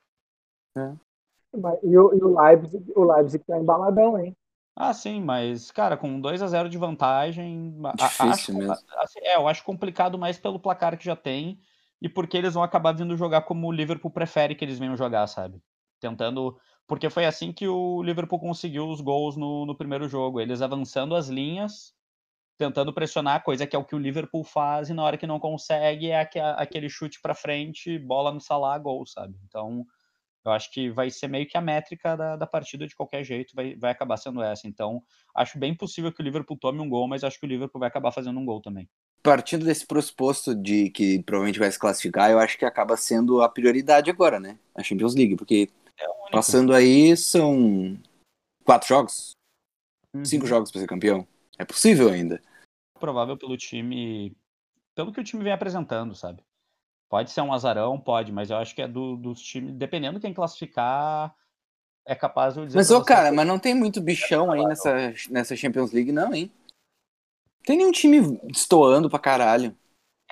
É. 0.78 0.94
E, 1.84 1.98
o, 1.98 2.14
e 2.16 2.24
o 2.24 2.41
Leipzig, 2.41 2.91
o 2.96 3.04
Leipzig 3.04 3.44
tá 3.46 3.60
embaladão, 3.60 4.20
hein? 4.20 4.36
Ah, 4.76 4.91
sim, 4.91 5.22
mas, 5.22 5.70
cara, 5.70 5.96
com 5.96 6.20
2 6.20 6.41
a 6.41 6.48
0 6.48 6.68
de 6.68 6.80
vantagem. 6.80 7.80
Difícil 7.96 8.30
acho, 8.32 8.54
mesmo. 8.54 8.76
Assim, 8.98 9.20
é, 9.22 9.36
eu 9.36 9.48
acho 9.48 9.64
complicado 9.64 10.18
mais 10.18 10.39
pelo 10.39 10.60
placar 10.60 10.98
que 10.98 11.06
já 11.06 11.16
tem 11.16 11.60
e 12.02 12.10
porque 12.10 12.36
eles 12.36 12.56
vão 12.56 12.64
acabar 12.64 12.91
vindo 12.91 13.16
jogar 13.16 13.44
como 13.44 13.68
o 13.68 13.72
Liverpool 13.72 14.10
prefere 14.10 14.56
que 14.56 14.66
eles 14.66 14.80
venham 14.80 14.98
jogar, 14.98 15.28
sabe? 15.28 15.62
Tentando. 16.04 16.58
Porque 16.86 17.10
foi 17.10 17.26
assim 17.26 17.54
que 17.54 17.66
o 17.66 18.04
Liverpool 18.04 18.38
conseguiu 18.39 18.89
os 18.89 18.99
gols 18.99 19.38
no, 19.38 19.66
no 19.66 19.74
primeiro 19.74 20.10
jogo. 20.10 20.41
Eles 20.41 20.62
avançando 20.62 21.16
as 21.16 21.30
linhas 21.30 21.93
tentando 22.58 22.93
pressionar, 22.93 23.43
coisa 23.43 23.66
que 23.66 23.76
é 23.76 23.80
o 23.80 23.86
que 23.86 23.95
o 23.95 23.99
Liverpool 23.99 24.43
faz 24.43 24.89
e 24.89 24.93
na 24.93 25.04
hora 25.04 25.18
que 25.18 25.26
não 25.26 25.39
consegue 25.39 26.12
é 26.12 26.30
aquele 26.56 26.89
chute 26.89 27.20
para 27.22 27.34
frente, 27.34 27.97
bola 27.97 28.32
no 28.32 28.39
Salah, 28.39 28.78
gol, 28.78 29.06
sabe? 29.06 29.36
Então, 29.47 29.86
eu 30.45 30.51
acho 30.51 30.72
que 30.72 30.89
vai 30.89 31.10
ser 31.10 31.28
meio 31.28 31.47
que 31.47 31.58
a 31.58 31.62
métrica 31.62 32.16
da, 32.16 32.36
da 32.36 32.45
partida 32.45 32.86
de 32.86 32.95
qualquer 32.95 33.24
jeito, 33.24 33.56
vai, 33.56 33.76
vai 33.76 33.91
acabar 33.91 34.18
sendo 34.18 34.41
essa. 34.41 34.68
Então, 34.68 35.01
acho 35.36 35.58
bem 35.58 35.74
possível 35.74 36.12
que 36.12 36.22
o 36.22 36.24
Liverpool 36.24 36.58
tome 36.58 36.80
um 36.80 36.89
gol, 36.89 37.08
mas 37.08 37.24
acho 37.24 37.39
que 37.39 37.45
o 37.45 37.49
Liverpool 37.49 37.80
vai 37.80 37.88
acabar 37.88 38.12
fazendo 38.12 38.39
um 38.39 38.45
gol 38.45 38.62
também. 38.62 38.88
Partindo 39.24 39.66
desse 39.66 39.88
pressuposto 39.88 40.54
de 40.54 40.89
que 40.89 41.24
provavelmente 41.24 41.60
vai 41.60 41.72
se 41.72 41.80
classificar, 41.80 42.30
eu 42.30 42.39
acho 42.39 42.58
que 42.58 42.66
acaba 42.66 42.97
sendo 42.97 43.41
a 43.41 43.47
prioridade 43.47 44.12
agora, 44.12 44.38
né? 44.38 44.58
A 44.76 44.84
Champions 44.84 45.16
League, 45.16 45.38
porque 45.38 45.70
é 46.00 46.32
passando 46.32 46.74
aí 46.74 47.16
são 47.16 47.98
quatro 48.64 48.88
jogos, 48.88 49.32
uhum. 50.14 50.26
cinco 50.26 50.46
jogos 50.46 50.72
para 50.72 50.82
ser 50.82 50.88
campeão. 50.88 51.28
É 51.58 51.66
possível 51.66 52.10
ainda. 52.10 52.41
Provável 53.00 53.38
pelo 53.38 53.58
time. 53.58 54.36
Pelo 54.96 55.12
que 55.12 55.20
o 55.20 55.24
time 55.24 55.44
vem 55.44 55.54
apresentando, 55.54 56.16
sabe? 56.16 56.44
Pode 57.10 57.32
ser 57.32 57.41
um 57.41 57.54
azarão, 57.54 58.00
pode, 58.00 58.32
mas 58.32 58.50
eu 58.50 58.58
acho 58.58 58.74
que 58.74 58.82
é 58.82 58.88
do, 58.88 59.16
dos 59.16 59.41
times. 59.41 59.76
Dependendo 59.76 60.20
quem 60.20 60.34
classificar, 60.34 61.36
é 62.06 62.16
capaz 62.16 62.56
de 62.56 62.66
dizer. 62.66 62.78
Mas, 62.78 62.91
ô, 62.91 63.04
cara, 63.04 63.30
que... 63.30 63.36
mas 63.36 63.48
não 63.48 63.60
tem 63.60 63.74
muito 63.74 64.02
bichão 64.02 64.52
aí 64.52 64.66
nessa, 64.66 65.14
nessa 65.30 65.56
Champions 65.56 65.91
League, 65.91 66.12
não, 66.12 66.34
hein? 66.34 66.52
Tem 67.64 67.78
nenhum 67.78 67.91
time 67.91 68.38
destoando 68.48 69.10
pra 69.10 69.20
caralho. 69.20 69.78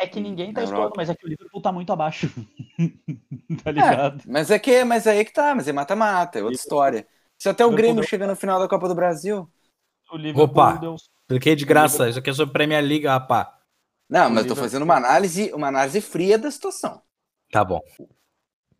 É 0.01 0.07
que 0.07 0.19
ninguém 0.19 0.51
tá 0.51 0.63
estourando, 0.63 0.93
mas 0.97 1.11
é 1.11 1.15
que 1.15 1.23
o 1.23 1.29
Liverpool 1.29 1.61
tá 1.61 1.71
muito 1.71 1.93
abaixo. 1.93 2.27
tá 3.63 3.69
é, 3.69 3.71
ligado? 3.71 4.19
É, 4.19 4.23
mas 4.25 4.49
é 4.49 4.57
que 4.57 4.83
mas 4.83 5.05
é 5.05 5.11
aí 5.11 5.23
que 5.23 5.31
tá, 5.31 5.53
mas 5.53 5.67
é 5.67 5.71
mata-mata, 5.71 6.39
é 6.39 6.41
outra 6.41 6.55
história. 6.55 7.07
Se 7.37 7.47
até 7.47 7.63
o 7.63 7.71
Grêmio 7.71 8.03
chega 8.03 8.25
no 8.25 8.35
final 8.35 8.59
da 8.59 8.67
Copa 8.67 8.87
do 8.87 8.95
Brasil. 8.95 9.47
O 10.11 10.17
Liverpool 10.17 10.43
Opa, 10.43 10.73
deu... 10.77 10.95
cliquei 11.29 11.55
de 11.55 11.65
graça. 11.65 12.09
Isso 12.09 12.17
aqui 12.17 12.31
é 12.31 12.33
sobre 12.33 12.51
Premier 12.51 12.83
League, 12.83 13.05
rapá. 13.05 13.59
Não, 14.09 14.27
mas 14.27 14.43
eu 14.43 14.49
tô 14.49 14.55
fazendo 14.55 14.81
uma 14.81 14.95
análise, 14.95 15.53
uma 15.53 15.67
análise 15.67 16.01
fria 16.01 16.37
da 16.37 16.49
situação. 16.49 16.99
Tá 17.51 17.63
bom. 17.63 17.79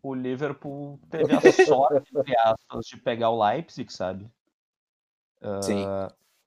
O 0.01 0.15
Liverpool 0.15 0.99
teve 1.11 1.33
a 1.35 1.39
sorte, 1.67 2.17
entre 2.17 2.35
aspas, 2.39 2.85
de 2.87 2.97
pegar 2.97 3.29
o 3.29 3.43
Leipzig, 3.43 3.93
sabe? 3.93 4.27
Sim. 5.61 5.85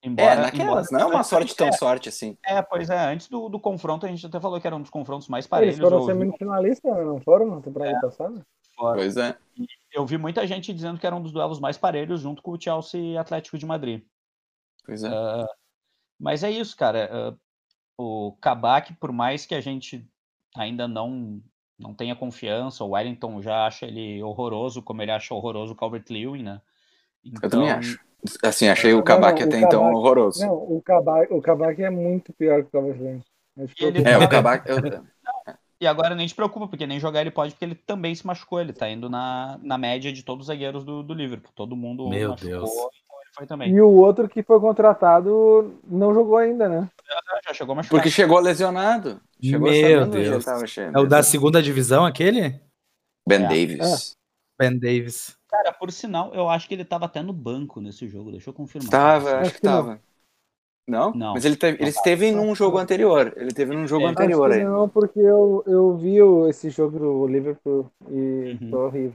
Uh, 0.05 0.09
embora, 0.09 0.33
é, 0.33 0.37
naquelas, 0.37 0.89
embora, 0.89 1.05
não 1.05 1.13
é 1.13 1.15
uma 1.17 1.25
sorte 1.25 1.57
tão 1.57 1.69
é, 1.69 1.73
sorte 1.73 2.09
assim. 2.09 2.37
É, 2.45 2.61
pois 2.61 2.91
é, 2.91 2.99
antes 3.07 3.29
do, 3.29 3.49
do 3.49 3.59
confronto 3.59 4.07
a 4.07 4.09
gente 4.09 4.25
até 4.27 4.39
falou 4.39 4.61
que 4.61 4.67
era 4.67 4.77
um 4.77 4.83
dos 4.83 4.91
confrontos 4.91 5.29
mais 5.29 5.47
parelhos. 5.47 5.79
Eles 5.79 5.89
foram 5.89 6.05
semifinalistas, 6.05 7.07
não 7.07 7.21
foram 7.21 7.47
na 7.47 7.61
temporada 7.61 7.97
é, 7.97 8.01
passada? 8.01 8.47
Pois 8.77 9.17
é. 9.17 9.37
eu 9.93 10.05
vi 10.05 10.19
muita 10.19 10.47
gente 10.47 10.73
dizendo 10.73 10.99
que 10.99 11.07
era 11.07 11.15
um 11.15 11.23
dos 11.23 11.33
duelos 11.33 11.61
mais 11.61 11.79
parelhos 11.79 12.21
junto 12.21 12.43
com 12.43 12.53
o 12.53 12.61
Chelsea 12.61 13.01
e 13.01 13.17
Atlético 13.17 13.57
de 13.57 13.67
Madrid. 13.67 14.03
Pois 14.85 15.03
é. 15.03 15.09
Uh, 15.09 15.47
mas 16.19 16.43
é 16.43 16.51
isso, 16.51 16.77
cara. 16.77 17.11
Uh, 17.31 17.39
o 17.97 18.33
Kabak, 18.41 18.95
por 18.95 19.13
mais 19.13 19.47
que 19.47 19.55
a 19.55 19.61
gente 19.61 20.07
ainda 20.57 20.89
não 20.89 21.41
não 21.77 21.93
tenha 21.93 22.15
confiança, 22.15 22.85
o 22.85 22.91
Wellington 22.91 23.43
já 23.43 23.67
acha 23.67 23.85
ele 23.87 24.23
horroroso, 24.23 24.81
como 24.81 25.03
ele 25.03 25.11
acha 25.11 25.35
horroroso 25.35 25.73
o 25.73 25.77
Calvert 25.77 26.05
Lewin, 26.09 26.43
né? 26.43 26.61
Então, 27.25 27.41
eu 27.43 27.51
também 27.51 27.67
então 27.67 27.79
acho. 27.79 28.01
Assim, 28.43 28.69
achei 28.69 28.95
o 28.95 29.03
Kabak 29.03 29.43
até 29.43 29.59
então 29.59 29.93
horroroso. 29.93 30.41
Não, 30.41 30.55
o 30.55 30.83
Kabak, 30.83 31.33
o 31.33 31.43
Kabak 31.43 31.83
é 31.83 31.91
muito 31.91 32.33
pior 32.33 32.63
que 32.63 32.69
o 32.69 32.71
Calvert 32.71 33.01
Lewin. 33.01 33.23
É, 34.05 34.19
o 34.19 34.29
Kabak... 34.29 34.69
Eu... 34.69 34.79
E 35.81 35.87
agora 35.87 36.15
nem 36.15 36.27
te 36.27 36.35
preocupa, 36.35 36.67
porque 36.67 36.87
nem 36.87 36.99
jogar 36.99 37.21
ele 37.21 37.31
pode, 37.31 37.53
porque 37.53 37.65
ele 37.65 37.75
também 37.75 38.15
se 38.15 38.27
machucou. 38.27 38.59
Ele 38.59 38.73
tá 38.73 38.89
indo 38.89 39.11
na, 39.11 39.59
na 39.63 39.77
média 39.77 40.11
de 40.11 40.23
todos 40.23 40.45
os 40.45 40.47
zagueiros 40.47 40.83
do, 40.83 41.03
do 41.03 41.13
Liverpool. 41.13 41.53
Todo 41.55 41.77
mundo 41.77 42.09
Meu 42.09 42.31
machucou, 42.31 42.49
Deus. 42.49 42.71
então 42.71 43.21
ele 43.21 43.31
foi 43.35 43.47
também. 43.47 43.71
E 43.71 43.81
o 43.83 43.91
outro 43.91 44.27
que 44.27 44.43
foi 44.43 44.59
contratado 44.61 45.79
não 45.87 46.15
jogou 46.15 46.39
ainda, 46.39 46.69
né? 46.71 46.89
Já, 47.07 47.41
já 47.49 47.55
chegou 47.55 47.75
machucado. 47.75 47.99
Porque 47.99 48.11
chegou 48.11 48.39
lesionado. 48.39 49.21
Chegou 49.43 49.71
Meu 49.71 50.07
Deus. 50.07 50.47
É 50.79 50.99
o 50.99 51.07
da 51.07 51.23
segunda 51.23 51.63
divisão, 51.63 52.07
aquele? 52.07 52.59
Ben 53.29 53.45
É. 53.45 53.49
Davis. 53.49 54.17
Ben 54.59 54.79
Davis. 54.79 55.37
Cara, 55.55 55.73
por 55.73 55.93
sinal, 55.93 56.35
eu 56.35 56.49
acho 56.49 56.67
que 56.67 56.75
ele 56.75 56.85
tava 56.85 57.05
até 57.07 57.23
no 57.23 57.33
banco 57.33 57.81
nesse 57.81 58.09
jogo, 58.09 58.33
deixa 58.33 58.51
eu 58.51 58.55
confirmar. 58.55 58.91
Tava, 58.91 59.31
acho 59.31 59.41
Acho 59.43 59.53
que 59.53 59.61
que 59.61 59.67
não. 59.67 59.73
tava. 59.77 60.01
Não? 60.87 61.13
Não. 61.13 61.35
Mas 61.35 61.45
ele, 61.45 61.57
teve, 61.57 61.77
ele 61.79 61.83
Não 61.85 61.89
esteve 61.89 62.33
tava. 62.33 62.45
num 62.45 62.55
jogo 62.55 62.79
anterior. 62.79 63.33
Ele 63.37 63.53
teve 63.53 63.75
num 63.75 63.87
jogo 63.87 64.07
É. 64.07 64.11
anterior 64.11 64.51
Acho 64.51 64.59
que 64.59 64.65
aí. 64.65 64.69
não, 64.69 64.89
porque 64.89 65.19
eu, 65.21 65.63
eu 65.67 65.97
vi 65.97 66.21
o- 66.21 66.49
esse 66.49 66.69
jogo 66.71 66.99
do 66.99 67.27
Liverpool 67.27 67.91
e 68.11 68.59
Uhum. 68.61 68.71
foi 68.71 68.79
horrível. 68.81 69.15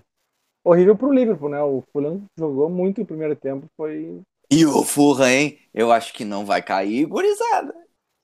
Horrível 0.63 0.95
pro 0.97 1.13
Liverpool, 1.13 1.49
né? 1.49 1.61
O 1.61 1.83
Fulham 1.91 2.23
jogou 2.37 2.69
muito 2.69 2.99
no 3.01 3.07
primeiro 3.07 3.35
tempo, 3.35 3.67
foi... 3.77 4.21
E 4.51 4.65
o 4.65 4.83
Furra, 4.83 5.31
hein? 5.31 5.59
Eu 5.73 5.91
acho 5.91 6.11
que 6.13 6.25
não 6.25 6.45
vai 6.45 6.61
cair, 6.61 7.05
gurizada. 7.05 7.73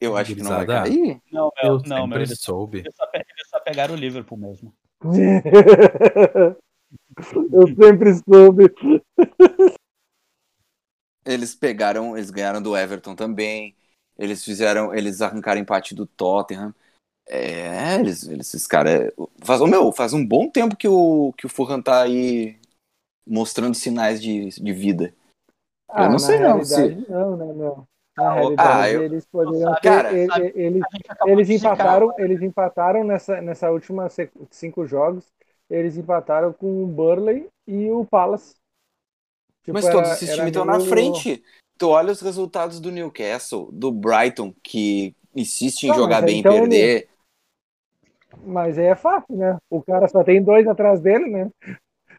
Eu 0.01 0.17
acho 0.17 0.35
que 0.35 0.41
não 0.41 0.51
vai 0.51 0.65
cair. 0.65 1.21
Não, 1.31 1.51
Eu 1.63 1.77
meu, 1.77 1.81
não, 1.87 2.07
meu, 2.07 2.17
eles, 2.17 2.39
soube. 2.41 2.79
eles 2.79 2.93
só, 2.95 3.05
eles 3.13 3.49
só 3.49 3.59
pegaram 3.59 3.93
o 3.93 3.97
Liverpool 3.97 4.37
mesmo. 4.37 4.73
eu 7.51 7.67
sempre 7.67 8.13
soube. 8.15 8.73
Eles 11.25 11.55
pegaram, 11.55 12.15
eles 12.15 12.29
ganharam 12.29 12.61
do 12.61 12.77
Everton 12.77 13.15
também. 13.15 13.75
Eles 14.17 14.43
fizeram, 14.43 14.93
eles 14.93 15.21
arrancaram 15.21 15.59
empate 15.59 15.95
do 15.95 16.05
Tottenham. 16.05 16.73
É, 17.27 17.95
eles, 17.95 18.27
eles 18.27 18.47
esses 18.47 18.67
caras. 18.67 19.11
Faz, 19.43 19.59
meu, 19.61 19.91
faz 19.91 20.13
um 20.13 20.25
bom 20.25 20.49
tempo 20.49 20.75
que 20.75 20.87
o, 20.87 21.33
que 21.33 21.45
o 21.47 21.49
Fulham 21.49 21.81
tá 21.81 22.03
aí 22.03 22.59
mostrando 23.25 23.73
sinais 23.73 24.21
de, 24.21 24.49
de 24.49 24.73
vida. 24.73 25.13
Ah, 25.89 26.03
não 26.03 26.13
na 26.13 26.19
sei 26.19 26.39
não, 26.39 26.47
realidade, 26.47 27.05
não, 27.09 27.37
não, 27.37 27.53
não. 27.53 27.87
Na 28.17 28.29
Ah, 28.29 28.33
realidade, 28.35 28.93
eu- 28.95 29.03
eles 29.03 29.25
poderiam 29.25 29.73
ter... 29.75 29.81
Cara, 29.81 30.13
ele- 30.13 30.51
eles, 30.55 30.83
eles 31.25 31.49
empataram, 31.49 32.13
eles 32.17 32.41
empataram 32.41 33.03
nessa, 33.03 33.41
nessa 33.41 33.71
última 33.71 34.07
se- 34.09 34.31
cinco 34.51 34.85
jogos, 34.85 35.25
eles 35.69 35.97
empataram 35.97 36.53
com 36.53 36.83
o 36.83 36.87
Burley 36.87 37.47
e 37.67 37.89
o 37.89 38.05
Palace. 38.05 38.55
Tipo, 39.63 39.73
Mas 39.73 39.89
todos 39.89 40.11
esses 40.11 40.29
times 40.29 40.47
estão 40.47 40.65
na 40.65 40.79
frente. 40.79 41.43
Tu 41.77 41.89
olha 41.89 42.11
os 42.11 42.21
resultados 42.21 42.79
do 42.79 42.91
Newcastle, 42.91 43.69
do 43.71 43.91
Brighton, 43.91 44.53
que 44.63 45.15
insiste 45.35 45.83
em 45.83 45.89
Não, 45.89 45.95
jogar 45.95 46.21
bem 46.21 46.37
e 46.37 46.39
então 46.39 46.53
perder. 46.53 47.09
Mas 48.43 48.77
aí 48.77 48.85
é 48.85 48.95
fácil, 48.95 49.35
né? 49.35 49.57
O 49.69 49.81
cara 49.81 50.07
só 50.07 50.23
tem 50.23 50.41
dois 50.41 50.67
atrás 50.67 51.01
dele, 51.01 51.27
né? 51.27 51.49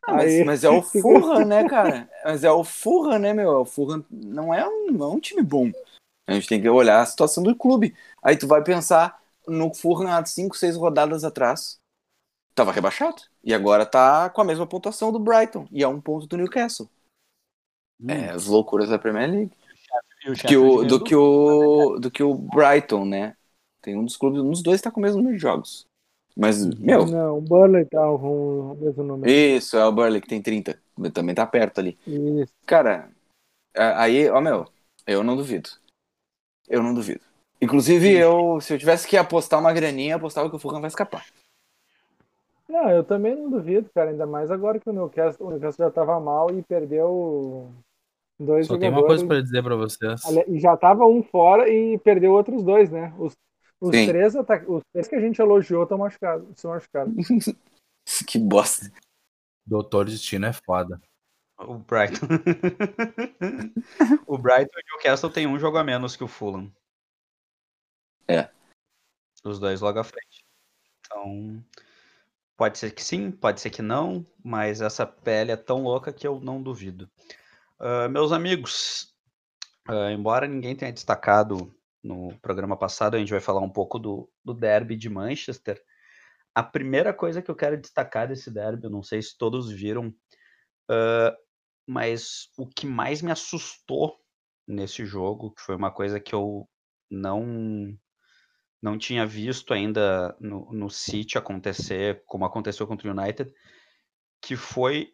Ah, 0.03 0.15
mas, 0.15 0.45
mas 0.45 0.65
é 0.65 0.69
o 0.69 0.83
Fulham, 0.83 1.47
né, 1.47 1.69
cara? 1.69 2.09
Mas 2.25 2.45
é 2.45 2.51
o 2.51 2.65
Fulham, 2.65 3.19
né, 3.19 3.33
meu? 3.33 3.61
O 3.61 3.65
Fulham 3.65 4.05
não 4.11 4.53
é 4.53 4.67
um, 4.67 4.91
não 4.91 5.13
é 5.13 5.15
um 5.15 5.21
time 5.21 5.43
bom. 5.43 5.71
A 6.27 6.35
gente 6.35 6.49
tem 6.49 6.61
que 6.61 6.69
olhar 6.69 7.01
a 7.01 7.07
situação 7.07 7.43
do 7.43 7.55
clube. 7.55 7.95
Aí 8.23 8.37
tu 8.37 8.47
vai 8.47 8.63
pensar 8.63 9.21
no 9.47 9.73
Fulham 9.73 10.11
há 10.11 10.25
5, 10.25 10.57
6 10.57 10.77
rodadas 10.77 11.25
atrás. 11.25 11.79
Tava 12.55 12.73
rebaixado. 12.73 13.23
E 13.47 13.55
agora 13.55 13.87
tá 13.87 14.29
com 14.29 14.41
a 14.41 14.45
mesma 14.45 14.67
pontuação 14.67 15.13
do 15.13 15.21
Brighton. 15.21 15.69
E 15.71 15.81
é 15.81 15.87
um 15.87 16.01
ponto 16.01 16.27
do 16.27 16.37
Newcastle. 16.37 16.89
Hum, 18.01 18.11
É, 18.11 18.31
as 18.31 18.47
loucuras 18.47 18.89
da 18.89 18.99
Premier 18.99 19.31
League. 19.31 19.53
o 20.29 20.35
Que 20.35 20.57
o, 20.57 20.85
do, 20.85 21.05
que 21.05 21.15
o, 21.15 21.99
do 22.01 22.11
que 22.11 22.23
o 22.25 22.35
Brighton, 22.35 23.05
né? 23.05 23.37
Tem 23.81 23.97
um 23.97 24.05
dos 24.05 24.17
clubes, 24.17 24.41
um 24.43 24.51
dos 24.51 24.65
dois 24.65 24.83
tá 24.83 24.91
com 24.91 24.99
o 24.99 25.03
mesmo 25.03 25.19
número 25.19 25.37
de 25.37 25.41
jogos. 25.41 25.87
Mas, 26.37 26.67
meu, 26.67 27.07
Não, 27.07 27.39
o 27.39 27.41
Burley 27.41 27.85
tá 27.85 28.01
com 28.01 28.73
o 28.73 28.75
mesmo 28.75 29.05
número. 29.05 29.31
isso, 29.31 29.77
é 29.77 29.87
o 29.87 29.93
Burley 29.93 30.21
que 30.21 30.27
tem 30.29 30.43
30. 30.43 30.77
Também 31.15 31.35
tá 31.35 31.47
perto 31.47 31.79
ali. 31.79 31.97
Isso. 32.05 32.53
Cara, 32.67 33.11
a- 33.77 34.03
aí, 34.03 34.29
ó, 34.29 34.41
meu, 34.41 34.67
eu 35.07 35.23
não 35.23 35.37
duvido. 35.37 35.71
Eu 36.69 36.83
não 36.83 36.93
duvido. 36.93 37.21
Inclusive, 37.63 38.13
eu, 38.13 38.61
se 38.61 38.75
eu 38.75 38.79
tivesse 38.79 39.07
que 39.07 39.17
apostar 39.17 39.61
uma 39.61 39.73
graninha, 39.73 40.15
eu 40.15 40.17
apostava 40.17 40.51
que 40.51 40.57
o 40.57 40.59
Fulham 40.59 40.81
vai 40.81 40.89
escapar. 40.89 41.25
Não, 42.69 42.91
eu 42.91 43.05
também 43.05 43.35
não 43.35 43.49
duvido, 43.49 43.89
cara. 43.95 44.11
Ainda 44.11 44.27
mais 44.27 44.51
agora 44.51 44.81
que 44.81 44.89
o 44.89 44.93
Newcastle, 44.93 45.47
o 45.47 45.51
Newcastle 45.51 45.87
já 45.87 45.91
tava 45.91 46.19
mal 46.19 46.57
e 46.57 46.63
perdeu 46.63 47.73
dois 48.39 48.67
Só 48.67 48.77
tem 48.77 48.89
uma 48.89 48.99
jogadores. 48.99 49.23
coisa 49.23 49.27
pra 49.27 49.41
dizer 49.41 49.63
pra 49.63 49.77
vocês. 49.77 50.21
E 50.49 50.59
já 50.59 50.77
tava 50.77 51.05
um 51.05 51.23
fora 51.23 51.69
e 51.69 51.99
perdeu 51.99 52.33
outros 52.33 52.63
dois, 52.63 52.91
né? 52.91 53.15
Os, 53.19 53.37
os, 53.81 53.91
três, 53.91 54.35
os 54.35 54.83
três 54.93 55.09
que 55.09 55.15
a 55.15 55.21
gente 55.21 55.41
elogiou 55.41 55.85
estão 55.85 55.99
machucados. 55.99 56.49
São 56.59 56.73
machucados. 56.73 57.15
que 58.27 58.39
bosta. 58.39 58.91
Doutor 59.65 60.07
Destino 60.07 60.47
é 60.47 60.53
foda. 60.53 61.01
O 61.59 61.79
Brighton. 61.79 62.27
o 64.27 64.37
Brighton 64.37 64.79
e 64.79 64.81
o 64.81 64.97
Newcastle 64.97 65.31
tem 65.31 65.47
um 65.47 65.59
jogo 65.59 65.79
a 65.79 65.85
menos 65.85 66.15
que 66.15 66.23
o 66.23 66.29
Fulham. 66.29 66.71
É. 68.29 68.51
Os 69.45 69.59
dois 69.59 69.81
logo 69.81 69.99
à 69.99 70.05
frente. 70.05 70.45
Então, 71.01 71.65
pode 72.57 72.79
ser 72.79 72.93
que 72.93 73.05
sim, 73.05 73.31
pode 73.31 73.61
ser 73.61 73.71
que 73.71 73.83
não, 73.83 74.27
mas 74.43 74.81
essa 74.81 75.07
pele 75.07 75.53
é 75.53 75.57
tão 75.57 75.83
louca 75.83 76.13
que 76.13 76.27
eu 76.27 76.41
não 76.41 76.63
duvido. 76.63 77.11
Ah, 77.79 78.09
meus 78.09 78.33
amigos, 78.33 79.15
ah, 79.89 80.11
embora 80.13 80.47
ninguém 80.47 80.75
tenha 80.75 80.93
destacado 80.93 81.75
no 82.03 82.37
programa 82.41 82.77
passado, 82.77 83.17
a 83.17 83.19
gente 83.19 83.31
vai 83.31 83.41
falar 83.41 83.61
um 83.61 83.71
pouco 83.71 83.99
do, 83.99 84.31
do 84.45 84.55
derby 84.55 84.97
de 84.97 85.09
Manchester. 85.09 85.81
A 86.55 86.63
primeira 86.63 87.13
coisa 87.13 87.43
que 87.43 87.51
eu 87.51 87.57
quero 87.57 87.77
destacar 87.77 88.29
desse 88.29 88.51
derby, 88.51 88.85
eu 88.85 88.91
não 88.91 89.03
sei 89.03 89.21
se 89.21 89.37
todos 89.37 89.71
viram, 89.71 90.15
ah, 90.91 91.37
mas 91.87 92.49
o 92.59 92.67
que 92.67 92.87
mais 92.87 93.23
me 93.23 93.31
assustou 93.31 94.17
nesse 94.67 95.05
jogo, 95.05 95.53
que 95.53 95.63
foi 95.63 95.77
uma 95.77 95.93
coisa 95.93 96.19
que 96.19 96.35
eu 96.35 96.69
não 97.11 97.97
não 98.87 98.97
tinha 98.97 99.27
visto 99.27 99.75
ainda 99.75 100.37
no, 100.39 100.73
no 100.73 100.89
City 100.89 101.37
acontecer, 101.37 102.23
como 102.25 102.45
aconteceu 102.45 102.87
contra 102.87 103.09
o 103.09 103.11
United, 103.11 103.53
que 104.41 104.55
foi 104.55 105.13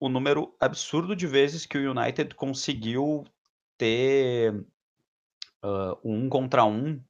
o 0.00 0.08
número 0.08 0.52
absurdo 0.58 1.14
de 1.14 1.24
vezes 1.24 1.64
que 1.64 1.78
o 1.78 1.92
United 1.92 2.34
conseguiu 2.34 3.24
ter 3.78 4.66
ah, 5.62 5.96
um 6.04 6.28
contra 6.28 6.64
um, 6.64 7.00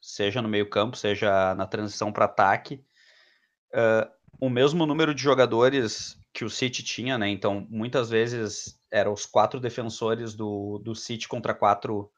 seja 0.00 0.40
no 0.40 0.48
meio 0.48 0.70
campo, 0.70 0.96
seja 0.96 1.52
na 1.56 1.66
transição 1.66 2.12
para 2.12 2.26
ataque, 2.26 2.84
ah, 3.72 4.08
o 4.40 4.48
mesmo 4.48 4.86
número 4.86 5.12
de 5.12 5.20
jogadores 5.20 6.16
que 6.32 6.44
o 6.44 6.50
City 6.50 6.84
tinha, 6.84 7.18
né? 7.18 7.28
Então, 7.28 7.66
muitas 7.68 8.08
vezes 8.08 8.80
eram 8.88 9.12
os 9.12 9.26
quatro 9.26 9.58
defensores 9.58 10.32
do, 10.32 10.78
do 10.78 10.94
City 10.94 11.26
contra 11.26 11.54
quatro 11.54 12.12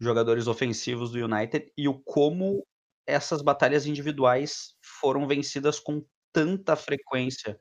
jogadores 0.00 0.46
ofensivos 0.46 1.10
do 1.12 1.18
United 1.24 1.72
e 1.76 1.88
o 1.88 1.98
como 2.00 2.66
essas 3.06 3.42
batalhas 3.42 3.86
individuais 3.86 4.74
foram 5.00 5.26
vencidas 5.26 5.80
com 5.80 6.04
tanta 6.32 6.76
frequência 6.76 7.58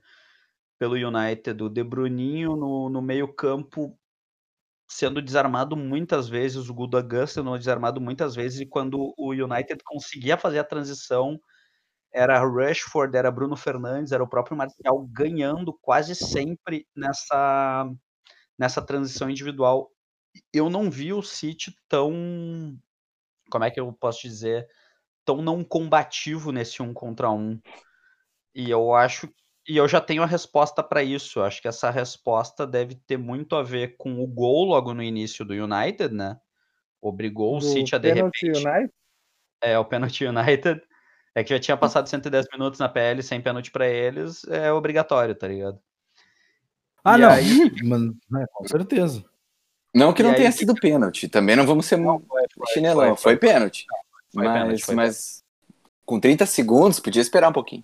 pelo 0.80 0.96
United. 0.96 1.64
O 1.64 1.70
De 1.70 1.84
Bruninho 1.84 2.56
no, 2.56 2.90
no 2.90 3.02
meio 3.02 3.34
campo 3.34 3.98
sendo 4.90 5.22
desarmado 5.22 5.76
muitas 5.76 6.30
vezes, 6.30 6.70
o 6.70 6.74
Gundogan 6.74 7.28
sendo 7.28 7.58
desarmado 7.58 8.00
muitas 8.00 8.36
vezes, 8.36 8.62
e 8.62 8.66
quando 8.66 9.14
o 9.18 9.32
United 9.32 9.84
conseguia 9.84 10.38
fazer 10.38 10.60
a 10.60 10.64
transição, 10.64 11.40
era 12.14 12.40
Rashford, 12.40 13.16
era 13.18 13.32
Bruno 13.32 13.56
Fernandes, 13.56 14.12
era 14.12 14.24
o 14.24 14.30
próprio 14.30 14.58
Marcial 14.58 15.08
ganhando 15.12 15.74
quase 15.82 16.16
sempre 16.16 16.88
nessa, 16.96 17.90
nessa 18.60 18.82
transição 18.82 19.30
individual. 19.30 19.92
Eu 20.54 20.70
não 20.70 20.90
vi 20.90 21.14
o 21.14 21.22
City 21.22 21.76
tão, 21.88 22.78
como 23.50 23.64
é 23.64 23.72
que 23.72 23.80
eu 23.80 23.92
posso 23.94 24.22
dizer, 24.22 24.68
tão 25.26 25.42
não 25.42 25.64
combativo 25.64 26.52
nesse 26.52 26.82
um 26.82 26.94
contra 26.94 27.30
um. 27.30 27.60
E 28.56 28.70
eu 28.70 28.94
acho 28.94 29.30
e 29.70 29.76
eu 29.76 29.86
já 29.88 30.00
tenho 30.00 30.24
a 30.24 30.26
resposta 30.26 30.82
para 30.82 31.04
isso. 31.04 31.40
Eu 31.40 31.44
acho 31.44 31.62
que 31.62 31.68
essa 31.68 31.90
resposta 31.90 32.66
deve 32.66 32.96
ter 32.96 33.18
muito 33.18 33.54
a 33.56 33.62
ver 33.62 33.98
com 33.98 34.24
o 34.24 34.26
gol 34.28 34.64
logo 34.64 34.94
no 34.94 35.04
início 35.04 35.44
do 35.44 35.54
United, 35.54 36.14
né? 36.14 36.40
Obrigou 37.02 37.58
o 37.58 37.60
Do 37.60 37.66
City 37.66 37.94
a 37.94 37.98
de 37.98 38.14
pênalti 38.14 38.46
repente. 38.46 38.66
United. 38.66 38.94
É, 39.62 39.78
o 39.78 39.84
pênalti 39.86 40.24
United. 40.26 40.82
É 41.36 41.44
que 41.44 41.50
já 41.54 41.60
tinha 41.60 41.76
passado 41.78 42.08
110 42.08 42.48
minutos 42.52 42.80
na 42.80 42.88
PL 42.90 43.22
sem 43.22 43.42
pênalti 43.42 43.70
para 43.70 43.88
eles, 43.88 44.44
é 44.46 44.72
obrigatório, 44.72 45.36
tá 45.36 45.48
ligado? 45.48 45.80
Ah, 47.04 47.18
E 47.18 47.22
não. 47.22 47.30
aí- 47.32 47.72
Mas, 47.84 48.02
é, 48.42 48.46
com 48.54 48.68
certeza. 48.68 49.24
Não 49.94 50.14
que 50.14 50.22
E 50.22 50.24
não 50.24 50.32
aí- 50.32 50.38
tenha 50.38 50.52
sido 50.52 50.76
pênalti. 50.76 51.28
Também 51.28 51.56
não 51.56 51.66
vamos 51.66 51.86
ser 51.86 51.98
Não, 51.98 52.20
foi, 52.20 52.44
foi, 52.54 52.68
chinelão. 52.74 53.16
foi, 53.16 53.34
Foi, 53.34 53.38
pênalti. 53.38 53.86
foi 54.34 54.44
mas, 54.46 54.54
pênalti, 54.62 54.92
mas 54.96 55.44
com 56.06 56.20
30 56.20 56.46
segundos, 56.46 57.00
podia 57.00 57.22
esperar 57.22 57.50
um 57.50 57.54
pouquinho. 57.54 57.84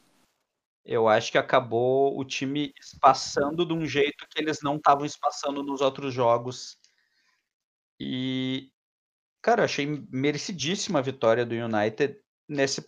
Eu 0.86 1.08
acho 1.08 1.32
que 1.32 1.38
acabou 1.38 2.20
o 2.20 2.26
time 2.26 2.74
espaçando 2.80 3.66
de 3.66 3.74
um 3.74 3.86
jeito 3.86 4.28
que 4.30 4.40
eles 4.42 4.60
não 4.62 4.76
estavam 4.76 5.06
espaçando 5.06 5.64
nos 5.64 5.80
outros 5.82 6.14
jogos. 6.14 6.78
E, 8.00 8.70
cara, 9.42 9.62
eu 9.62 9.66
achei 9.66 10.06
merecidíssima 10.12 11.00
a 11.00 11.02
vitória 11.02 11.46
do 11.46 11.56
United 11.56 12.18
nesse, 12.50 12.86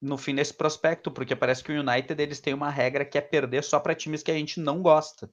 no 0.00 0.18
fim 0.18 0.34
desse 0.34 0.52
prospecto, 0.52 1.10
porque 1.10 1.34
parece 1.34 1.64
que 1.64 1.72
o 1.72 1.80
United 1.80 2.20
eles 2.22 2.40
têm 2.40 2.52
uma 2.52 2.70
regra 2.70 3.04
que 3.06 3.16
é 3.16 3.22
perder 3.22 3.64
só 3.64 3.80
para 3.80 3.94
times 3.94 4.22
que 4.22 4.30
a 4.30 4.34
gente 4.34 4.60
não 4.60 4.82
gosta. 4.82 5.30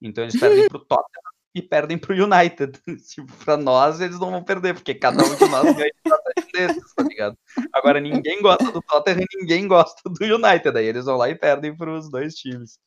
Então 0.00 0.24
eles 0.24 0.34
perdem 0.64 0.66
pro 0.68 0.78
Tottenham, 0.84 1.29
e 1.54 1.60
perdem 1.60 1.98
pro 1.98 2.14
United. 2.14 2.78
tipo, 3.08 3.32
pra 3.44 3.56
nós 3.56 4.00
eles 4.00 4.18
não 4.18 4.30
vão 4.30 4.42
perder, 4.42 4.74
porque 4.74 4.94
cada 4.94 5.24
um 5.24 5.34
de 5.34 5.48
nós 5.48 5.64
ganha 5.76 5.92
de 6.04 6.52
desses, 6.52 6.94
tá 6.94 7.02
ligado? 7.02 7.36
Agora 7.72 8.00
ninguém 8.00 8.40
gosta 8.42 8.70
do 8.70 8.82
Tottenham 8.82 9.24
e 9.32 9.40
ninguém 9.40 9.66
gosta 9.68 10.00
do 10.08 10.24
United, 10.24 10.76
aí 10.76 10.86
eles 10.86 11.04
vão 11.04 11.16
lá 11.16 11.28
e 11.28 11.34
perdem 11.34 11.76
pros 11.76 12.10
dois 12.10 12.34
times. 12.34 12.78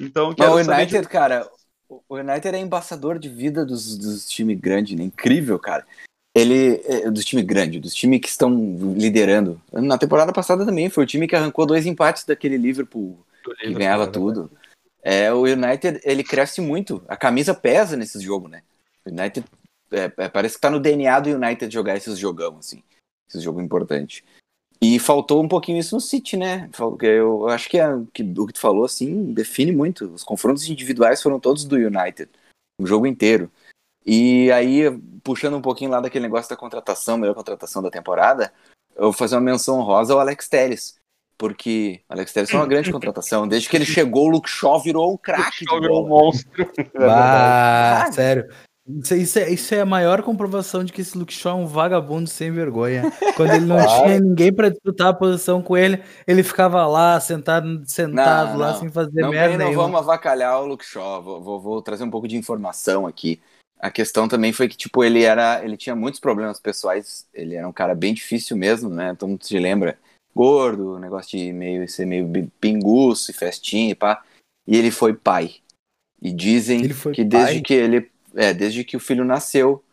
Então, 0.00 0.34
o 0.36 0.56
United, 0.56 1.02
de... 1.02 1.08
cara, 1.08 1.48
o 1.88 2.16
United 2.16 2.56
é 2.56 2.58
embaixador 2.58 3.18
de 3.18 3.28
vida 3.28 3.64
dos, 3.64 3.96
dos 3.96 4.28
times 4.28 4.58
grandes, 4.58 4.96
né? 4.96 5.04
Incrível, 5.04 5.58
cara. 5.58 5.86
Ele 6.34 6.82
é 6.86 7.10
dos 7.10 7.26
times 7.26 7.44
grandes, 7.44 7.80
dos 7.80 7.94
times 7.94 8.20
que 8.20 8.28
estão 8.28 8.50
liderando. 8.96 9.60
Na 9.70 9.98
temporada 9.98 10.32
passada 10.32 10.64
também 10.64 10.88
foi 10.88 11.04
o 11.04 11.06
time 11.06 11.28
que 11.28 11.36
arrancou 11.36 11.66
dois 11.66 11.84
empates 11.84 12.24
daquele 12.24 12.56
Liverpool, 12.56 13.18
Liverpool 13.46 13.54
que 13.60 13.74
ganhava 13.74 14.06
tudo. 14.06 14.50
É, 15.02 15.32
o 15.32 15.42
United, 15.42 16.00
ele 16.04 16.22
cresce 16.22 16.60
muito. 16.60 17.02
A 17.08 17.16
camisa 17.16 17.54
pesa 17.54 17.96
nesses 17.96 18.22
jogos, 18.22 18.50
né? 18.50 18.62
O 19.04 19.10
United 19.10 19.44
é, 19.90 20.12
é, 20.16 20.28
parece 20.28 20.54
que 20.54 20.60
tá 20.60 20.70
no 20.70 20.80
DNA 20.80 21.20
do 21.20 21.30
United 21.30 21.72
jogar 21.72 21.96
esses 21.96 22.18
jogão, 22.18 22.56
assim. 22.58 22.82
Esse 23.28 23.40
jogo 23.40 23.60
importante. 23.60 24.24
E 24.80 24.98
faltou 24.98 25.42
um 25.42 25.48
pouquinho 25.48 25.78
isso 25.78 25.94
no 25.94 26.00
City, 26.00 26.36
né? 26.36 26.68
Eu 27.02 27.48
acho 27.48 27.68
que, 27.68 27.78
é, 27.78 27.86
que 28.12 28.22
o 28.22 28.46
que 28.46 28.52
tu 28.52 28.60
falou, 28.60 28.84
assim, 28.84 29.32
define 29.32 29.72
muito. 29.72 30.06
Os 30.12 30.24
confrontos 30.24 30.68
individuais 30.68 31.22
foram 31.22 31.38
todos 31.38 31.64
do 31.64 31.76
United. 31.76 32.30
O 32.80 32.86
jogo 32.86 33.06
inteiro. 33.06 33.50
E 34.04 34.50
aí, 34.50 34.90
puxando 35.22 35.56
um 35.56 35.62
pouquinho 35.62 35.90
lá 35.90 36.00
daquele 36.00 36.24
negócio 36.24 36.50
da 36.50 36.56
contratação, 36.56 37.16
melhor 37.16 37.34
contratação 37.34 37.82
da 37.82 37.90
temporada, 37.90 38.52
eu 38.96 39.04
vou 39.04 39.12
fazer 39.12 39.36
uma 39.36 39.42
menção 39.42 39.80
rosa 39.82 40.12
ao 40.12 40.20
Alex 40.20 40.48
Telles. 40.48 40.96
Porque 41.42 42.02
Alex 42.08 42.32
Telles 42.32 42.50
foi 42.52 42.60
uma 42.60 42.68
grande 42.68 42.92
contratação. 42.92 43.48
Desde 43.48 43.68
que 43.68 43.76
ele 43.76 43.82
chegou, 43.84 44.28
o 44.28 44.30
Luke 44.30 44.48
Shaw 44.48 44.80
virou 44.80 45.12
um 45.12 45.16
craque. 45.16 45.64
Virou 45.80 46.04
um 46.04 46.08
monstro. 46.08 46.48
Ah, 47.00 48.08
sério. 48.12 48.48
Isso, 48.86 49.14
isso, 49.16 49.38
é, 49.40 49.50
isso 49.50 49.74
é 49.74 49.80
a 49.80 49.84
maior 49.86 50.22
comprovação 50.22 50.84
de 50.84 50.92
que 50.92 51.00
esse 51.00 51.18
Luke 51.18 51.32
Shaw 51.32 51.58
é 51.58 51.62
um 51.62 51.66
vagabundo 51.66 52.30
sem 52.30 52.52
vergonha. 52.52 53.12
Quando 53.36 53.54
ele 53.54 53.64
não 53.64 53.76
tinha 53.84 54.20
ninguém 54.20 54.52
para 54.52 54.68
disputar 54.68 55.08
a 55.08 55.12
posição 55.12 55.60
com 55.60 55.76
ele, 55.76 56.00
ele 56.28 56.44
ficava 56.44 56.86
lá, 56.86 57.18
sentado, 57.18 57.82
sentado 57.86 58.52
não, 58.52 58.58
lá, 58.58 58.72
não. 58.72 58.78
sem 58.78 58.88
fazer 58.88 59.20
não, 59.20 59.30
merda. 59.30 59.64
Não 59.64 59.72
vamos 59.72 59.98
avacalhar 59.98 60.62
o 60.62 60.66
Luke 60.66 60.86
Shaw. 60.86 61.20
Vou, 61.24 61.42
vou, 61.42 61.60
vou, 61.60 61.82
trazer 61.82 62.04
um 62.04 62.10
pouco 62.10 62.28
de 62.28 62.36
informação 62.36 63.04
aqui. 63.04 63.40
A 63.80 63.90
questão 63.90 64.28
também 64.28 64.52
foi 64.52 64.68
que, 64.68 64.76
tipo, 64.76 65.02
ele 65.02 65.24
era. 65.24 65.60
Ele 65.64 65.76
tinha 65.76 65.96
muitos 65.96 66.20
problemas 66.20 66.60
pessoais. 66.60 67.26
Ele 67.34 67.56
era 67.56 67.66
um 67.66 67.72
cara 67.72 67.96
bem 67.96 68.14
difícil 68.14 68.56
mesmo, 68.56 68.88
né? 68.88 69.16
Todo 69.18 69.30
mundo 69.30 69.44
se 69.44 69.58
lembra. 69.58 69.98
Gordo, 70.34 70.98
negócio 70.98 71.38
de 71.38 71.52
meio 71.52 71.86
ser 71.88 72.06
meio 72.06 72.50
pinguço 72.60 73.30
e 73.30 73.34
festinha 73.34 73.90
e 73.90 73.94
pá. 73.94 74.24
E 74.66 74.76
ele 74.76 74.90
foi 74.90 75.14
pai. 75.14 75.56
E 76.20 76.32
dizem 76.32 76.82
que 77.12 77.24
desde 77.24 77.54
pai? 77.54 77.62
que 77.62 77.74
ele 77.74 78.10
é, 78.34 78.54
desde 78.54 78.84
que 78.84 78.96
o 78.96 79.00
filho 79.00 79.24
nasceu, 79.24 79.84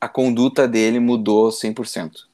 a 0.00 0.08
conduta 0.08 0.66
dele 0.66 0.98
mudou 0.98 1.48
100%. 1.48 2.26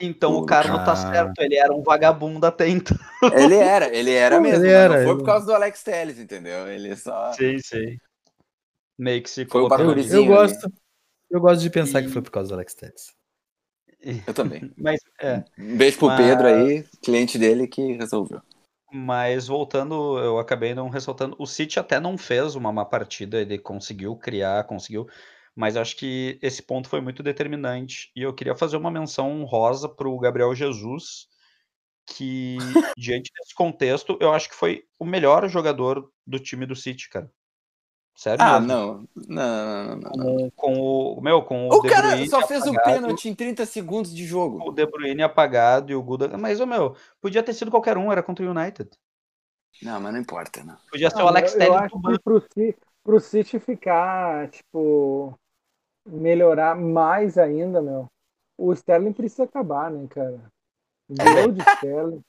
Então 0.00 0.34
o 0.36 0.44
cara 0.44 0.68
não 0.68 0.84
tá 0.84 0.96
certo, 0.96 1.38
ele 1.40 1.54
era 1.54 1.72
um 1.72 1.82
vagabundo 1.82 2.44
até 2.44 2.68
então. 2.68 2.96
Ele 3.32 3.54
era, 3.54 3.96
ele 3.96 4.10
era 4.10 4.40
mesmo, 4.40 4.64
ele 4.64 4.72
era, 4.72 4.98
não 4.98 5.06
foi 5.06 5.18
por 5.18 5.24
causa 5.24 5.46
do 5.46 5.54
Alex 5.54 5.84
Telles, 5.84 6.18
entendeu? 6.18 6.66
Ele 6.66 6.96
só. 6.96 7.32
Sim, 7.34 7.56
sim. 7.60 7.96
Meio 8.98 9.22
que 9.22 9.30
se 9.30 9.46
foi 9.46 9.62
o 9.62 9.68
eu, 9.68 9.96
eu 9.96 10.26
gosto, 10.26 10.72
eu 11.30 11.40
gosto 11.40 11.62
de 11.62 11.70
pensar 11.70 12.00
e... 12.00 12.06
que 12.06 12.10
foi 12.10 12.20
por 12.20 12.32
causa 12.32 12.48
do 12.48 12.54
Alex 12.54 12.74
Telles. 12.74 13.14
Eu 14.26 14.34
também. 14.34 14.70
Mas, 14.76 15.00
é. 15.20 15.44
Um 15.58 15.76
beijo 15.76 15.98
pro 15.98 16.08
Mas... 16.08 16.26
Pedro 16.26 16.46
aí, 16.46 16.84
cliente 17.02 17.38
dele 17.38 17.66
que 17.66 17.92
resolveu. 17.94 18.40
Mas 18.92 19.46
voltando, 19.46 20.18
eu 20.18 20.38
acabei 20.38 20.74
não 20.74 20.90
ressaltando. 20.90 21.34
O 21.38 21.46
City 21.46 21.78
até 21.78 21.98
não 21.98 22.18
fez 22.18 22.54
uma 22.54 22.70
má 22.70 22.84
partida, 22.84 23.40
ele 23.40 23.58
conseguiu 23.58 24.14
criar, 24.16 24.64
conseguiu. 24.64 25.08
Mas 25.54 25.76
acho 25.76 25.96
que 25.96 26.38
esse 26.42 26.62
ponto 26.62 26.88
foi 26.88 27.00
muito 27.00 27.22
determinante. 27.22 28.10
E 28.14 28.22
eu 28.22 28.34
queria 28.34 28.54
fazer 28.54 28.76
uma 28.76 28.90
menção 28.90 29.40
honrosa 29.40 29.88
para 29.88 30.08
o 30.08 30.18
Gabriel 30.18 30.54
Jesus, 30.54 31.26
que, 32.06 32.58
diante 32.98 33.30
desse 33.38 33.54
contexto, 33.54 34.18
eu 34.20 34.30
acho 34.32 34.50
que 34.50 34.54
foi 34.54 34.84
o 34.98 35.06
melhor 35.06 35.48
jogador 35.48 36.10
do 36.26 36.38
time 36.38 36.66
do 36.66 36.76
City, 36.76 37.08
cara. 37.08 37.30
Sério 38.14 38.44
ah, 38.44 38.60
não. 38.60 39.04
Não, 39.26 39.96
não, 39.96 40.10
não. 40.16 40.50
Com, 40.50 40.74
o. 40.74 41.20
Meu, 41.20 41.42
com 41.42 41.68
o. 41.68 41.74
O 41.74 41.82
cara 41.82 42.08
Bruyne 42.08 42.28
só 42.28 42.46
fez 42.46 42.62
apagado, 42.62 42.90
o 42.90 42.94
pênalti 42.94 43.28
em 43.28 43.34
30 43.34 43.64
segundos 43.66 44.14
de 44.14 44.24
jogo. 44.24 44.62
O 44.68 44.72
De 44.72 44.86
Bruyne 44.86 45.22
apagado 45.22 45.90
e 45.90 45.94
o 45.94 46.02
Guda. 46.02 46.36
Mas, 46.36 46.60
o 46.60 46.66
meu, 46.66 46.94
podia 47.20 47.42
ter 47.42 47.54
sido 47.54 47.70
qualquer 47.70 47.96
um, 47.96 48.12
era 48.12 48.22
contra 48.22 48.44
o 48.44 48.50
United. 48.50 48.90
Não, 49.82 49.98
mas 49.98 50.12
não 50.12 50.20
importa, 50.20 50.62
não. 50.62 50.76
Podia 50.90 51.10
ser 51.10 51.18
não, 51.18 51.24
o 51.24 51.28
Alex 51.28 51.52
Telles. 51.54 51.68
Eu 51.68 51.74
acho 51.74 52.00
que 52.00 52.18
pro, 52.20 52.44
pro 53.02 53.20
City 53.20 53.58
ficar, 53.58 54.48
tipo, 54.50 55.34
melhorar 56.06 56.76
mais 56.76 57.38
ainda, 57.38 57.80
meu, 57.80 58.08
o 58.58 58.72
Sterling 58.72 59.12
precisa 59.12 59.44
acabar, 59.44 59.90
né, 59.90 60.06
cara? 60.08 60.40
Gol 61.08 61.52
de 61.52 61.62
Sterling. 61.62 62.22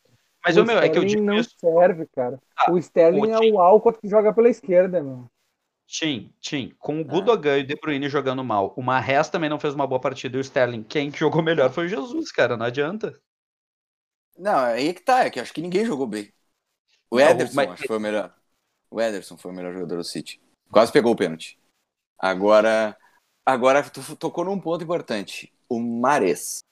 Mas 0.46 0.58
o, 0.58 0.66
meu, 0.66 0.80
é 0.80 0.90
que 0.90 0.98
eu 0.98 1.06
digo 1.06 1.24
não 1.24 1.36
isso. 1.36 1.52
serve, 1.58 2.06
cara. 2.14 2.40
Ah, 2.58 2.72
o 2.72 2.78
Sterling 2.78 3.32
o 3.32 3.44
é 3.44 3.52
o 3.52 3.60
Alcott 3.62 4.00
que 4.00 4.10
joga 4.10 4.34
pela 4.34 4.50
esquerda, 4.50 5.02
meu. 5.02 5.30
Tim, 5.88 6.34
Tim, 6.40 6.76
com 6.80 7.02
o 7.02 7.06
Gudogan 7.06 7.60
e 7.60 7.62
o 7.62 7.68
De 7.68 7.76
Bruyne 7.76 8.10
jogando 8.10 8.44
mal, 8.44 8.74
o 8.76 8.82
Marres 8.82 9.30
também 9.30 9.50
não 9.50 9.60
fez 9.60 9.74
uma 9.74 9.86
boa 9.86 10.02
partida 10.02 10.38
e 10.38 10.40
o 10.40 10.42
Sterling, 10.42 10.84
quem 10.84 11.12
jogou 11.12 11.44
melhor 11.44 11.72
foi 11.72 11.86
o 11.86 11.90
Jesus, 11.90 12.32
cara, 12.32 12.58
não 12.58 12.66
adianta. 12.66 13.20
Não, 14.38 14.58
aí 14.58 14.88
é 14.88 14.94
que 14.94 15.02
tá, 15.02 15.26
é 15.26 15.30
que 15.30 15.40
acho 15.40 15.54
que 15.54 15.62
ninguém 15.62 15.86
jogou 15.86 16.08
bem. 16.08 16.34
O 17.12 17.20
não, 17.20 17.30
Ederson 17.30 17.56
mas... 17.56 17.70
acho 17.70 17.82
que 17.82 17.88
foi 17.88 17.98
o 17.98 18.02
melhor. 18.02 18.36
O 18.90 19.00
Ederson 19.00 19.38
foi 19.38 19.52
o 19.52 19.54
melhor 19.54 19.74
jogador 19.74 19.98
do 19.98 20.04
City. 20.04 20.42
Quase 20.72 20.92
pegou 20.92 21.12
o 21.12 21.16
pênalti. 21.16 21.60
Agora, 22.18 22.98
agora 23.46 23.88
tu 23.88 24.16
tocou 24.16 24.46
num 24.46 24.60
ponto 24.60 24.84
importante. 24.84 25.54
O 25.70 25.80
Mares. 25.80 26.64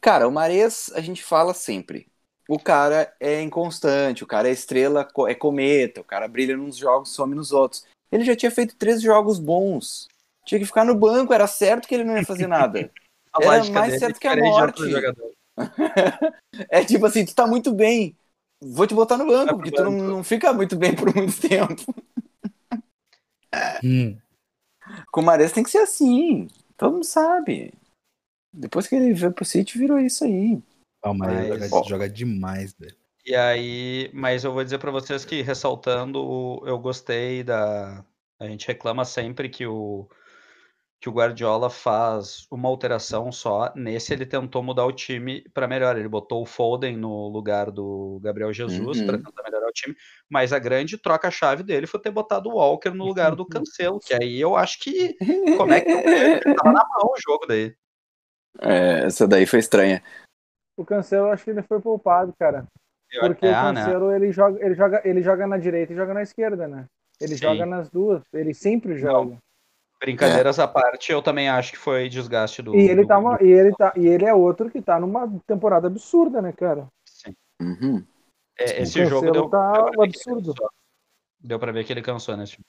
Cara, 0.00 0.26
o 0.26 0.32
Mares 0.32 0.90
a 0.92 1.00
gente 1.00 1.22
fala 1.22 1.52
sempre. 1.52 2.10
O 2.48 2.58
cara 2.58 3.14
é 3.20 3.42
inconstante, 3.42 4.24
o 4.24 4.26
cara 4.26 4.48
é 4.48 4.52
estrela, 4.52 5.06
é 5.28 5.34
cometa, 5.34 6.00
o 6.00 6.04
cara 6.04 6.26
brilha 6.26 6.56
nos 6.56 6.76
jogos, 6.76 7.12
some 7.12 7.34
nos 7.34 7.52
outros. 7.52 7.84
Ele 8.10 8.24
já 8.24 8.34
tinha 8.34 8.50
feito 8.50 8.76
três 8.76 9.00
jogos 9.02 9.38
bons. 9.38 10.08
Tinha 10.44 10.58
que 10.58 10.66
ficar 10.66 10.84
no 10.84 10.94
banco, 10.94 11.32
era 11.32 11.46
certo 11.46 11.86
que 11.86 11.94
ele 11.94 12.04
não 12.04 12.16
ia 12.16 12.24
fazer 12.24 12.46
nada. 12.46 12.90
era 13.40 13.64
mais 13.70 13.98
certo 13.98 14.18
que 14.18 14.26
a 14.26 14.36
morte. 14.36 14.82
é 16.70 16.84
tipo 16.84 17.04
assim, 17.06 17.24
tu 17.24 17.34
tá 17.34 17.46
muito 17.46 17.72
bem. 17.72 18.16
Vou 18.60 18.86
te 18.86 18.94
botar 18.94 19.16
no 19.16 19.26
banco, 19.26 19.56
porque 19.56 19.70
tu 19.70 19.84
não, 19.84 19.90
não, 19.90 20.24
fica 20.24 20.52
muito 20.52 20.76
bem 20.76 20.94
por 20.94 21.14
muito 21.14 21.38
tempo. 21.46 21.94
Hum. 23.84 24.16
Com 25.12 25.20
o 25.20 25.24
Mares 25.24 25.52
tem 25.52 25.62
que 25.62 25.70
ser 25.70 25.78
assim. 25.78 26.48
Todo 26.76 26.94
mundo 26.94 27.04
sabe. 27.04 27.72
Depois 28.52 28.86
que 28.86 28.96
ele 28.96 29.12
veio 29.12 29.32
pro 29.32 29.44
City, 29.44 29.78
virou 29.78 29.98
isso 29.98 30.24
aí. 30.24 30.60
O 31.04 31.14
Mares 31.14 31.70
joga, 31.70 31.88
joga 31.88 32.08
demais, 32.08 32.72
velho. 32.72 32.96
E 33.28 33.36
aí, 33.36 34.10
mas 34.14 34.42
eu 34.42 34.54
vou 34.54 34.64
dizer 34.64 34.78
para 34.78 34.90
vocês 34.90 35.22
que, 35.22 35.42
ressaltando, 35.42 36.62
eu 36.64 36.78
gostei 36.78 37.44
da. 37.44 38.02
A 38.40 38.46
gente 38.46 38.66
reclama 38.66 39.04
sempre 39.04 39.50
que 39.50 39.66
o, 39.66 40.08
que 40.98 41.10
o 41.10 41.12
Guardiola 41.12 41.68
faz 41.68 42.46
uma 42.50 42.70
alteração 42.70 43.30
só. 43.30 43.70
Nesse, 43.76 44.14
ele 44.14 44.24
tentou 44.24 44.62
mudar 44.62 44.86
o 44.86 44.92
time 44.92 45.44
para 45.52 45.68
melhor. 45.68 45.98
Ele 45.98 46.08
botou 46.08 46.40
o 46.40 46.46
Foden 46.46 46.96
no 46.96 47.28
lugar 47.28 47.70
do 47.70 48.18
Gabriel 48.22 48.50
Jesus 48.50 48.98
uhum. 48.98 49.06
para 49.06 49.18
tentar 49.18 49.42
melhorar 49.42 49.68
o 49.68 49.72
time. 49.72 49.94
Mas 50.26 50.50
a 50.50 50.58
grande 50.58 50.96
troca-chave 50.96 51.62
dele 51.62 51.86
foi 51.86 52.00
ter 52.00 52.10
botado 52.10 52.48
o 52.48 52.54
Walker 52.54 52.92
no 52.92 53.04
lugar 53.04 53.36
do 53.36 53.44
Cancelo. 53.46 54.00
Que 54.00 54.14
aí 54.14 54.40
eu 54.40 54.56
acho 54.56 54.80
que. 54.80 55.14
Como 55.58 55.74
é 55.74 55.82
que 55.82 56.54
tava 56.54 56.72
na 56.72 56.86
mão 56.96 57.12
o 57.12 57.20
jogo 57.20 57.44
daí? 57.46 57.76
É, 58.58 59.04
essa 59.04 59.28
daí 59.28 59.44
foi 59.44 59.58
estranha. 59.58 60.02
O 60.78 60.82
Cancelo, 60.82 61.26
eu 61.26 61.32
acho 61.32 61.44
que 61.44 61.50
ele 61.50 61.62
foi 61.62 61.78
poupado, 61.78 62.32
cara. 62.38 62.66
Porque 63.20 63.46
é, 63.46 63.50
o 63.50 63.72
né? 63.72 63.84
Cancelo, 63.84 64.08
né? 64.10 64.16
ele, 64.16 64.32
joga, 64.32 64.64
ele, 64.64 64.74
joga, 64.74 65.02
ele 65.04 65.22
joga 65.22 65.46
na 65.46 65.58
direita 65.58 65.92
e 65.92 65.96
joga 65.96 66.14
na 66.14 66.22
esquerda, 66.22 66.68
né? 66.68 66.86
Ele 67.20 67.36
Sim. 67.36 67.42
joga 67.42 67.66
nas 67.66 67.88
duas, 67.90 68.22
ele 68.32 68.54
sempre 68.54 68.96
joga. 68.96 69.30
Não. 69.30 69.38
Brincadeiras 70.00 70.58
é. 70.58 70.62
à 70.62 70.68
parte, 70.68 71.10
eu 71.10 71.20
também 71.20 71.48
acho 71.48 71.72
que 71.72 71.78
foi 71.78 72.08
desgaste 72.08 72.62
do. 72.62 72.76
E 72.76 72.88
ele, 72.88 73.02
do, 73.02 73.08
tá 73.08 73.18
uma, 73.18 73.36
do... 73.36 73.44
e 73.44 73.50
ele, 73.50 73.72
tá, 73.72 73.92
e 73.96 74.06
ele 74.06 74.24
é 74.24 74.32
outro 74.32 74.70
que 74.70 74.80
tá 74.80 75.00
numa 75.00 75.28
temporada 75.46 75.88
absurda, 75.88 76.40
né, 76.40 76.52
cara? 76.52 76.86
Sim. 77.04 77.34
Uhum. 77.60 78.04
É, 78.56 78.82
esse 78.82 79.04
jogo 79.06 79.32
deu, 79.32 79.48
tá 79.48 79.90
deu 79.90 80.02
absurdo. 80.02 80.54
Deu 81.40 81.58
pra 81.58 81.72
ver 81.72 81.84
que 81.84 81.92
ele 81.92 82.02
cansou 82.02 82.36
time 82.44 82.64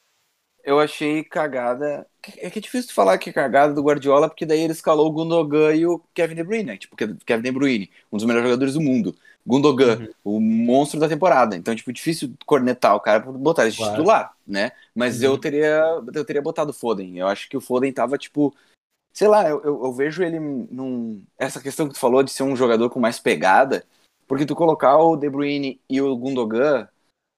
eu 0.63 0.79
achei 0.79 1.23
cagada. 1.23 2.07
É 2.37 2.49
que 2.49 2.59
é 2.59 2.61
difícil 2.61 2.93
falar 2.93 3.17
que 3.17 3.29
é 3.29 3.33
cagada 3.33 3.73
do 3.73 3.81
Guardiola, 3.81 4.29
porque 4.29 4.45
daí 4.45 4.61
ele 4.61 4.73
escalou 4.73 5.07
o 5.07 5.11
Gundogan 5.11 5.73
e 5.73 5.85
o 5.85 5.99
Kevin 6.13 6.35
De 6.35 6.43
Bruyne, 6.43 6.63
né? 6.63 6.77
Tipo, 6.77 6.95
Kevin 6.95 7.41
De 7.41 7.51
Bruyne, 7.51 7.91
um 8.11 8.17
dos 8.17 8.25
melhores 8.25 8.49
jogadores 8.49 8.73
do 8.73 8.81
mundo. 8.81 9.15
Gundogan, 9.45 9.99
uhum. 10.23 10.37
o 10.37 10.39
monstro 10.39 10.99
da 10.99 11.07
temporada. 11.07 11.55
Então, 11.55 11.75
tipo, 11.75 11.91
difícil 11.91 12.33
cornetar 12.45 12.95
o 12.95 12.99
cara 12.99 13.21
pra 13.21 13.31
botar 13.31 13.67
de 13.67 13.77
claro. 13.77 13.93
titular, 13.93 14.35
né? 14.45 14.71
Mas 14.93 15.19
uhum. 15.19 15.25
eu 15.25 15.37
teria 15.37 16.01
eu 16.13 16.25
teria 16.25 16.41
botado 16.41 16.71
o 16.71 16.73
Foden. 16.73 17.17
Eu 17.17 17.27
acho 17.27 17.49
que 17.49 17.57
o 17.57 17.61
Foden 17.61 17.91
tava, 17.91 18.17
tipo. 18.17 18.53
Sei 19.11 19.27
lá, 19.27 19.49
eu, 19.49 19.59
eu, 19.63 19.85
eu, 19.85 19.93
vejo 19.93 20.23
ele 20.23 20.39
num. 20.39 21.23
Essa 21.37 21.59
questão 21.59 21.87
que 21.87 21.95
tu 21.95 21.99
falou 21.99 22.21
de 22.21 22.31
ser 22.31 22.43
um 22.43 22.55
jogador 22.55 22.89
com 22.89 22.99
mais 22.99 23.19
pegada, 23.19 23.83
porque 24.27 24.45
tu 24.45 24.55
colocar 24.55 24.97
o 24.97 25.15
De 25.15 25.27
Bruyne 25.29 25.81
e 25.89 25.99
o 25.99 26.15
Gundogan, 26.15 26.87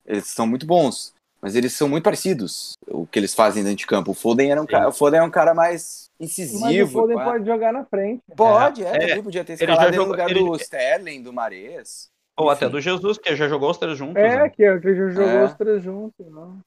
eles 0.06 0.28
são 0.28 0.45
muito 0.45 0.65
bons. 0.65 1.14
Mas 1.41 1.55
eles 1.55 1.73
são 1.73 1.89
muito 1.89 2.03
parecidos, 2.03 2.77
o 2.88 3.07
que 3.07 3.18
eles 3.18 3.34
fazem 3.34 3.63
dentro 3.63 3.77
de 3.80 3.88
campo. 3.88 4.11
O 4.11 4.13
Foden, 4.13 4.51
era 4.51 4.61
um 4.61 4.65
Sim. 4.65 4.72
cara, 4.72 4.89
o 4.89 4.91
Foden 4.91 5.19
é 5.22 5.23
um 5.23 5.31
cara 5.31 5.53
mais 5.55 6.11
Mas 6.19 6.19
o 6.19 6.23
incisivo. 6.23 6.91
Foden 6.91 7.18
pode 7.18 7.45
jogar 7.45 7.73
na 7.73 7.84
frente. 7.84 8.22
Pode, 8.35 8.84
é, 8.84 8.89
É, 8.89 8.99
também 8.99 9.23
podia 9.23 9.43
ter 9.43 9.53
escalado 9.53 9.81
ele 9.81 9.89
no 9.89 9.95
jogou- 10.03 10.11
lugar 10.11 10.30
ele- 10.30 10.39
do 10.39 10.55
Sterling, 10.55 11.23
do 11.23 11.34
Mares. 11.34 12.11
Ou 12.38 12.45
Enfim. 12.45 12.55
até 12.55 12.69
do 12.69 12.80
Jesus, 12.80 13.18
que 13.18 13.35
já 13.35 13.47
jogou 13.47 13.72
os 13.72 13.77
três 13.77 13.97
juntos. 13.97 14.15
É, 14.18 14.38
né? 14.43 14.49
que, 14.49 14.80
que 14.80 14.95
já 14.95 15.09
jogou 15.09 15.30
É. 15.30 15.45
os 15.45 15.53
três 15.55 15.84
juntos. 15.84 16.27
Não. 16.31 16.59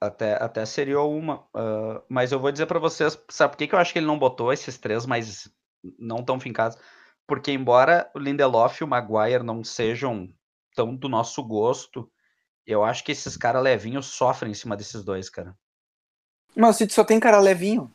Até, 0.00 0.34
até 0.42 0.66
seria 0.66 1.00
uma. 1.00 1.44
ah, 1.54 2.02
mas 2.08 2.32
eu 2.32 2.38
vou 2.40 2.50
dizer 2.52 2.66
pra 2.66 2.78
vocês, 2.80 3.18
sabe 3.30 3.52
por 3.52 3.58
que, 3.58 3.66
que 3.68 3.74
eu 3.74 3.78
acho 3.78 3.92
que 3.92 3.98
ele 3.98 4.06
não 4.06 4.18
botou 4.18 4.52
esses 4.52 4.76
três 4.76 5.06
mais 5.06 5.48
não 5.98 6.22
tão 6.22 6.38
fincados? 6.40 6.76
Porque 7.28 7.50
embora 7.52 8.10
o 8.14 8.18
Lindelof 8.18 8.80
e 8.80 8.84
o 8.84 8.88
Maguire 8.88 9.42
não 9.42 9.64
sejam 9.64 10.28
tão 10.74 10.94
do 10.94 11.08
nosso 11.08 11.42
gosto, 11.42 12.08
eu 12.66 12.82
acho 12.84 13.04
que 13.04 13.12
esses 13.12 13.36
caras 13.36 13.62
levinhos 13.62 14.06
sofrem 14.06 14.50
em 14.50 14.54
cima 14.54 14.76
desses 14.76 15.04
dois, 15.04 15.28
cara. 15.30 15.54
Mas 16.54 16.76
o 16.76 16.78
City 16.78 16.92
só 16.92 17.04
tem 17.04 17.20
cara 17.20 17.38
levinho. 17.38 17.92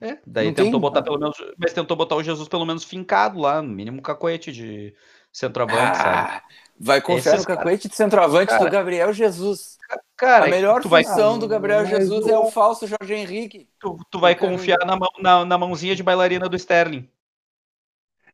É, 0.00 0.18
daí 0.26 0.46
Não 0.48 0.54
tentou 0.54 0.72
tem- 0.72 0.80
botar 0.80 1.02
pelo 1.02 1.18
menos. 1.18 1.36
Mas 1.56 1.72
tentou 1.72 1.96
botar 1.96 2.16
o 2.16 2.22
Jesus 2.22 2.48
pelo 2.48 2.66
menos 2.66 2.82
fincado 2.82 3.38
lá, 3.38 3.62
no 3.62 3.68
mínimo 3.68 4.02
cacoete 4.02 4.50
de 4.50 4.94
centroavante, 5.32 5.96
sabe? 5.98 6.16
Ah, 6.32 6.42
vai 6.78 7.00
confiar 7.00 7.34
Esses 7.34 7.46
no 7.46 7.54
cacoete 7.56 7.88
de 7.88 7.94
centroavante 7.94 8.48
Cara, 8.48 8.64
do 8.64 8.70
Gabriel 8.70 9.12
Jesus. 9.12 9.78
Cara, 10.16 10.46
a 10.46 10.48
melhor 10.48 10.82
tu 10.82 10.88
vai, 10.88 11.04
função 11.04 11.36
Ah, 11.36 11.38
do 11.38 11.46
Gabriel 11.48 11.84
Jesus 11.86 12.26
o- 12.26 12.30
é 12.30 12.38
o 12.38 12.50
falso 12.50 12.86
Jorge 12.86 13.14
Henrique. 13.14 13.68
tu, 13.78 13.96
tu 14.10 14.18
vai 14.18 14.34
confiar 14.34 14.78
na, 14.84 14.96
mão, 14.96 15.08
na, 15.20 15.44
na 15.44 15.56
mãozinha 15.58 15.94
de 15.94 16.02
bailarina 16.02 16.48
do 16.48 16.56
Sterling. 16.56 17.08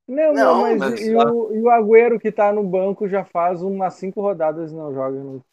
Não, 0.06 0.32
Não, 0.32 0.54
não, 0.54 0.60
mas, 0.62 0.78
mas- 0.78 1.06
E, 1.06 1.14
o, 1.14 1.54
e 1.54 1.60
o 1.60 1.68
Agüero 1.70 2.18
que 2.18 2.32
tá 2.32 2.50
no 2.50 2.64
banco 2.64 3.06
já 3.08 3.24
faz 3.26 3.60
umas 3.60 3.92
cinco 3.94 4.22
rodadas 4.22 4.72
e 4.72 4.74
não 4.74 4.92
joga. 4.94 5.18
No... 5.22 5.44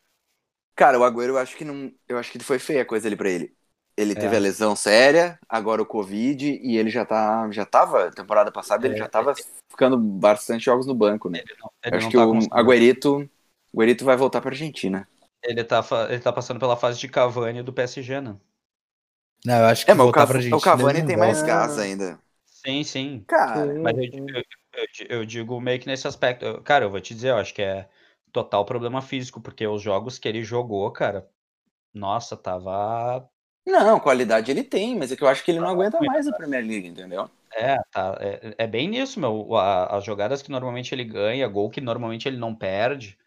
Cara, 0.75 0.99
o 0.99 1.03
Agüero, 1.03 1.33
eu 1.33 1.37
acho 1.37 1.55
que 1.55 1.63
não. 1.65 1.91
Eu 2.07 2.17
acho 2.17 2.31
que 2.31 2.39
foi 2.39 2.59
feia 2.59 2.81
a 2.81 2.85
coisa 2.85 3.07
ali 3.07 3.15
pra 3.15 3.29
ele. 3.29 3.55
Ele 3.97 4.15
É. 4.15 4.19
teve 4.19 4.35
a 4.35 4.39
lesão 4.39 4.75
séria, 4.75 5.39
agora 5.47 5.81
o 5.81 5.85
Covid, 5.85 6.45
e 6.61 6.75
ele 6.77 6.89
já 6.89 7.05
tá. 7.05 7.49
Já 7.51 7.65
tava, 7.65 8.11
temporada 8.11 8.51
passada, 8.51 8.85
ele 8.85 8.95
É, 8.95 8.97
já 8.97 9.07
tava 9.07 9.33
ficando 9.69 9.97
bastante 9.97 10.65
jogos 10.65 10.85
no 10.85 10.93
banco, 10.93 11.29
né? 11.29 11.39
Ele 11.39 11.55
não, 11.61 11.71
ele 11.83 11.97
Eu 11.97 11.97
acho 11.97 12.09
que 12.09 12.17
tá 12.17 12.27
o. 12.27 12.47
Agüerito. 12.51 13.29
O 13.73 13.77
Agüerito 13.81 14.05
vai 14.05 14.17
voltar 14.17 14.41
pra 14.41 14.51
Argentina. 14.51 15.07
Ele 15.41 15.63
tá, 15.63 15.81
ele 16.09 16.19
tá 16.19 16.33
passando 16.33 16.59
pela 16.59 16.75
fase 16.75 16.99
de 16.99 17.07
Cavani 17.07 17.63
do 17.63 17.71
PSG, 17.73 18.19
né? 18.19 18.37
Não, 19.45 19.57
eu 19.59 19.65
acho 19.67 19.85
que 19.85 19.91
É, 19.91 19.93
mas 19.93 20.05
o, 20.05 20.09
voltar 20.09 20.11
Cav- 20.11 20.27
pra 20.27 20.39
o 20.51 20.59
Cavani 20.59 20.99
ele 20.99 21.05
tem 21.05 21.17
mais 21.17 21.41
gás 21.41 21.77
ainda. 21.77 22.19
Sim, 22.45 22.83
sim. 22.83 23.27
Cara, 23.27 23.73
Mas 23.81 23.95
eu, 23.97 24.03
eu, 24.33 24.43
eu 24.73 24.87
di- 24.93 25.07
eu 25.09 25.25
digo 25.25 25.59
meio 25.61 25.79
que 25.79 25.87
nesse 25.87 26.07
aspecto. 26.07 26.61
Cara, 26.63 26.85
eu 26.85 26.89
vou 26.91 26.99
te 27.01 27.13
dizer, 27.13 27.29
eu 27.31 27.37
acho 27.37 27.53
que 27.53 27.61
é 27.61 27.87
total 28.35 28.65
problema 28.65 29.01
físico, 29.01 29.39
porque 29.39 29.65
os 29.65 29.81
jogos 29.81 30.19
que 30.19 30.27
ele 30.27 30.43
jogou, 30.43 30.91
cara, 30.91 31.25
nossa, 31.93 32.35
tava. 32.35 33.29
não, 33.65 33.97
qualidade 33.97 34.51
ele 34.51 34.61
tem, 34.61 34.97
mas 34.97 35.09
é 35.09 35.15
que 35.15 35.23
eu 35.23 35.27
acho 35.29 35.41
que 35.41 35.51
ele 35.51 35.61
não 35.61 35.69
aguenta 35.69 36.01
mais 36.01 36.27
a 36.27 36.33
Premier 36.33 36.61
League, 36.65 36.85
entendeu? 36.85 37.29
É, 37.55 37.77
tá. 37.89 38.17
É, 38.19 38.55
é 38.57 38.67
bem 38.67 38.89
nisso, 38.89 39.21
meu. 39.21 39.55
A- 39.55 39.95
as 39.95 40.03
jogadas 40.03 40.41
que 40.41 40.51
normalmente 40.51 40.93
ele 40.93 41.05
ganha, 41.05 41.47
gol 41.47 41.69
que 41.69 41.79
normalmente 41.79 42.27
ele 42.27 42.35
não 42.35 42.53
perde, 42.53 43.17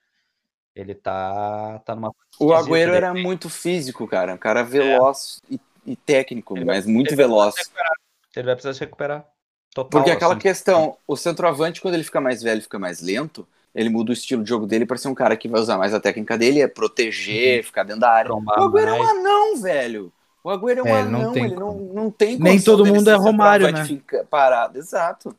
ele 0.74 0.94
tá, 0.94 1.78
tá 1.86 1.94
numa. 1.94 2.14
O 2.38 2.52
Agüero 2.52 2.92
era 2.92 3.14
muito 3.14 3.48
físico, 3.48 4.06
cara. 4.06 4.34
Um 4.34 4.38
cara 4.38 4.62
veloz 4.62 5.40
e, 5.50 5.58
e 5.86 5.96
técnico, 5.96 6.54
Ele 6.54 6.66
mas 6.66 6.84
vai- 6.84 6.92
muito 6.92 7.08
ele 7.08 7.16
vai 7.16 7.24
veloz. 7.24 7.54
recuperar. 7.56 7.92
Ele 8.36 8.46
vai 8.46 8.54
precisar 8.56 8.74
se 8.74 8.80
recuperar. 8.80 9.26
Total. 9.74 9.88
Porque 9.88 10.10
aquela 10.10 10.34
assim. 10.34 10.42
questão, 10.42 10.98
o 11.06 11.16
centroavante, 11.16 11.80
quando 11.80 11.94
ele 11.94 12.04
fica 12.04 12.20
mais 12.20 12.42
velho, 12.42 12.60
fica 12.60 12.78
mais 12.78 13.00
lento, 13.00 13.48
ele 13.78 13.88
muda 13.88 14.10
o 14.10 14.12
estilo 14.12 14.42
de 14.42 14.48
jogo 14.48 14.66
dele 14.66 14.84
para 14.84 14.96
ser 14.96 15.06
um 15.06 15.14
cara 15.14 15.36
que 15.36 15.46
vai 15.46 15.60
usar 15.60 15.78
mais 15.78 15.94
a 15.94 16.00
técnica 16.00 16.36
dele, 16.36 16.60
é 16.60 16.66
proteger, 16.66 17.62
ficar 17.62 17.84
dentro 17.84 18.00
da 18.00 18.10
área. 18.10 18.28
Trombar 18.28 18.58
O 18.58 18.64
Agüero 18.64 18.88
é 18.88 18.92
um 18.92 19.02
anão, 19.04 19.56
velho. 19.62 20.12
O 20.42 20.50
Agüero 20.50 20.80
é 20.80 20.82
um 20.82 20.86
É, 20.88 21.00
ele 21.00 21.08
não 21.10 21.20
anão, 21.20 21.32
tem 21.32 21.44
ele 21.44 21.54
não, 21.54 21.66
como. 21.74 21.94
não 21.94 22.10
tem 22.10 22.36
Nem 22.40 22.60
todo 22.60 22.84
mundo 22.84 23.08
é 23.08 23.14
Romário, 23.14 23.70
né? 23.70 23.84
Fica 23.84 24.24
parado, 24.24 24.76
exato. 24.78 25.32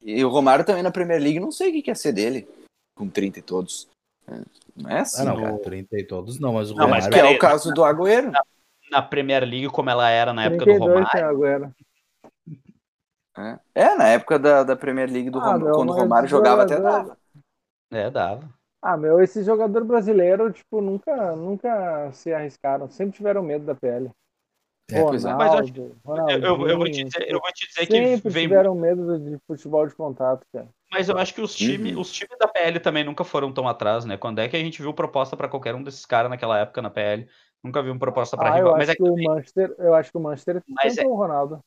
E 0.00 0.24
o 0.24 0.28
Romário 0.28 0.64
também 0.64 0.84
na 0.84 0.92
Premier 0.92 1.20
League, 1.20 1.40
não 1.40 1.50
sei 1.50 1.70
o 1.70 1.72
que 1.72 1.82
quer 1.82 1.96
ser 1.96 2.12
dele, 2.12 2.48
com 2.96 3.08
30 3.08 3.40
e 3.40 3.42
todos. 3.42 3.88
É, 4.28 4.40
Não 4.76 4.90
é 4.90 5.00
assim. 5.00 5.22
Ah, 5.22 5.24
não, 5.24 5.36
cara, 5.36 5.58
30 5.58 5.98
e 5.98 6.04
todos 6.04 6.38
não, 6.38 6.52
mas 6.52 6.70
o 6.70 6.76
Não, 6.76 6.86
mas 6.88 7.08
Que 7.08 7.14
Romário... 7.18 7.32
é 7.32 7.36
o 7.36 7.38
caso 7.40 7.72
do 7.74 7.82
Agüero. 7.82 8.30
Na 8.88 9.02
Premier 9.02 9.42
League, 9.42 9.68
como 9.70 9.90
ela 9.90 10.08
era 10.08 10.32
na 10.32 10.44
época 10.44 10.64
do 10.64 10.78
32 10.78 10.94
Romário. 11.08 11.26
Agüero. 11.28 11.74
É, 13.36 13.58
É, 13.74 13.96
na 13.96 14.06
época 14.10 14.38
da, 14.38 14.62
da 14.62 14.76
Premier 14.76 15.10
League, 15.10 15.30
do 15.30 15.40
Ah, 15.40 15.50
Rom- 15.52 15.58
meu, 15.58 15.74
quando 15.74 15.90
o 15.90 15.92
Romário 15.92 16.28
jogava 16.28 16.62
até 16.62 16.80
dava. 16.80 17.18
É, 17.90 18.10
dava. 18.10 18.48
Ah, 18.82 18.96
meu, 18.96 19.20
esse 19.22 19.42
jogador 19.42 19.82
brasileiro, 19.84 20.52
tipo, 20.52 20.80
nunca, 20.80 21.34
nunca 21.34 22.12
se 22.12 22.32
arriscaram. 22.32 22.88
Sempre 22.90 23.16
tiveram 23.16 23.42
medo 23.42 23.64
da 23.64 23.74
PL. 23.74 24.10
É, 24.90 24.98
é. 25.00 25.00
Mas 25.02 25.18
eu 25.18 25.58
acho 25.58 25.72
Ronaldo, 26.04 26.32
Eu, 26.32 26.40
eu- 26.40 26.68
eu 26.68 26.78
vou 26.78 26.90
te 26.90 27.02
dizer, 27.04 27.30
eu 27.30 27.40
vou 27.40 27.50
te 27.52 27.66
dizer 27.66 27.86
que 27.86 27.92
Sempre 28.16 28.30
vem. 28.30 28.42
tiveram 28.44 28.74
medo 28.74 29.18
de 29.18 29.38
futebol 29.46 29.86
de 29.86 29.94
contato, 29.94 30.46
cara. 30.52 30.68
Mas 30.92 31.08
eu 31.08 31.16
acho 31.18 31.34
que 31.34 31.40
os 31.40 31.54
times, 31.54 31.94
Uhum. 31.94 32.00
os 32.02 32.12
times 32.12 32.36
da 32.38 32.46
PL 32.46 32.78
também 32.78 33.02
nunca 33.02 33.24
foram 33.24 33.52
tão 33.52 33.66
atrás, 33.66 34.04
né? 34.04 34.16
Quando 34.16 34.38
é 34.40 34.48
que 34.48 34.56
a 34.56 34.60
gente 34.60 34.80
viu 34.82 34.92
proposta 34.92 35.36
pra 35.36 35.48
qualquer 35.48 35.74
um 35.74 35.82
desses 35.82 36.04
caras 36.04 36.30
naquela 36.30 36.58
época 36.58 36.82
na 36.82 36.90
PL? 36.90 37.26
Nunca 37.64 37.82
viu 37.82 37.98
proposta 37.98 38.36
pra 38.36 38.52
Ah, 38.52 38.58
eu 38.58 38.66
rival. 38.66 38.76
Mas 38.76 38.90
acho 38.90 38.92
é, 38.92 38.96
que 38.96 39.02
que, 39.02 39.10
o 39.10 39.24
Manchester, 39.24 39.74
eu 39.78 39.94
acho 39.94 40.10
que 40.12 40.18
o 40.18 40.20
Manchester 40.20 40.62
Mas 40.68 40.94
tentou 40.94 41.12
o 41.12 41.16
Ronaldo. 41.16 41.60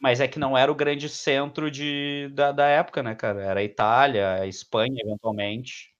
Mas 0.00 0.20
é 0.20 0.28
que 0.28 0.38
não 0.38 0.56
era 0.56 0.70
o 0.70 0.74
grande 0.74 1.08
centro 1.08 1.70
de, 1.70 2.28
da, 2.34 2.52
da 2.52 2.66
época, 2.66 3.02
né, 3.02 3.14
cara? 3.14 3.42
Era 3.44 3.60
a 3.60 3.64
Itália, 3.64 4.34
a 4.42 4.46
Espanha, 4.46 4.96
eventualmente. 5.04 5.92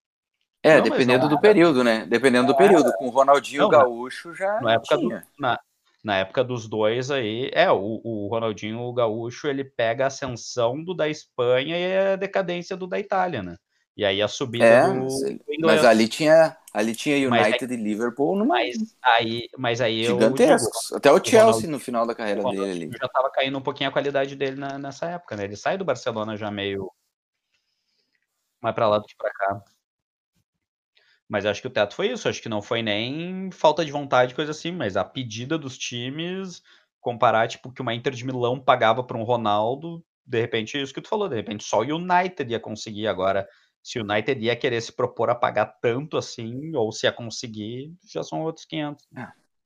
É, 0.62 0.76
Não, 0.78 0.80
mas 0.80 0.90
dependendo 0.90 1.22
não 1.22 1.28
do 1.28 1.40
período, 1.40 1.84
né? 1.84 2.04
Dependendo 2.06 2.48
do 2.48 2.56
período. 2.56 2.92
Com 2.94 3.06
o 3.06 3.10
Ronaldinho 3.10 3.62
Não, 3.62 3.70
Gaúcho 3.70 4.34
já 4.34 4.60
Na 4.60 4.74
época, 4.74 4.96
do- 4.96 5.08
tinha. 5.08 5.26
na, 5.38 5.60
na 6.02 6.16
época 6.18 6.42
dos 6.44 6.68
dois 6.68 7.10
aí, 7.10 7.50
é, 7.52 7.70
o, 7.70 8.00
o 8.04 8.28
Ronaldinho 8.28 8.80
o 8.80 8.92
Gaúcho, 8.92 9.46
ele 9.48 9.64
pega 9.64 10.04
a 10.04 10.06
ascensão 10.08 10.82
do 10.82 10.94
da 10.94 11.08
Espanha 11.08 11.76
e 11.78 12.12
a 12.14 12.16
decadência 12.16 12.76
do 12.76 12.86
da 12.86 12.98
Itália, 12.98 13.42
né? 13.42 13.56
E 13.98 14.04
aí 14.04 14.22
a 14.22 14.28
subida 14.28 14.64
É, 14.64 14.80
do, 14.86 15.08
do 15.58 15.66
mas 15.66 15.84
ali 15.84 16.06
tinha, 16.06 16.56
ali 16.72 16.94
tinha 16.94 17.16
United 17.28 17.74
e 17.74 17.76
Liverpool 17.76 18.36
numa 18.36 18.54
Mas 18.54 18.96
aí, 19.02 19.48
mas 19.58 19.80
aí 19.80 20.04
eu 20.04 20.12
gigantescos. 20.14 20.92
Até 20.92 21.10
o 21.10 21.16
Chelsea 21.16 21.40
Ronaldo- 21.40 21.68
no 21.68 21.80
final 21.80 22.06
da 22.06 22.14
carreira 22.14 22.40
o 22.40 22.48
dele 22.48 22.70
ali. 22.70 22.90
já 22.96 23.06
estava 23.06 23.28
caindo 23.28 23.58
um 23.58 23.60
pouquinho 23.60 23.90
a 23.90 23.92
qualidade 23.92 24.36
dele 24.36 24.54
na- 24.54 24.78
nessa 24.78 25.06
época, 25.06 25.34
né? 25.34 25.42
Ele 25.42 25.56
sai 25.56 25.76
do 25.76 25.84
Barcelona 25.84 26.36
já 26.36 26.48
meio 26.48 26.88
mais 28.60 28.72
para 28.72 28.88
lá 28.88 28.98
do 28.98 29.04
que 29.04 29.16
para 29.16 29.32
cá. 29.32 29.64
Mas 31.28 31.44
acho 31.44 31.60
que 31.60 31.66
o 31.66 31.70
teto 31.70 31.94
foi 31.94 32.12
isso. 32.12 32.28
Acho 32.28 32.40
que 32.40 32.48
não 32.48 32.62
foi 32.62 32.82
nem 32.82 33.50
falta 33.50 33.84
de 33.84 33.90
vontade, 33.90 34.32
coisa 34.32 34.52
assim, 34.52 34.70
mas 34.70 34.96
a 34.96 35.04
pedida 35.04 35.58
dos 35.58 35.76
times 35.76 36.62
comparar 37.00 37.48
tipo 37.48 37.72
que 37.72 37.82
uma 37.82 37.94
Inter 37.94 38.12
de 38.12 38.24
Milão 38.24 38.60
pagava 38.60 39.02
para 39.02 39.18
um 39.18 39.24
Ronaldo, 39.24 40.04
de 40.24 40.40
repente 40.40 40.76
é 40.78 40.82
isso 40.82 40.94
que 40.94 41.00
tu 41.00 41.08
falou, 41.08 41.28
de 41.28 41.34
repente 41.34 41.64
só 41.64 41.80
o 41.80 41.82
United 41.96 42.48
ia 42.50 42.60
conseguir 42.60 43.08
agora. 43.08 43.48
Se 43.82 43.98
o 43.98 44.02
United 44.02 44.40
ia 44.44 44.56
querer 44.56 44.80
se 44.82 44.92
propor 44.92 45.30
a 45.30 45.34
pagar 45.34 45.66
tanto 45.80 46.16
assim, 46.18 46.74
ou 46.76 46.92
se 46.92 47.06
ia 47.06 47.12
conseguir, 47.12 47.94
já 48.04 48.22
são 48.22 48.42
outros 48.42 48.66
500. 48.66 49.06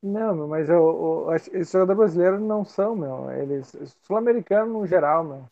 Não, 0.02 0.34
meu, 0.34 0.48
mas 0.48 0.68
eu, 0.68 1.26
eu, 1.28 1.34
esses 1.36 1.70
jogadores 1.70 1.98
brasileiros 1.98 2.40
não 2.40 2.64
são, 2.64 2.96
meu. 2.96 3.30
Eles, 3.30 3.72
sul-americano 4.04 4.72
no 4.80 4.86
geral, 4.86 5.22
meu. 5.24 5.46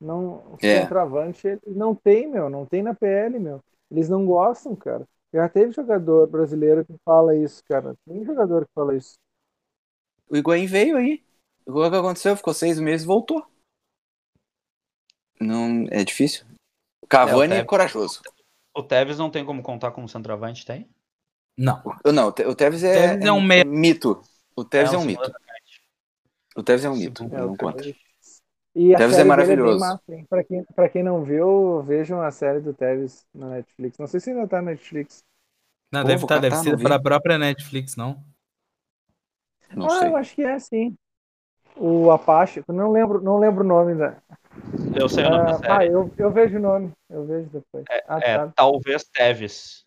Não, 0.00 0.58
É. 0.62 0.90
centroavante, 0.90 1.46
eles 1.48 1.76
não 1.76 1.94
tem, 1.94 2.28
meu. 2.28 2.50
Não 2.50 2.66
tem 2.66 2.82
na 2.82 2.94
PL, 2.94 3.38
meu. 3.40 3.60
Eles 3.90 4.08
não 4.08 4.26
gostam, 4.26 4.76
cara. 4.76 5.06
Já 5.34 5.48
teve 5.48 5.72
jogador 5.72 6.28
brasileiro 6.28 6.84
que 6.84 6.94
fala 7.04 7.36
isso, 7.36 7.62
cara. 7.68 7.94
Tem 8.06 8.24
jogador 8.24 8.66
que 8.66 8.72
fala 8.74 8.96
isso. 8.96 9.16
O 10.30 10.36
Higuaín 10.36 10.64
veio 10.66 10.96
aí. 10.96 11.22
O 11.66 11.74
que 11.90 11.96
aconteceu? 11.96 12.34
Ficou 12.36 12.54
seis 12.54 12.80
meses 12.80 13.04
e 13.04 13.06
voltou. 13.06 13.44
Não, 15.40 15.86
é 15.90 16.04
difícil. 16.04 16.44
Cavani 17.10 17.40
É, 17.40 17.44
é, 17.44 17.48
Tevez- 17.48 17.66
corajoso. 17.66 18.22
O 18.74 18.82
Tevez 18.82 19.18
não 19.18 19.30
tem 19.30 19.44
como 19.44 19.62
contar 19.62 19.90
como 19.90 20.08
centroavante, 20.08 20.64
tem? 20.64 20.88
Não. 21.58 21.82
O- 22.04 22.12
Não, 22.12 22.28
o 22.28 22.32
Te- 22.32 22.46
o 22.46 22.54
Tevez 22.54 22.82
é, 22.84 23.08
Tevez 23.08 23.26
é 23.26 23.32
um 23.32 23.40
mito. 23.42 24.22
O 24.56 24.64
Tevez 24.64 24.92
é, 24.94 24.96
um 24.96 25.00
um 25.00 25.04
mito. 25.04 25.32
O 26.56 26.62
Tevez 26.62 26.84
é 26.84 26.90
um 26.90 26.96
mito. 26.96 27.24
É, 27.24 27.26
Não 27.26 27.52
o 27.52 27.56
conta. 27.56 27.78
Tevez. 27.78 27.96
E 28.74 28.94
Tevez 28.94 29.14
é 29.14 29.16
dele 29.16 29.28
maravilhoso. 29.28 29.84
hein? 30.08 30.24
Pra 30.30 30.44
quem, 30.44 30.64
pra 30.64 30.88
quem 30.88 31.02
não 31.02 31.24
viu, 31.24 31.82
vejam 31.82 32.22
a 32.22 32.30
série 32.30 32.60
do 32.60 32.72
Tevez 32.72 33.26
na 33.34 33.48
Netflix. 33.48 33.98
Não 33.98 34.06
sei 34.06 34.20
se 34.20 34.30
ainda 34.30 34.46
tá 34.46 34.62
na 34.62 34.70
Netflix. 34.70 35.24
Não, 35.92 36.02
Pô, 36.02 36.06
deve, 36.08 36.20
vou 36.20 36.28
tá, 36.28 36.38
deve 36.38 36.56
ser 36.56 36.80
para 36.80 36.94
a 36.94 37.02
própria 37.02 37.36
Netflix, 37.36 37.96
não? 37.96 38.24
Não 39.74 39.86
ah, 39.86 39.98
sei. 39.98 40.08
eu 40.08 40.16
acho 40.16 40.34
que 40.36 40.42
é 40.42 40.58
sim. 40.58 40.96
O 41.76 42.10
Apache, 42.10 42.62
não 42.68 42.92
lembro, 42.92 43.20
não 43.20 43.38
lembro 43.38 43.64
o 43.64 43.66
nome 43.66 43.94
da. 43.96 44.16
Eu 45.00 45.08
sei 45.08 45.24
o 45.24 45.30
nome 45.30 45.44
da 45.44 45.50
Ah, 45.50 45.54
ah, 45.54 45.58
série. 45.78 45.92
eu, 45.92 46.14
eu 46.18 46.30
vejo 46.32 46.56
o 46.56 46.60
nome. 46.60 46.92
Eu 47.08 47.26
vejo 47.26 47.48
depois. 47.50 47.84
ah, 48.06 48.18
É 48.22 48.38
tá. 48.38 48.52
talvez 48.54 49.04
Tevez. 49.04 49.84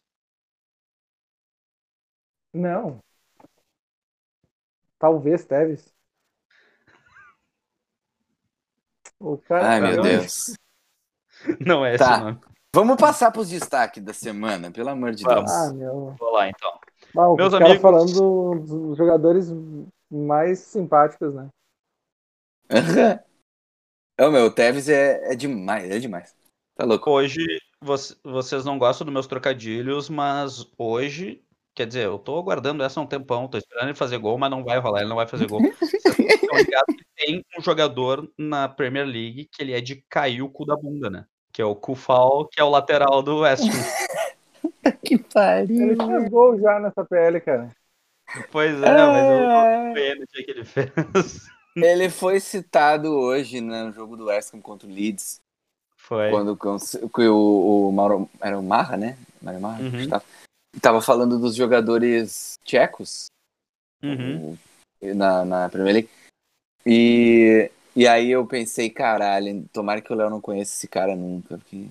Não. 2.54 3.00
Talvez 5.00 5.46
Tevez. 5.46 5.94
O 9.20 9.38
cara. 9.38 9.70
Ai, 9.70 9.80
meu 9.82 9.92
eu- 9.96 10.02
Deus. 10.02 10.54
Não 11.66 11.86
é 11.86 11.96
esse 11.96 12.04
Tá. 12.04 12.18
o 12.18 12.24
nome. 12.26 12.40
Vamos 12.76 12.98
passar 12.98 13.32
para 13.32 13.42
os 13.42 13.50
destaques 13.50 14.04
da 14.04 14.14
semana, 14.14 14.72
pelo 14.72 14.90
amor 14.90 15.12
de 15.14 15.24
Vamos. 15.24 15.52
Deus. 15.52 15.52
Ah, 15.52 15.74
meu. 15.74 16.16
Vou 16.18 16.32
lá 16.32 16.50
então. 16.50 16.80
Bom, 17.14 17.36
Meus 17.36 17.54
amigos- 17.54 17.82
falando 17.82 18.60
dos 18.66 18.98
jogadores 18.98 19.48
mais 20.10 20.60
simpáticos, 20.60 21.34
né? 21.36 21.50
É, 24.18 24.26
o 24.28 24.32
meu, 24.32 24.46
o 24.46 24.52
Tevez 24.52 24.90
é, 24.90 25.34
é 25.34 25.36
demais, 25.36 25.90
é 25.90 26.00
demais. 26.00 26.36
Tá 26.76 26.86
louco. 26.86 27.10
Hoje, 27.10 27.40
voc- 27.82 28.16
vocês 28.24 28.64
não 28.64 28.78
gostam 28.78 29.06
dos 29.06 29.14
meus 29.14 29.28
trocadilhos, 29.28 30.10
mas 30.10 30.66
hoje, 30.78 31.42
quer 31.76 31.88
dizer, 31.88 32.06
eu 32.06 32.20
tô 32.20 32.38
aguardando 32.38 32.84
essa 32.84 33.00
há 33.00 33.04
um 33.04 33.08
tempão, 33.08 33.48
tô 33.48 33.58
esperando 33.58 33.88
ele 33.88 33.96
fazer 33.96 34.18
gol, 34.18 34.38
mas 34.38 34.52
não 34.52 34.64
vai 34.64 34.78
rolar, 34.80 35.00
ele 35.02 35.10
não 35.10 35.16
vai 35.16 35.28
fazer 35.28 35.48
gol. 35.48 35.62
Tem 37.16 37.44
um 37.58 37.62
jogador 37.62 38.30
na 38.38 38.68
Premier 38.70 39.06
League 39.06 39.50
que 39.52 39.62
ele 39.62 39.74
é 39.74 39.82
de 39.82 40.04
cair 40.10 40.42
o 40.42 40.50
cu 40.50 40.66
da 40.66 40.76
bunda, 40.76 41.10
né? 41.10 41.26
Que 41.52 41.62
é 41.62 41.66
o 41.66 41.76
Kufal, 41.76 42.48
que 42.48 42.60
é 42.60 42.64
o 42.64 42.70
lateral 42.70 43.22
do 43.24 43.40
West 43.40 43.64
Ham. 43.64 43.70
Que 45.04 45.18
pariu. 45.18 45.92
Ele 45.92 45.96
fez 45.96 46.30
gol 46.30 46.60
já 46.60 46.80
nessa 46.80 47.06
PL, 47.06 47.40
cara. 47.40 47.70
Pois 48.52 48.74
é, 48.74 48.78
mas 48.80 49.30
eu 49.30 49.40
não 49.48 49.94
foi 49.94 50.16
no 50.16 50.26
dia 50.26 50.46
que 50.46 50.52
ele 50.52 50.66
fez. 50.66 50.90
Ele 51.76 52.10
foi 52.10 52.40
citado 52.40 53.12
hoje 53.12 53.60
no 53.62 53.92
jogo 53.92 54.16
do 54.16 54.26
West 54.26 54.54
Ham 54.54 54.62
contra 54.62 54.88
o 54.88 54.92
Leeds. 54.92 55.40
Foi. 55.98 56.30
Quando 56.30 56.56
que 56.58 57.22
o, 57.28 57.88
o 57.88 57.92
Mauro. 57.92 58.30
Era 58.42 58.60
o 58.60 58.64
Marra, 58.64 58.98
né? 58.98 59.18
Mário 59.42 59.62
Marra? 59.62 59.82
Uhum. 59.82 60.10
tava, 60.10 60.24
tava 60.82 61.02
falando 61.02 61.40
dos 61.40 61.56
jogadores 61.56 62.56
tchecos 62.64 63.28
Uhum. 64.04 64.58
na, 65.02 65.46
na 65.46 65.70
Premier 65.70 65.94
League. 65.94 66.10
E, 66.86 67.72
e 67.96 68.06
aí 68.06 68.30
eu 68.32 68.46
pensei, 68.46 68.90
caralho, 68.90 69.66
tomara 69.72 70.02
que 70.02 70.12
o 70.12 70.16
Léo 70.16 70.30
não 70.30 70.42
conheça 70.42 70.74
esse 70.76 70.88
cara 70.90 71.16
nunca, 71.16 71.58
porque 71.58 71.88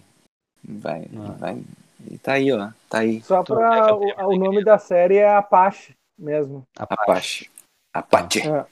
vai, 0.63 1.09
Ah. 1.17 1.33
vai. 1.39 1.65
E 2.11 2.19
tá 2.19 2.35
aí, 2.35 2.53
ó. 2.53 2.71
Tá 2.89 2.99
aí. 2.99 3.23
Só 3.23 3.43
pra. 3.43 3.87
quer 3.87 4.25
O, 4.25 4.29
o 4.35 4.37
nome 4.37 4.63
da 4.63 4.77
série 4.79 5.17
é 5.17 5.35
Apache 5.35 5.95
mesmo. 6.19 6.65
Apache. 6.77 7.49
Apache. 7.95 8.41
É. 8.47 8.67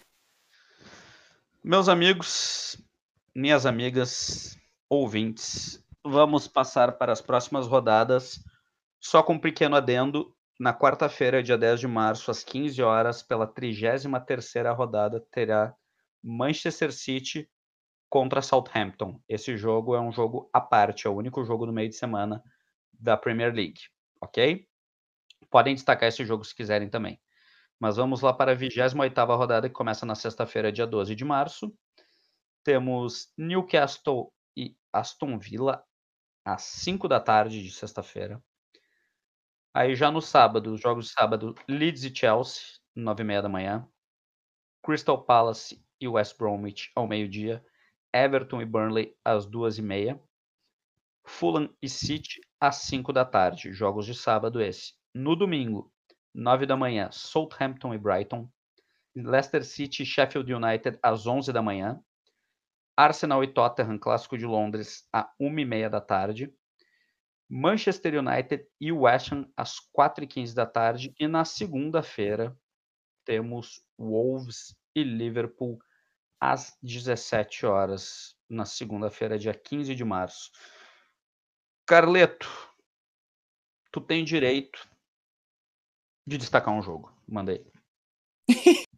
Meus 1.62 1.90
amigos, 1.90 2.82
minhas 3.36 3.66
amigas, 3.66 4.58
ouvintes, 4.88 5.84
vamos 6.02 6.48
passar 6.48 6.92
para 6.92 7.12
as 7.12 7.20
próximas 7.20 7.66
rodadas, 7.66 8.42
só 8.98 9.22
com 9.22 9.34
um 9.34 9.38
pequeno 9.38 9.76
adendo. 9.76 10.34
Na 10.58 10.72
quarta-feira, 10.72 11.42
dia 11.42 11.58
10 11.58 11.80
de 11.80 11.86
março, 11.86 12.30
às 12.30 12.42
15 12.42 12.80
horas, 12.82 13.22
pela 13.22 13.46
33ª 13.46 14.74
rodada, 14.74 15.22
terá 15.30 15.74
Manchester 16.24 16.90
City 16.94 17.46
contra 18.08 18.40
Southampton. 18.40 19.20
Esse 19.28 19.54
jogo 19.54 19.94
é 19.94 20.00
um 20.00 20.10
jogo 20.10 20.48
à 20.54 20.62
parte, 20.62 21.06
é 21.06 21.10
o 21.10 21.14
único 21.14 21.44
jogo 21.44 21.66
do 21.66 21.74
meio 21.74 21.90
de 21.90 21.94
semana 21.96 22.42
da 22.90 23.18
Premier 23.18 23.54
League, 23.54 23.80
ok? 24.18 24.66
Podem 25.50 25.74
destacar 25.74 26.08
esse 26.08 26.24
jogo 26.24 26.42
se 26.42 26.54
quiserem 26.54 26.88
também. 26.88 27.20
Mas 27.80 27.96
vamos 27.96 28.20
lá 28.20 28.30
para 28.34 28.52
a 28.52 28.56
28ª 28.56 29.34
rodada, 29.34 29.66
que 29.66 29.74
começa 29.74 30.04
na 30.04 30.14
sexta-feira, 30.14 30.70
dia 30.70 30.86
12 30.86 31.14
de 31.14 31.24
março. 31.24 31.74
Temos 32.62 33.32
Newcastle 33.38 34.30
e 34.54 34.76
Aston 34.92 35.38
Villa 35.38 35.82
às 36.44 36.62
5 36.62 37.08
da 37.08 37.18
tarde 37.18 37.62
de 37.62 37.70
sexta-feira. 37.70 38.42
Aí 39.72 39.94
já 39.94 40.10
no 40.10 40.20
sábado, 40.20 40.74
os 40.74 40.80
jogos 40.80 41.06
de 41.06 41.12
sábado, 41.12 41.54
Leeds 41.66 42.04
e 42.04 42.14
Chelsea, 42.14 42.62
9 42.94 43.22
e 43.22 43.26
meia 43.26 43.40
da 43.40 43.48
manhã. 43.48 43.88
Crystal 44.84 45.24
Palace 45.24 45.82
e 45.98 46.06
West 46.06 46.36
Bromwich 46.36 46.90
ao 46.94 47.08
meio-dia. 47.08 47.64
Everton 48.12 48.60
e 48.60 48.66
Burnley 48.66 49.16
às 49.24 49.46
2 49.46 49.78
e 49.78 49.82
meia. 49.82 50.20
Fulham 51.24 51.74
e 51.80 51.88
City 51.88 52.40
às 52.60 52.76
5 52.76 53.10
da 53.10 53.24
tarde. 53.24 53.72
Jogos 53.72 54.04
de 54.04 54.14
sábado 54.14 54.60
esse. 54.60 54.92
No 55.14 55.34
domingo, 55.34 55.90
9 56.34 56.66
da 56.66 56.76
manhã, 56.76 57.10
Southampton 57.10 57.94
e 57.94 57.98
Brighton. 57.98 58.48
Leicester 59.14 59.64
City 59.64 60.02
e 60.02 60.06
Sheffield 60.06 60.52
United 60.52 60.98
às 61.02 61.26
11 61.26 61.52
da 61.52 61.60
manhã. 61.60 62.00
Arsenal 62.96 63.42
e 63.42 63.48
Tottenham, 63.48 63.98
clássico 63.98 64.36
de 64.38 64.46
Londres, 64.46 65.08
à 65.12 65.30
1h30 65.40 65.88
da 65.88 66.00
tarde. 66.00 66.54
Manchester 67.48 68.14
United 68.14 68.64
e 68.80 68.92
West 68.92 69.32
Ham 69.32 69.50
às 69.56 69.76
4h15 69.96 70.54
da 70.54 70.66
tarde. 70.66 71.14
E 71.18 71.26
na 71.26 71.44
segunda-feira 71.44 72.56
temos 73.24 73.82
Wolves 73.98 74.76
e 74.94 75.02
Liverpool 75.02 75.78
às 76.38 76.76
17 76.82 77.66
horas. 77.66 78.36
Na 78.48 78.64
segunda-feira, 78.64 79.38
dia 79.38 79.54
15 79.54 79.94
de 79.94 80.04
março. 80.04 80.50
Carleto, 81.86 82.48
tu 83.90 84.00
tem 84.00 84.24
direito 84.24 84.89
de 86.30 86.38
destacar 86.38 86.72
um 86.72 86.80
jogo. 86.80 87.12
Manda 87.28 87.52
aí. 87.52 87.66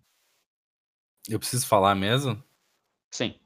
Eu 1.28 1.38
preciso 1.38 1.66
falar 1.66 1.94
mesmo? 1.94 2.42
Sim. 3.10 3.38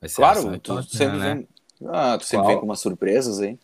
Vai 0.00 0.08
ser 0.08 0.16
Claro, 0.16 0.58
tu 0.58 0.82
sempre 0.82 1.18
né? 1.18 1.34
vem. 1.34 1.48
Ah, 1.88 2.18
tu 2.18 2.24
sempre 2.24 2.44
Qual? 2.44 2.48
vem 2.48 2.58
com 2.58 2.64
umas 2.64 2.80
surpresas 2.80 3.40
aí. 3.40 3.58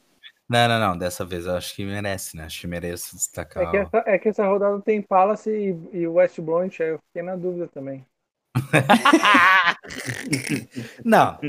Não, 0.48 0.68
não, 0.68 0.78
não. 0.78 0.96
Dessa 0.96 1.24
vez 1.24 1.46
eu 1.46 1.56
acho 1.56 1.74
que 1.74 1.84
merece, 1.84 2.36
né? 2.36 2.44
Acho 2.44 2.60
que 2.60 2.66
mereço 2.66 3.16
destacar. 3.16 3.64
É 3.64 3.70
que, 3.70 3.76
essa, 3.76 4.04
é 4.06 4.18
que 4.18 4.28
essa 4.28 4.46
rodada 4.46 4.80
tem 4.82 5.02
Palace 5.02 5.50
e, 5.50 5.96
e 5.96 6.06
West 6.06 6.38
Bromwich, 6.40 6.82
aí 6.82 6.90
eu 6.90 7.00
fiquei 7.08 7.22
na 7.22 7.34
dúvida 7.34 7.66
também. 7.68 8.06
Não. 11.04 11.40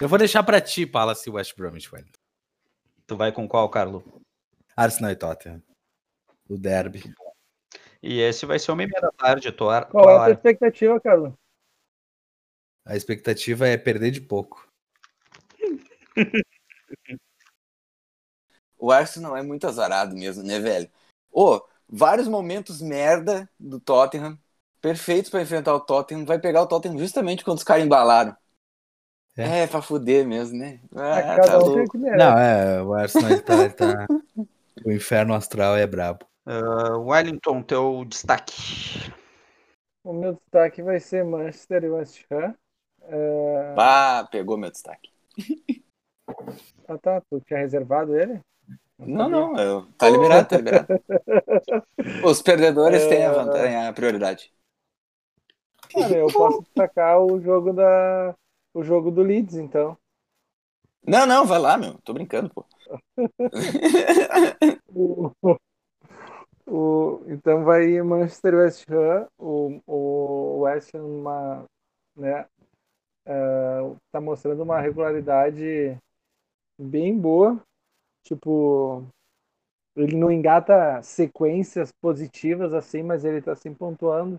Eu 0.00 0.08
vou 0.08 0.18
deixar 0.18 0.42
pra 0.42 0.60
ti, 0.60 0.86
Palace 0.86 1.28
e 1.28 1.32
West 1.32 1.54
Bromwich, 1.56 1.90
velho. 1.90 2.08
Tu 3.06 3.16
vai 3.16 3.32
com 3.32 3.46
qual, 3.46 3.68
Carlo? 3.68 4.02
Arsenal 4.76 5.10
e 5.10 5.16
Tottenham. 5.16 5.62
O 6.50 6.58
derby. 6.58 7.14
E 8.02 8.20
esse 8.20 8.44
vai 8.44 8.58
ser 8.58 8.72
uma 8.72 8.82
e 8.82 8.86
meia 8.86 9.00
da 9.00 9.12
tarde. 9.12 9.52
Tô 9.52 9.70
ar... 9.70 9.86
Qual 9.88 10.10
é 10.10 10.16
a 10.16 10.24
tua 10.24 10.32
expectativa, 10.32 11.00
Carlos? 11.00 11.32
A 12.84 12.96
expectativa 12.96 13.68
é 13.68 13.76
perder 13.76 14.10
de 14.10 14.20
pouco. 14.20 14.68
O 18.82 18.90
Arsenal 18.90 19.36
é 19.36 19.42
muito 19.42 19.66
azarado 19.66 20.16
mesmo, 20.16 20.42
né, 20.42 20.58
velho? 20.58 20.90
Ô, 21.30 21.60
vários 21.86 22.26
momentos 22.26 22.80
merda 22.80 23.46
do 23.58 23.78
Tottenham, 23.78 24.38
perfeitos 24.80 25.30
pra 25.30 25.42
enfrentar 25.42 25.74
o 25.74 25.80
Tottenham, 25.80 26.24
vai 26.24 26.38
pegar 26.38 26.62
o 26.62 26.66
Tottenham 26.66 26.98
justamente 26.98 27.44
quando 27.44 27.58
os 27.58 27.64
caras 27.64 27.84
embalaram. 27.84 28.34
É. 29.36 29.64
É, 29.64 29.66
pra 29.66 29.82
fuder 29.82 30.26
mesmo, 30.26 30.58
né? 30.58 30.80
Ah, 30.96 31.18
É, 31.18 31.40
tá 31.40 31.58
um. 31.58 31.84
Não, 32.16 32.38
é, 32.38 32.82
o 32.82 32.94
Arsenal 32.94 33.38
tá, 33.42 33.68
tá- 33.68 34.06
O 34.82 34.90
inferno 34.90 35.34
astral 35.34 35.76
é 35.76 35.86
brabo. 35.86 36.29
Ah, 36.46 36.98
Wellington, 36.98 37.62
teu 37.62 38.04
destaque. 38.04 39.10
O 40.04 40.12
meu 40.12 40.34
destaque 40.34 40.82
vai 40.82 41.00
ser 41.00 41.24
Manchester 41.24 41.84
e 41.84 41.88
West 41.88 42.24
Ham. 42.30 42.54
É... 43.02 43.74
Ah, 43.76 44.28
pegou 44.30 44.56
meu 44.58 44.70
destaque. 44.70 45.10
Ah, 46.88 46.98
tá. 46.98 47.20
Tu 47.30 47.40
tinha 47.40 47.60
reservado 47.60 48.16
ele? 48.16 48.40
Não, 48.98 49.28
sabia. 49.28 49.50
não, 49.54 49.56
eu- 49.58 49.86
tá 49.98 50.08
liberado, 50.08 50.48
tá 50.48 50.56
liberado. 50.56 50.88
Os 52.22 52.40
perdedores 52.42 53.06
têm 53.06 53.24
a, 53.24 53.32
vantagem, 53.32 53.76
a 53.86 53.92
prioridade. 53.92 54.52
Cara, 55.92 56.16
eu 56.16 56.32
posso 56.32 56.62
destacar 56.62 57.20
o 57.20 57.40
jogo 57.40 57.72
da. 57.72 58.34
O 58.74 58.82
jogo 58.82 59.10
do 59.10 59.22
Leeds, 59.22 59.56
então. 59.56 59.96
Não, 61.06 61.26
não, 61.26 61.44
vai 61.46 61.58
lá, 61.58 61.76
meu. 61.76 61.98
Tô 62.02 62.12
brincando, 62.12 62.50
pô. 62.50 62.66
O, 66.70 67.24
então 67.26 67.64
vai 67.64 68.00
Manchester 68.00 68.54
West 68.54 68.88
Ham. 68.88 69.26
O, 69.36 69.80
o 69.86 70.60
West 70.60 70.94
Ham 70.94 71.04
uma, 71.04 71.64
né, 72.16 72.46
eh, 73.26 73.96
tá 74.12 74.20
mostrando 74.20 74.62
uma 74.62 74.80
regularidade 74.80 75.98
bem 76.78 77.18
boa. 77.18 77.60
Tipo, 78.22 79.04
ele 79.96 80.16
não 80.16 80.30
engata 80.30 81.02
sequências 81.02 81.92
positivas 82.00 82.72
assim, 82.72 83.02
mas 83.02 83.24
ele 83.24 83.42
tá 83.42 83.56
sempre 83.56 83.78
pontuando. 83.80 84.38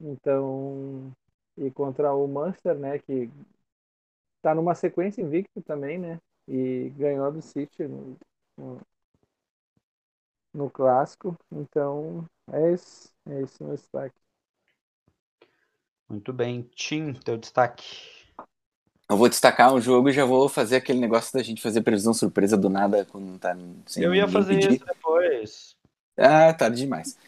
Então, 0.00 1.12
e 1.56 1.70
contra 1.70 2.14
o 2.14 2.26
Manchester, 2.28 2.76
né, 2.78 2.98
que 2.98 3.30
tá 4.42 4.54
numa 4.54 4.74
sequência 4.74 5.22
invicto 5.22 5.62
também, 5.62 5.98
né? 5.98 6.20
E 6.46 6.90
ganhou 6.98 7.32
do 7.32 7.40
City 7.40 7.84
no, 7.88 8.16
no, 8.58 8.80
no 10.54 10.70
clássico. 10.70 11.36
Então, 11.52 12.24
é 12.52 12.72
esse, 12.72 13.10
é 13.28 13.42
esse 13.42 13.60
o 13.60 13.66
meu 13.66 13.76
destaque. 13.76 14.14
Muito 16.08 16.32
bem. 16.32 16.62
Tim, 16.74 17.12
teu 17.14 17.36
destaque. 17.36 18.24
Eu 19.08 19.16
vou 19.16 19.28
destacar 19.28 19.74
um 19.74 19.80
jogo 19.80 20.08
e 20.08 20.12
já 20.12 20.24
vou 20.24 20.48
fazer 20.48 20.76
aquele 20.76 20.98
negócio 20.98 21.32
da 21.32 21.42
gente 21.42 21.60
fazer 21.60 21.82
previsão 21.82 22.14
surpresa 22.14 22.56
do 22.56 22.70
nada 22.70 23.04
quando 23.04 23.24
não 23.26 23.38
tá 23.38 23.54
sem 23.86 24.02
Eu 24.02 24.14
ia 24.14 24.26
fazer 24.26 24.54
pedir. 24.54 24.74
isso 24.74 24.84
depois. 24.86 25.76
Ah, 26.16 26.54
tarde 26.54 26.78
demais. 26.78 27.18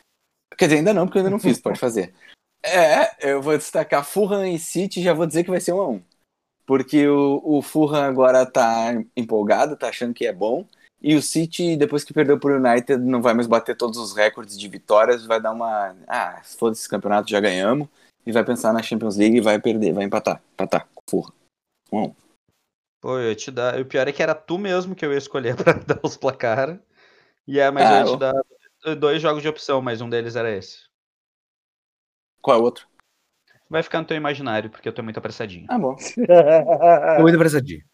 Quer 0.57 0.66
dizer, 0.66 0.78
ainda 0.78 0.94
não, 0.94 1.07
porque 1.07 1.19
eu 1.19 1.20
ainda 1.20 1.31
não 1.31 1.39
fiz, 1.39 1.61
pode 1.61 1.78
fazer. 1.78 2.15
É, 2.62 3.31
eu 3.31 3.43
vou 3.43 3.57
destacar 3.57 4.05
Fulham 4.05 4.47
e 4.47 4.59
City, 4.59 5.03
já 5.03 5.12
vou 5.12 5.27
dizer 5.27 5.44
que 5.44 5.51
vai 5.51 5.61
ser 5.61 5.73
um 5.73 5.81
a 5.81 5.89
um. 5.89 6.03
Porque 6.65 7.07
o, 7.07 7.40
o 7.44 7.62
Fulham 7.62 8.03
agora 8.03 8.44
tá 8.47 8.93
empolgado, 9.16 9.77
tá 9.77 9.89
achando 9.89 10.15
que 10.15 10.27
é 10.27 10.32
bom. 10.32 10.66
E 11.02 11.14
o 11.14 11.23
City, 11.23 11.77
depois 11.77 12.05
que 12.05 12.12
perdeu 12.14 12.39
pro 12.39 12.56
United, 12.56 12.97
não 12.98 13.20
vai 13.23 13.35
mais 13.35 13.47
bater 13.47 13.77
todos 13.77 13.98
os 13.98 14.14
recordes 14.14 14.59
de 14.59 14.66
vitórias, 14.68 15.24
vai 15.24 15.40
dar 15.40 15.52
uma. 15.52 15.94
Ah, 16.09 16.40
foda-se 16.44 16.81
esse 16.82 16.89
campeonato, 16.89 17.31
já 17.31 17.39
ganhamos. 17.40 17.89
E 18.27 18.32
vai 18.32 18.44
pensar 18.44 18.73
na 18.73 18.82
Champions 18.82 19.16
League 19.16 19.36
e 19.36 19.40
vai 19.40 19.60
perder, 19.60 19.93
vai 19.93 20.05
empatar. 20.05 20.43
Empatar, 20.55 20.89
porra. 21.06 21.32
Um. 21.93 22.12
Pô, 23.01 23.18
eu 23.18 23.28
ia 23.28 23.36
te 23.36 23.51
dar. 23.51 23.78
O 23.81 23.85
pior 23.85 24.09
é 24.09 24.12
que 24.12 24.23
era 24.23 24.35
tu 24.35 24.59
mesmo 24.59 24.94
que 24.97 25.05
eu 25.05 25.12
ia 25.12 25.18
escolher 25.18 25.55
pra 25.62 25.74
dar 25.74 26.01
os 26.02 26.16
placar. 26.16 26.81
E 27.47 27.60
é, 27.60 27.70
mas 27.70 27.89
Ah, 27.89 27.93
eu 27.93 27.98
ia 27.98 28.05
te 28.05 28.10
eu- 28.12 28.16
dar 28.16 28.97
dois 28.97 29.23
jogos 29.23 29.43
de 29.43 29.48
opção, 29.48 29.81
mas 29.81 30.01
um 30.01 30.09
deles 30.10 30.35
era 30.35 30.51
esse. 30.51 30.81
Qual 32.40 32.56
é 32.56 32.60
o 32.60 32.64
outro? 32.64 32.86
Vai 33.68 33.82
ficar 33.82 34.01
no 34.01 34.06
teu 34.06 34.16
imaginário, 34.16 34.70
porque 34.70 34.89
eu 34.89 34.93
tô 34.93 35.02
muito 35.02 35.18
apressadinho. 35.18 35.66
Ah, 35.68 35.78
bom. 35.78 35.97
Tô 37.16 37.23
muito 37.23 37.35
apressadinho. 37.36 37.85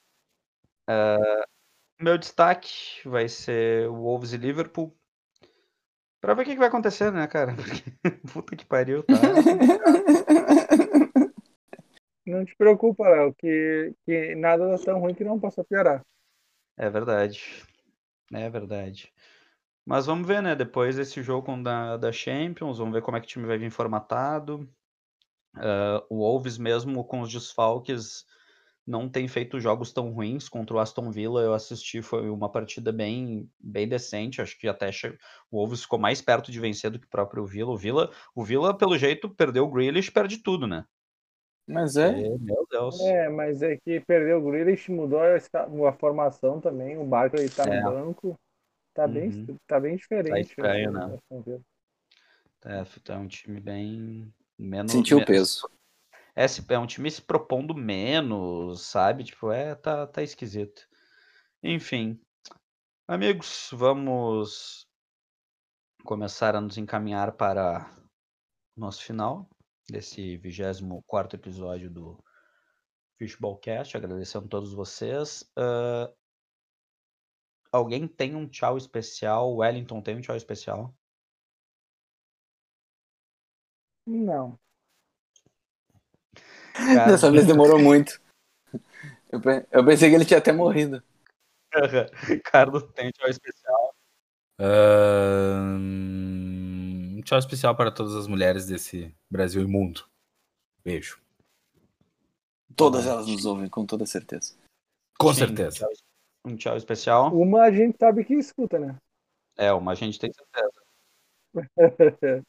Meu 2.02 2.18
destaque 2.18 3.00
vai 3.04 3.28
ser 3.28 3.88
o 3.88 3.94
Wolves 3.94 4.32
e 4.32 4.36
Liverpool. 4.36 4.92
Pra 6.20 6.34
ver 6.34 6.42
o 6.42 6.44
que, 6.44 6.54
que 6.54 6.58
vai 6.58 6.66
acontecer, 6.66 7.12
né, 7.12 7.28
cara? 7.28 7.54
Porque, 8.02 8.10
puta 8.32 8.56
que 8.56 8.66
pariu, 8.66 9.04
tá? 9.04 9.14
Não 12.26 12.44
te 12.44 12.56
preocupa, 12.56 13.08
Léo, 13.08 13.34
que, 13.34 13.94
que 14.04 14.34
nada 14.34 14.76
tá 14.76 14.84
tão 14.84 15.00
ruim 15.00 15.14
que 15.14 15.24
não 15.24 15.40
possa 15.40 15.64
piorar. 15.64 16.04
É 16.76 16.88
verdade. 16.88 17.64
É 18.32 18.48
verdade. 18.48 19.12
Mas 19.84 20.06
vamos 20.06 20.26
ver, 20.26 20.40
né? 20.40 20.54
Depois 20.54 20.96
desse 20.96 21.22
jogo 21.22 21.54
da, 21.62 21.96
da 21.96 22.12
Champions, 22.12 22.78
vamos 22.78 22.94
ver 22.94 23.02
como 23.02 23.16
é 23.16 23.20
que 23.20 23.26
o 23.26 23.28
time 23.28 23.46
vai 23.46 23.58
vir 23.58 23.70
formatado. 23.70 24.68
Ah, 25.56 26.04
o 26.08 26.18
Wolves, 26.18 26.58
mesmo 26.58 27.04
com 27.04 27.20
os 27.20 27.32
desfalques, 27.32 28.24
não 28.86 29.08
tem 29.08 29.28
feito 29.28 29.60
jogos 29.60 29.92
tão 29.92 30.10
ruins. 30.10 30.48
Contra 30.48 30.76
o 30.76 30.78
Aston 30.78 31.10
Villa, 31.10 31.40
eu 31.42 31.54
assisti, 31.54 32.02
foi 32.02 32.28
uma 32.28 32.50
partida 32.50 32.92
bem, 32.92 33.48
bem 33.60 33.88
decente. 33.88 34.40
Acho 34.42 34.58
que 34.58 34.66
até 34.68 34.90
che- 34.90 35.16
o 35.50 35.58
Wolves 35.58 35.82
ficou 35.82 35.98
mais 35.98 36.20
perto 36.20 36.50
de 36.50 36.58
vencer 36.60 36.90
do 36.90 36.98
que 36.98 37.06
o 37.06 37.10
próprio 37.10 37.46
Villa. 37.46 37.70
O 37.70 37.76
Villa, 37.76 38.10
o 38.34 38.44
Villa 38.44 38.76
pelo 38.76 38.98
jeito, 38.98 39.30
perdeu 39.30 39.64
o 39.64 39.70
Grealish, 39.70 40.10
perde 40.10 40.38
tudo, 40.38 40.66
né? 40.66 40.84
Mas 41.66 41.96
é. 41.96 42.08
É, 42.08 42.38
meu 42.38 42.66
Deus. 42.70 43.00
É, 43.00 43.28
mas 43.28 43.62
é 43.62 43.76
que 43.76 44.00
perdeu 44.00 44.38
o 44.38 44.50
Grealish, 44.50 44.90
mudou 44.90 45.20
a, 45.20 45.36
a 45.88 45.92
formação 45.92 46.60
também. 46.60 46.98
O 46.98 47.04
Barkley 47.04 47.48
tá 47.48 47.64
É. 47.64 47.80
no 47.80 47.90
banco. 47.90 48.38
Tá, 48.94 49.06
bem, 49.08 49.28
Uhum. 49.30 49.56
tá 49.66 49.80
bem 49.80 49.96
diferente. 49.96 50.50
estranho, 50.50 50.90
o- 50.90 50.92
né? 50.92 51.04
Aston 51.14 51.42
Villa. 51.42 51.60
É, 52.64 53.12
é 53.12 53.16
um 53.16 53.26
time 53.26 53.60
bem 53.60 54.32
menos. 54.58 54.92
Sentiu 54.92 55.18
o 55.18 55.24
peso. 55.24 55.68
É, 56.34 56.46
é 56.70 56.78
um 56.78 56.86
time 56.86 57.10
se 57.10 57.20
propondo 57.20 57.74
menos, 57.74 58.82
sabe? 58.82 59.24
Tipo, 59.24 59.52
é, 59.52 59.74
tá, 59.74 60.06
tá 60.06 60.22
esquisito. 60.22 60.88
Enfim. 61.62 62.18
Amigos, 63.06 63.68
vamos 63.72 64.86
começar 66.04 66.56
a 66.56 66.60
nos 66.60 66.78
encaminhar 66.78 67.32
para 67.36 67.86
o 68.76 68.80
nosso 68.80 69.02
final 69.04 69.48
desse 69.90 70.38
24 70.38 71.36
episódio 71.36 71.90
do 71.90 72.18
Fishballcast. 73.18 73.96
Agradecendo 73.96 74.46
a 74.46 74.48
todos 74.48 74.72
vocês. 74.72 75.44
Ah, 75.56 76.10
alguém 77.70 78.08
tem 78.08 78.34
um 78.34 78.48
tchau 78.48 78.78
especial? 78.78 79.54
Wellington 79.56 80.00
tem 80.00 80.16
um 80.16 80.20
tchau 80.20 80.36
especial? 80.36 80.94
Não. 84.06 84.58
Cara, 86.74 87.12
Dessa 87.12 87.30
vez 87.30 87.46
demorou 87.46 87.78
muito. 87.78 88.20
Eu, 89.30 89.40
pe- 89.40 89.66
eu 89.70 89.84
pensei 89.84 90.08
que 90.10 90.14
ele 90.16 90.24
tinha 90.24 90.38
até 90.38 90.52
morrido. 90.52 91.02
Carlos 92.44 92.82
tem 92.94 93.08
um 93.08 93.10
tchau 93.12 93.28
especial. 93.28 93.94
Um 97.14 97.20
tchau 97.24 97.38
especial 97.38 97.74
para 97.76 97.90
todas 97.90 98.14
as 98.14 98.26
mulheres 98.26 98.66
desse 98.66 99.14
Brasil 99.30 99.62
imundo. 99.62 100.04
Beijo. 100.84 101.20
Todas 102.76 103.06
elas 103.06 103.26
nos 103.26 103.44
ouvem, 103.44 103.68
com 103.68 103.84
toda 103.86 104.04
certeza. 104.06 104.54
Com 105.18 105.32
Sim, 105.32 105.40
certeza. 105.40 105.76
tchau- 105.78 105.92
Um 106.44 106.56
tchau 106.56 106.76
especial. 106.76 107.32
Uma 107.34 107.62
a 107.62 107.70
gente 107.70 107.96
sabe 107.98 108.24
que 108.24 108.34
escuta, 108.34 108.78
né? 108.78 108.96
É, 109.56 109.72
uma 109.72 109.92
a 109.92 109.94
gente 109.94 110.18
tem 110.18 110.32
certeza. 110.32 110.82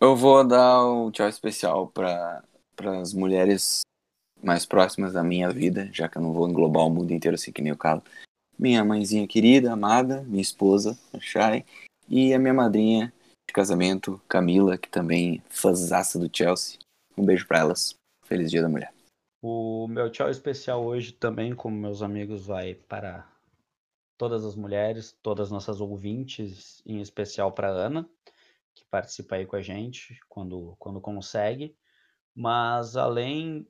Eu 0.00 0.16
vou 0.16 0.44
dar 0.46 0.84
um 0.84 1.10
tchau 1.12 1.28
especial 1.28 1.86
para 1.86 2.42
as 2.78 3.12
mulheres 3.12 3.80
mais 4.42 4.66
próximas 4.66 5.12
da 5.12 5.22
minha 5.22 5.50
vida, 5.50 5.88
já 5.92 6.08
que 6.08 6.18
eu 6.18 6.22
não 6.22 6.32
vou 6.32 6.48
englobar 6.48 6.86
o 6.86 6.90
mundo 6.90 7.12
inteiro 7.12 7.34
assim 7.36 7.52
que 7.52 7.62
nem 7.62 7.72
o 7.72 7.76
Carlos. 7.76 8.04
Minha 8.58 8.84
mãezinha 8.84 9.26
querida, 9.26 9.72
amada, 9.72 10.22
minha 10.22 10.42
esposa, 10.42 10.98
a 11.12 11.20
Shai, 11.20 11.64
e 12.08 12.34
a 12.34 12.38
minha 12.38 12.54
madrinha 12.54 13.12
de 13.48 13.52
casamento, 13.54 14.20
Camila, 14.28 14.76
que 14.76 14.88
também 14.88 15.36
é 15.36 15.42
fãzaça 15.48 16.18
do 16.18 16.30
Chelsea. 16.34 16.78
Um 17.16 17.24
beijo 17.24 17.46
para 17.46 17.60
elas. 17.60 17.94
Feliz 18.24 18.50
Dia 18.50 18.62
da 18.62 18.68
Mulher. 18.68 18.92
O 19.40 19.88
meu 19.88 20.10
tchau 20.10 20.30
especial 20.30 20.84
hoje 20.84 21.12
também, 21.12 21.54
como 21.54 21.76
meus 21.76 22.02
amigos, 22.02 22.46
vai 22.46 22.74
para 22.74 23.26
todas 24.16 24.44
as 24.44 24.54
mulheres, 24.54 25.16
todas 25.22 25.48
as 25.48 25.50
nossas 25.50 25.80
ouvintes, 25.80 26.80
em 26.86 27.00
especial 27.00 27.50
para 27.50 27.68
Ana, 27.68 28.08
que 28.74 28.84
participa 28.84 29.34
aí 29.34 29.44
com 29.44 29.56
a 29.56 29.60
gente 29.60 30.20
quando, 30.28 30.76
quando 30.78 31.00
consegue. 31.00 31.74
Mas 32.34 32.96
além 32.96 33.66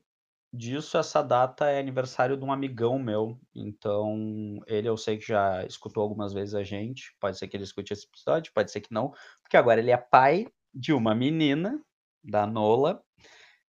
disso, 0.52 0.98
essa 0.98 1.22
data 1.22 1.66
é 1.70 1.78
aniversário 1.80 2.36
de 2.36 2.44
um 2.44 2.52
amigão 2.52 2.98
meu. 2.98 3.40
Então, 3.54 4.60
ele 4.66 4.88
eu 4.88 4.96
sei 4.96 5.16
que 5.16 5.26
já 5.26 5.64
escutou 5.64 6.02
algumas 6.02 6.32
vezes 6.32 6.54
a 6.54 6.62
gente. 6.62 7.16
Pode 7.18 7.38
ser 7.38 7.48
que 7.48 7.56
ele 7.56 7.64
escute 7.64 7.92
esse 7.92 8.06
episódio, 8.06 8.52
pode 8.52 8.70
ser 8.70 8.80
que 8.80 8.92
não, 8.92 9.12
porque 9.40 9.56
agora 9.56 9.80
ele 9.80 9.90
é 9.90 9.96
pai 9.96 10.46
de 10.74 10.92
uma 10.92 11.14
menina, 11.14 11.82
da 12.22 12.46
Nola. 12.46 13.02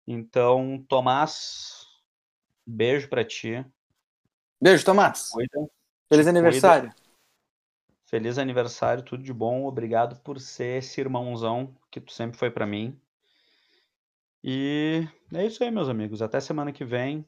Então, 0.06 0.84
Tomás, 0.88 1.88
beijo 2.66 3.10
pra 3.10 3.24
ti. 3.24 3.66
Beijo, 4.62 4.86
Tomás. 4.86 5.30
Cuida. 5.30 5.68
Feliz 6.10 6.28
aniversário. 6.28 6.94
Feliz 8.06 8.38
aniversário, 8.38 9.04
tudo 9.04 9.24
de 9.24 9.34
bom. 9.34 9.66
Obrigado 9.66 10.22
por 10.22 10.40
ser 10.40 10.80
esse 10.80 11.02
irmãozão 11.02 11.76
que 11.90 12.00
tu 12.00 12.12
sempre 12.14 12.38
foi 12.38 12.52
pra 12.52 12.66
mim. 12.66 13.00
E 14.46 15.08
é 15.34 15.46
isso 15.46 15.64
aí, 15.64 15.72
meus 15.72 15.88
amigos. 15.88 16.22
Até 16.22 16.42
semana 16.42 16.74
que 16.74 16.84
vem. 16.84 17.26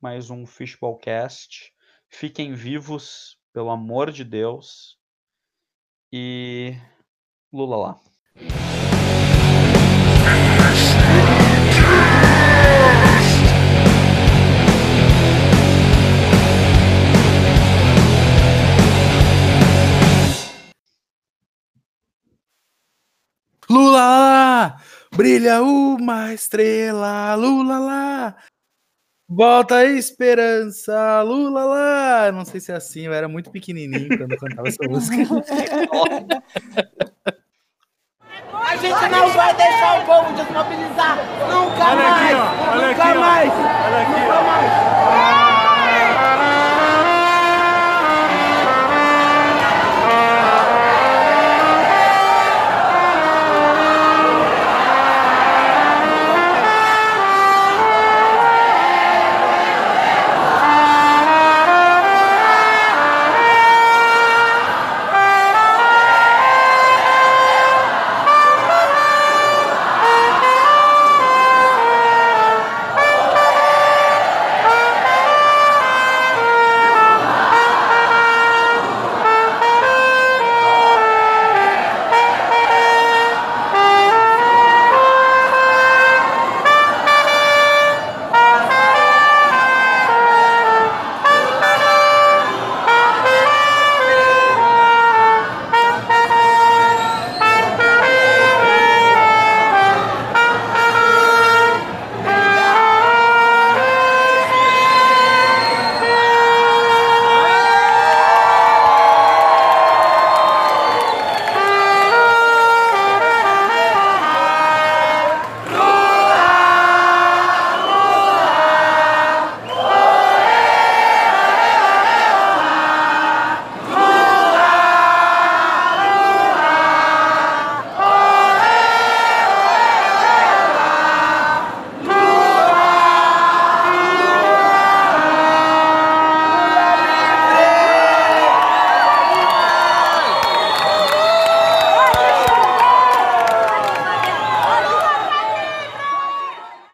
Mais 0.00 0.30
um 0.30 0.44
Fishballcast. 0.44 1.72
Fiquem 2.08 2.54
vivos, 2.54 3.38
pelo 3.52 3.70
amor 3.70 4.10
de 4.10 4.24
Deus. 4.24 4.98
E 6.12 6.74
Lula 7.52 7.76
lá. 7.76 8.00
Lula! 23.70 24.76
Brilha 25.16 25.62
uma 25.62 26.34
estrela, 26.34 27.34
Lula 27.36 27.78
lá! 27.78 28.36
Volta 29.26 29.76
a 29.76 29.84
esperança, 29.86 31.22
Lula 31.22 31.64
lá! 31.64 32.32
Não 32.32 32.44
sei 32.44 32.60
se 32.60 32.70
é 32.70 32.74
assim, 32.74 33.06
eu 33.06 33.14
era 33.14 33.26
muito 33.26 33.50
pequenininho 33.50 34.16
quando 34.18 34.36
cantava 34.36 34.68
essa 34.68 34.82
música. 34.86 35.16
A 38.52 38.76
gente 38.76 39.08
não 39.08 39.28
vai 39.30 39.56
deixar 39.56 40.02
o 40.02 40.06
povo 40.06 40.34
desmobilizar. 40.34 41.16
Nunca 41.50 41.94
mais. 41.94 42.36
nunca 42.76 43.14
mais. 43.14 43.52
Nunca 43.52 44.42
mais. 44.42 44.95